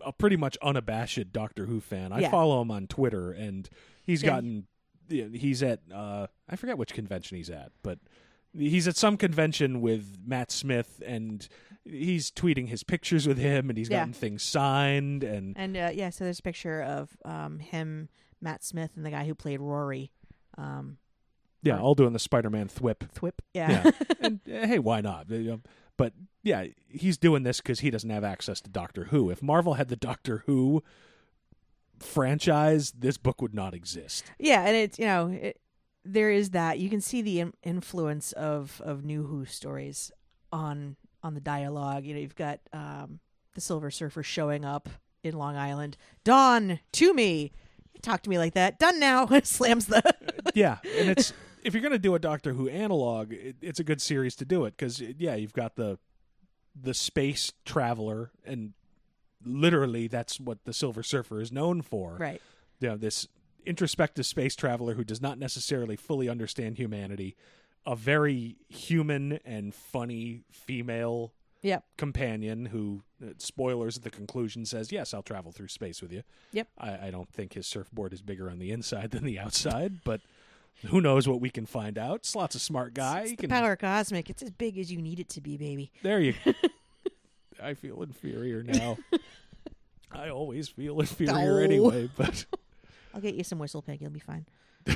a 0.06 0.12
pretty 0.14 0.36
much 0.38 0.58
unabashed 0.62 1.32
Doctor 1.32 1.66
Who 1.66 1.80
fan. 1.82 2.12
I 2.14 2.20
Yeah. 2.20 2.32
follow 2.32 2.62
him 2.62 2.72
on 2.72 2.88
Twitter, 2.88 3.32
and 3.32 3.70
he's 4.06 4.22
Yeah. 4.24 4.30
gotten. 4.30 4.68
He's 5.10 5.62
at 5.62 5.82
uh, 5.94 6.28
I 6.50 6.56
forget 6.56 6.78
which 6.78 6.94
convention 6.94 7.36
he's 7.38 7.50
at, 7.50 7.72
but 7.84 8.00
he's 8.58 8.88
at 8.88 8.96
some 8.96 9.18
convention 9.18 9.82
with 9.82 10.18
Matt 10.26 10.52
Smith, 10.52 11.02
and 11.06 11.48
he's 11.86 12.32
tweeting 12.32 12.68
his 12.70 12.84
pictures 12.84 13.28
with 13.28 13.38
him, 13.38 13.70
and 13.70 13.78
he's 13.78 13.90
Yeah. 13.90 14.00
gotten 14.00 14.14
things 14.14 14.44
signed, 14.44 15.24
and 15.24 15.58
and 15.58 15.76
uh, 15.78 15.92
yeah, 15.94 16.10
so 16.10 16.24
there's 16.24 16.40
a 16.40 16.44
picture 16.44 16.82
of 16.82 17.16
um 17.26 17.60
him, 17.60 18.10
Matt 18.42 18.64
Smith, 18.64 18.92
and 18.96 19.06
the 19.06 19.10
guy 19.12 19.26
who 19.26 19.36
played 19.36 19.60
Rory. 19.60 20.12
Um, 20.58 20.98
yeah, 21.62 21.80
all 21.80 21.96
doing 21.96 22.14
the 22.14 22.20
Spider-Man 22.20 22.68
thwip. 22.68 23.00
Thwip. 23.16 23.40
Yeah. 23.54 23.84
Yeah, 23.86 23.92
and 24.20 24.40
uh, 24.48 24.68
hey, 24.68 24.80
why 24.80 25.02
not? 25.02 25.28
But 25.96 26.14
yeah, 26.44 26.66
he's 26.90 27.18
doing 27.18 27.44
this 27.44 27.58
because 27.62 27.80
he 27.80 27.90
doesn't 27.90 28.10
have 28.10 28.24
access 28.24 28.60
to 28.62 28.70
Doctor 28.70 29.06
Who. 29.06 29.30
If 29.30 29.42
Marvel 29.42 29.76
had 29.76 29.88
the 29.88 29.96
Doctor 29.96 30.44
Who 30.46 30.84
franchise, 32.00 32.92
this 32.98 33.18
book 33.18 33.42
would 33.42 33.54
not 33.54 33.74
exist. 33.74 34.26
Yeah, 34.40 34.62
and 34.66 34.76
it's 34.76 35.00
you 35.00 35.06
know 35.06 35.28
it, 35.30 35.60
there 36.06 36.32
is 36.32 36.52
that 36.52 36.80
you 36.80 36.90
can 36.90 37.02
see 37.02 37.22
the 37.22 37.40
in- 37.40 37.54
influence 37.64 38.32
of 38.34 38.82
of 38.84 39.04
New 39.04 39.24
Who 39.24 39.46
stories 39.46 40.12
on 40.52 40.96
on 41.22 41.34
the 41.34 41.42
dialogue. 41.42 42.06
You 42.06 42.14
know, 42.14 42.20
you've 42.20 42.36
got 42.36 42.60
um, 42.72 43.20
the 43.56 43.62
Silver 43.62 43.92
Surfer 43.92 44.24
showing 44.24 44.66
up 44.66 44.90
in 45.24 45.38
Long 45.38 45.56
Island. 45.56 45.98
Dawn 46.24 46.80
to 46.94 47.14
me, 47.14 47.52
talk 48.02 48.22
to 48.24 48.30
me 48.30 48.38
like 48.38 48.54
that. 48.54 48.80
Done 48.80 49.00
now. 49.00 49.28
Slams 49.44 49.88
the. 49.88 50.02
yeah, 50.54 50.78
and 50.98 51.10
it's 51.10 51.34
if 51.64 51.74
you're 51.74 51.82
going 51.82 51.94
to 51.94 52.00
do 52.00 52.16
a 52.16 52.20
Doctor 52.20 52.54
Who 52.54 52.68
analog, 52.68 53.32
it, 53.32 53.56
it's 53.62 53.80
a 53.80 53.84
good 53.84 54.02
series 54.02 54.36
to 54.38 54.46
do 54.46 54.66
it 54.66 54.76
because 54.78 55.00
yeah, 55.00 55.36
you've 55.36 55.54
got 55.54 55.76
the 55.76 55.98
the 56.80 56.94
space 56.94 57.52
traveler, 57.66 58.32
and 58.46 58.74
literally 59.46 60.08
that's 60.08 60.40
what 60.40 60.64
the 60.66 60.74
Silver 60.74 61.04
Surfer 61.04 61.40
is 61.40 61.52
known 61.52 61.82
for. 61.82 62.18
right. 62.20 62.42
You 62.80 62.90
know, 62.90 62.98
this 62.98 63.28
introspective 63.66 64.26
space 64.26 64.56
traveler 64.56 64.94
who 64.96 65.04
does 65.04 65.22
not 65.22 65.38
necessarily 65.40 65.96
fully 65.96 66.30
understand 66.30 66.78
humanity, 66.78 67.36
a 67.86 67.96
very 67.96 68.58
human 68.70 69.40
and 69.46 69.74
funny 69.74 70.42
female 70.52 71.34
Yep. 71.66 71.86
companion 71.98 72.66
who, 72.66 73.04
uh, 73.26 73.30
spoilers 73.38 73.96
at 73.96 74.04
the 74.04 74.10
conclusion, 74.10 74.66
says, 74.66 74.92
Yes, 74.92 75.14
I'll 75.14 75.24
travel 75.24 75.54
through 75.54 75.70
space 75.70 76.02
with 76.02 76.12
you. 76.12 76.24
Yep. 76.52 76.68
I, 76.78 77.08
I 77.08 77.10
don't 77.10 77.32
think 77.32 77.54
his 77.54 77.66
surfboard 77.66 78.12
is 78.12 78.22
bigger 78.22 78.50
on 78.50 78.60
the 78.60 78.70
inside 78.72 79.12
than 79.12 79.24
the 79.24 79.40
outside, 79.40 80.04
but 80.04 80.20
who 80.88 81.00
knows 81.00 81.26
what 81.26 81.40
we 81.40 81.50
can 81.50 81.66
find 81.66 81.98
out. 81.98 82.26
Slott's 82.26 82.56
a 82.56 82.60
smart 82.60 82.94
guy. 82.94 83.22
It's 83.22 83.32
the 83.32 83.38
can, 83.38 83.50
power 83.50 83.78
cosmic. 83.78 84.30
It's 84.30 84.44
as 84.44 84.52
big 84.52 84.78
as 84.78 84.92
you 84.92 85.02
need 85.02 85.22
it 85.22 85.30
to 85.30 85.42
be, 85.42 85.56
baby. 85.56 85.90
There 86.02 86.20
you 86.20 86.34
I 87.64 87.76
feel 87.76 88.02
inferior 88.04 88.62
now. 88.64 88.98
I 90.12 90.30
always 90.32 90.68
feel 90.68 91.00
inferior 91.00 91.60
Oh. 91.60 91.64
anyway, 91.64 92.10
but 92.18 92.46
I'll 93.14 93.22
get 93.22 93.36
you 93.36 93.44
some 93.44 93.60
whistle 93.60 93.82
pig. 93.82 94.02
You'll 94.02 94.10
be 94.12 94.20
fine. 94.20 94.46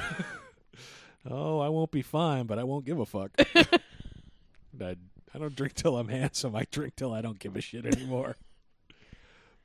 oh, 1.30 1.60
I 1.60 1.70
won't 1.70 1.92
be 1.92 2.02
fine, 2.02 2.46
but 2.46 2.60
I 2.60 2.64
won't 2.64 2.86
give 2.86 3.00
a 3.00 3.06
fuck. 3.06 3.32
I, 4.82 4.96
I 5.34 5.38
don't 5.40 5.56
drink 5.56 5.74
till 5.74 5.98
I'm 5.98 6.08
handsome. 6.20 6.56
I 6.56 6.66
drink 6.72 6.96
till 6.96 7.14
I 7.14 7.22
don't 7.22 7.40
give 7.40 7.56
a 7.56 7.62
shit 7.62 7.86
anymore. 7.86 8.36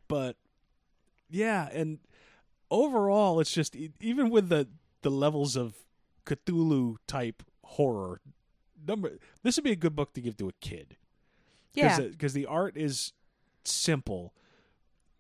but 0.09 0.37
yeah, 1.31 1.69
and 1.73 1.99
overall, 2.71 3.41
it's 3.41 3.53
just 3.53 3.75
even 4.01 4.31
with 4.31 4.49
the 4.49 4.69
the 5.03 5.11
levels 5.11 5.57
of 5.57 5.75
Cthulhu 6.27 6.97
type 7.07 7.43
horror. 7.65 8.21
Number 8.87 9.13
this 9.43 9.57
would 9.57 9.65
be 9.65 9.73
a 9.73 9.77
good 9.77 9.95
book 9.97 10.13
to 10.15 10.21
give 10.21 10.37
to 10.39 10.49
a 10.49 10.53
kid 10.61 10.97
Yeah. 11.75 11.99
because 12.01 12.33
uh, 12.33 12.35
the 12.35 12.47
art 12.47 12.77
is 12.77 13.13
simple, 13.65 14.35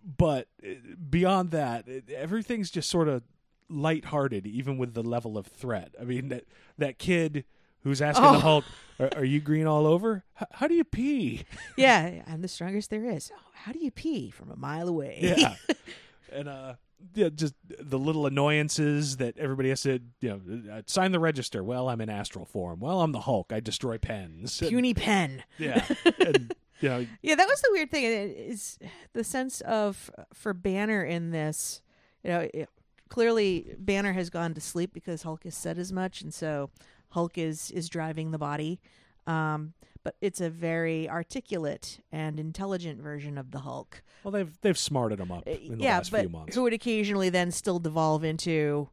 but 0.04 0.48
uh, 0.66 0.70
beyond 1.10 1.50
that, 1.52 1.86
everything's 2.14 2.70
just 2.70 2.88
sort 2.90 3.08
of 3.08 3.22
lighthearted, 3.68 4.46
even 4.46 4.78
with 4.78 4.94
the 4.94 5.02
level 5.02 5.38
of 5.38 5.46
threat. 5.46 5.94
I 6.00 6.04
mean 6.04 6.28
that 6.28 6.44
that 6.78 6.98
kid 6.98 7.44
who's 7.82 8.00
asking 8.02 8.24
Oh. 8.26 8.32
the 8.32 8.38
Hulk, 8.40 8.64
are, 9.00 9.10
"Are 9.16 9.24
you 9.24 9.40
green 9.40 9.66
all 9.66 9.86
over? 9.86 10.24
H- 10.40 10.48
how 10.52 10.68
do 10.68 10.74
you 10.74 10.84
pee?" 10.84 11.44
yeah. 11.76 12.22
I'm 12.26 12.42
the 12.42 12.48
strongest 12.48 12.90
there 12.90 13.04
is. 13.08 13.30
Oh, 13.34 13.40
how 13.54 13.72
do 13.72 13.78
you 13.78 13.90
pee 13.90 14.30
from 14.30 14.50
a 14.50 14.56
mile 14.56 14.88
away? 14.88 15.18
Yeah, 15.20 15.54
and 16.32 16.48
uh, 16.48 16.74
yeah, 17.14 17.30
just 17.34 17.54
the 17.66 17.98
little 17.98 18.26
annoyances 18.26 19.16
that 19.16 19.36
everybody 19.38 19.70
has 19.70 19.82
to, 19.82 19.98
you 20.20 20.28
know, 20.28 20.72
uh, 20.74 20.82
sign 20.86 21.10
the 21.12 21.18
register. 21.18 21.64
Well, 21.64 21.88
I'm 21.88 22.00
in 22.00 22.08
astral 22.10 22.44
form. 22.44 22.78
Well, 22.80 23.00
I'm 23.02 23.10
the 23.12 23.20
Hulk. 23.20 23.52
I 23.52 23.58
destroy 23.60 23.98
pens. 23.98 24.60
And- 24.60 24.70
Puny 24.70 24.94
pen. 24.94 25.42
yeah, 25.58 25.84
and 26.24 26.54
know, 26.88 27.06
Yeah, 27.22 27.34
that 27.34 27.46
was 27.46 27.60
the 27.60 27.68
weird 27.72 27.90
thing. 27.90 28.04
Is 28.04 28.78
the 29.12 29.24
sense 29.24 29.60
of 29.62 30.10
for 30.32 30.52
Banner 30.54 31.04
in 31.04 31.30
this? 31.30 31.82
You 32.24 32.30
know, 32.30 32.48
it, 32.54 32.68
clearly 33.08 33.74
Banner 33.78 34.12
has 34.12 34.30
gone 34.30 34.54
to 34.54 34.60
sleep 34.60 34.92
because 34.94 35.22
Hulk 35.22 35.44
has 35.44 35.54
said 35.54 35.78
as 35.78 35.92
much, 35.92 36.22
and 36.22 36.32
so 36.32 36.70
Hulk 37.10 37.36
is 37.38 37.70
is 37.70 37.88
driving 37.88 38.30
the 38.30 38.38
body. 38.38 38.80
Um, 39.26 39.74
but 40.04 40.16
it's 40.20 40.40
a 40.40 40.50
very 40.50 41.08
articulate 41.08 42.00
and 42.10 42.40
intelligent 42.40 43.00
version 43.00 43.38
of 43.38 43.52
the 43.52 43.60
Hulk. 43.60 44.02
well, 44.24 44.32
they've 44.32 44.52
they've 44.62 44.78
smarted 44.78 45.20
him 45.20 45.30
up 45.30 45.44
Uh, 45.46 45.50
in 45.52 45.78
the 45.78 45.84
yeah, 45.84 45.98
last 45.98 46.10
but 46.10 46.20
few 46.22 46.28
months. 46.28 46.54
who 46.56 46.62
would 46.64 46.72
occasionally 46.72 47.28
then 47.28 47.52
still 47.52 47.78
devolve 47.78 48.24
into 48.24 48.88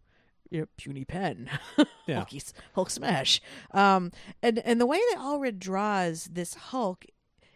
you 0.52 0.62
know, 0.62 0.68
puny 0.78 1.06
pen, 1.06 1.50
Yeah. 2.08 2.26
Hulk 2.76 2.90
smash. 2.92 3.42
Um, 3.72 4.12
and 4.44 4.60
and 4.60 4.80
the 4.82 4.86
way 4.86 5.00
that 5.12 5.20
Allred 5.20 5.58
draws 5.60 6.26
this 6.32 6.54
Hulk 6.56 7.06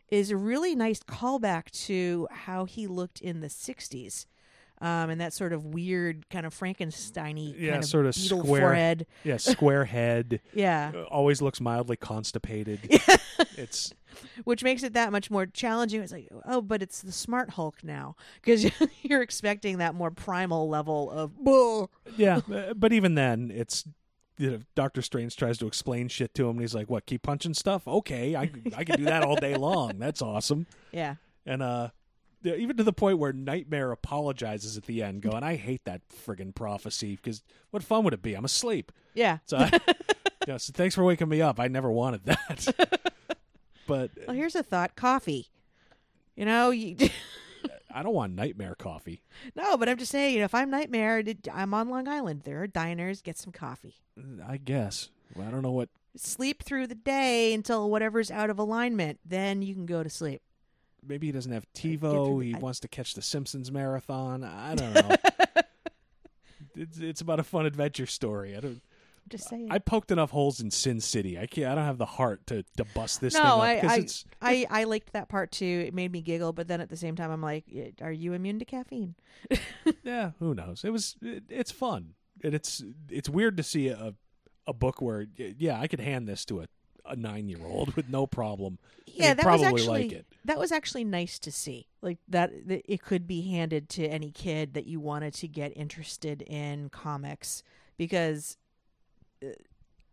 is 0.10 0.30
a 0.32 0.38
really 0.38 0.76
nice 0.76 1.00
callback 1.02 1.72
to 1.86 2.28
how 2.32 2.66
he 2.66 2.88
looked 2.88 3.22
in 3.22 3.40
the 3.42 3.48
'60s. 3.48 4.26
Um, 4.82 5.10
and 5.10 5.22
that 5.22 5.32
sort 5.32 5.54
of 5.54 5.64
weird 5.66 6.30
kind 6.30 6.46
of 6.46 6.54
Frankensteiny 6.54 7.56
Yeah, 7.58 7.72
kind 7.72 7.84
of 7.84 7.90
sort 7.90 8.06
of 8.06 8.16
square- 8.16 8.62
forehead. 8.62 9.06
Yeah, 9.24 9.38
square 9.38 9.86
head. 9.86 10.42
Yeah, 10.54 10.92
uh, 10.94 11.04
always 11.04 11.42
looks 11.42 11.62
mildly 11.62 11.96
constipated. 11.96 12.80
it's 13.58 13.94
which 14.44 14.62
makes 14.62 14.84
it 14.84 14.92
that 14.94 15.12
much 15.14 15.32
more 15.32 15.46
challenging. 15.46 16.02
It's 16.02 16.12
like, 16.12 16.28
oh, 16.46 16.60
but 16.62 16.82
it's 16.82 17.02
the 17.02 17.14
smart 17.14 17.52
Hulk 17.52 17.78
now 17.84 18.16
because 18.42 18.70
you're 19.04 19.22
expecting 19.22 19.78
that 19.78 19.96
more 19.96 20.12
primal 20.12 20.68
level 20.68 21.10
of. 21.12 21.38
"Bull." 21.38 21.90
yeah, 22.18 22.42
but 22.76 22.92
even 22.92 23.16
then, 23.16 23.52
it's 23.56 23.86
you 24.38 24.52
know, 24.52 24.60
Doctor 24.76 25.02
Strange 25.02 25.36
tries 25.36 25.58
to 25.60 25.68
explain 25.68 26.08
shit 26.08 26.34
to 26.36 26.44
him, 26.44 26.52
and 26.52 26.62
he's 26.62 26.74
like, 26.76 26.90
"What? 26.90 27.06
Keep 27.06 27.24
punching 27.24 27.54
stuff? 27.54 27.88
Okay, 27.88 28.36
I 28.36 28.50
I 28.76 28.84
can 28.84 28.98
do 28.98 29.06
that 29.06 29.24
all 29.24 29.36
day 29.36 29.56
long. 29.56 29.98
That's 30.00 30.22
awesome." 30.22 30.68
Yeah, 30.92 31.16
And 31.46 31.62
uh, 31.64 31.90
even 32.44 32.78
to 32.78 32.84
the 32.84 32.94
point 32.94 33.18
where 33.20 33.34
Nightmare 33.34 33.92
apologizes 33.92 34.78
at 34.78 34.84
the 34.86 35.02
end, 35.04 35.22
going, 35.22 35.44
"I 35.44 35.56
hate 35.56 35.86
that 35.86 36.02
friggin' 36.10 36.54
prophecy 36.54 37.16
because 37.16 37.44
what 37.72 37.84
fun 37.84 38.04
would 38.04 38.14
it 38.14 38.22
be? 38.22 38.34
I'm 38.36 38.46
asleep." 38.46 38.92
Yeah. 39.14 39.40
So, 39.46 39.58
I, 39.58 39.80
yeah, 40.48 40.58
so 40.58 40.72
thanks 40.74 40.94
for 40.96 41.04
waking 41.04 41.30
me 41.30 41.42
up. 41.42 41.60
I 41.60 41.68
never 41.68 41.92
wanted 41.92 42.26
that. 42.26 43.12
but 43.88 44.12
Well, 44.28 44.36
here's 44.36 44.56
a 44.56 44.64
thought: 44.64 44.96
coffee. 44.96 45.50
You 46.36 46.46
know, 46.46 46.72
you, 46.72 46.96
I 47.94 48.04
don't 48.04 48.14
want 48.14 48.34
Nightmare 48.34 48.76
coffee. 48.78 49.22
no, 49.56 49.78
but 49.78 49.88
I'm 49.90 49.98
just 49.98 50.12
saying. 50.12 50.34
You 50.34 50.40
know, 50.40 50.46
if 50.46 50.56
I'm 50.56 50.70
Nightmare, 50.70 51.24
I'm 51.54 51.74
on 51.74 51.90
Long 51.90 52.08
Island. 52.08 52.42
There 52.44 52.62
are 52.64 52.68
diners. 52.68 53.22
Get 53.22 53.38
some 53.38 53.52
coffee. 53.54 53.96
Mm, 54.20 54.48
I 54.48 54.58
guess. 54.58 55.10
Well, 55.36 55.48
I 55.48 55.52
don't 55.52 55.62
know 55.62 55.72
what. 55.72 55.90
Sleep 56.16 56.64
through 56.64 56.88
the 56.88 56.96
day 56.96 57.54
until 57.54 57.90
whatever's 57.90 58.30
out 58.30 58.50
of 58.50 58.60
alignment. 58.60 59.20
Then 59.26 59.62
you 59.62 59.74
can 59.74 59.86
go 59.88 60.04
to 60.04 60.10
sleep. 60.10 60.42
Maybe 61.06 61.28
he 61.28 61.32
doesn't 61.34 61.52
have 61.52 61.66
TiVo. 61.74 62.40
the- 62.40 62.46
He 62.46 62.56
I- 62.56 62.60
wants 62.60 62.80
to 62.82 62.88
catch 62.88 63.14
the 63.14 63.22
Simpsons 63.22 63.72
marathon. 63.72 64.44
I 64.44 64.76
don't 64.76 64.94
know. 64.96 65.16
it's 66.76 66.98
it's 67.00 67.22
about 67.22 67.40
a 67.40 67.44
fun 67.44 67.66
adventure 67.66 68.06
story. 68.06 68.56
I 68.56 68.60
don't. 68.60 68.82
Just 69.34 69.50
saying. 69.50 69.70
I 69.72 69.80
poked 69.80 70.12
enough 70.12 70.30
holes 70.30 70.60
in 70.60 70.70
Sin 70.70 71.02
City. 71.02 71.40
I 71.40 71.48
can't. 71.48 71.72
I 71.72 71.74
don't 71.74 71.86
have 71.86 71.98
the 71.98 72.06
heart 72.06 72.46
to, 72.48 72.64
to 72.78 72.86
bust 72.94 73.20
this 73.20 73.34
no, 73.34 73.42
thing 73.42 73.50
up 73.50 73.62
I, 73.62 73.80
I, 73.80 73.96
it's 73.96 74.26
I, 74.40 74.68
I 74.70 74.84
liked 74.84 75.14
that 75.14 75.28
part 75.28 75.52
too. 75.52 75.84
It 75.88 75.96
made 75.96 76.12
me 76.12 76.22
giggle, 76.22 76.54
but 76.54 76.68
then 76.68 76.82
at 76.82 76.90
the 76.90 76.96
same 76.96 77.16
time, 77.16 77.32
I'm 77.32 77.42
like, 77.42 77.66
"Are 78.04 78.12
you 78.12 78.34
immune 78.34 78.60
to 78.60 78.66
caffeine?" 78.66 79.16
yeah. 80.04 80.34
Who 80.38 80.54
knows? 80.54 80.84
It 80.84 80.92
was. 80.92 81.16
It, 81.24 81.46
it's 81.50 81.72
fun, 81.72 82.14
and 82.44 82.54
it's 82.54 82.84
it's 83.10 83.28
weird 83.28 83.58
to 83.58 83.64
see 83.64 83.88
a 83.88 84.14
a 84.68 84.74
book 84.74 85.02
where 85.02 85.26
yeah 85.36 85.80
I 85.80 85.88
could 85.88 86.00
hand 86.00 86.28
this 86.28 86.46
to 86.46 86.62
a 86.62 86.68
a 87.06 87.16
nine 87.16 87.50
year 87.50 87.66
old 87.66 87.96
with 87.96 88.08
no 88.10 88.28
problem. 88.28 88.78
Yeah, 89.08 89.34
that 89.34 89.44
probably 89.44 89.72
was 89.72 89.82
actually 89.82 90.04
like 90.04 90.12
it. 90.12 90.26
that 90.46 90.60
was 90.60 90.72
actually 90.72 91.04
nice 91.06 91.40
to 91.40 91.52
see. 91.52 91.88
Like 92.02 92.20
that, 92.30 92.52
that 92.68 92.84
it 92.86 93.02
could 93.02 93.28
be 93.28 93.42
handed 93.42 93.90
to 93.90 94.06
any 94.06 94.32
kid 94.32 94.76
that 94.76 94.86
you 94.86 95.00
wanted 95.00 95.34
to 95.36 95.48
get 95.48 95.76
interested 95.76 96.44
in 96.44 96.90
comics 96.90 97.64
because 97.98 98.58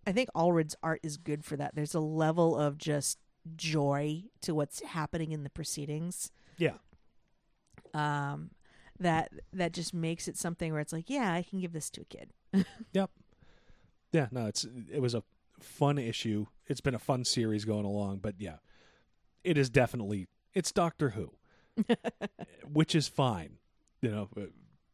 I 0.06 0.12
think 0.12 0.28
Allred's 0.34 0.76
art 0.82 1.00
is 1.02 1.16
good 1.16 1.44
for 1.44 1.56
that. 1.56 1.74
There's 1.74 1.94
a 1.94 2.00
level 2.00 2.56
of 2.56 2.78
just 2.78 3.18
joy 3.56 4.24
to 4.42 4.54
what's 4.54 4.82
happening 4.82 5.32
in 5.32 5.44
the 5.44 5.50
proceedings. 5.50 6.30
Yeah. 6.58 6.74
Um, 7.94 8.50
that 8.98 9.32
that 9.52 9.72
just 9.72 9.94
makes 9.94 10.28
it 10.28 10.36
something 10.36 10.72
where 10.72 10.80
it's 10.80 10.92
like, 10.92 11.08
yeah, 11.08 11.32
I 11.32 11.42
can 11.42 11.60
give 11.60 11.72
this 11.72 11.90
to 11.90 12.02
a 12.02 12.04
kid. 12.04 12.30
Yep. 12.92 13.10
Yeah, 14.12 14.26
no, 14.32 14.46
it's 14.46 14.66
it 14.92 15.00
was 15.00 15.14
a 15.14 15.22
fun 15.60 15.98
issue. 15.98 16.46
It's 16.66 16.80
been 16.80 16.94
a 16.96 16.98
fun 16.98 17.24
series 17.24 17.64
going 17.64 17.84
along, 17.84 18.18
but 18.18 18.34
yeah, 18.38 18.56
it 19.44 19.56
is 19.56 19.70
definitely 19.70 20.26
it's 20.52 20.72
Doctor 20.72 21.10
Who, 21.10 21.32
which 22.72 22.94
is 22.94 23.06
fine. 23.06 23.58
You 24.02 24.10
know, 24.10 24.28
uh, 24.36 24.46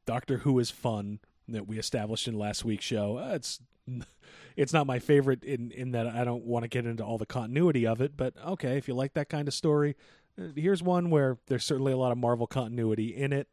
Doctor 0.05 0.39
Who 0.39 0.59
is 0.59 0.71
fun 0.71 1.21
that 1.49 1.67
we 1.67 1.79
established 1.79 2.29
in 2.29 2.39
last 2.39 2.65
week's 2.65 2.85
show. 2.85 3.19
Uh, 3.19 3.35
it's 3.35 3.61
it's 4.57 4.73
not 4.73 4.87
my 4.87 4.99
favorite 4.99 5.45
in 5.45 5.71
in 5.71 5.93
that 5.93 6.07
I 6.07 6.25
don't 6.25 6.45
want 6.45 6.65
to 6.65 6.69
get 6.69 6.87
into 6.87 7.05
all 7.05 7.19
the 7.19 7.27
continuity 7.27 7.87
of 7.87 8.01
it, 8.01 8.17
but 8.17 8.35
okay, 8.45 8.77
if 8.79 8.89
you 8.89 8.95
like 8.95 9.15
that 9.15 9.29
kind 9.29 9.49
of 9.49 9.55
story, 9.55 9.97
uh, 10.41 10.49
here's 10.55 10.83
one 10.83 11.11
where 11.11 11.39
there's 11.47 11.65
certainly 11.65 11.93
a 11.93 11.97
lot 11.97 12.13
of 12.13 12.19
Marvel 12.19 12.47
continuity 12.47 13.15
in 13.15 13.33
it 13.33 13.49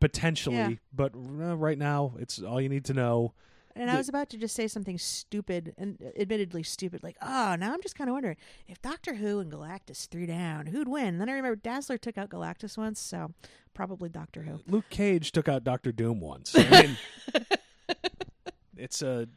potentially, 0.00 0.56
Yeah. 0.56 0.70
but 0.92 1.14
uh, 1.14 1.56
right 1.56 1.78
now 1.78 2.14
it's 2.18 2.40
all 2.42 2.60
you 2.60 2.68
need 2.68 2.84
to 2.86 2.94
know. 2.94 3.34
And 3.76 3.88
I 3.88 3.96
was 3.96 4.08
about 4.08 4.28
to 4.30 4.36
just 4.36 4.56
say 4.56 4.66
something 4.66 4.98
stupid, 4.98 5.74
and 5.78 6.02
admittedly 6.18 6.64
stupid, 6.64 7.04
like, 7.04 7.16
oh, 7.22 7.54
now 7.58 7.72
I'm 7.72 7.80
just 7.80 7.94
kind 7.96 8.10
of 8.10 8.14
wondering 8.14 8.36
if 8.66 8.82
Doctor 8.82 9.14
Who 9.14 9.38
and 9.38 9.50
Galactus 9.50 10.08
threw 10.08 10.26
down, 10.26 10.66
who'd 10.66 10.88
win? 10.88 11.18
then 11.18 11.28
I 11.28 11.32
remember 11.34 11.54
Dazzler 11.54 11.96
took 11.96 12.18
out 12.18 12.30
Galactus 12.30 12.76
once, 12.76 13.00
so 13.00 13.30
probably 13.72 14.08
Doctor 14.08 14.42
Who. 14.42 14.58
Luke 14.66 14.90
Cage 14.90 15.30
took 15.30 15.48
out 15.48 15.62
Doctor 15.62 15.92
Doom 15.92 16.20
once. 16.20 16.52
I 16.58 16.68
mean, 16.82 16.96
it's 18.76 19.02
a 19.02 19.28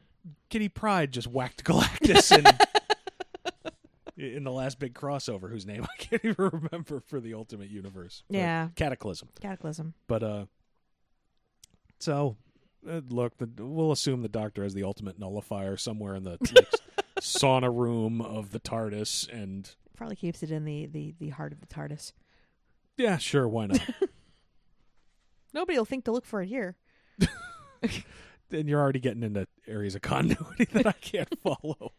Kitty 0.50 0.70
Pryde 0.70 1.12
just 1.12 1.28
whacked 1.28 1.64
Galactus 1.64 2.38
in 2.38 2.46
in 4.36 4.44
the 4.44 4.52
last 4.52 4.80
big 4.80 4.94
crossover, 4.94 5.50
whose 5.50 5.66
name 5.66 5.84
I 5.84 6.04
can't 6.04 6.24
even 6.24 6.50
remember 6.72 7.00
for 7.00 7.20
the 7.20 7.34
Ultimate 7.34 7.70
Universe. 7.70 8.24
Yeah. 8.30 8.70
Cataclysm. 8.76 9.30
Cataclysm. 9.42 9.94
But 10.08 10.24
uh, 10.24 10.46
so 12.00 12.38
uh, 12.90 13.02
look, 13.10 13.38
the, 13.38 13.50
we'll 13.58 13.92
assume 13.92 14.22
the 14.22 14.30
Doctor 14.30 14.64
has 14.64 14.74
the 14.74 14.84
ultimate 14.84 15.20
nullifier 15.20 15.78
somewhere 15.78 16.16
in 16.16 16.24
the 16.24 16.38
like, 16.56 16.70
sauna 17.22 17.74
room 17.74 18.22
of 18.22 18.52
the 18.52 18.60
TARDIS, 18.60 19.32
and 19.32 19.74
Probably 19.96 20.16
keeps 20.16 20.44
it 20.44 20.52
in 20.52 20.66
the, 20.66 20.88
the, 20.88 21.14
the 21.20 21.30
heart 21.30 21.54
of 21.54 21.62
the 21.62 21.68
TARDIS. 21.68 22.14
yeah, 22.98 23.18
sure, 23.18 23.48
why 23.48 23.68
not? 23.68 23.80
Nobody 25.54 25.78
will 25.78 25.86
think 25.86 26.06
to 26.06 26.12
look 26.12 26.26
for 26.26 26.42
it 26.42 26.48
here. 26.48 26.76
Then 28.54 28.68
you're 28.68 28.80
already 28.80 29.00
getting 29.00 29.24
into 29.24 29.48
areas 29.68 29.96
of 29.96 30.04
continuity 30.04 30.66
that 30.74 30.86
I 30.86 30.92
can't 30.92 31.40
follow. 31.40 31.94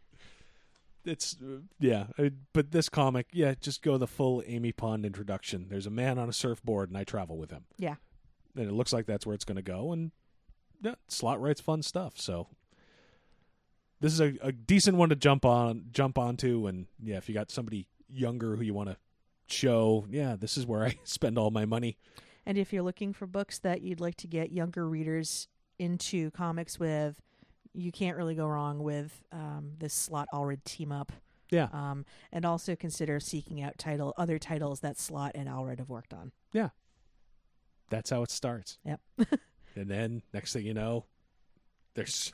It's 1.04 1.36
yeah, 1.80 2.06
but 2.52 2.70
this 2.70 2.88
comic, 2.88 3.26
yeah, 3.32 3.54
just 3.60 3.82
go 3.82 3.98
the 3.98 4.06
full 4.06 4.40
Amy 4.46 4.70
Pond 4.70 5.04
introduction. 5.04 5.66
There's 5.68 5.86
a 5.86 5.90
man 5.90 6.16
on 6.16 6.28
a 6.28 6.32
surfboard, 6.32 6.90
and 6.90 6.96
I 6.96 7.02
travel 7.02 7.36
with 7.36 7.50
him. 7.50 7.64
Yeah. 7.76 7.96
and 8.54 8.68
it 8.68 8.72
looks 8.72 8.92
like 8.92 9.04
that's 9.06 9.26
where 9.26 9.34
it's 9.34 9.44
going 9.44 9.56
to 9.56 9.62
go. 9.62 9.90
And 9.92 10.12
yeah, 10.80 10.94
Slott 11.08 11.40
writes 11.40 11.60
fun 11.60 11.82
stuff. 11.82 12.20
So 12.20 12.46
this 14.00 14.12
is 14.12 14.20
a, 14.20 14.34
a 14.40 14.52
decent 14.52 14.96
one 14.96 15.08
to 15.08 15.16
jump 15.16 15.44
on, 15.44 15.86
jump 15.90 16.18
onto, 16.18 16.68
and 16.68 16.86
yeah, 17.02 17.16
if 17.16 17.28
you 17.28 17.34
got 17.34 17.50
somebody 17.50 17.88
younger 18.08 18.54
who 18.54 18.62
you 18.62 18.74
want 18.74 18.90
to 18.90 18.96
show, 19.48 20.06
yeah, 20.08 20.36
this 20.38 20.56
is 20.56 20.66
where 20.66 20.84
I 20.84 20.98
spend 21.04 21.36
all 21.36 21.50
my 21.50 21.64
money. 21.64 21.98
And 22.46 22.56
if 22.56 22.72
you're 22.72 22.82
looking 22.84 23.12
for 23.12 23.26
books 23.26 23.58
that 23.58 23.82
you'd 23.82 24.00
like 24.00 24.16
to 24.18 24.28
get 24.28 24.52
younger 24.52 24.88
readers 24.88 25.48
into 25.78 26.30
comics 26.32 26.78
with, 26.78 27.20
you 27.72 27.90
can't 27.92 28.16
really 28.16 28.34
go 28.34 28.46
wrong 28.46 28.82
with 28.82 29.22
um, 29.32 29.72
this 29.78 29.92
Slott 29.94 30.28
Allred 30.32 30.64
team 30.64 30.92
up. 30.92 31.12
Yeah, 31.50 31.68
Um, 31.72 32.04
and 32.32 32.44
also 32.44 32.74
consider 32.74 33.20
seeking 33.20 33.62
out 33.62 33.78
title 33.78 34.14
other 34.16 34.38
titles 34.38 34.80
that 34.80 34.98
Slott 34.98 35.32
and 35.34 35.48
Allred 35.48 35.78
have 35.78 35.88
worked 35.90 36.12
on. 36.14 36.32
Yeah. 36.52 36.70
That's 37.90 38.10
how 38.10 38.22
it 38.22 38.30
starts. 38.30 38.78
Yep. 38.84 39.00
and 39.76 39.88
then 39.88 40.22
next 40.32 40.52
thing 40.52 40.64
you 40.64 40.74
know, 40.74 41.04
there's 41.94 42.32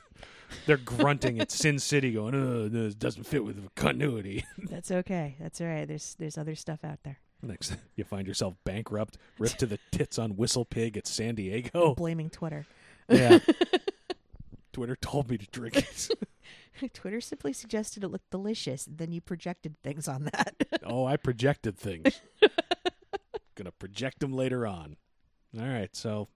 they're 0.65 0.77
grunting 0.77 1.39
at 1.39 1.51
Sin 1.51 1.77
City, 1.77 2.13
going, 2.13 2.33
"Oh, 2.33 2.67
this 2.67 2.95
doesn't 2.95 3.25
fit 3.25 3.43
with 3.43 3.73
continuity." 3.75 4.43
That's 4.57 4.89
okay. 4.89 5.35
That's 5.39 5.61
all 5.61 5.67
right. 5.67 5.87
There's 5.87 6.15
there's 6.17 6.37
other 6.37 6.55
stuff 6.55 6.79
out 6.83 6.99
there. 7.03 7.19
Next, 7.43 7.75
you 7.95 8.03
find 8.03 8.27
yourself 8.27 8.55
bankrupt, 8.63 9.17
ripped 9.37 9.59
to 9.59 9.65
the 9.65 9.77
tits 9.91 10.17
on 10.17 10.35
Whistle 10.35 10.65
Pig 10.65 10.97
at 10.97 11.05
San 11.05 11.35
Diego. 11.35 11.93
Blaming 11.95 12.29
Twitter. 12.29 12.65
Yeah. 13.11 13.39
Twitter 14.73 14.95
told 14.95 15.29
me 15.29 15.37
to 15.37 15.47
drink 15.47 15.77
it. 15.77 16.09
Twitter 16.93 17.21
simply 17.21 17.53
suggested 17.53 18.03
it 18.03 18.07
looked 18.07 18.31
delicious. 18.31 18.87
Then 18.89 19.11
you 19.11 19.21
projected 19.21 19.75
things 19.83 20.07
on 20.07 20.25
that. 20.25 20.55
oh, 20.83 21.05
I 21.05 21.17
projected 21.17 21.77
things. 21.77 22.21
Gonna 23.55 23.71
project 23.71 24.19
them 24.19 24.33
later 24.33 24.65
on. 24.65 24.95
All 25.59 25.67
right, 25.67 25.93
so 25.95 26.29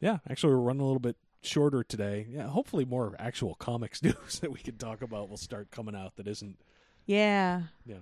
yeah, 0.00 0.18
actually, 0.28 0.52
we're 0.54 0.60
running 0.60 0.82
a 0.82 0.84
little 0.84 1.00
bit 1.00 1.16
shorter 1.42 1.82
today. 1.82 2.26
Yeah, 2.28 2.48
hopefully, 2.48 2.84
more 2.84 3.16
actual 3.18 3.54
comics 3.54 4.02
news 4.02 4.38
that 4.40 4.52
we 4.52 4.58
can 4.60 4.76
talk 4.76 5.02
about 5.02 5.28
will 5.30 5.36
start 5.36 5.70
coming 5.70 5.96
out 5.96 6.16
that 6.16 6.28
isn't 6.28 6.60
Yeah. 7.06 7.62
yeah. 7.86 8.00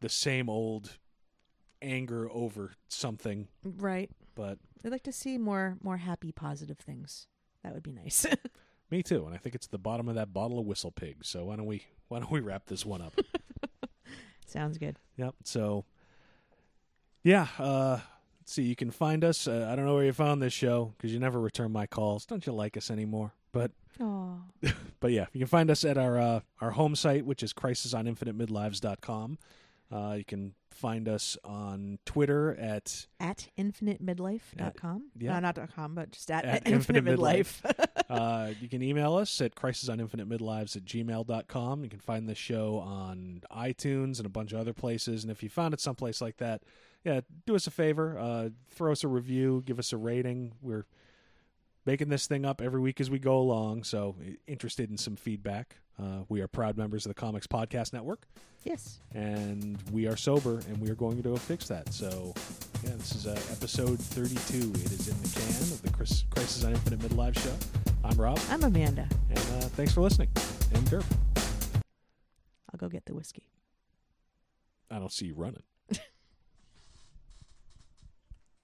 the 0.00 0.08
same 0.10 0.48
old 0.48 0.98
anger 1.82 2.30
over 2.30 2.74
something. 2.88 3.48
Right. 3.64 4.10
But 4.36 4.58
I'd 4.84 4.92
like 4.92 5.02
to 5.04 5.12
see 5.12 5.38
more 5.38 5.78
more 5.82 5.96
happy, 5.96 6.30
positive 6.30 6.78
things. 6.78 7.26
That 7.64 7.74
would 7.74 7.82
be 7.82 7.90
nice. 7.92 8.24
me 8.90 9.02
too, 9.02 9.26
and 9.26 9.34
I 9.34 9.38
think 9.38 9.56
it's 9.56 9.66
the 9.66 9.78
bottom 9.78 10.08
of 10.08 10.14
that 10.14 10.32
bottle 10.32 10.60
of 10.60 10.66
Whistle 10.66 10.92
Pig. 10.92 11.24
So 11.24 11.46
why 11.46 11.56
don't 11.56 11.66
we 11.66 11.82
why 12.06 12.20
don't 12.20 12.30
we 12.30 12.38
wrap 12.38 12.66
this 12.66 12.86
one 12.86 13.02
up? 13.02 13.18
Sounds 14.46 14.78
good. 14.78 14.98
Yep. 15.16 15.34
So, 15.42 15.84
yeah. 17.24 17.48
Uh, 17.58 17.98
let's 18.40 18.52
see. 18.52 18.62
You 18.62 18.76
can 18.76 18.92
find 18.92 19.24
us. 19.24 19.48
Uh, 19.48 19.68
I 19.70 19.74
don't 19.74 19.86
know 19.86 19.94
where 19.94 20.04
you 20.04 20.12
found 20.12 20.40
this 20.40 20.52
show 20.52 20.94
because 20.96 21.12
you 21.12 21.18
never 21.18 21.40
return 21.40 21.72
my 21.72 21.86
calls. 21.86 22.24
Don't 22.26 22.46
you 22.46 22.52
like 22.52 22.76
us 22.76 22.90
anymore? 22.90 23.32
But 23.50 23.72
but 25.00 25.12
yeah, 25.12 25.26
you 25.32 25.40
can 25.40 25.48
find 25.48 25.70
us 25.70 25.84
at 25.84 25.98
our 25.98 26.18
uh, 26.18 26.40
our 26.60 26.72
home 26.72 26.94
site, 26.94 27.24
which 27.24 27.42
is 27.42 27.52
crisisoninfinitemidlives.com. 27.52 29.38
Uh, 29.90 30.14
you 30.18 30.24
can 30.24 30.54
find 30.72 31.08
us 31.08 31.38
on 31.44 31.98
Twitter 32.04 32.54
at 32.58 33.06
At 33.20 33.48
infiniteMidlife.com. 33.58 35.10
yeah. 35.18 35.34
No, 35.34 35.40
not 35.40 35.54
dot 35.54 35.70
.com, 35.74 35.94
but 35.94 36.10
just 36.12 36.30
at, 36.30 36.44
At 36.44 36.66
Infinite, 36.66 37.06
Infinite 37.06 37.18
Midlife. 37.18 37.86
uh, 38.10 38.52
you 38.60 38.68
can 38.68 38.82
email 38.82 39.14
us 39.14 39.40
at 39.40 39.54
crisisoninfinitemidlives 39.54 40.76
at 40.76 40.84
gmail.com. 40.84 41.84
You 41.84 41.88
can 41.90 42.00
find 42.00 42.28
this 42.28 42.38
show 42.38 42.78
on 42.78 43.42
iTunes 43.50 44.18
and 44.18 44.26
a 44.26 44.30
bunch 44.30 44.52
of 44.52 44.60
other 44.60 44.72
places. 44.72 45.22
And 45.22 45.30
if 45.30 45.42
you 45.42 45.48
found 45.48 45.72
it 45.74 45.80
someplace 45.80 46.20
like 46.20 46.38
that, 46.38 46.62
yeah, 47.04 47.20
do 47.46 47.54
us 47.54 47.66
a 47.66 47.70
favor. 47.70 48.18
Uh, 48.18 48.48
throw 48.70 48.92
us 48.92 49.04
a 49.04 49.08
review. 49.08 49.62
Give 49.64 49.78
us 49.78 49.92
a 49.92 49.96
rating. 49.96 50.52
We're 50.60 50.86
making 51.86 52.08
this 52.08 52.26
thing 52.26 52.44
up 52.44 52.60
every 52.60 52.80
week 52.80 53.00
as 53.00 53.08
we 53.10 53.18
go 53.18 53.38
along. 53.38 53.84
So, 53.84 54.16
interested 54.46 54.90
in 54.90 54.98
some 54.98 55.16
feedback. 55.16 55.76
Uh, 55.98 56.24
we 56.28 56.40
are 56.42 56.48
proud 56.48 56.76
members 56.76 57.06
of 57.06 57.10
the 57.10 57.14
Comics 57.14 57.46
Podcast 57.46 57.94
Network, 57.94 58.26
Yes. 58.64 59.00
and 59.14 59.78
we 59.90 60.06
are 60.06 60.16
sober, 60.16 60.58
and 60.68 60.78
we 60.78 60.90
are 60.90 60.94
going 60.94 61.16
to 61.16 61.22
go 61.22 61.36
fix 61.36 61.68
that. 61.68 61.90
So, 61.94 62.34
yeah, 62.84 62.90
this 62.98 63.14
is 63.14 63.26
uh, 63.26 63.30
episode 63.50 63.98
32. 63.98 64.58
It 64.58 64.92
is 64.92 65.08
in 65.08 65.16
the 65.22 65.28
can 65.30 65.72
of 65.72 65.80
the 65.80 65.90
Chris- 65.90 66.24
Crisis 66.28 66.64
on 66.64 66.72
Infinite 66.72 66.98
Midlife 67.00 67.38
show. 67.38 67.54
I'm 68.04 68.16
Rob, 68.20 68.38
I'm 68.50 68.62
Amanda. 68.64 69.08
and 69.30 69.38
uh, 69.38 69.60
thanks 69.70 69.94
for 69.94 70.02
listening. 70.02 70.28
And 70.74 70.84
Derp, 70.86 71.04
I'll 72.70 72.76
go 72.78 72.88
get 72.88 73.06
the 73.06 73.14
whiskey. 73.14 73.46
I 74.90 74.98
don't 74.98 75.10
see 75.12 75.26
you 75.26 75.34
running. 75.34 75.62